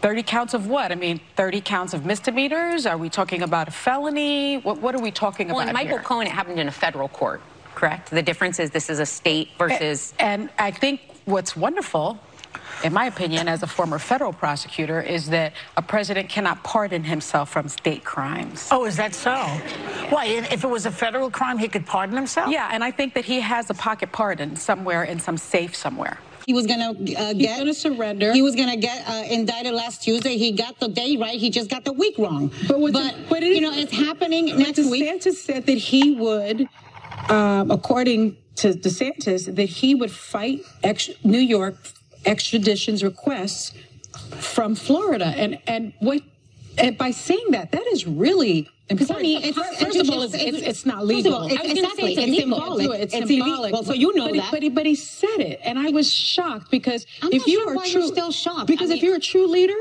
30 0.00 0.22
counts 0.22 0.54
of 0.54 0.66
what? 0.66 0.92
I 0.92 0.94
mean, 0.94 1.20
30 1.36 1.60
counts 1.60 1.92
of 1.92 2.06
misdemeanors? 2.06 2.86
Are 2.86 2.96
we 2.96 3.10
talking 3.10 3.42
about 3.42 3.68
a 3.68 3.70
felony? 3.70 4.56
What, 4.56 4.80
what 4.80 4.94
are 4.94 5.02
we 5.02 5.10
talking 5.10 5.48
well, 5.48 5.56
about? 5.56 5.66
Well, 5.66 5.74
Michael 5.74 5.98
here? 5.98 6.02
Cohen, 6.02 6.26
it 6.26 6.32
happened 6.32 6.58
in 6.58 6.68
a 6.68 6.72
federal 6.72 7.08
court, 7.08 7.42
correct? 7.74 8.10
The 8.10 8.22
difference 8.22 8.58
is 8.58 8.70
this 8.70 8.88
is 8.88 8.98
a 8.98 9.04
state 9.04 9.50
versus. 9.58 10.14
And, 10.18 10.42
and 10.42 10.50
I 10.58 10.70
think 10.70 11.02
what's 11.26 11.54
wonderful 11.54 12.18
in 12.82 12.92
my 12.92 13.06
opinion, 13.06 13.48
as 13.48 13.62
a 13.62 13.66
former 13.66 13.98
federal 13.98 14.32
prosecutor, 14.32 15.00
is 15.00 15.28
that 15.30 15.52
a 15.76 15.82
president 15.82 16.28
cannot 16.28 16.62
pardon 16.64 17.04
himself 17.04 17.50
from 17.50 17.68
state 17.68 18.04
crimes. 18.04 18.68
Oh, 18.70 18.86
is 18.86 18.96
that 18.96 19.14
so? 19.14 19.34
Why, 20.08 20.26
if 20.26 20.64
it 20.64 20.68
was 20.68 20.86
a 20.86 20.90
federal 20.90 21.30
crime, 21.30 21.58
he 21.58 21.68
could 21.68 21.86
pardon 21.86 22.16
himself? 22.16 22.50
Yeah, 22.50 22.70
and 22.72 22.82
I 22.82 22.90
think 22.90 23.14
that 23.14 23.24
he 23.24 23.40
has 23.40 23.68
a 23.70 23.74
pocket 23.74 24.12
pardon 24.12 24.56
somewhere 24.56 25.04
in 25.04 25.20
some 25.20 25.36
safe 25.36 25.76
somewhere. 25.76 26.18
He 26.46 26.54
was 26.54 26.66
gonna 26.66 26.90
uh, 26.90 27.32
get 27.34 27.58
gonna 27.58 27.74
surrender. 27.74 28.32
He 28.32 28.42
was 28.42 28.56
gonna 28.56 28.76
get 28.76 29.06
uh, 29.06 29.24
indicted 29.30 29.74
last 29.74 30.02
Tuesday. 30.02 30.36
He 30.36 30.52
got 30.52 30.80
the 30.80 30.88
day 30.88 31.16
right. 31.16 31.38
He 31.38 31.50
just 31.50 31.70
got 31.70 31.84
the 31.84 31.92
week 31.92 32.18
wrong. 32.18 32.50
But, 32.66 32.80
what 32.80 32.92
but, 32.92 33.14
the, 33.14 33.24
but 33.28 33.42
it, 33.42 33.54
you 33.54 33.60
know, 33.60 33.72
it's 33.72 33.92
happening 33.92 34.46
but 34.46 34.56
next 34.56 34.78
DeSantis 34.78 34.90
week. 34.90 35.04
DeSantis 35.04 35.34
said 35.34 35.66
that 35.66 35.78
he 35.78 36.12
would, 36.12 36.66
um, 37.28 37.70
according 37.70 38.36
to 38.56 38.72
DeSantis, 38.72 39.54
that 39.54 39.68
he 39.68 39.94
would 39.94 40.10
fight 40.10 40.62
ex- 40.82 41.10
New 41.22 41.38
York 41.38 41.76
extraditions 42.24 43.02
requests 43.02 43.72
from 44.38 44.74
Florida, 44.74 45.26
and 45.36 45.58
and 45.66 45.92
what 46.00 46.22
and 46.78 46.96
by 46.96 47.10
saying 47.10 47.46
that, 47.50 47.72
that 47.72 47.86
is 47.88 48.06
really 48.06 48.68
Because 48.88 49.10
I 49.10 49.18
mean, 49.20 49.42
it's, 49.44 49.56
first 49.82 49.96
of 49.98 50.10
all, 50.10 50.22
it's, 50.22 50.34
it's, 50.34 50.58
it's 50.58 50.86
not 50.86 51.06
legal. 51.06 51.48
First 51.48 51.52
of 51.54 51.60
all, 51.60 51.64
it's, 51.66 51.78
exactly, 51.78 52.12
it's, 52.14 52.18
it's 52.18 52.28
illegal. 52.28 52.58
symbolic. 52.58 53.00
It's, 53.00 53.14
It's 53.14 53.28
symbolic. 53.28 53.40
illegal. 53.58 53.70
Well, 53.72 53.84
so 53.84 53.92
you 53.92 54.14
know 54.14 54.24
but 54.26 54.34
he, 54.34 54.40
that. 54.40 54.50
But 54.50 54.62
he, 54.62 54.68
but 54.68 54.86
he 54.86 54.94
said 54.94 55.40
it, 55.40 55.60
and 55.64 55.78
I 55.78 55.90
was 55.90 56.12
shocked 56.12 56.70
because 56.70 57.06
I'm 57.22 57.32
if 57.32 57.40
not 57.42 57.48
you 57.48 57.60
sure 57.60 57.70
are 57.72 57.74
why 57.76 57.88
true, 57.88 58.00
you're 58.02 58.08
still 58.08 58.32
shocked. 58.32 58.66
because 58.66 58.90
I 58.90 58.94
if 58.94 59.02
you're 59.02 59.16
a 59.16 59.20
true 59.20 59.46
leader. 59.46 59.74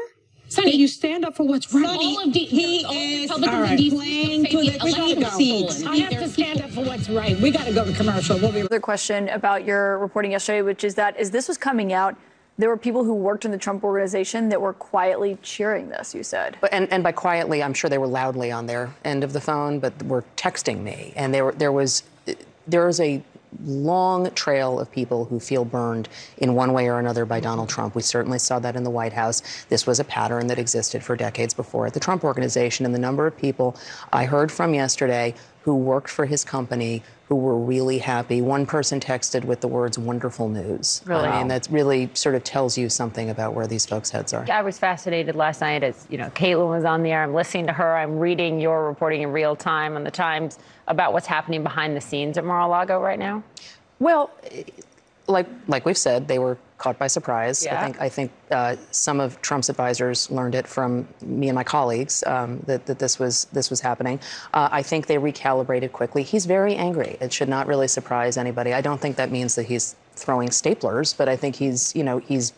Sonny, 0.52 0.76
you 0.76 0.88
stand 0.88 1.26
up 1.26 1.36
for 1.36 1.46
what's 1.46 1.72
right. 1.72 1.86
Sonny, 1.86 2.18
All 2.18 2.24
of 2.28 2.34
the- 2.34 2.40
he 2.40 2.78
is 3.24 3.30
Republicans 3.30 3.70
all 3.70 3.70
in 3.72 3.90
playing 3.92 4.46
to 4.46 4.58
the 4.58 4.70
the 4.72 4.80
we 4.84 4.90
elected 4.94 5.20
gotta 5.20 5.22
go. 5.22 5.38
seats. 5.38 5.84
I 5.86 5.96
have 5.98 6.10
to 6.24 6.28
stand 6.28 6.62
up 6.62 6.72
for 6.72 6.84
what's 6.84 7.08
right. 7.08 7.40
We 7.40 7.52
got 7.52 7.66
to 7.68 7.74
go 7.74 7.86
to 7.86 7.94
commercial. 7.94 8.40
We'll 8.40 8.52
be 8.52 8.62
Another 8.62 8.80
question 8.80 9.30
about 9.30 9.64
your 9.64 10.00
reporting 10.00 10.32
yesterday, 10.32 10.64
which 10.64 10.84
is 10.84 10.96
that 10.96 11.16
as 11.18 11.30
this 11.30 11.48
was 11.48 11.60
coming 11.60 11.94
out, 11.94 12.16
there 12.60 12.70
were 12.70 12.78
people 12.78 13.06
who 13.06 13.16
worked 13.16 13.46
in 13.46 13.52
the 13.52 13.58
Trump 13.58 13.84
organization 13.86 14.50
that 14.50 14.62
were 14.62 14.74
quietly 14.74 15.38
cheering 15.42 15.88
this, 15.88 16.14
you 16.14 16.24
said. 16.24 16.58
And, 16.74 16.92
and 16.92 17.02
by 17.02 17.14
quietly, 17.14 17.64
I'm 17.64 17.74
sure 17.74 17.90
they 17.90 17.98
were 17.98 18.06
loudly 18.06 18.52
on 18.52 18.66
their 18.66 18.94
end 19.06 19.24
of 19.24 19.32
the 19.32 19.40
phone, 19.40 19.80
but 19.80 20.04
were 20.04 20.26
texting 20.36 20.84
me. 20.84 21.14
And 21.16 21.34
there, 21.34 21.54
there 21.54 21.72
was 21.72 22.04
there 22.68 22.88
is 22.88 23.00
a 23.00 23.24
long 23.64 24.30
trail 24.32 24.80
of 24.80 24.92
people 24.92 25.26
who 25.26 25.40
feel 25.40 25.66
burned 25.66 26.08
in 26.38 26.54
one 26.54 26.72
way 26.74 26.88
or 26.88 27.00
another 27.00 27.26
by 27.26 27.40
Donald 27.40 27.68
Trump. 27.68 27.96
We 27.96 28.02
certainly 28.02 28.38
saw 28.38 28.60
that 28.60 28.76
in 28.76 28.84
the 28.84 28.92
White 28.92 29.14
House. 29.14 29.66
This 29.70 29.88
was 29.88 30.00
a 30.00 30.04
pattern 30.04 30.48
that 30.48 30.60
existed 30.60 31.04
for 31.04 31.16
decades 31.16 31.54
before 31.54 31.88
at 31.88 31.94
the 31.94 32.00
Trump 32.00 32.24
Organization. 32.24 32.86
And 32.86 32.94
the 32.94 33.00
number 33.00 33.26
of 33.26 33.36
people 33.36 33.76
I 34.14 34.26
heard 34.26 34.52
from 34.52 34.74
yesterday 34.76 35.34
who 35.64 35.76
worked 35.76 36.10
for 36.10 36.26
his 36.26 36.44
company 36.44 37.04
who 37.30 37.36
were 37.36 37.58
really 37.58 38.00
happy. 38.00 38.42
One 38.42 38.66
person 38.66 39.00
texted 39.00 39.46
with 39.46 39.62
the 39.62 39.68
words 39.68 40.00
wonderful 40.00 40.50
news. 40.50 41.04
Really? 41.06 41.28
I 41.28 41.38
mean, 41.38 41.48
that 41.50 41.68
really 41.70 42.10
sort 42.16 42.34
of 42.34 42.44
tells 42.44 42.76
you 42.76 42.90
something 42.90 43.30
about 43.30 43.54
where 43.54 43.68
these 43.68 43.86
folks' 43.86 44.10
heads 44.10 44.34
are. 44.34 44.48
I 44.52 44.64
was 44.64 44.80
fascinated 44.80 45.36
last 45.36 45.62
night 45.62 45.84
as, 45.84 46.08
you 46.10 46.18
know, 46.18 46.32
Caitlin 46.32 46.72
was 46.72 46.86
on 46.86 47.04
the 47.04 47.12
air. 47.12 47.22
I'm 47.22 47.36
listening 47.36 47.68
to 47.68 47.74
her. 47.74 47.98
I'm 47.98 48.18
reading 48.18 48.60
your 48.60 48.88
reporting 48.88 49.22
in 49.22 49.32
real 49.32 49.56
time 49.56 49.96
on 49.96 50.04
the 50.04 50.10
Times 50.10 50.58
about 50.88 51.14
what's 51.14 51.28
happening 51.28 51.62
behind 51.62 51.96
the 51.96 52.02
scenes 52.02 52.36
at 52.36 52.44
Mar-a-Lago 52.44 53.00
right 53.00 53.20
now. 53.20 53.44
Well, 54.00 54.32
like 55.28 55.46
like 55.68 55.86
we've 55.86 55.98
said, 55.98 56.28
they 56.28 56.40
were 56.40 56.58
caught 56.80 56.98
by 56.98 57.08
surprise. 57.08 57.64
Yeah. 57.64 57.80
I 57.80 57.84
think 57.84 58.02
I 58.02 58.10
think 58.10 58.32
uh, 58.50 58.76
some 58.90 59.20
of 59.20 59.40
Trump's 59.42 59.70
advisors 59.70 60.32
learned 60.32 60.56
it 60.56 60.68
from 60.68 61.08
me 61.22 61.50
and 61.50 61.56
my 61.56 61.64
colleagues 61.64 62.24
um, 62.26 62.60
that, 62.66 62.88
that 62.88 62.98
this 62.98 63.20
was 63.20 63.46
this 63.54 63.70
was 63.70 63.82
happening. 63.82 64.20
Uh, 64.54 64.70
I 64.72 64.82
think 64.82 65.06
they 65.06 65.18
recalibrated 65.18 65.92
quickly. 65.92 66.24
He's 66.24 66.46
very 66.48 66.76
angry. 66.76 67.18
It 67.22 67.32
should 67.32 67.50
not 67.50 67.68
really 67.68 67.88
surprise 67.88 68.38
anybody. 68.38 68.74
I 68.74 68.82
don't 68.82 69.00
think 69.00 69.18
that 69.18 69.30
means 69.30 69.56
that 69.56 69.68
he's 69.68 69.96
throwing 70.16 70.50
staplers, 70.50 71.16
but 71.16 71.30
I 71.30 71.36
think 71.36 71.56
he's 71.56 71.96
you 71.96 72.04
know 72.04 72.18
he's 72.18 72.54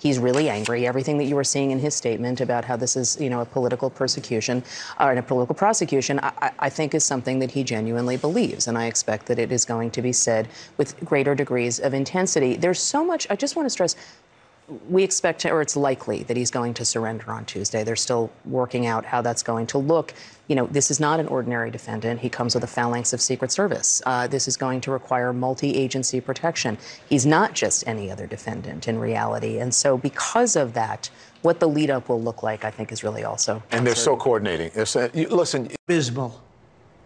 he's 0.00 0.18
really 0.18 0.48
angry. 0.48 0.86
Everything 0.86 1.18
that 1.18 1.24
you 1.24 1.36
were 1.36 1.44
seeing 1.44 1.70
in 1.70 1.78
his 1.78 1.94
statement 1.94 2.40
about 2.40 2.64
how 2.64 2.76
this 2.76 2.96
is, 2.96 3.20
you 3.20 3.30
know, 3.30 3.40
a 3.40 3.44
political 3.44 3.90
persecution 3.90 4.64
uh, 4.98 5.04
or 5.04 5.12
a 5.12 5.22
political 5.22 5.54
prosecution, 5.54 6.18
I, 6.22 6.50
I 6.58 6.70
think 6.70 6.94
is 6.94 7.04
something 7.04 7.38
that 7.38 7.50
he 7.52 7.62
genuinely 7.62 8.16
believes, 8.16 8.66
and 8.66 8.76
I 8.76 8.86
expect 8.86 9.26
that 9.26 9.38
it 9.38 9.52
is 9.52 9.64
going 9.64 9.90
to 9.92 10.02
be 10.02 10.12
said 10.12 10.48
with 10.78 10.98
greater 11.04 11.34
degrees 11.34 11.78
of 11.78 11.94
intensity. 11.94 12.56
There's 12.56 12.80
so 12.80 13.04
much. 13.04 13.26
I 13.30 13.36
just 13.36 13.54
want 13.56 13.66
to 13.66 13.70
stress. 13.70 13.94
We 14.88 15.02
expect, 15.02 15.44
or 15.44 15.60
it's 15.60 15.76
likely 15.76 16.22
that 16.24 16.36
he's 16.36 16.50
going 16.50 16.74
to 16.74 16.84
surrender 16.84 17.32
on 17.32 17.44
Tuesday. 17.44 17.82
They're 17.82 17.96
still 17.96 18.30
working 18.44 18.86
out 18.86 19.04
how 19.04 19.20
that's 19.20 19.42
going 19.42 19.66
to 19.68 19.78
look. 19.78 20.14
You 20.50 20.56
know, 20.56 20.66
this 20.66 20.90
is 20.90 20.98
not 20.98 21.20
an 21.20 21.28
ordinary 21.28 21.70
defendant. 21.70 22.18
He 22.18 22.28
comes 22.28 22.56
with 22.56 22.64
a 22.64 22.66
phalanx 22.66 23.12
of 23.12 23.20
Secret 23.20 23.52
Service. 23.52 24.02
Uh, 24.04 24.26
this 24.26 24.48
is 24.48 24.56
going 24.56 24.80
to 24.80 24.90
require 24.90 25.32
multi 25.32 25.76
agency 25.76 26.20
protection. 26.20 26.76
He's 27.08 27.24
not 27.24 27.54
just 27.54 27.86
any 27.86 28.10
other 28.10 28.26
defendant 28.26 28.88
in 28.88 28.98
reality. 28.98 29.60
And 29.60 29.72
so, 29.72 29.96
because 29.96 30.56
of 30.56 30.74
that, 30.74 31.08
what 31.42 31.60
the 31.60 31.68
lead 31.68 31.88
up 31.88 32.08
will 32.08 32.20
look 32.20 32.42
like, 32.42 32.64
I 32.64 32.72
think, 32.72 32.90
is 32.90 33.04
really 33.04 33.22
also. 33.22 33.62
And 33.70 33.86
they're 33.86 33.94
so 33.94 34.16
coordinating. 34.16 34.72
It's, 34.74 34.96
uh, 34.96 35.08
you, 35.14 35.28
listen, 35.28 35.70
abysmal. 35.86 36.42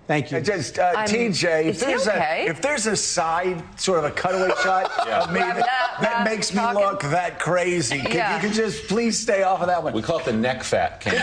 Thank 0.07 0.31
you. 0.31 0.41
Just 0.43 0.79
uh, 0.79 0.95
TJ, 1.07 1.65
if 1.65 1.81
there's 1.81 2.07
okay? 2.07 2.45
a 2.47 2.51
if 2.51 2.61
there's 2.61 2.87
a 2.87 2.95
side 2.95 3.63
sort 3.81 4.01
of 4.01 4.05
a 4.05 4.11
cutaway 4.11 4.51
shot 4.63 4.91
of 5.09 5.33
me 5.33 5.41
that, 5.41 5.67
that 6.03 6.25
makes 6.25 6.53
me 6.53 6.61
look 6.75 7.01
that 7.03 7.41
crazy, 7.41 8.01
can, 8.01 8.13
Yeah. 8.13 8.35
you 8.37 8.41
can 8.43 8.53
just 8.53 8.87
please 8.87 9.19
stay 9.19 9.45
off 9.45 9.63
of 9.63 9.69
that 9.69 9.83
one. 9.83 9.95
We 9.95 10.03
call 10.03 10.19
it 10.19 10.27
the 10.27 10.33
neck 10.35 10.63
fat 10.63 11.01
cam. 11.01 11.15
yeah, 11.15 11.23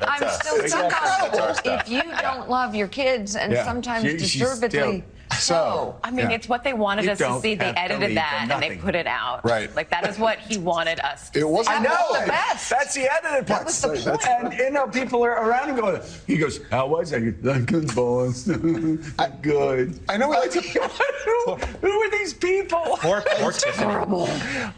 That's 0.00 0.22
I'm 0.22 0.28
us. 0.28 0.38
still 0.40 0.60
Exactly. 0.60 0.90
stuck 0.90 1.32
on 1.32 1.38
That's 1.38 1.60
if 1.64 1.88
you 1.88 2.02
don't 2.20 2.50
love 2.50 2.74
your 2.74 2.88
kids 2.88 3.36
and 3.36 3.52
Yeah. 3.52 3.64
sometimes 3.64 4.04
She- 4.04 4.16
deservedly 4.16 4.78
still- 4.78 5.02
so. 5.38 5.96
I 6.04 6.10
mean, 6.10 6.30
Yeah. 6.30 6.36
it's 6.36 6.48
what 6.48 6.64
they 6.64 6.72
wanted 6.72 7.04
You 7.04 7.12
us 7.12 7.18
to 7.18 7.40
see. 7.40 7.54
They 7.54 7.66
edited 7.66 8.16
that 8.16 8.46
for 8.48 8.52
and 8.54 8.62
they 8.62 8.76
put 8.76 8.94
it 8.94 9.06
out. 9.06 9.44
Right. 9.44 9.74
Like 9.76 9.90
that 9.90 10.08
is 10.08 10.18
what 10.18 10.38
he 10.38 10.58
wanted 10.58 11.00
us. 11.00 11.30
To 11.30 11.38
It 11.40 11.48
wasn't- 11.48 11.82
see. 11.82 11.88
I 11.88 11.94
know. 11.94 12.20
The 12.20 12.26
best. 12.26 12.70
That's 12.70 12.94
the 12.94 13.08
edited 13.12 13.46
part. 13.46 13.64
was 13.66 13.80
the 13.80 13.96
So- 13.96 14.10
point. 14.16 14.24
And 14.26 14.52
you 14.54 14.70
know, 14.70 14.86
people 14.86 15.22
are 15.24 15.32
around 15.48 15.70
him 15.70 15.76
going. 15.76 16.00
He 16.26 16.36
goes, 16.36 16.60
"How 16.70 16.86
was 16.86 17.12
it? 17.12 17.42
Good 17.66 17.94
boss. 17.94 18.44
Good." 19.42 19.98
I 20.08 20.16
know 20.16 20.28
we 20.28 20.36
like 20.36 20.50
to. 20.52 20.60
Who 21.80 21.90
are 21.90 22.10
these 22.10 22.34
people? 22.34 22.82
Poor, 23.00 23.22
poor 23.38 23.52
Tiffany. 23.52 23.86
Horrible. 23.92 24.26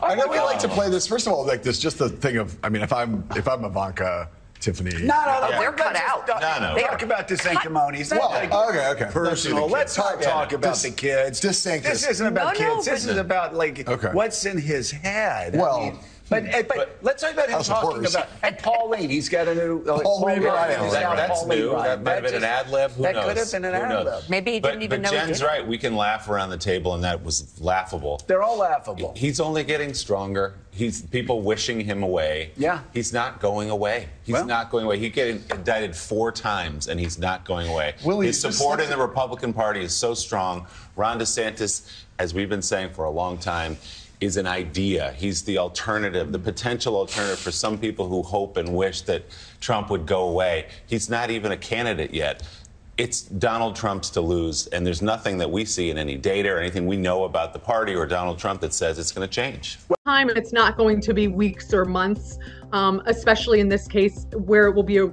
I 0.03 0.13
oh 0.13 0.15
know 0.15 0.27
we 0.29 0.39
like 0.41 0.59
to 0.61 0.69
play 0.69 0.91
this. 0.91 1.07
First 1.07 1.27
of 1.27 1.33
all, 1.33 1.47
like 1.47 1.63
this, 1.63 1.79
just 1.79 1.99
the 1.99 2.09
thing 2.09 2.37
of. 2.37 2.57
I 2.63 2.69
mean, 2.69 2.83
if 2.83 2.93
I'm 2.93 3.25
if 3.37 3.49
I'm 3.49 3.65
Ivanka, 3.65 4.29
Tiffany. 4.61 4.91
No, 4.91 4.99
no, 5.25 5.41
no. 5.41 5.49
Yeah. 5.51 5.59
They're 5.61 5.73
cut 5.73 5.97
out. 5.97 6.27
No, 6.29 6.59
no. 6.69 6.75
They 6.75 6.83
talk 6.83 7.03
about 7.03 7.29
the 7.29 7.37
sanctimonies. 7.37 8.11
Well, 8.11 8.31
Like, 8.31 8.53
okay, 8.53 8.89
okay. 8.89 9.11
Personal. 9.13 9.69
Let's 9.69 9.97
not 9.97 10.21
Yeah. 10.21 10.31
talk 10.31 10.53
about 10.53 10.75
Dis- 10.75 10.83
the 10.83 10.91
kids. 10.91 11.41
DeSantis. 11.41 11.83
This 11.83 12.07
isn't 12.09 12.27
about 12.27 12.59
No, 12.59 12.67
no, 12.69 12.75
kids. 12.77 12.87
This 12.87 13.05
but- 13.07 13.13
is 13.13 13.19
about 13.19 13.55
like 13.55 13.89
Okay. 13.89 14.09
what's 14.13 14.45
in 14.47 14.59
his 14.59 14.91
head. 14.91 15.55
I 15.55 15.59
Well, 15.59 15.99
mean, 16.31 16.45
but, 16.45 16.55
eh, 16.55 16.63
but, 16.69 16.99
let's 17.03 17.23
talk 17.23 17.33
about 17.33 17.49
him 17.49 17.63
talking 17.63 17.91
Horrors. 17.91 18.15
about 18.15 18.29
and 18.43 18.59
Pauline. 18.59 19.11
He's 19.11 19.29
got 19.29 19.49
a 19.49 19.55
new 19.55 19.83
uh, 19.85 20.01
Pauline 20.01 20.43
Ryan. 20.43 20.85
He's 20.85 20.93
That, 20.93 21.03
got 21.03 21.17
that's 21.17 21.41
Pauline 21.43 21.59
new. 21.59 21.73
Ryan. 21.73 21.85
That 21.85 22.03
might 22.05 22.15
have 22.15 22.33
been 22.33 22.35
an 22.35 22.45
ad 22.45 22.71
lib. 22.71 22.91
Who 22.93 23.03
that 23.03 23.15
knows? 23.15 23.25
could 23.27 23.37
have 23.37 23.53
been 23.53 23.65
an 23.65 23.75
ad 23.75 24.05
lib. 24.05 24.23
Maybe 24.29 24.53
he 24.53 24.61
didn't 24.61 24.83
even 24.83 25.03
but 25.03 25.11
know 25.11 25.19
he 25.19 25.27
Jen's 25.27 25.41
did 25.41 25.47
right. 25.47 25.67
We 25.67 25.79
can 25.79 25.97
laugh 25.97 26.29
around 26.29 26.51
the 26.51 26.59
table, 26.59 26.95
and 26.95 27.05
that 27.05 27.23
was 27.25 27.61
laughable. 27.61 28.21
They're 28.27 28.43
all 28.43 28.59
laughable. 28.59 29.15
He's 29.17 29.41
only 29.41 29.65
getting 29.65 29.95
stronger. 29.95 30.55
He's 30.71 31.03
people 31.03 31.43
wishing 31.43 31.81
him 31.81 32.03
away. 32.03 32.53
Yeah. 32.57 32.81
He's 32.95 33.13
not 33.13 33.41
going 33.41 33.71
away. 33.71 34.09
He's 34.25 34.35
Well- 34.35 34.47
not 34.47 34.71
going 34.71 34.85
away. 34.85 34.99
He 34.99 35.09
getting 35.11 35.43
indicted 35.51 35.97
four 35.97 36.31
times, 36.31 36.87
and 36.89 37.01
he's 37.01 37.19
not 37.19 37.45
going 37.45 37.69
away. 37.69 37.95
Willie, 38.05 38.27
His 38.27 38.41
just 38.43 38.59
support 38.59 38.81
in 38.81 38.89
the 38.89 38.97
Republican 38.97 39.53
Party 39.53 39.81
is 39.83 39.93
so 39.95 40.15
strong. 40.15 40.67
Ron 40.95 41.19
DeSantis, 41.19 41.91
as 42.21 42.33
we've 42.35 42.49
been 42.49 42.63
saying 42.63 42.91
for 42.91 43.07
a 43.07 43.11
long 43.11 43.39
time, 43.39 43.77
is 44.21 44.37
an 44.37 44.47
idea. 44.47 45.13
He's 45.17 45.43
the 45.43 45.59
alternative, 45.59 46.33
the 46.33 46.39
potential 46.39 46.97
alternative 46.97 47.39
for 47.39 47.51
some 47.51 47.79
people 47.79 48.09
who 48.09 48.23
hope 48.23 48.57
and 48.57 48.75
wish 48.75 49.03
that 49.03 49.25
Trump 49.61 49.91
would 49.91 50.07
go 50.07 50.29
away. 50.29 50.69
He's 50.87 51.09
not 51.09 51.31
even 51.31 51.53
a 51.53 51.57
candidate 51.57 52.13
yet. 52.13 52.43
It's 52.97 53.23
Donald 53.23 53.77
Trump's 53.77 54.11
to 54.11 54.21
lose, 54.21 54.67
and 54.69 54.85
there's 54.85 55.03
nothing 55.03 55.39
that 55.39 55.49
we 55.49 55.65
see 55.65 55.91
in 55.91 55.99
any 55.99 56.17
data 56.17 56.49
or 56.49 56.59
anything 56.59 56.85
we 56.85 56.97
know 56.97 57.25
about 57.25 57.53
the 57.53 57.59
party 57.61 57.95
or 57.95 58.07
Donald 58.07 58.41
Trump 58.41 58.61
that 58.63 58.75
says 58.75 58.99
it's 58.99 59.13
going 59.13 59.27
to 59.27 59.33
change. 59.33 59.79
time. 60.05 60.31
It's 60.31 60.53
not 60.53 60.77
going 60.77 61.01
to 61.03 61.15
be 61.15 61.29
weeks 61.29 61.73
or 61.73 61.85
months, 61.85 62.39
um, 62.73 63.01
especially 63.07 63.61
in 63.61 63.69
this 63.69 63.87
case 63.87 64.27
where 64.33 64.67
it 64.67 64.75
will 64.75 64.83
be 64.83 64.99
a, 64.99 65.13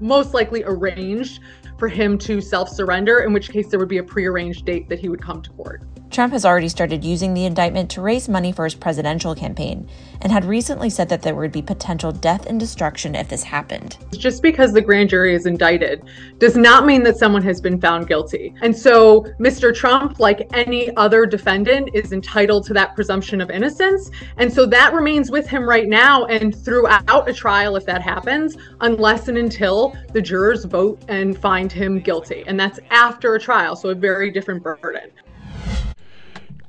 most 0.00 0.34
likely 0.34 0.64
arranged 0.64 1.42
for 1.78 1.86
him 1.86 2.18
to 2.18 2.40
self 2.40 2.68
surrender, 2.68 3.20
in 3.20 3.32
which 3.32 3.50
case 3.50 3.68
there 3.68 3.78
would 3.78 3.88
be 3.88 3.98
a 3.98 4.02
prearranged 4.02 4.64
date 4.64 4.88
that 4.88 4.98
he 4.98 5.08
would 5.08 5.22
come 5.22 5.40
to 5.42 5.50
court. 5.50 5.84
Trump 6.10 6.32
has 6.32 6.44
already 6.44 6.68
started 6.68 7.04
using 7.04 7.34
the 7.34 7.44
indictment 7.44 7.90
to 7.90 8.00
raise 8.00 8.28
money 8.28 8.50
for 8.50 8.64
his 8.64 8.74
presidential 8.74 9.34
campaign 9.34 9.88
and 10.22 10.32
had 10.32 10.44
recently 10.44 10.88
said 10.88 11.08
that 11.10 11.22
there 11.22 11.34
would 11.34 11.52
be 11.52 11.62
potential 11.62 12.10
death 12.10 12.46
and 12.46 12.58
destruction 12.58 13.14
if 13.14 13.28
this 13.28 13.42
happened. 13.42 13.98
Just 14.12 14.42
because 14.42 14.72
the 14.72 14.80
grand 14.80 15.10
jury 15.10 15.34
is 15.34 15.46
indicted 15.46 16.02
does 16.38 16.56
not 16.56 16.86
mean 16.86 17.02
that 17.02 17.18
someone 17.18 17.42
has 17.42 17.60
been 17.60 17.80
found 17.80 18.08
guilty. 18.08 18.54
And 18.62 18.76
so 18.76 19.22
Mr. 19.38 19.74
Trump, 19.74 20.18
like 20.18 20.48
any 20.54 20.94
other 20.96 21.26
defendant, 21.26 21.90
is 21.92 22.12
entitled 22.12 22.66
to 22.66 22.74
that 22.74 22.94
presumption 22.94 23.40
of 23.40 23.50
innocence. 23.50 24.10
And 24.38 24.52
so 24.52 24.64
that 24.66 24.94
remains 24.94 25.30
with 25.30 25.46
him 25.46 25.68
right 25.68 25.88
now 25.88 26.24
and 26.24 26.56
throughout 26.56 27.28
a 27.28 27.34
trial, 27.34 27.76
if 27.76 27.84
that 27.84 28.02
happens, 28.02 28.56
unless 28.80 29.28
and 29.28 29.36
until 29.38 29.94
the 30.12 30.22
jurors 30.22 30.64
vote 30.64 31.00
and 31.08 31.38
find 31.38 31.70
him 31.70 32.00
guilty. 32.00 32.44
And 32.46 32.58
that's 32.58 32.80
after 32.90 33.34
a 33.34 33.40
trial, 33.40 33.76
so 33.76 33.90
a 33.90 33.94
very 33.94 34.30
different 34.30 34.62
burden. 34.62 35.10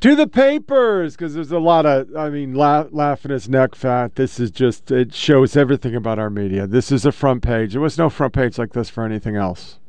To 0.02 0.16
the 0.16 0.28
papers, 0.28 1.16
because 1.18 1.34
there's 1.34 1.52
a 1.52 1.60
lot 1.60 1.86
of, 1.86 2.16
I 2.16 2.30
mean, 2.30 2.54
la- 2.54 2.88
laughing 2.90 3.32
his 3.32 3.50
neck 3.50 3.76
fat. 3.76 4.16
This 4.16 4.40
is 4.40 4.50
just, 4.50 4.92
it 4.92 5.14
shows 5.14 5.58
everything 5.58 5.94
about 5.94 6.20
our 6.20 6.30
media. 6.30 6.66
This 6.68 6.90
is 6.90 7.06
a 7.06 7.12
front 7.12 7.44
page. 7.44 7.74
There 7.74 7.82
was 7.82 7.98
no 7.98 8.10
front 8.10 8.34
page 8.34 8.58
like 8.58 8.72
this 8.72 8.90
for 8.90 9.04
anything 9.04 9.36
else 9.36 9.80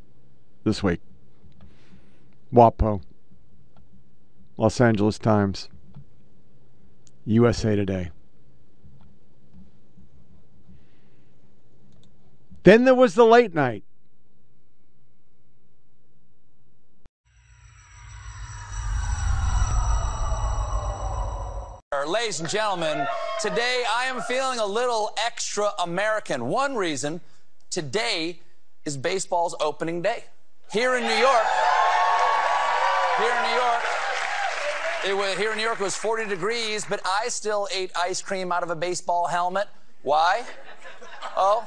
this 0.64 0.82
week. 0.82 1.00
WAPO, 2.52 3.02
Los 4.56 4.80
Angeles 4.80 5.18
Times, 5.18 5.68
USA 7.24 7.76
Today. 7.76 8.10
Then 12.64 12.84
there 12.84 12.96
was 12.96 13.14
the 13.14 13.24
late 13.24 13.54
night. 13.54 13.84
Ladies 21.92 22.38
and 22.38 22.48
gentlemen, 22.48 23.04
today 23.40 23.82
I 23.90 24.04
am 24.04 24.20
feeling 24.20 24.60
a 24.60 24.64
little 24.64 25.12
extra 25.26 25.70
American. 25.82 26.46
One 26.46 26.76
reason 26.76 27.20
today 27.68 28.38
is 28.84 28.96
baseball's 28.96 29.56
opening 29.58 30.00
day. 30.00 30.22
Here 30.70 30.94
in 30.94 31.02
New 31.02 31.08
York, 31.08 31.46
here 33.18 33.34
in 33.34 33.42
New 33.42 33.56
York, 33.56 33.82
it 35.04 35.16
was, 35.16 35.36
here 35.36 35.50
in 35.50 35.56
New 35.56 35.64
York 35.64 35.80
it 35.80 35.82
was 35.82 35.96
40 35.96 36.28
degrees, 36.28 36.86
but 36.88 37.00
I 37.04 37.26
still 37.26 37.66
ate 37.74 37.90
ice 37.96 38.22
cream 38.22 38.52
out 38.52 38.62
of 38.62 38.70
a 38.70 38.76
baseball 38.76 39.26
helmet. 39.26 39.66
Why? 40.02 40.44
Oh, 41.36 41.66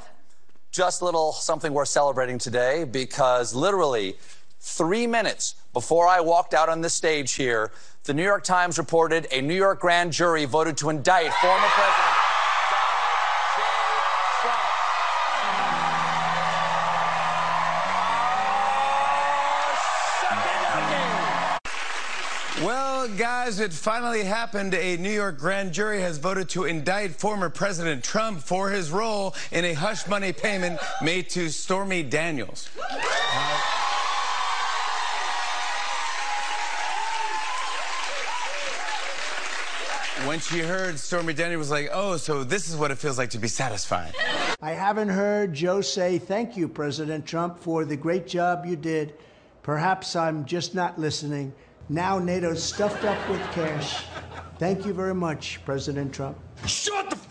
just 0.71 1.01
a 1.01 1.05
little 1.05 1.33
something 1.33 1.73
worth 1.73 1.89
celebrating 1.89 2.37
today 2.37 2.85
because 2.85 3.53
literally 3.53 4.15
three 4.64 5.06
minutes 5.06 5.56
before 5.73 6.07
I 6.07 6.22
walked 6.22 6.53
out 6.53 6.69
on 6.69 6.80
the 6.80 6.90
stage 6.90 7.34
here, 7.34 7.69
the 8.06 8.14
New 8.14 8.23
York 8.23 8.45
Times 8.45 8.77
reported 8.77 9.27
a 9.30 9.41
New 9.41 9.53
York 9.53 9.81
grand 9.81 10.14
jury 10.14 10.45
voted 10.45 10.77
to 10.77 10.90
indict 10.90 11.34
former 11.34 11.68
President 11.68 12.15
Donald 12.72 13.18
J. 13.57 13.61
Trump. 14.40 14.64
Well, 22.65 23.10
guys, 23.18 23.60
it 23.60 23.73
finally 23.73 24.23
happened. 24.23 24.73
A 24.73 24.95
New 24.95 25.11
York 25.11 25.38
grand 25.38 25.73
jury 25.73 25.99
has 25.99 26.18
voted 26.18 26.48
to 26.49 26.64
indict 26.64 27.11
former 27.11 27.49
President 27.49 28.02
Trump 28.02 28.40
for 28.40 28.69
his 28.69 28.91
role 28.91 29.35
in 29.52 29.65
a 29.65 29.73
hush 29.73 30.07
money 30.07 30.31
payment 30.31 30.80
made 31.02 31.30
to 31.31 31.49
Stormy 31.49 32.02
Daniels. 32.02 32.69
When 40.26 40.40
she 40.40 40.60
heard 40.60 40.98
Stormy 40.99 41.34
Daniels 41.34 41.60
was 41.60 41.72
like, 41.72 41.90
oh, 41.91 42.15
so 42.15 42.45
this 42.45 42.69
is 42.69 42.77
what 42.77 42.91
it 42.91 42.98
feels 42.98 43.18
like 43.18 43.31
to 43.31 43.40
be 43.40 43.49
satisfied. 43.49 44.14
I 44.61 44.72
haven't 44.72 45.10
heard 45.10 45.53
Joe 45.53 45.81
say 45.81 46.18
thank 46.18 46.56
you, 46.56 46.69
President 46.69 47.26
Trump, 47.26 47.60
for 47.60 47.84
the 47.84 47.98
great 47.98 48.26
job 48.26 48.65
you 48.65 48.77
did. 48.77 49.15
Perhaps 49.64 50.15
I'm 50.15 50.45
just 50.45 50.76
not 50.76 50.98
listening. 50.98 51.52
Now 51.90 52.19
NATO's 52.19 52.64
stuffed 52.64 53.03
up 53.03 53.30
with 53.30 53.41
cash. 53.52 54.06
Thank 54.60 54.85
you 54.85 54.94
very 54.94 55.15
much, 55.15 55.60
President 55.65 56.14
Trump. 56.14 56.38
Shut 56.65 57.10
the 57.10 57.18
f- 57.18 57.27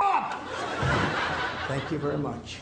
up! 0.00 0.40
Thank 1.68 1.90
you 1.90 1.98
very 1.98 2.18
much. 2.18 2.58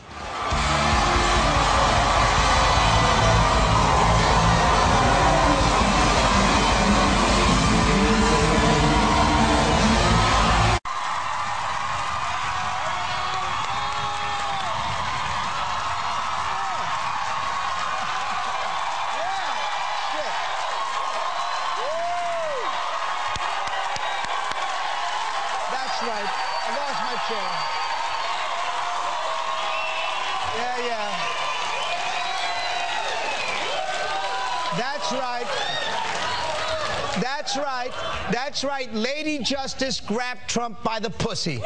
That's 38.63 38.71
right. 38.71 38.93
Lady 38.93 39.39
Justice 39.39 39.99
grabbed 39.99 40.47
Trump 40.47 40.81
by 40.83 40.97
the 40.97 41.09
pussy. 41.09 41.61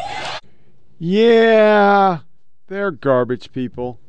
Yeah, 0.98 2.22
they're 2.66 2.90
garbage 2.90 3.52
people. 3.52 4.00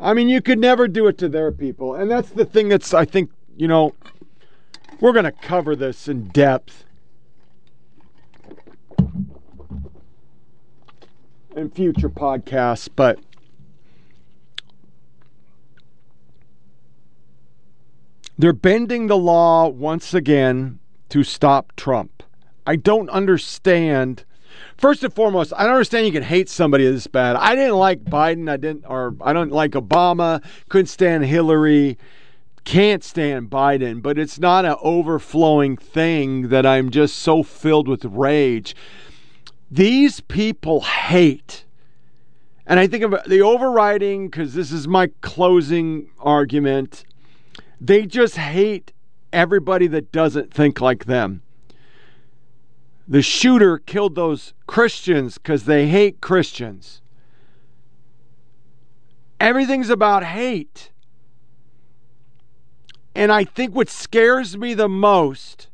I 0.00 0.14
mean, 0.14 0.30
you 0.30 0.40
could 0.40 0.58
never 0.58 0.88
do 0.88 1.06
it 1.06 1.18
to 1.18 1.28
their 1.28 1.52
people. 1.52 1.94
And 1.94 2.10
that's 2.10 2.30
the 2.30 2.46
thing 2.46 2.70
that's, 2.70 2.94
I 2.94 3.04
think, 3.04 3.30
you 3.58 3.68
know, 3.68 3.94
we're 5.00 5.12
going 5.12 5.26
to 5.26 5.32
cover 5.32 5.76
this 5.76 6.08
in 6.08 6.28
depth 6.28 6.84
in 11.54 11.68
future 11.74 12.08
podcasts, 12.08 12.88
but 12.96 13.18
they're 18.38 18.54
bending 18.54 19.08
the 19.08 19.18
law 19.18 19.68
once 19.68 20.14
again 20.14 20.78
to 21.12 21.22
stop 21.22 21.76
Trump. 21.76 22.22
I 22.66 22.76
don't 22.76 23.10
understand. 23.10 24.24
First 24.78 25.04
and 25.04 25.12
foremost, 25.12 25.52
I 25.54 25.64
don't 25.64 25.74
understand 25.74 26.06
you 26.06 26.12
can 26.12 26.22
hate 26.22 26.48
somebody 26.48 26.90
this 26.90 27.06
bad. 27.06 27.36
I 27.36 27.54
didn't 27.54 27.76
like 27.76 28.02
Biden. 28.02 28.50
I 28.50 28.56
didn't, 28.56 28.86
or 28.86 29.14
I 29.20 29.34
don't 29.34 29.52
like 29.52 29.72
Obama. 29.72 30.42
Couldn't 30.70 30.86
stand 30.86 31.26
Hillary. 31.26 31.98
Can't 32.64 33.04
stand 33.04 33.50
Biden. 33.50 34.00
But 34.00 34.18
it's 34.18 34.38
not 34.38 34.64
an 34.64 34.76
overflowing 34.80 35.76
thing 35.76 36.48
that 36.48 36.64
I'm 36.64 36.88
just 36.88 37.16
so 37.16 37.42
filled 37.42 37.88
with 37.88 38.06
rage. 38.06 38.74
These 39.70 40.20
people 40.20 40.80
hate. 40.80 41.66
And 42.66 42.80
I 42.80 42.86
think 42.86 43.04
of 43.04 43.14
the 43.26 43.42
overriding, 43.42 44.30
because 44.30 44.54
this 44.54 44.72
is 44.72 44.88
my 44.88 45.10
closing 45.20 46.08
argument. 46.20 47.04
They 47.78 48.06
just 48.06 48.36
hate 48.36 48.92
everybody 49.32 49.86
that 49.88 50.12
doesn't 50.12 50.52
think 50.52 50.80
like 50.80 51.04
them. 51.06 51.42
The 53.08 53.22
shooter 53.22 53.78
killed 53.78 54.14
those 54.14 54.54
Christians 54.66 55.38
because 55.38 55.64
they 55.64 55.88
hate 55.88 56.20
Christians. 56.20 57.02
Everything's 59.40 59.90
about 59.90 60.24
hate. 60.24 60.90
And 63.14 63.32
I 63.32 63.44
think 63.44 63.74
what 63.74 63.90
scares 63.90 64.56
me 64.56 64.72
the 64.74 64.88
most 64.88 65.68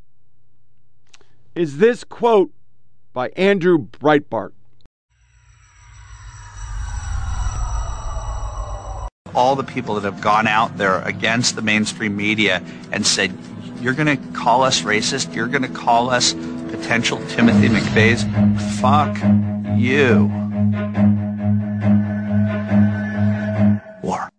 is 1.55 1.79
this 1.79 2.03
quote 2.03 2.51
by 3.13 3.29
Andrew 3.31 3.79
Breitbart. 3.79 4.53
All 9.35 9.57
the 9.57 9.65
people 9.65 9.95
that 9.97 10.05
have 10.05 10.21
gone 10.21 10.47
out 10.47 10.77
there 10.77 11.01
against 11.03 11.57
the 11.57 11.63
mainstream 11.63 12.17
media 12.17 12.63
and 12.93 13.07
said, 13.07 13.33
you're 13.81 13.95
going 13.95 14.17
to 14.17 14.33
call 14.33 14.63
us 14.63 14.83
racist, 14.83 15.35
you're 15.35 15.47
going 15.47 15.63
to 15.63 15.69
call 15.69 16.11
us 16.11 16.35
potential 16.69 17.19
Timothy 17.29 17.69
McVeigh's, 17.69 18.25
fuck 18.81 19.17
you. 19.79 20.27
War. 24.03 24.31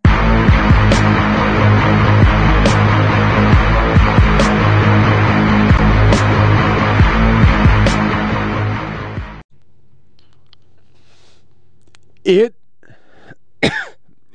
It 12.25 12.58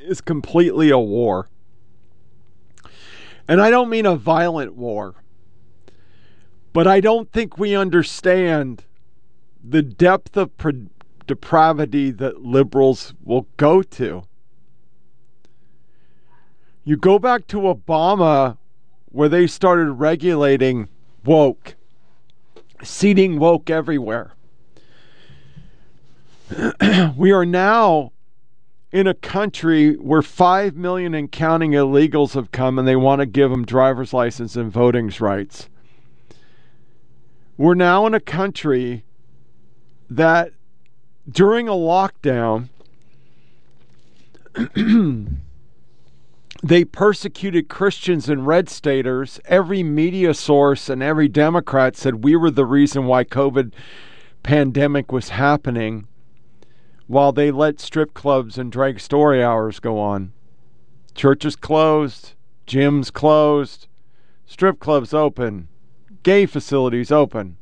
is 0.05 0.21
completely 0.21 0.91
a 0.91 0.99
war. 0.99 1.49
And 3.47 3.61
I 3.61 3.71
don't 3.71 3.91
mean 3.91 4.07
a 4.07 4.17
violent 4.17 4.75
war, 4.75 5.15
but 6.73 6.87
I 6.87 7.01
don't 7.01 7.31
think 7.31 7.59
we 7.59 7.75
understand 7.75 8.85
the 9.63 9.83
depth 9.83 10.37
of 10.37 10.57
pre- 10.57 10.89
depravity 11.27 12.11
that 12.11 12.43
liberals 12.43 13.15
will 13.23 13.47
go 13.57 13.83
to. 13.83 14.25
You 16.85 16.97
go 16.97 17.19
back 17.19 17.47
to 17.49 17.59
Obama, 17.59 18.59
where 19.07 19.29
they 19.29 19.47
started 19.47 19.93
regulating 19.93 20.89
woke, 21.25 21.77
seating 22.83 23.39
woke 23.39 23.71
everywhere. 23.71 24.33
we 27.17 27.33
are 27.33 27.47
now 27.47 28.13
in 28.95 29.09
a 29.09 29.15
country 29.15 29.97
where 29.97 30.23
5 30.23 30.77
million 30.77 31.15
and 31.15 31.33
counting 31.33 31.73
illegals 31.73 32.35
have 32.35 32.53
come 32.53 32.79
and 32.79 32.87
they 32.87 32.95
want 32.95 33.19
to 33.19 33.27
give 33.27 33.51
them 33.51 33.67
driver's 33.67 34.13
license 34.13 34.55
and 34.55 34.71
voting 34.71 35.13
rights. 35.19 35.69
We're 37.57 37.75
now 37.75 38.07
in 38.07 38.15
a 38.15 38.21
country 38.21 39.05
that 40.09 40.53
during 41.29 41.67
a 41.67 41.73
lockdown, 41.73 42.69
they 46.63 46.85
persecuted 46.85 47.69
Christians 47.69 48.29
and 48.29 48.47
red 48.47 48.69
staters. 48.69 49.41
Every 49.47 49.83
media 49.83 50.35
source 50.35 50.89
and 50.89 51.03
every 51.03 51.27
Democrat 51.27 51.97
said 51.97 52.23
we 52.23 52.37
were 52.37 52.51
the 52.53 52.65
reason 52.65 53.07
why 53.07 53.25
COVID 53.25 53.73
pandemic 54.45 55.11
was 55.11 55.31
happening 55.31 56.07
while 57.07 57.33
they 57.33 57.51
let 57.51 57.81
strip 57.81 58.15
clubs 58.15 58.59
and 58.59 58.73
drag 58.73 58.99
story 59.01 59.43
hours 59.43 59.81
go 59.81 59.99
on. 59.99 60.33
Churches 61.15 61.57
closed, 61.57 62.35
gyms 62.67 63.13
closed, 63.13 63.87
strip 64.47 64.81
clubs 64.81 65.13
open, 65.13 65.69
gay 66.23 66.47
facilities 66.47 67.13
open. 67.13 67.57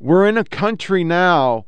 We're 0.00 0.26
in 0.26 0.36
a 0.36 0.44
country 0.44 1.04
now 1.04 1.66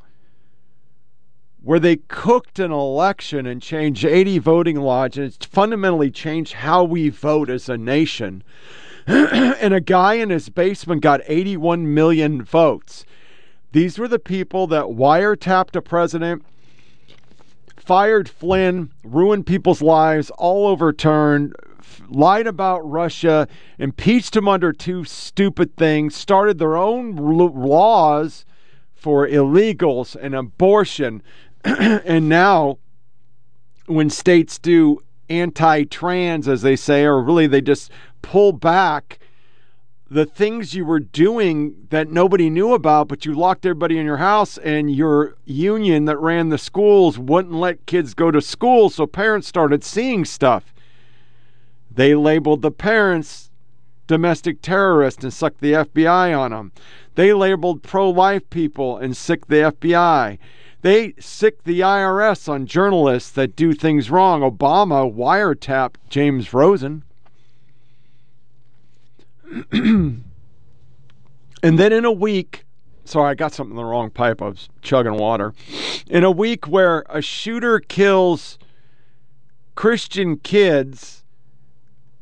where 1.63 1.81
they 1.81 1.97
cooked 1.97 2.59
an 2.59 2.71
election 2.71 3.45
and 3.45 3.61
changed 3.61 4.05
80 4.05 4.39
voting 4.39 4.77
laws, 4.77 5.17
and 5.17 5.27
it's 5.27 5.47
fundamentally 5.47 6.11
changed 6.11 6.53
how 6.53 6.85
we 6.85 7.09
vote 7.09 7.51
as 7.51 7.69
a 7.69 7.77
nation. 7.77 8.45
and 9.07 9.75
a 9.75 9.81
guy 9.81 10.15
in 10.15 10.31
his 10.31 10.49
basement 10.49 11.01
got 11.01 11.21
81 11.27 11.93
million 11.93 12.43
votes. 12.43 13.05
These 13.77 13.99
were 13.99 14.09
the 14.09 14.19
people 14.19 14.67
that 14.69 14.87
wiretapped 14.87 15.77
a 15.77 15.83
president, 15.83 16.43
fired 17.77 18.27
Flynn, 18.27 18.91
ruined 19.05 19.47
people's 19.47 19.83
lives, 19.83 20.31
all 20.39 20.67
overturned, 20.67 21.55
lied 22.09 22.47
about 22.47 22.91
Russia, 22.91 23.47
impeached 23.79 24.35
him 24.35 24.49
under 24.49 24.73
two 24.73 25.05
stupid 25.05 25.77
things, 25.77 26.17
started 26.17 26.57
their 26.59 26.75
own 26.75 27.17
laws 27.17 28.47
for 28.95 29.29
illegals 29.29 30.17
and 30.19 30.35
abortion. 30.35 31.23
and 31.65 32.31
now, 32.31 32.79
when 33.85 34.09
states 34.09 34.59
do 34.59 35.03
anti 35.29 35.85
trans, 35.85 36.49
as 36.49 36.63
they 36.63 36.77
say, 36.77 37.05
or 37.05 37.23
really 37.23 37.47
they 37.47 37.61
just 37.61 37.91
pull 38.23 38.53
back 38.53 39.19
the 40.09 40.27
things 40.27 40.75
you 40.75 40.85
were 40.85 41.01
doing 41.01 41.87
that 41.91 42.11
nobody 42.11 42.49
knew 42.49 42.75
about, 42.75 43.09
but 43.09 43.25
you 43.25 43.35
locked 43.35 43.67
everybody 43.67 43.99
in 43.99 44.07
your 44.07 44.19
house, 44.19 44.57
and 44.59 44.95
your 44.95 45.37
union 45.45 46.05
that 46.05 46.19
ran 46.19 46.49
the 46.49 46.59
schools 46.59 47.19
wouldn't 47.19 47.55
let 47.55 47.87
kids 47.87 48.15
go 48.15 48.31
to 48.31 48.41
school, 48.41 48.89
so 48.89 49.07
parents 49.07 49.49
started 49.49 49.83
seeing 49.83 50.25
stuff. 50.25 50.73
They 51.91 52.15
labeled 52.15 52.63
the 52.63 52.71
parents 52.71 53.51
domestic 54.07 54.63
terrorists 54.63 55.25
and 55.25 55.33
sucked 55.33 55.61
the 55.61 55.73
FBI 55.73 56.39
on 56.39 56.53
them. 56.53 56.73
They 57.17 57.33
labeled 57.33 57.83
pro 57.83 58.11
life 58.11 58.49
people 58.51 58.99
and 58.99 59.17
sicked 59.17 59.49
the 59.49 59.73
FBI. 59.73 60.39
They 60.83 61.15
sick 61.19 61.65
the 61.65 61.81
IRS 61.81 62.49
on 62.49 62.67
journalists 62.67 63.31
that 63.33 63.57
do 63.57 63.73
things 63.73 64.11
wrong. 64.11 64.43
Obama 64.43 65.13
wiretapped 65.13 65.97
James 66.09 66.53
Rosen. 66.55 67.03
and 69.73 70.23
then 71.63 71.93
in 71.93 72.05
a 72.05 72.13
week, 72.13 72.65
sorry, 73.05 73.31
I 73.31 73.35
got 73.35 73.53
something 73.53 73.73
in 73.73 73.77
the 73.77 73.85
wrong 73.85 74.11
pipe. 74.11 74.43
I 74.43 74.49
was 74.49 74.69
chugging 74.83 75.15
water. 75.15 75.53
In 76.09 76.25
a 76.25 76.31
week 76.31 76.67
where 76.67 77.05
a 77.09 77.23
shooter 77.23 77.81
kills 77.81 78.59
Christian 79.75 80.39
kids 80.39 81.25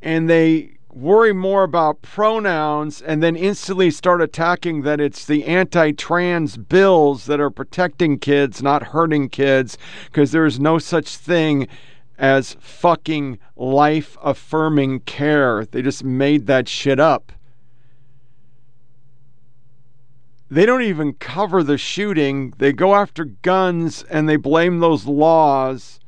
and 0.02 0.28
they 0.28 0.76
worry 0.94 1.32
more 1.32 1.64
about 1.64 2.02
pronouns 2.02 3.02
and 3.02 3.22
then 3.22 3.34
instantly 3.34 3.90
start 3.90 4.22
attacking 4.22 4.82
that 4.82 5.00
it's 5.00 5.24
the 5.24 5.44
anti 5.44 5.92
trans 5.92 6.56
bills 6.56 7.26
that 7.26 7.40
are 7.40 7.50
protecting 7.50 8.18
kids, 8.18 8.62
not 8.62 8.82
hurting 8.82 9.28
kids, 9.28 9.76
because 10.06 10.30
there's 10.30 10.60
no 10.60 10.78
such 10.78 11.16
thing 11.16 11.66
as 12.18 12.56
fucking 12.60 13.38
life 13.56 14.16
affirming 14.22 15.00
care. 15.00 15.64
They 15.64 15.82
just 15.82 16.04
made 16.04 16.46
that 16.46 16.68
shit 16.68 17.00
up. 17.00 17.32
They 20.50 20.66
don't 20.66 20.82
even 20.82 21.14
cover 21.14 21.62
the 21.62 21.78
shooting. 21.78 22.54
They 22.58 22.72
go 22.72 22.94
after 22.94 23.24
guns 23.24 24.04
and 24.04 24.28
they 24.28 24.36
blame 24.36 24.78
those 24.78 25.06
laws 25.06 25.98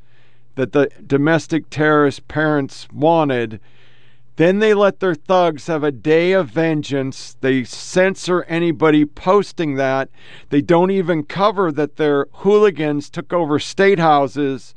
that 0.54 0.72
the 0.72 0.88
domestic 1.06 1.68
terrorist 1.70 2.28
parents 2.28 2.88
wanted 2.92 3.60
then 4.36 4.58
they 4.58 4.74
let 4.74 5.00
their 5.00 5.14
thugs 5.14 5.66
have 5.66 5.82
a 5.82 5.90
day 5.90 6.32
of 6.32 6.50
vengeance. 6.50 7.36
They 7.40 7.64
censor 7.64 8.42
anybody 8.44 9.06
posting 9.06 9.76
that. 9.76 10.10
They 10.50 10.60
don't 10.60 10.90
even 10.90 11.24
cover 11.24 11.72
that 11.72 11.96
their 11.96 12.26
hooligans 12.32 13.08
took 13.08 13.32
over 13.32 13.58
state 13.58 13.98
houses. 13.98 14.74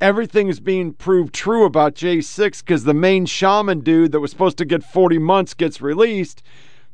Everything 0.00 0.48
is 0.48 0.60
being 0.60 0.92
proved 0.92 1.34
true 1.34 1.64
about 1.64 1.96
J6 1.96 2.60
because 2.60 2.84
the 2.84 2.94
main 2.94 3.26
shaman 3.26 3.80
dude 3.80 4.12
that 4.12 4.20
was 4.20 4.30
supposed 4.30 4.58
to 4.58 4.64
get 4.64 4.84
40 4.84 5.18
months 5.18 5.54
gets 5.54 5.80
released 5.80 6.42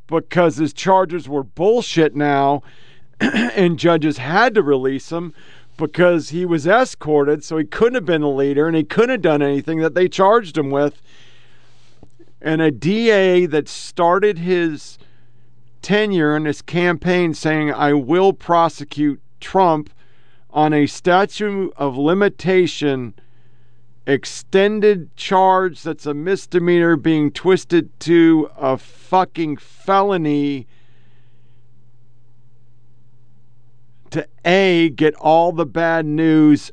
because 0.07 0.57
his 0.57 0.73
charges 0.73 1.29
were 1.29 1.43
bullshit 1.43 2.17
now 2.17 2.63
and 3.21 3.79
judges 3.79 4.19
had 4.19 4.55
to 4.55 4.63
release 4.63 5.13
him 5.13 5.35
because 5.77 6.31
he 6.31 6.47
was 6.47 6.67
escorted, 6.67 7.45
so 7.45 7.59
he 7.59 7.65
couldn't 7.65 7.95
have 7.95 8.05
been 8.07 8.23
a 8.23 8.31
leader 8.31 8.67
and 8.67 8.77
he 8.77 8.85
couldn't 8.85 9.11
have 9.11 9.23
done 9.23 9.43
anything 9.43 9.81
that 9.81 9.95
they 9.95 10.09
charged 10.09 10.57
him 10.57 10.71
with. 10.71 11.03
And 12.41 12.63
a 12.63 12.71
DA 12.71 13.47
that 13.47 13.69
started 13.69 14.39
his 14.39 14.99
tenure 15.83 16.37
and 16.37 16.47
his 16.47 16.63
campaign 16.63 17.35
saying, 17.35 17.73
I 17.73 17.93
will 17.93 18.33
prosecute 18.33 19.21
Trump 19.41 19.91
on 20.55 20.73
a 20.73 20.87
statute 20.87 21.75
of 21.77 21.99
limitation 21.99 23.13
extended 24.07 25.15
charge 25.17 25.83
that's 25.83 26.07
a 26.07 26.15
misdemeanor 26.15 26.95
being 26.95 27.31
twisted 27.33 27.99
to 27.99 28.49
a 28.57 28.79
fucking 28.79 29.57
felony 29.57 30.67
to 34.11 34.29
A, 34.45 34.91
get 34.91 35.13
all 35.17 35.51
the 35.51 35.67
bad 35.67 36.07
news 36.07 36.71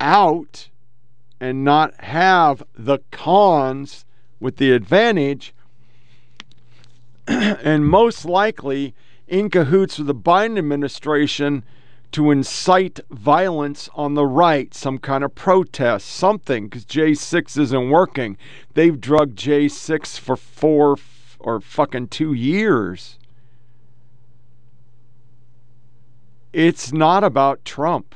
out 0.00 0.70
and 1.38 1.62
not 1.62 1.92
have 2.00 2.62
the 2.74 2.98
cons 3.10 4.06
with 4.40 4.56
the 4.56 4.72
advantage, 4.72 5.52
and 7.26 7.86
most 7.86 8.24
likely 8.24 8.94
in 9.28 9.50
cahoots 9.50 9.98
with 9.98 10.06
the 10.06 10.14
Biden 10.14 10.56
administration 10.56 11.62
to 12.12 12.30
incite 12.30 13.00
violence 13.10 13.88
on 13.94 14.14
the 14.14 14.26
right, 14.26 14.74
some 14.74 14.98
kind 14.98 15.24
of 15.24 15.34
protest, 15.34 16.06
something, 16.06 16.68
because 16.68 16.84
J6 16.84 17.58
isn't 17.58 17.90
working. 17.90 18.36
They've 18.74 19.00
drugged 19.00 19.38
J6 19.38 20.18
for 20.18 20.36
four 20.36 20.96
or 21.38 21.60
fucking 21.60 22.08
two 22.08 22.34
years. 22.34 23.18
It's 26.52 26.92
not 26.92 27.24
about 27.24 27.64
Trump. 27.64 28.14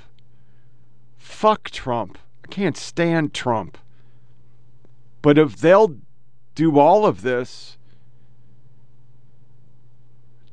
Fuck 1.16 1.70
Trump. 1.70 2.18
I 2.44 2.48
can't 2.48 2.76
stand 2.76 3.32
Trump. 3.32 3.78
But 5.22 5.38
if 5.38 5.56
they'll 5.56 5.96
do 6.54 6.78
all 6.78 7.06
of 7.06 7.22
this 7.22 7.78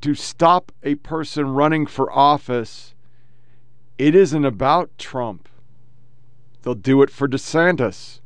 to 0.00 0.14
stop 0.14 0.72
a 0.82 0.94
person 0.96 1.50
running 1.50 1.86
for 1.86 2.10
office, 2.10 2.93
it 3.98 4.14
isn't 4.14 4.44
about 4.44 4.96
Trump. 4.98 5.48
They'll 6.62 6.74
do 6.74 7.02
it 7.02 7.10
for 7.10 7.28
DeSantis. 7.28 8.20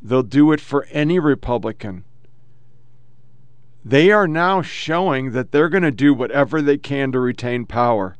They'll 0.00 0.22
do 0.22 0.52
it 0.52 0.60
for 0.60 0.86
any 0.90 1.18
Republican. 1.18 2.04
They 3.84 4.10
are 4.10 4.28
now 4.28 4.62
showing 4.62 5.32
that 5.32 5.52
they're 5.52 5.68
going 5.68 5.82
to 5.82 5.90
do 5.90 6.14
whatever 6.14 6.62
they 6.62 6.78
can 6.78 7.12
to 7.12 7.20
retain 7.20 7.66
power. 7.66 8.16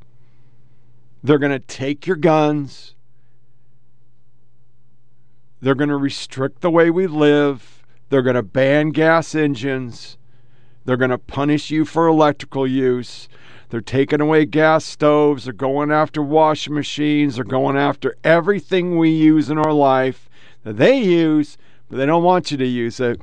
They're 1.23 1.39
going 1.39 1.53
to 1.53 1.59
take 1.59 2.07
your 2.07 2.17
guns. 2.17 2.95
They're 5.61 5.75
going 5.75 5.91
to 5.91 5.97
restrict 5.97 6.61
the 6.61 6.71
way 6.71 6.91
we 6.91 7.07
live. 7.07 7.85
They're 8.09 8.23
going 8.23 8.37
to 8.37 8.43
ban 8.43 8.91
gas 8.91 9.35
engines. 9.35 10.17
They're 10.85 10.97
going 10.97 11.11
to 11.11 11.19
punish 11.19 11.71
you 11.71 11.85
for 11.85 12.07
electrical 12.07 12.67
use. 12.67 13.29
They're 13.71 13.81
taking 13.81 14.21
away 14.21 14.47
gas 14.47 14.85
stoves. 14.85 15.45
They're 15.45 15.53
going 15.53 15.93
after 15.93 16.23
washing 16.23 16.75
machines. 16.75 17.37
They're 17.37 17.45
going 17.45 17.77
after 17.77 18.17
everything 18.25 18.99
we 18.99 19.11
use 19.11 19.49
in 19.49 19.59
our 19.59 19.73
life 19.73 20.29
that 20.65 20.77
they 20.77 20.99
use, 20.99 21.57
but 21.89 21.97
they 21.97 22.07
don't 22.07 22.25
want 22.25 22.51
you 22.51 22.57
to 22.57 22.67
use 22.67 22.99
it. 22.99 23.21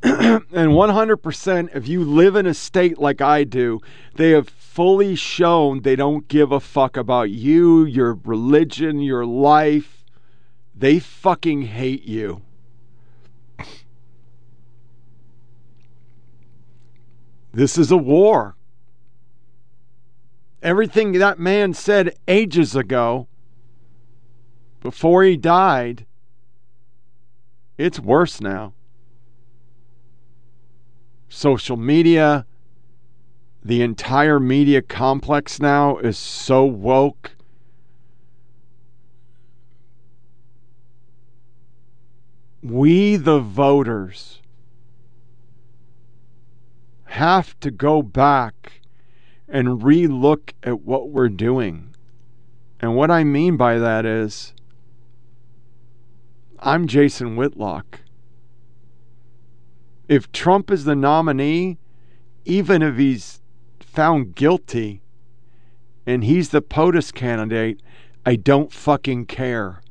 and 0.02 0.44
100%, 0.52 1.74
if 1.74 1.88
you 1.88 2.04
live 2.04 2.36
in 2.36 2.46
a 2.46 2.54
state 2.54 2.98
like 2.98 3.20
I 3.20 3.42
do, 3.42 3.80
they 4.14 4.30
have 4.30 4.48
fully 4.48 5.16
shown 5.16 5.80
they 5.80 5.96
don't 5.96 6.28
give 6.28 6.52
a 6.52 6.60
fuck 6.60 6.96
about 6.96 7.30
you, 7.30 7.84
your 7.84 8.14
religion, 8.24 9.00
your 9.00 9.26
life. 9.26 10.04
They 10.72 11.00
fucking 11.00 11.62
hate 11.62 12.04
you. 12.04 12.42
This 17.52 17.76
is 17.76 17.90
a 17.90 17.96
war. 17.96 18.54
Everything 20.62 21.12
that 21.12 21.38
man 21.38 21.72
said 21.72 22.16
ages 22.26 22.74
ago, 22.74 23.28
before 24.80 25.22
he 25.22 25.36
died, 25.36 26.04
it's 27.76 28.00
worse 28.00 28.40
now. 28.40 28.74
Social 31.28 31.76
media, 31.76 32.44
the 33.64 33.82
entire 33.82 34.40
media 34.40 34.82
complex 34.82 35.60
now 35.60 35.98
is 35.98 36.18
so 36.18 36.64
woke. 36.64 37.36
We, 42.62 43.16
the 43.16 43.38
voters, 43.38 44.42
have 47.04 47.58
to 47.60 47.70
go 47.70 48.02
back 48.02 48.80
and 49.48 49.80
relook 49.80 50.52
at 50.62 50.82
what 50.82 51.08
we're 51.08 51.28
doing. 51.28 51.94
And 52.80 52.94
what 52.94 53.10
I 53.10 53.24
mean 53.24 53.56
by 53.56 53.78
that 53.78 54.04
is, 54.04 54.52
I'm 56.60 56.86
Jason 56.86 57.36
Whitlock. 57.36 58.00
If 60.08 60.30
Trump 60.32 60.70
is 60.70 60.84
the 60.84 60.94
nominee, 60.94 61.78
even 62.44 62.82
if 62.82 62.96
he's 62.96 63.40
found 63.80 64.34
guilty 64.34 65.02
and 66.06 66.24
he's 66.24 66.50
the 66.50 66.62
POTUS 66.62 67.12
candidate, 67.12 67.80
I 68.24 68.36
don't 68.36 68.72
fucking 68.72 69.26
care. 69.26 69.82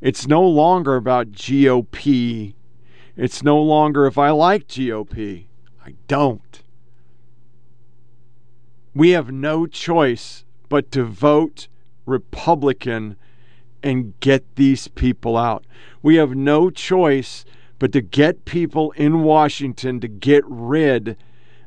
It's 0.00 0.26
no 0.26 0.42
longer 0.42 0.96
about 0.96 1.32
GOP. 1.32 2.54
It's 3.16 3.42
no 3.42 3.60
longer 3.60 4.06
if 4.06 4.16
I 4.16 4.30
like 4.30 4.68
GOP. 4.68 5.46
I 5.84 5.94
don't. 6.06 6.62
We 8.94 9.10
have 9.10 9.30
no 9.30 9.66
choice 9.66 10.44
but 10.68 10.90
to 10.92 11.04
vote 11.04 11.68
Republican 12.06 13.16
and 13.82 14.18
get 14.20 14.56
these 14.56 14.88
people 14.88 15.36
out. 15.36 15.64
We 16.02 16.16
have 16.16 16.34
no 16.34 16.70
choice 16.70 17.44
but 17.78 17.92
to 17.92 18.00
get 18.00 18.44
people 18.44 18.90
in 18.92 19.22
Washington 19.22 20.00
to 20.00 20.08
get 20.08 20.42
rid 20.46 21.16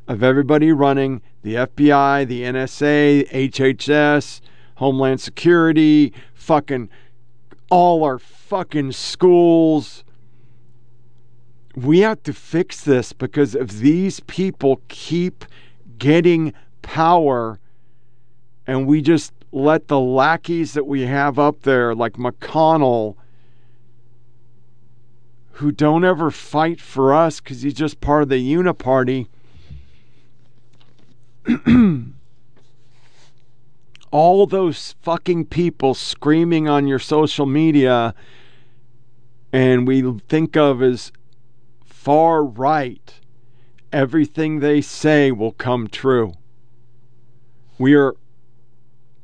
of 0.08 0.24
everybody 0.24 0.72
running 0.72 1.22
the 1.42 1.56
FBI, 1.56 2.28
the 2.28 2.44
NSA, 2.44 3.30
HHS, 3.30 4.42
Homeland 4.76 5.22
Security, 5.22 6.12
fucking 6.34 6.90
all 7.70 8.04
our 8.04 8.20
fucking 8.20 8.92
schools. 8.92 10.04
We 11.76 12.00
have 12.00 12.22
to 12.24 12.34
fix 12.34 12.82
this 12.82 13.14
because 13.14 13.56
if 13.56 13.70
these 13.70 14.20
people 14.22 14.82
keep 14.90 15.46
getting 15.98 16.54
power 16.92 17.58
and 18.68 18.86
we 18.86 19.02
just 19.02 19.32
let 19.54 19.88
the 19.88 19.98
lackeys 19.98 20.74
that 20.74 20.86
we 20.86 21.04
have 21.04 21.40
up 21.40 21.62
there, 21.62 21.96
like 21.96 22.14
McConnell, 22.14 23.16
who 25.54 25.72
don't 25.72 26.04
ever 26.04 26.30
fight 26.30 26.82
for 26.82 27.14
us 27.14 27.40
because 27.40 27.62
he's 27.62 27.76
just 27.76 28.02
part 28.02 28.24
of 28.24 28.28
the 28.30 28.36
uniparty. 28.36 29.28
All 34.12 34.46
those 34.46 34.96
fucking 35.02 35.46
people 35.46 35.94
screaming 35.94 36.68
on 36.68 36.88
your 36.88 37.00
social 37.00 37.46
media 37.46 38.14
and 39.54 39.88
we 39.88 40.20
think 40.28 40.58
of 40.58 40.84
as 40.84 41.14
far 41.86 42.44
right, 42.44 43.14
everything 43.94 44.60
they 44.60 44.82
say 44.82 45.32
will 45.32 45.54
come 45.54 45.88
true. 45.88 46.34
We 47.82 47.96
are 47.96 48.16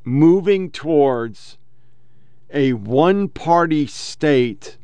moving 0.02 0.72
towards 0.72 1.58
a 2.52 2.72
one 2.72 3.28
party 3.28 3.86
state. 3.86 4.78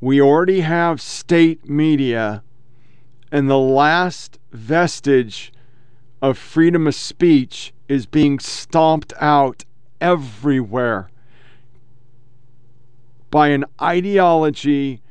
We 0.00 0.22
already 0.22 0.62
have 0.62 0.98
state 0.98 1.68
media, 1.68 2.42
and 3.30 3.50
the 3.50 3.58
last 3.58 4.38
vestige 4.52 5.52
of 6.22 6.38
freedom 6.38 6.86
of 6.86 6.94
speech 6.94 7.74
is 7.88 8.06
being 8.06 8.38
stomped 8.38 9.12
out 9.20 9.66
everywhere 10.00 11.10
by 13.30 13.48
an 13.48 13.66
ideology 13.82 15.02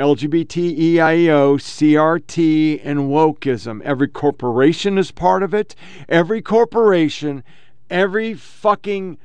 LGBTEIO, 0.00 1.58
CRT, 1.60 2.80
and 2.82 3.00
wokeism. 3.00 3.82
Every 3.82 4.08
corporation 4.08 4.96
is 4.96 5.10
part 5.10 5.42
of 5.42 5.52
it. 5.52 5.74
Every 6.08 6.40
corporation, 6.40 7.44
every 7.90 8.32
fucking 8.32 9.18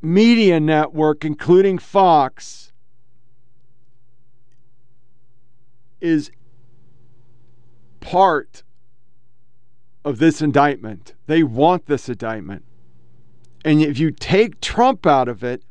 media 0.00 0.60
network, 0.60 1.24
including 1.24 1.78
Fox, 1.78 2.72
is 6.00 6.30
part 7.98 8.62
of 10.04 10.18
this 10.18 10.40
indictment. 10.40 11.14
They 11.26 11.42
want 11.42 11.86
this 11.86 12.08
indictment. 12.08 12.64
And 13.64 13.82
if 13.82 13.98
you 13.98 14.12
take 14.12 14.60
Trump 14.60 15.04
out 15.04 15.28
of 15.28 15.42
it, 15.42 15.64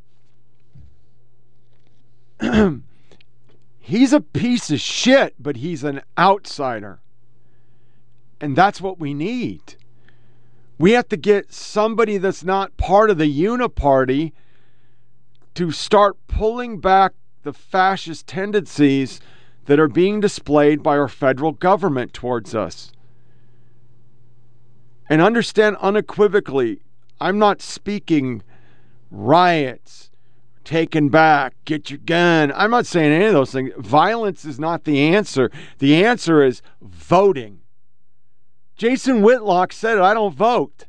he's 3.89 4.13
a 4.13 4.21
piece 4.21 4.69
of 4.69 4.79
shit, 4.79 5.33
but 5.39 5.57
he's 5.57 5.83
an 5.83 6.01
outsider. 6.17 6.99
And 8.39 8.55
that's 8.55 8.79
what 8.79 8.99
we 8.99 9.13
need. 9.13 9.75
We 10.77 10.91
have 10.91 11.09
to 11.09 11.17
get 11.17 11.51
somebody 11.51 12.17
that's 12.17 12.43
not 12.43 12.77
part 12.77 13.09
of 13.09 13.17
the 13.17 13.25
uniparty 13.25 14.31
to 15.55 15.71
start 15.71 16.15
pulling 16.27 16.79
back 16.79 17.13
the 17.41 17.51
fascist 17.51 18.27
tendencies 18.27 19.19
that 19.65 19.79
are 19.79 19.87
being 19.87 20.19
displayed 20.19 20.83
by 20.83 20.97
our 20.97 21.07
federal 21.07 21.51
government 21.51 22.13
towards 22.13 22.53
us. 22.53 22.91
And 25.09 25.21
understand 25.21 25.77
unequivocally, 25.81 26.81
I'm 27.19 27.39
not 27.39 27.61
speaking 27.61 28.43
riots, 29.09 30.11
taken 30.63 31.09
back, 31.09 31.55
get 31.65 31.89
your 31.89 31.99
gun. 31.99 32.51
I'm 32.55 32.71
not 32.71 32.85
saying 32.85 33.11
any 33.11 33.25
of 33.25 33.33
those 33.33 33.51
things. 33.51 33.71
Violence 33.77 34.45
is 34.45 34.59
not 34.59 34.83
the 34.83 34.99
answer. 34.99 35.51
The 35.79 36.03
answer 36.03 36.43
is 36.43 36.61
voting. 36.81 37.61
Jason 38.75 39.21
Whitlock 39.21 39.73
said 39.73 39.97
it 39.97 40.03
I 40.03 40.13
don't 40.13 40.33
vote. 40.33 40.85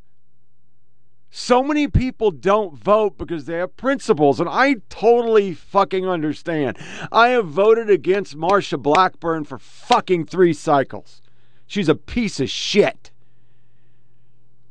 So 1.33 1.63
many 1.63 1.87
people 1.87 2.31
don't 2.31 2.77
vote 2.77 3.17
because 3.17 3.45
they 3.45 3.55
have 3.55 3.77
principles, 3.77 4.41
and 4.41 4.49
I 4.49 4.75
totally 4.89 5.53
fucking 5.53 6.05
understand. 6.07 6.77
I 7.09 7.29
have 7.29 7.47
voted 7.47 7.89
against 7.89 8.37
Marsha 8.37 8.77
Blackburn 8.77 9.45
for 9.45 9.57
fucking 9.57 10.25
three 10.25 10.51
cycles. 10.51 11.21
She's 11.67 11.87
a 11.87 11.95
piece 11.95 12.41
of 12.41 12.49
shit. 12.49 13.11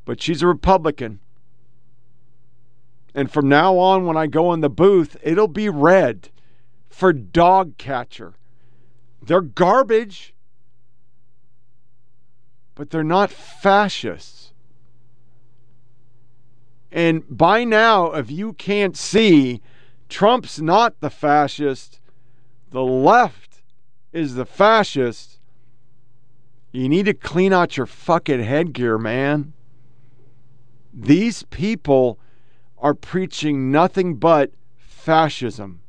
But 0.04 0.20
she's 0.20 0.42
a 0.42 0.46
Republican. 0.46 1.20
And 3.14 3.30
from 3.30 3.48
now 3.48 3.76
on, 3.78 4.06
when 4.06 4.16
I 4.16 4.26
go 4.26 4.52
in 4.52 4.60
the 4.60 4.70
booth, 4.70 5.16
it'll 5.22 5.48
be 5.48 5.68
red 5.68 6.30
for 6.88 7.12
dog 7.12 7.76
catcher. 7.76 8.34
They're 9.22 9.40
garbage, 9.40 10.34
but 12.74 12.90
they're 12.90 13.04
not 13.04 13.30
fascists. 13.30 14.52
And 16.92 17.24
by 17.28 17.64
now, 17.64 18.12
if 18.12 18.30
you 18.30 18.52
can't 18.52 18.96
see, 18.96 19.60
Trump's 20.08 20.60
not 20.60 21.00
the 21.00 21.10
fascist, 21.10 22.00
the 22.70 22.82
left 22.82 23.62
is 24.12 24.34
the 24.34 24.46
fascist. 24.46 25.38
You 26.72 26.88
need 26.88 27.06
to 27.06 27.14
clean 27.14 27.52
out 27.52 27.76
your 27.76 27.86
fucking 27.86 28.42
headgear, 28.42 28.98
man. 28.98 29.52
These 30.92 31.44
people 31.44 32.18
are 32.80 32.94
preaching 32.94 33.70
nothing 33.70 34.16
but 34.16 34.52
fascism. 34.78 35.80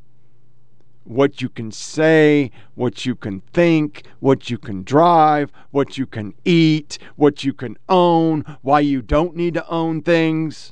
What 1.03 1.41
you 1.41 1.49
can 1.49 1.71
say, 1.71 2.51
what 2.75 3.05
you 3.05 3.15
can 3.15 3.41
think, 3.53 4.03
what 4.19 4.49
you 4.49 4.57
can 4.57 4.83
drive, 4.83 5.51
what 5.71 5.97
you 5.97 6.05
can 6.05 6.33
eat, 6.45 6.97
what 7.15 7.43
you 7.43 7.53
can 7.53 7.77
own, 7.89 8.45
why 8.61 8.81
you 8.81 9.01
don't 9.01 9.35
need 9.35 9.55
to 9.55 9.67
own 9.67 10.01
things. 10.01 10.71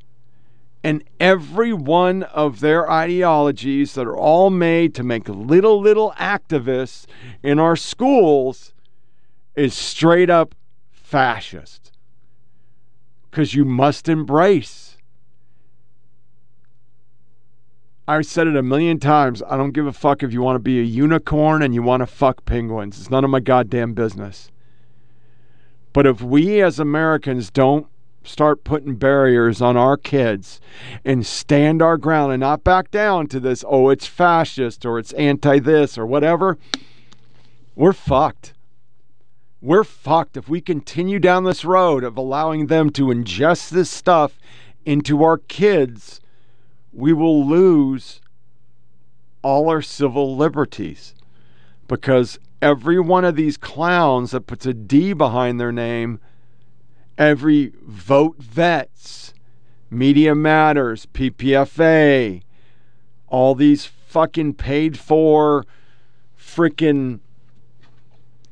And 0.84 1.04
every 1.20 1.74
one 1.74 2.24
of 2.24 2.60
their 2.62 2.90
ideologies 2.90 3.96
that 3.96 4.08
are 4.08 4.18
all 4.18 4.50
made 4.50 4.96
to 4.96 5.04
make 5.04 5.28
little, 5.28 5.82
little 5.82 6.14
activists 6.18 7.06
in 7.44 7.60
our 7.60 7.76
schools 7.76 8.74
is 9.56 9.74
straight 9.74 10.30
up 10.30 10.56
fascist. 10.91 11.91
Because 13.30 13.54
you 13.54 13.66
must 13.66 14.08
embrace. 14.08 14.89
I've 18.10 18.26
said 18.26 18.48
it 18.48 18.56
a 18.56 18.64
million 18.64 18.99
times. 18.99 19.44
I 19.48 19.56
don't 19.56 19.69
give 19.69 19.86
a 19.86 19.94
fuck 19.94 20.23
if 20.23 20.34
you 20.34 20.41
want 20.41 20.56
to 20.56 20.60
be 20.60 20.80
a 20.80 20.84
unicorn 20.84 21.61
and 21.61 21.76
you 21.76 21.84
want 21.84 22.02
to 22.02 22.07
fuck 22.07 22.44
penguins. 22.44 22.99
It's 22.99 23.11
none 23.11 23.23
of 23.23 23.30
my 23.30 23.40
goddamn 23.40 23.94
business. 23.94 24.49
But 25.94 26.07
if 26.07 26.19
we 26.19 26.60
as 26.60 26.80
Americans 26.80 27.52
don't 27.52 27.86
start 28.23 28.64
putting 28.64 28.95
barriers 28.95 29.61
on 29.61 29.77
our 29.77 29.95
kids 29.95 30.60
and 31.06 31.23
stand 31.23 31.84
our 31.84 31.98
ground 31.98 32.31
and 32.34 32.40
not 32.40 32.64
back 32.64 32.90
down 32.90 33.27
to 33.27 33.40
this, 33.40 33.64
oh, 33.68 33.90
it's 33.90 34.07
fascist 34.07 34.88
or 34.88 34.98
it's 34.98 35.14
anti 35.14 35.60
this 35.60 35.95
or 35.95 36.07
whatever, 36.07 36.57
we're 37.76 37.94
fucked. 37.94 38.56
We're 39.61 39.84
fucked 39.84 40.36
if 40.36 40.49
we 40.49 40.61
continue 40.61 41.19
down 41.19 41.44
this 41.44 41.64
road 41.64 42.03
of 42.03 42.18
allowing 42.18 42.68
them 42.68 42.90
to 42.91 43.10
ingest 43.10 43.69
this 43.69 43.91
stuff 43.91 44.40
into 44.84 45.23
our 45.23 45.38
kids. 45.38 46.19
We 46.91 47.14
will 47.14 47.45
lose 47.45 48.22
all 49.41 49.70
our 49.70 49.82
civil 49.82 50.36
liberties 50.36 51.14
because 51.88 52.40
every 52.61 52.99
one 52.99 53.26
of 53.26 53.36
these 53.36 53.57
clowns 53.57 54.32
that 54.32 54.48
puts 54.48 54.66
a 54.66 54.74
D 54.74 55.14
behind 55.14 55.60
their 55.60 55.72
name, 55.72 56.20
every 57.18 57.72
VoteVets, 57.90 59.34
Media 59.90 60.36
Matters, 60.36 61.07
PPFA, 61.07 62.41
all 63.28 63.56
these 63.56 63.86
fucking 63.86 64.56
paid 64.56 64.98
for 64.98 65.66
freaking 66.38 67.20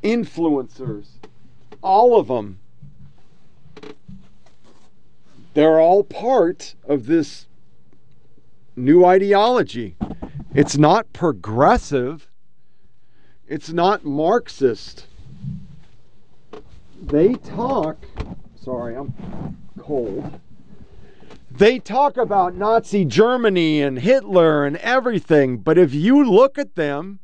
influencers, 0.04 1.08
all 1.82 2.18
of 2.20 2.28
them, 2.28 2.60
they're 5.54 5.80
all 5.80 6.04
part 6.04 6.76
of 6.88 7.08
this 7.08 7.48
new 8.78 9.04
ideology. 9.04 9.96
It's 10.54 10.78
not 10.78 11.12
progressive. 11.12 12.30
It's 13.48 13.72
not 13.72 14.06
Marxist. 14.06 15.08
They 17.02 17.34
talk, 17.34 17.98
sorry, 18.56 18.96
I'm 18.96 19.58
cold. 19.80 20.40
They 21.50 21.80
talk 21.80 22.18
about 22.18 22.56
Nazi 22.56 23.04
Germany 23.04 23.82
and 23.82 24.00
Hitler 24.00 24.66
and 24.66 24.78
everything, 24.78 25.58
but 25.58 25.78
if 25.78 25.94
you 25.94 26.24
look 26.24 26.58
at 26.58 26.76
them, 26.76 27.20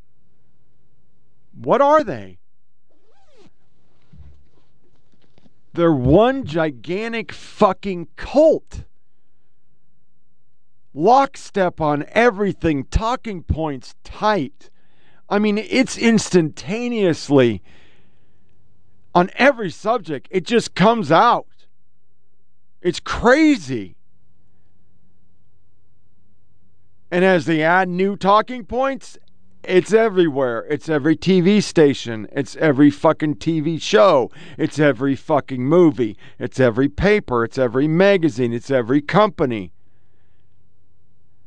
what 1.54 1.82
are 1.82 2.04
they? 2.04 2.40
They're 5.74 5.92
one 5.92 6.46
gigantic 6.46 7.32
fucking 7.32 8.08
cult. 8.16 8.84
Lockstep 10.94 11.82
on 11.82 12.06
everything, 12.10 12.86
talking 12.86 13.44
points 13.44 13.96
tight. 14.04 14.70
I 15.30 15.40
mean, 15.40 15.58
it's 15.58 15.98
instantaneously 15.98 17.64
on 19.16 19.32
every 19.36 19.72
subject. 19.72 20.28
It 20.30 20.46
just 20.46 20.76
comes 20.76 21.12
out. 21.12 21.48
It's 22.82 23.00
crazy. 23.00 23.96
And 27.10 27.24
as 27.24 27.46
they 27.46 27.62
add 27.62 27.90
new 27.90 28.16
talking 28.16 28.66
points, 28.66 29.18
it's 29.64 29.94
everywhere. 29.94 30.66
It's 30.70 30.90
every 30.90 31.16
TV 31.16 31.62
station. 31.62 32.28
It's 32.32 32.56
every 32.58 32.90
fucking 32.90 33.36
TV 33.36 33.82
show. 33.82 34.32
It's 34.58 34.80
every 34.80 35.16
fucking 35.16 35.64
movie. 35.64 36.18
It's 36.38 36.60
every 36.60 36.90
paper. 36.90 37.44
It's 37.44 37.58
every 37.58 37.88
magazine. 37.88 38.52
It's 38.52 38.72
every 38.72 39.02
company. 39.02 39.73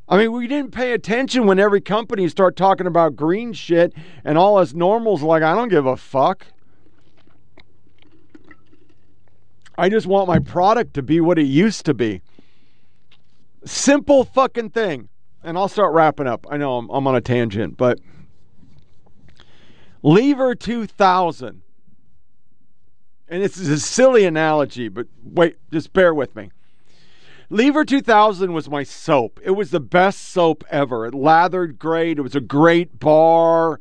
I 0.09 0.19
mean, 0.19 0.33
we 0.33 0.47
didn't 0.47 0.71
pay 0.71 0.93
attention 0.93 1.47
when 1.47 1.59
every 1.59 1.81
company 1.81 2.29
start 2.29 2.57
talking 2.57 2.87
about 2.87 3.17
green 3.17 3.53
shit 3.53 3.93
and 4.25 4.39
all 4.39 4.57
us 4.57 4.73
normals 4.73 5.23
like, 5.23 5.43
I 5.43 5.55
don't 5.55 5.69
give 5.69 5.87
a 5.87 5.97
fuck. 5.97 6.47
I 9.77 9.89
just 9.89 10.07
want 10.07 10.29
my 10.29 10.39
product 10.39 10.95
to 10.95 11.03
be 11.03 11.21
what 11.21 11.39
it 11.39 11.47
used 11.47 11.85
to 11.87 11.95
be. 11.95 12.23
Simple 13.65 14.25
fucking 14.25 14.71
thing. 14.71 15.09
And 15.43 15.59
I'll 15.59 15.69
start 15.69 15.93
wrapping 15.93 16.27
up. 16.27 16.47
I 16.51 16.57
know 16.57 16.79
I'm, 16.79 16.89
I'm 16.89 17.07
on 17.07 17.15
a 17.15 17.21
tangent, 17.21 17.77
but 17.77 18.01
Lever 20.03 20.55
2000. 20.55 21.63
And 23.29 23.43
this 23.43 23.59
is 23.59 23.69
a 23.69 23.81
silly 23.81 24.25
analogy, 24.25 24.89
but 24.89 25.09
wait, 25.25 25.57
just 25.73 25.93
bear 25.93 26.15
with 26.15 26.35
me. 26.37 26.51
Lever 27.49 27.85
2000 27.85 28.53
was 28.53 28.69
my 28.69 28.83
soap. 28.83 29.41
It 29.45 29.53
was 29.53 29.71
the 29.71 29.81
best 29.81 30.21
soap 30.21 30.65
ever. 30.69 31.07
It 31.07 31.15
lathered 31.15 31.79
great. 31.79 32.19
It 32.19 32.23
was 32.23 32.35
a 32.35 32.41
great 32.41 32.99
bar. 32.99 33.81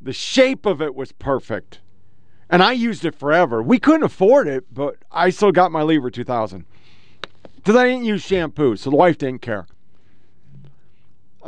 The 0.00 0.12
shape 0.12 0.64
of 0.64 0.80
it 0.80 0.94
was 0.94 1.10
perfect. 1.12 1.80
And 2.48 2.62
I 2.62 2.72
used 2.72 3.04
it 3.04 3.14
forever. 3.14 3.62
We 3.62 3.78
couldn't 3.78 4.04
afford 4.04 4.46
it, 4.46 4.72
but 4.72 4.96
I 5.10 5.30
still 5.30 5.50
got 5.50 5.72
my 5.72 5.82
Lever 5.82 6.10
2000. 6.10 6.64
Because 7.56 7.74
I 7.74 7.86
didn't 7.86 8.04
use 8.04 8.22
shampoo, 8.22 8.76
so 8.76 8.90
the 8.90 8.96
wife 8.96 9.18
didn't 9.18 9.42
care. 9.42 9.66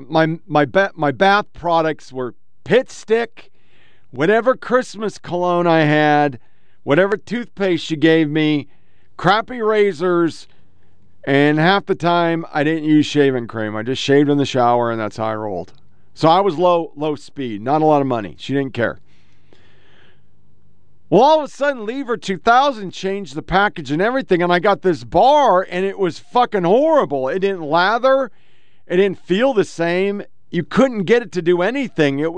My 0.08 0.38
my 0.46 0.64
ba- 0.64 0.92
my 0.94 1.10
bath 1.10 1.52
products 1.52 2.12
were 2.12 2.34
Pit 2.64 2.90
Stick, 2.90 3.50
whatever 4.10 4.56
Christmas 4.56 5.18
cologne 5.18 5.66
I 5.66 5.80
had, 5.80 6.38
whatever 6.82 7.16
toothpaste 7.16 7.84
she 7.84 7.96
gave 7.96 8.28
me, 8.28 8.68
crappy 9.16 9.60
razors, 9.60 10.48
and 11.26 11.58
half 11.58 11.86
the 11.86 11.96
time 11.96 12.46
I 12.52 12.62
didn't 12.62 12.84
use 12.84 13.04
shaving 13.04 13.48
cream. 13.48 13.74
I 13.74 13.82
just 13.82 14.00
shaved 14.00 14.30
in 14.30 14.38
the 14.38 14.46
shower 14.46 14.90
and 14.90 15.00
that's 15.00 15.16
how 15.16 15.26
I 15.26 15.34
rolled. 15.34 15.72
So 16.14 16.28
I 16.28 16.40
was 16.40 16.56
low 16.56 16.92
low 16.96 17.16
speed, 17.16 17.60
not 17.60 17.82
a 17.82 17.84
lot 17.84 18.00
of 18.00 18.06
money. 18.06 18.36
She 18.38 18.54
didn't 18.54 18.72
care. 18.72 19.00
Well, 21.08 21.22
all 21.22 21.38
of 21.38 21.44
a 21.44 21.48
sudden, 21.48 21.86
Lever 21.86 22.16
2000 22.16 22.90
changed 22.90 23.36
the 23.36 23.42
package 23.42 23.92
and 23.92 24.02
everything, 24.02 24.42
and 24.42 24.52
I 24.52 24.58
got 24.58 24.82
this 24.82 25.04
bar, 25.04 25.64
and 25.70 25.84
it 25.84 26.00
was 26.00 26.18
fucking 26.18 26.64
horrible. 26.64 27.28
It 27.28 27.38
didn't 27.40 27.62
lather, 27.62 28.32
it 28.88 28.96
didn't 28.96 29.20
feel 29.20 29.54
the 29.54 29.64
same. 29.64 30.22
You 30.50 30.64
couldn't 30.64 31.04
get 31.04 31.22
it 31.22 31.30
to 31.32 31.42
do 31.42 31.62
anything. 31.62 32.18
It 32.18 32.30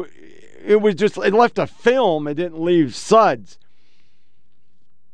it 0.64 0.82
was 0.82 0.96
just 0.96 1.16
it 1.16 1.32
left 1.32 1.58
a 1.58 1.66
film. 1.66 2.26
It 2.26 2.34
didn't 2.34 2.60
leave 2.60 2.94
suds. 2.94 3.58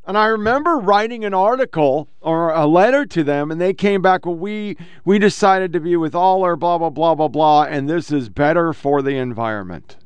And 0.07 0.17
I 0.17 0.27
remember 0.27 0.77
writing 0.77 1.25
an 1.25 1.33
article 1.33 2.07
or 2.21 2.51
a 2.51 2.67
letter 2.67 3.05
to 3.07 3.23
them, 3.23 3.49
and 3.49 3.59
they 3.59 3.73
came 3.73 4.03
back. 4.03 4.25
Well, 4.25 4.35
we 4.35 4.77
we 5.03 5.17
decided 5.17 5.73
to 5.73 5.79
be 5.79 5.97
with 5.97 6.13
all 6.13 6.43
our 6.43 6.55
blah 6.55 6.77
blah 6.77 6.91
blah 6.91 7.15
blah 7.15 7.27
blah, 7.27 7.63
and 7.63 7.89
this 7.89 8.11
is 8.11 8.29
better 8.29 8.71
for 8.71 9.01
the 9.01 9.15
environment. 9.15 9.97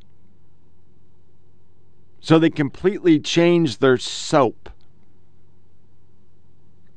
So 2.22 2.40
they 2.40 2.50
completely 2.50 3.20
changed 3.20 3.82
their 3.82 3.98
soap. 3.98 4.70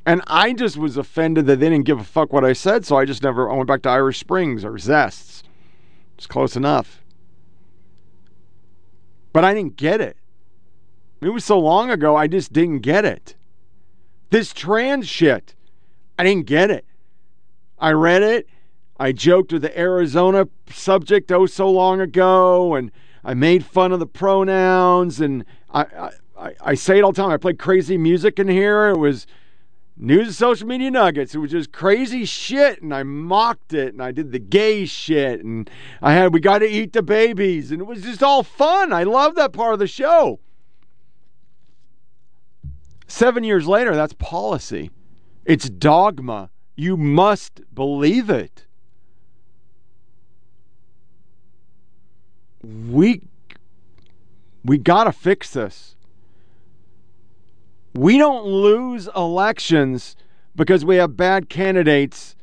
And 0.05 0.21
I 0.27 0.53
just 0.53 0.77
was 0.77 0.97
offended 0.97 1.47
that 1.47 1.61
they 1.61 1.71
didn't 1.71 1.87
give 1.87 2.01
a 2.01 2.05
fuck 2.05 2.33
what 2.33 2.45
I 2.45 2.53
said, 2.53 2.85
so 2.85 2.97
I 2.97 3.05
just 3.05 3.23
never 3.23 3.51
I 3.51 3.55
went 3.55 3.69
back 3.69 3.83
to 3.83 3.89
Irish 3.89 4.19
Springs 4.19 4.65
or 4.65 4.79
Zests. 4.79 5.43
It's 6.17 6.27
close 6.27 6.57
enough. 6.57 7.03
But 9.33 9.45
I 9.45 9.55
didn't 9.55 9.77
get 9.77 10.01
it. 10.01 10.17
It 11.23 11.31
was 11.31 11.45
so 11.45 11.59
long 11.59 11.91
ago, 11.91 12.17
I 12.17 12.27
just 12.27 12.53
didn't 12.53 12.81
get 12.81 13.05
it. 13.05 13.37
This 14.31 14.53
trans 14.53 15.09
shit, 15.09 15.55
I 16.19 16.25
didn't 16.25 16.47
get 16.47 16.71
it. 16.71 16.85
I 17.79 17.93
read 17.93 18.23
it. 18.23 18.49
I 18.99 19.13
joked 19.13 19.53
with 19.53 19.63
the 19.63 19.79
Arizona 19.79 20.49
subject 20.71 21.33
oh 21.33 21.47
so 21.47 21.69
long 21.71 22.01
ago, 22.01 22.75
and 22.75 22.93
I 23.25 23.35
made 23.35 23.65
fun 23.65 23.93
of 23.93 23.99
the 23.99 24.07
pronouns, 24.07 25.21
and 25.21 25.45
I, 25.73 26.11
I, 26.39 26.55
I 26.61 26.75
say 26.75 26.99
it 26.99 27.03
all 27.03 27.13
the 27.13 27.21
time. 27.21 27.31
I 27.31 27.37
played 27.37 27.59
crazy 27.59 27.99
music 27.99 28.39
in 28.39 28.49
here. 28.49 28.89
It 28.89 28.99
was 28.99 29.27
news 29.97 30.29
and 30.29 30.35
social 30.37 30.69
media 30.69 30.91
nuggets. 30.91 31.35
It 31.35 31.39
was 31.39 31.51
just 31.51 31.73
crazy 31.73 32.25
shit, 32.25 32.83
and 32.83 32.95
I 32.95 33.03
mocked 33.03 33.75
it, 33.75 33.93
and 33.93 34.03
I 34.03 34.13
did 34.13 34.33
the 34.33 34.39
gay 34.39 34.85
shit, 34.85 35.43
and 35.43 35.69
I 36.01 36.13
had 36.13 36.33
we 36.33 36.41
got 36.41 36.59
to 36.59 36.69
eat 36.69 36.93
the 36.93 37.03
babies, 37.03 37.73
and 37.73 37.81
it 37.81 37.85
was 37.85 38.03
just 38.03 38.23
all 38.23 38.43
fun. 38.43 38.93
I 38.93 39.03
love 39.03 39.35
that 39.35 39.53
part 39.53 39.73
of 39.73 39.79
the 39.79 39.87
show. 39.87 40.39
Seven 43.13 43.45
years 43.45 43.69
later, 43.69 43.95
that's 43.95 44.15
policy. 44.15 44.91
It's 45.45 45.69
dogma. 45.69 46.49
You 46.77 46.97
must 46.97 47.61
believe 47.75 48.31
it. 48.31 48.65
We 52.65 53.29
we 54.65 54.79
got 54.79 55.05
to 55.05 55.13
fix 55.13 55.51
this. 55.51 55.95
We 57.93 58.17
don't 58.17 58.47
lose 58.47 59.11
elections 59.15 60.17
because 60.57 60.83
we 60.83 60.97
have 60.97 61.15
bad 61.15 61.51
candidates 61.51 62.35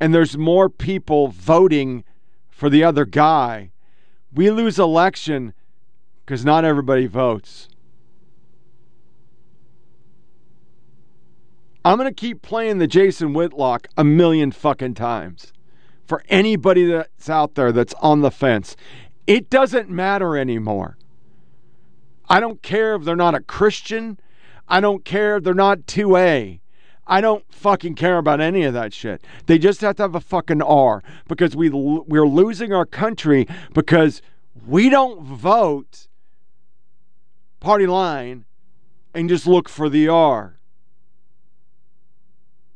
and 0.00 0.12
there's 0.12 0.36
more 0.36 0.68
people 0.68 1.28
voting 1.28 2.02
for 2.50 2.68
the 2.68 2.82
other 2.82 3.04
guy. 3.04 3.70
We 4.34 4.50
lose 4.50 4.80
election 4.80 5.54
because 6.24 6.44
not 6.44 6.64
everybody 6.64 7.06
votes. 7.06 7.68
I'm 11.86 11.98
going 11.98 12.12
to 12.12 12.20
keep 12.20 12.42
playing 12.42 12.78
the 12.78 12.88
Jason 12.88 13.32
Whitlock 13.32 13.86
a 13.96 14.02
million 14.02 14.50
fucking 14.50 14.94
times 14.94 15.52
for 16.04 16.24
anybody 16.28 16.84
that's 16.84 17.30
out 17.30 17.54
there 17.54 17.70
that's 17.70 17.94
on 18.00 18.22
the 18.22 18.32
fence. 18.32 18.74
It 19.28 19.50
doesn't 19.50 19.88
matter 19.88 20.36
anymore. 20.36 20.98
I 22.28 22.40
don't 22.40 22.60
care 22.60 22.96
if 22.96 23.04
they're 23.04 23.14
not 23.14 23.36
a 23.36 23.40
Christian. 23.40 24.18
I 24.66 24.80
don't 24.80 25.04
care. 25.04 25.36
If 25.36 25.44
they're 25.44 25.54
not 25.54 25.82
2A. 25.82 26.58
I 27.06 27.20
don't 27.20 27.44
fucking 27.54 27.94
care 27.94 28.18
about 28.18 28.40
any 28.40 28.64
of 28.64 28.74
that 28.74 28.92
shit. 28.92 29.22
They 29.46 29.56
just 29.56 29.80
have 29.82 29.94
to 29.94 30.02
have 30.02 30.16
a 30.16 30.20
fucking 30.20 30.62
R 30.62 31.04
because 31.28 31.54
we 31.54 31.70
we're 31.70 32.26
losing 32.26 32.72
our 32.72 32.84
country 32.84 33.46
because 33.74 34.22
we 34.66 34.88
don't 34.90 35.22
vote 35.22 36.08
party 37.60 37.86
line 37.86 38.44
and 39.14 39.28
just 39.28 39.46
look 39.46 39.68
for 39.68 39.88
the 39.88 40.08
R. 40.08 40.55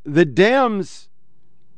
The 0.04 0.24
Dems 0.24 1.08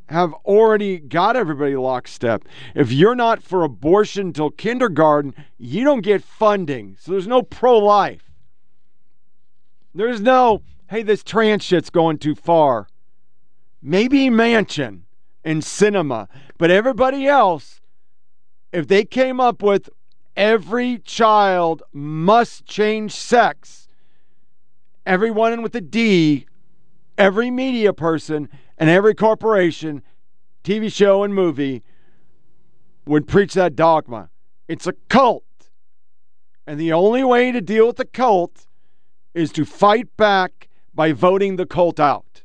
have 0.08 0.32
already 0.44 0.98
got 0.98 1.36
everybody 1.36 1.74
lockstep. 1.74 2.44
If 2.74 2.92
you're 2.92 3.14
not 3.14 3.42
for 3.42 3.64
abortion 3.64 4.32
till 4.32 4.50
kindergarten, 4.50 5.34
you 5.58 5.84
don't 5.84 6.02
get 6.02 6.22
funding. 6.22 6.96
So 7.00 7.12
there's 7.12 7.26
no 7.26 7.42
pro 7.42 7.78
life. 7.78 8.30
There's 9.94 10.20
no, 10.20 10.62
hey, 10.88 11.02
this 11.02 11.22
trans 11.22 11.64
shit's 11.64 11.90
going 11.90 12.18
too 12.18 12.34
far. 12.34 12.88
Maybe 13.82 14.28
Manchin 14.28 15.02
and 15.44 15.62
Sinema. 15.62 16.28
but 16.56 16.70
everybody 16.70 17.26
else, 17.26 17.80
if 18.70 18.86
they 18.86 19.04
came 19.04 19.40
up 19.40 19.62
with 19.62 19.90
every 20.36 20.98
child 20.98 21.82
must 21.92 22.64
change 22.64 23.12
sex, 23.12 23.88
everyone 25.04 25.62
with 25.62 25.74
a 25.74 25.80
D, 25.80 26.46
every 27.18 27.50
media 27.50 27.92
person, 27.92 28.48
and 28.78 28.90
every 28.90 29.14
corporation, 29.14 30.02
TV 30.64 30.92
show, 30.92 31.22
and 31.22 31.34
movie 31.34 31.82
would 33.06 33.26
preach 33.26 33.54
that 33.54 33.76
dogma. 33.76 34.30
It's 34.68 34.86
a 34.86 34.94
cult. 35.08 35.44
And 36.66 36.78
the 36.78 36.92
only 36.92 37.24
way 37.24 37.52
to 37.52 37.60
deal 37.60 37.88
with 37.88 37.96
the 37.96 38.04
cult 38.04 38.66
is 39.34 39.50
to 39.52 39.64
fight 39.64 40.16
back 40.16 40.68
by 40.94 41.12
voting 41.12 41.56
the 41.56 41.66
cult 41.66 41.98
out. 41.98 42.42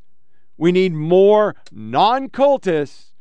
We 0.58 0.72
need 0.72 0.94
more 0.94 1.56
non 1.72 2.30
cultists 2.30 3.14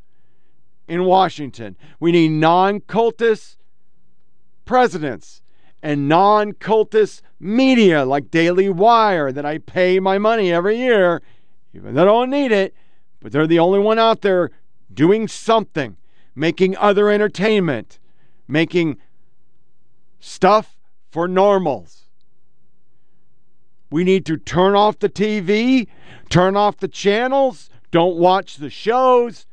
in 0.89 1.05
Washington. 1.05 1.77
We 2.01 2.13
need 2.13 2.31
non 2.31 2.81
cultist 2.81 3.57
presidents 4.65 5.43
and 5.83 6.09
non 6.09 6.53
cultist 6.55 7.21
media 7.39 8.05
like 8.05 8.31
Daily 8.31 8.69
Wire 8.69 9.33
that 9.33 9.45
I 9.45 9.59
pay 9.59 10.01
my 10.01 10.19
money 10.19 10.53
every 10.53 10.79
year, 10.79 11.23
even 11.77 11.95
though 11.95 12.03
I 12.03 12.05
don't 12.07 12.31
need 12.31 12.53
it, 12.53 12.75
but 13.21 13.33
they're 13.33 13.47
the 13.47 13.59
only 13.59 13.79
one 13.79 13.99
out 13.99 14.23
there 14.23 14.51
doing 14.93 15.29
something, 15.29 15.97
making 16.35 16.77
other 16.77 17.11
entertainment, 17.11 17.99
making 18.49 18.97
stuff 20.19 20.77
for 21.11 21.29
normals. 21.29 22.05
We 23.91 24.05
need 24.05 24.27
to 24.27 24.37
turn 24.37 24.75
off 24.75 24.99
the 24.99 25.09
TV, 25.09 25.87
turn 26.29 26.57
off 26.57 26.79
the 26.79 26.89
channels, 26.89 27.71
don't 27.91 28.17
watch 28.17 28.57
the 28.57 28.71
shows. 28.71 29.47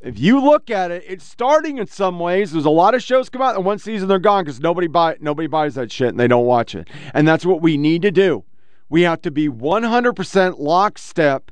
If 0.00 0.20
you 0.20 0.40
look 0.40 0.70
at 0.70 0.90
it, 0.90 1.04
it's 1.08 1.24
starting 1.24 1.78
in 1.78 1.86
some 1.86 2.20
ways. 2.20 2.52
There's 2.52 2.66
a 2.66 2.70
lot 2.70 2.94
of 2.94 3.02
shows 3.02 3.28
come 3.28 3.42
out, 3.42 3.56
and 3.56 3.64
one 3.64 3.78
season 3.78 4.08
they're 4.08 4.18
gone 4.18 4.44
because 4.44 4.60
nobody 4.60 4.86
buy 4.86 5.16
nobody 5.20 5.48
buys 5.48 5.74
that 5.74 5.90
shit 5.90 6.08
and 6.08 6.20
they 6.20 6.28
don't 6.28 6.46
watch 6.46 6.74
it. 6.74 6.88
And 7.12 7.26
that's 7.26 7.46
what 7.46 7.60
we 7.60 7.76
need 7.76 8.02
to 8.02 8.12
do. 8.12 8.44
We 8.88 9.02
have 9.02 9.22
to 9.22 9.30
be 9.30 9.48
100% 9.48 10.58
lockstep 10.58 11.50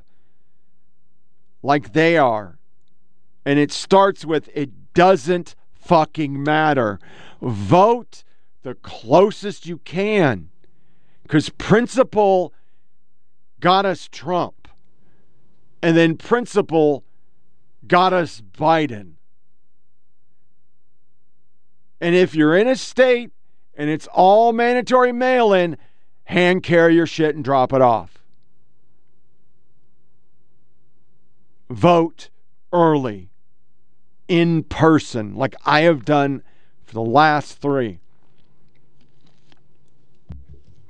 like 1.61 1.93
they 1.93 2.17
are. 2.17 2.57
And 3.45 3.59
it 3.59 3.71
starts 3.71 4.25
with 4.25 4.49
it 4.53 4.93
doesn't 4.93 5.55
fucking 5.73 6.41
matter. 6.41 6.99
Vote 7.41 8.23
the 8.63 8.75
closest 8.75 9.65
you 9.65 9.77
can 9.79 10.49
because 11.23 11.49
principle 11.49 12.53
got 13.59 13.85
us 13.85 14.07
Trump. 14.11 14.67
And 15.81 15.95
then 15.95 16.17
principle 16.17 17.03
got 17.87 18.13
us 18.13 18.41
Biden. 18.41 19.13
And 22.01 22.15
if 22.15 22.35
you're 22.35 22.57
in 22.57 22.67
a 22.67 22.75
state 22.75 23.31
and 23.75 23.89
it's 23.89 24.07
all 24.07 24.53
mandatory 24.53 25.11
mail 25.11 25.53
in, 25.53 25.77
hand 26.25 26.63
carry 26.63 26.95
your 26.95 27.07
shit 27.07 27.35
and 27.35 27.43
drop 27.43 27.73
it 27.73 27.81
off. 27.81 28.19
Vote 31.69 32.29
early, 32.71 33.29
in 34.27 34.63
person, 34.63 35.35
like 35.35 35.55
I 35.65 35.81
have 35.81 36.05
done 36.05 36.43
for 36.85 36.93
the 36.93 37.01
last 37.01 37.59
three. 37.59 37.99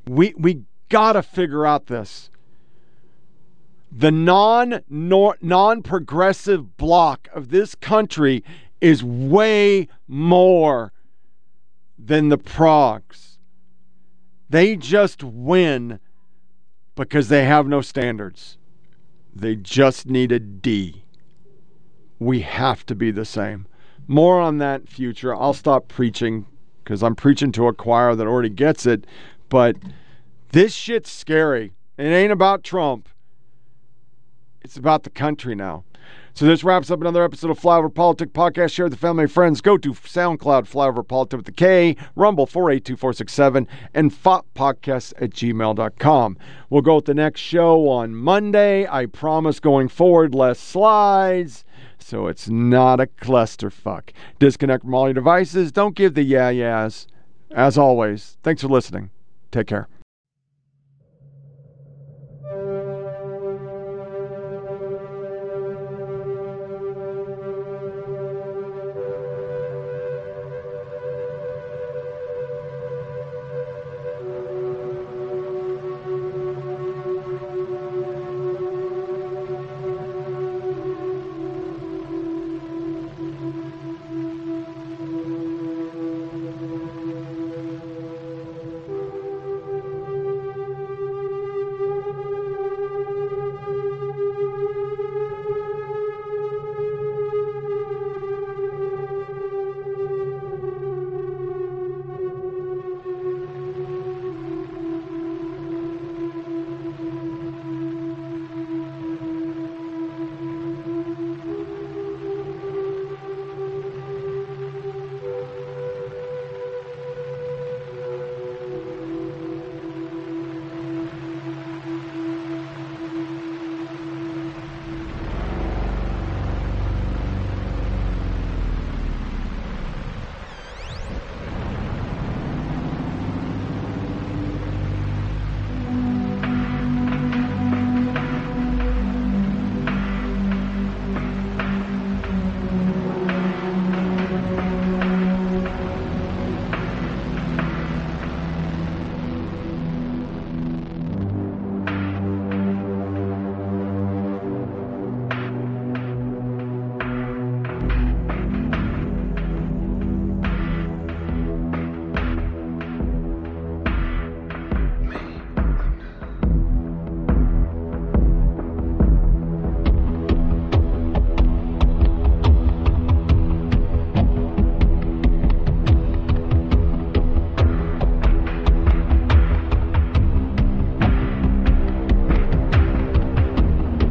We, 0.07 0.33
we 0.37 0.63
got 0.89 1.13
to 1.13 1.23
figure 1.23 1.65
out 1.65 1.87
this 1.87 2.29
the 3.97 4.11
non 4.11 4.81
non 4.89 5.81
progressive 5.81 6.75
block 6.75 7.29
of 7.33 7.49
this 7.49 7.75
country 7.75 8.43
is 8.81 9.03
way 9.03 9.87
more 10.07 10.91
than 11.97 12.27
the 12.27 12.37
progs. 12.37 13.24
They 14.49 14.76
just 14.76 15.23
win 15.23 15.99
because 16.95 17.30
they 17.30 17.45
have 17.45 17.67
no 17.67 17.81
standards. 17.81 18.57
They 19.35 19.55
just 19.55 20.07
need 20.07 20.31
a 20.31 20.39
D. 20.39 21.03
We 22.19 22.41
have 22.41 22.85
to 22.85 22.95
be 22.95 23.11
the 23.11 23.26
same. 23.26 23.67
More 24.07 24.39
on 24.39 24.59
that 24.59 24.88
future. 24.88 25.35
I'll 25.35 25.53
stop 25.53 25.88
preaching 25.88 26.45
because 26.84 27.03
I'm 27.03 27.15
preaching 27.15 27.51
to 27.53 27.67
a 27.67 27.73
choir 27.73 28.15
that 28.15 28.27
already 28.27 28.49
gets 28.49 28.85
it. 28.85 29.05
But 29.49 29.76
this 30.51 30.73
shit's 30.73 31.11
scary. 31.11 31.73
It 31.97 32.03
ain't 32.03 32.31
about 32.31 32.63
Trump. 32.63 33.09
It's 34.61 34.77
about 34.77 35.03
the 35.03 35.09
country 35.09 35.55
now. 35.55 35.84
So 36.35 36.45
this 36.45 36.65
wraps 36.65 36.91
up 36.91 36.99
another 36.99 37.23
episode 37.23 37.49
of 37.49 37.57
Flyover 37.57 37.89
PolitiK 37.89 38.33
Podcast. 38.33 38.73
Share 38.73 38.87
with 38.87 38.91
the 38.91 38.99
family 38.99 39.23
and 39.23 39.31
friends. 39.31 39.61
Go 39.61 39.77
to 39.77 39.93
SoundCloud, 39.93 40.67
Flyover 40.69 41.01
PolitiK 41.01 41.37
with 41.37 41.45
the 41.45 41.53
K, 41.53 41.95
Rumble 42.17 42.45
482467, 42.45 43.65
and 43.93 44.11
Podcast 44.11 45.13
at 45.21 45.29
gmail.com. 45.29 46.37
We'll 46.69 46.81
go 46.81 46.95
with 46.95 47.05
the 47.05 47.13
next 47.13 47.39
show 47.39 47.87
on 47.87 48.15
Monday. 48.15 48.85
I 48.85 49.05
promise 49.05 49.61
going 49.61 49.87
forward, 49.87 50.35
less 50.35 50.59
slides. 50.59 51.63
So 51.99 52.27
it's 52.27 52.49
not 52.49 52.99
a 52.99 53.07
clusterfuck. 53.07 54.09
Disconnect 54.37 54.83
from 54.83 54.93
all 54.93 55.07
your 55.07 55.13
devices. 55.13 55.71
Don't 55.71 55.95
give 55.95 56.15
the 56.15 56.23
yeah 56.23 56.49
yeahs. 56.49 57.07
As 57.51 57.77
always, 57.77 58.37
thanks 58.43 58.61
for 58.61 58.67
listening. 58.67 59.09
Take 59.51 59.67
care. 59.67 59.87